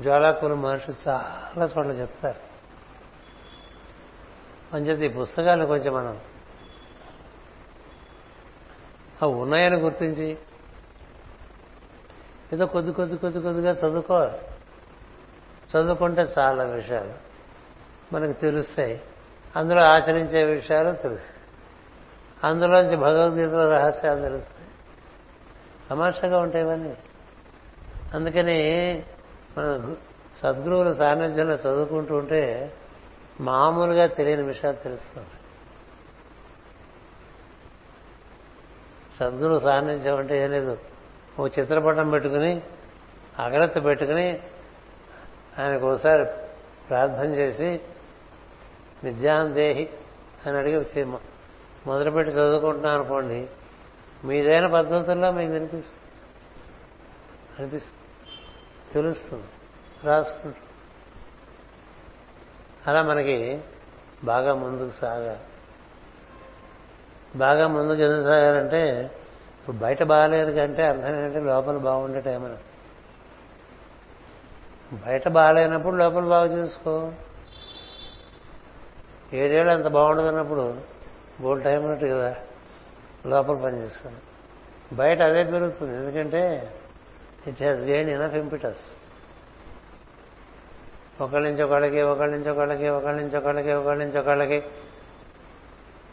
జ్వాలాకులు 0.00 0.54
మహర్షి 0.54 1.08
చాలా 1.08 1.64
చోట్ల 1.64 1.90
చెప్తారు. 1.90 2.54
అంచేత 4.76 5.10
ఈ 5.10 5.14
పుస్తకాలు 5.14 5.66
కొంచెం 5.66 5.94
మనం 5.94 6.20
అవి 9.22 9.32
ఉన్నాయని 9.32 9.76
గుర్తించి 9.76 10.38
ఏదో 12.54 12.66
కొద్ది 12.66 12.92
కొద్ది 12.92 13.16
కొద్ది 13.16 13.40
కొద్దిగా 13.40 13.72
చదువుకోవాలి. 13.72 14.38
చదువుకుంటే 15.70 16.26
చాలా 16.38 16.64
విషయాలు 16.64 17.12
మనకు 18.12 18.40
తెలుస్తాయి. 18.40 19.00
అందులో 19.56 19.80
ఆచరించే 19.80 20.44
విషయాలు 20.44 20.96
తెలుస్తాయి. 20.96 21.40
అందులోంచి 22.44 22.96
భగవద్గీత 22.96 23.50
రహస్యాలు 23.50 24.20
తెలుస్తాయి. 24.20 24.68
తమాషగా 25.90 26.38
ఉంటాయి 26.38 26.64
ఇవన్నీ. 26.64 26.96
అందుకని 28.14 29.02
మన 29.58 29.94
సద్గురువుల 30.42 30.92
సాన్నిధ్యంలో 30.92 31.54
చదువుకుంటూ 31.54 32.16
ఉంటే 32.16 32.74
మామూలుగా 33.40 34.06
తెలియని 34.06 34.42
విషయాలు 34.42 34.76
తెలుస్తుంది 34.76 35.28
సద్గురు 39.16 39.58
సాన్నిధ్యం 39.58 40.16
అంటే 40.16 40.42
ఏం 40.42 40.50
లేదు. 40.50 40.78
ఓ 41.40 41.46
చిత్రపటం 41.46 42.10
పెట్టుకుని 42.10 42.62
అగ్రత 43.38 43.84
పెట్టుకుని 43.84 44.42
ఆయనకు 45.58 45.92
ఒకసారి 45.92 46.24
ప్రార్థన 46.88 47.24
చేసి 47.24 47.80
విద్యాందేహి 49.04 49.88
అని 50.46 50.58
అడిగి 50.58 51.04
మొదలుపెట్టి 51.86 52.32
చదువుకుంటున్నాను 52.32 52.94
అనుకోండి 52.94 53.48
మీదైన 54.24 54.66
పద్ధతుల్లో 54.66 55.32
మీకు 55.32 55.52
వినిపిస్తుంది. 55.52 56.00
అనిపిస్తుంది 57.58 58.92
తెలుస్తుంది. 58.92 59.44
రాసుకుంటాం 60.04 60.60
అలా 62.86 63.02
మనకి 63.02 63.60
బాగా 64.24 64.54
ముందుకు 64.54 65.00
సాగా 65.00 65.40
బాగా 67.36 67.66
ముందుకు 67.66 68.00
ఎందుకు 68.00 68.24
సాగారంటే 68.24 69.10
ఇప్పుడు 69.64 69.76
బయట 69.76 70.02
బాగాలేదు 70.02 70.52
కంటే 70.52 70.82
అర్థం 70.82 71.08
ఏంటంటే 71.08 71.40
లోపల 71.46 71.76
బాగుండే 71.78 72.20
టైం 72.20 72.42
బయట 75.06 75.28
బాగాలేనప్పుడు 75.28 75.96
లోపల 75.96 76.24
బాగు 76.24 76.56
చూసుకో. 76.56 76.94
ఏడేళ్ళు 79.32 79.72
అంత 79.72 79.88
బాగుండదు 79.88 80.26
అన్నప్పుడు 80.26 80.64
బోల్ 81.40 81.62
టైం 81.62 81.84
ఉన్నట్టు 81.84 82.06
కదా 82.06 82.30
లోపల 83.26 83.56
పని 83.62 83.82
చేసుకోండి 83.82 84.22
బయట 84.94 85.22
అదే 85.22 85.44
పెరుగుతుంది 85.44 85.96
ఎందుకంటే 85.96 86.42
it 87.46 87.62
has 87.62 87.80
gain 87.82 88.10
enough 88.10 88.34
impetus 88.34 88.84
ఒకళ్ళ 91.20 91.48
నుంచి 91.48 91.62
ఒకళ్ళకి 91.62 92.02
ఒకళ్ళ 92.02 92.32
నుంచి 92.34 92.50
ఒకళ్ళకి 92.50 92.88
ఒకళ్ళ 92.88 93.20
నుంచి 93.20 93.36
ఒకళ్ళకి 93.38 93.72
ఒకళ్ళ 93.72 94.04
నుంచి 94.04 94.18
ఒకళ్ళకి 94.18 94.58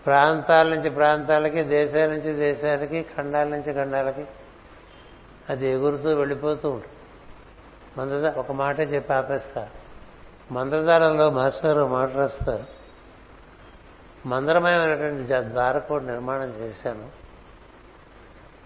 ప్రాంతాల 0.06 0.70
నుంచి 0.70 0.90
ప్రాంతాలకి 0.90 1.64
దేశాల 1.64 2.10
నుంచి 2.10 2.34
దేశాలకి 2.34 3.06
ఖండాల 3.18 3.48
నుంచి 3.48 3.74
ఖండాలకి 3.74 4.26
అది 5.50 5.68
ఎగురుతూ 5.68 6.14
వెళ్ళిపోతూ 6.14 6.70
ఉంటుంది. 6.70 6.94
మందద 7.98 8.28
ఒక 8.28 8.52
మాటే 8.52 8.84
చెప్పి 8.84 9.14
ఆపేస్తా. 9.14 9.68
మందదారంలో 10.52 11.30
మాస్టర్ 11.30 11.90
మాట 11.90 12.14
రాస్తారు. 12.14 12.64
మందరమయమైనటువంటి 14.26 15.28
ద్వారకోటి 15.50 16.06
నిర్మాణం 16.06 16.50
చేశాను. 16.50 17.10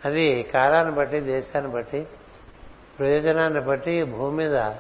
అది 0.06 0.44
కాలాన్ని 0.44 0.96
బట్టి 0.96 1.20
దేశాన్ని 1.20 1.72
బట్టి 1.72 2.08
ప్రయోజనాన్ని 3.00 3.60
బట్టి 3.60 4.04
భూమి 4.04 4.38
మీద 4.38 4.72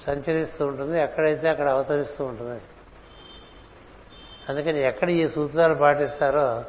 సంచరిస్తూ 0.00 0.66
ఉంటుంది. 0.66 1.00
ఎక్కడైతే 1.00 1.48
అక్కడ 1.48 1.68
అవతరిస్తూ 1.68 2.24
ఉంటుంది. 2.24 2.60
అందుకని 4.50 4.86
ఎక్కడ 4.86 5.10
ఈ 5.10 5.28
సూత్రాలు 5.28 5.74
పాటిస్తారో 5.74 6.64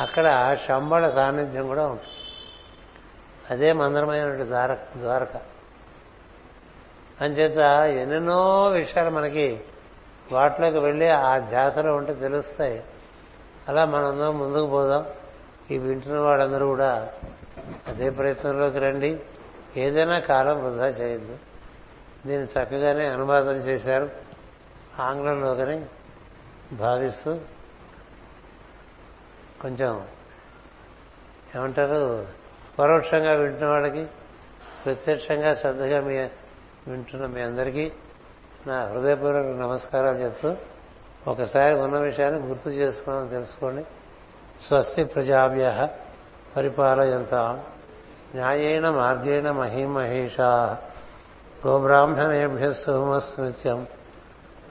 అక్కడ 0.00 0.56
శంబళ 0.66 1.08
సాన్నిధ్యం 1.08 1.66
కూడా 1.66 1.86
ఉంటుంది. 1.86 2.08
అదే 3.50 3.72
మందరమైనటువంటి 3.72 4.44
ద్వారక 4.44 4.78
ద్వారక. 4.96 5.36
అంచేత 7.20 7.58
ఎన్నెన్నో 8.00 8.66
విషయాలు 8.66 9.10
మనకి 9.10 9.60
వాటిలోకి 10.32 10.78
వెళ్ళి 10.78 11.08
ఆ 11.08 11.38
ధ్యాసలో 11.38 11.94
ఉంటే 11.94 12.14
తెలుస్తాయి. 12.14 12.84
అలా 13.68 13.84
మనందరం 13.84 14.38
ముందుకు 14.38 14.66
పోదాం. 14.66 15.06
ఈ 15.70 15.78
వింటున్న 15.78 16.18
వాళ్ళందరూ 16.18 16.66
కూడా 16.66 17.10
అదే 17.88 18.10
ప్రయత్నంలోకి 18.10 18.78
రండి. 18.78 19.20
ఏదైనా 19.76 20.18
కాలం 20.18 20.64
వృధా 20.64 20.86
చేయొద్దు. 20.86 21.38
దీన్ని 22.26 22.48
చక్కగానే 22.48 23.06
అనువాదం 23.06 23.52
చేశారు. 23.52 24.10
ఆంగ్లంలోకని 24.98 25.86
భావిస్తూ 26.72 27.38
కొంచెం 29.60 30.06
ఏమంటారు 31.56 32.26
పరోక్షంగా 32.78 33.32
వింటున్న 33.32 33.68
వాళ్ళకి 33.68 34.06
ప్రత్యక్షంగా 34.84 35.54
శ్రద్ధగా 35.54 36.00
మీ 36.00 36.18
వింటున్న 36.88 37.26
మీ 37.26 37.40
అందరికీ 37.40 37.92
నా 38.66 38.84
హృదయపూర్వక 38.84 39.44
నమస్కారాలు 39.44 40.16
చెప్తూ 40.16 40.56
ఒకసారి 41.28 41.74
ఉన్న 41.74 41.98
విషయాన్ని 41.98 42.40
గుర్తు 42.40 42.68
చేసుకున్నాం 42.68 43.28
తెలుసుకోండి. 43.28 43.84
స్వస్తి 44.60 45.04
ప్రజాభ్య 45.04 45.88
పరిపాలయంత. 46.56 47.34
న్యాయేన 48.34 48.90
మార్గేణ 48.90 49.50
మహిమహేషా. 49.50 50.78
గోబ్రాహ్మణేభ్య 51.66 52.72
సోమస్మృత్యం 52.72 53.86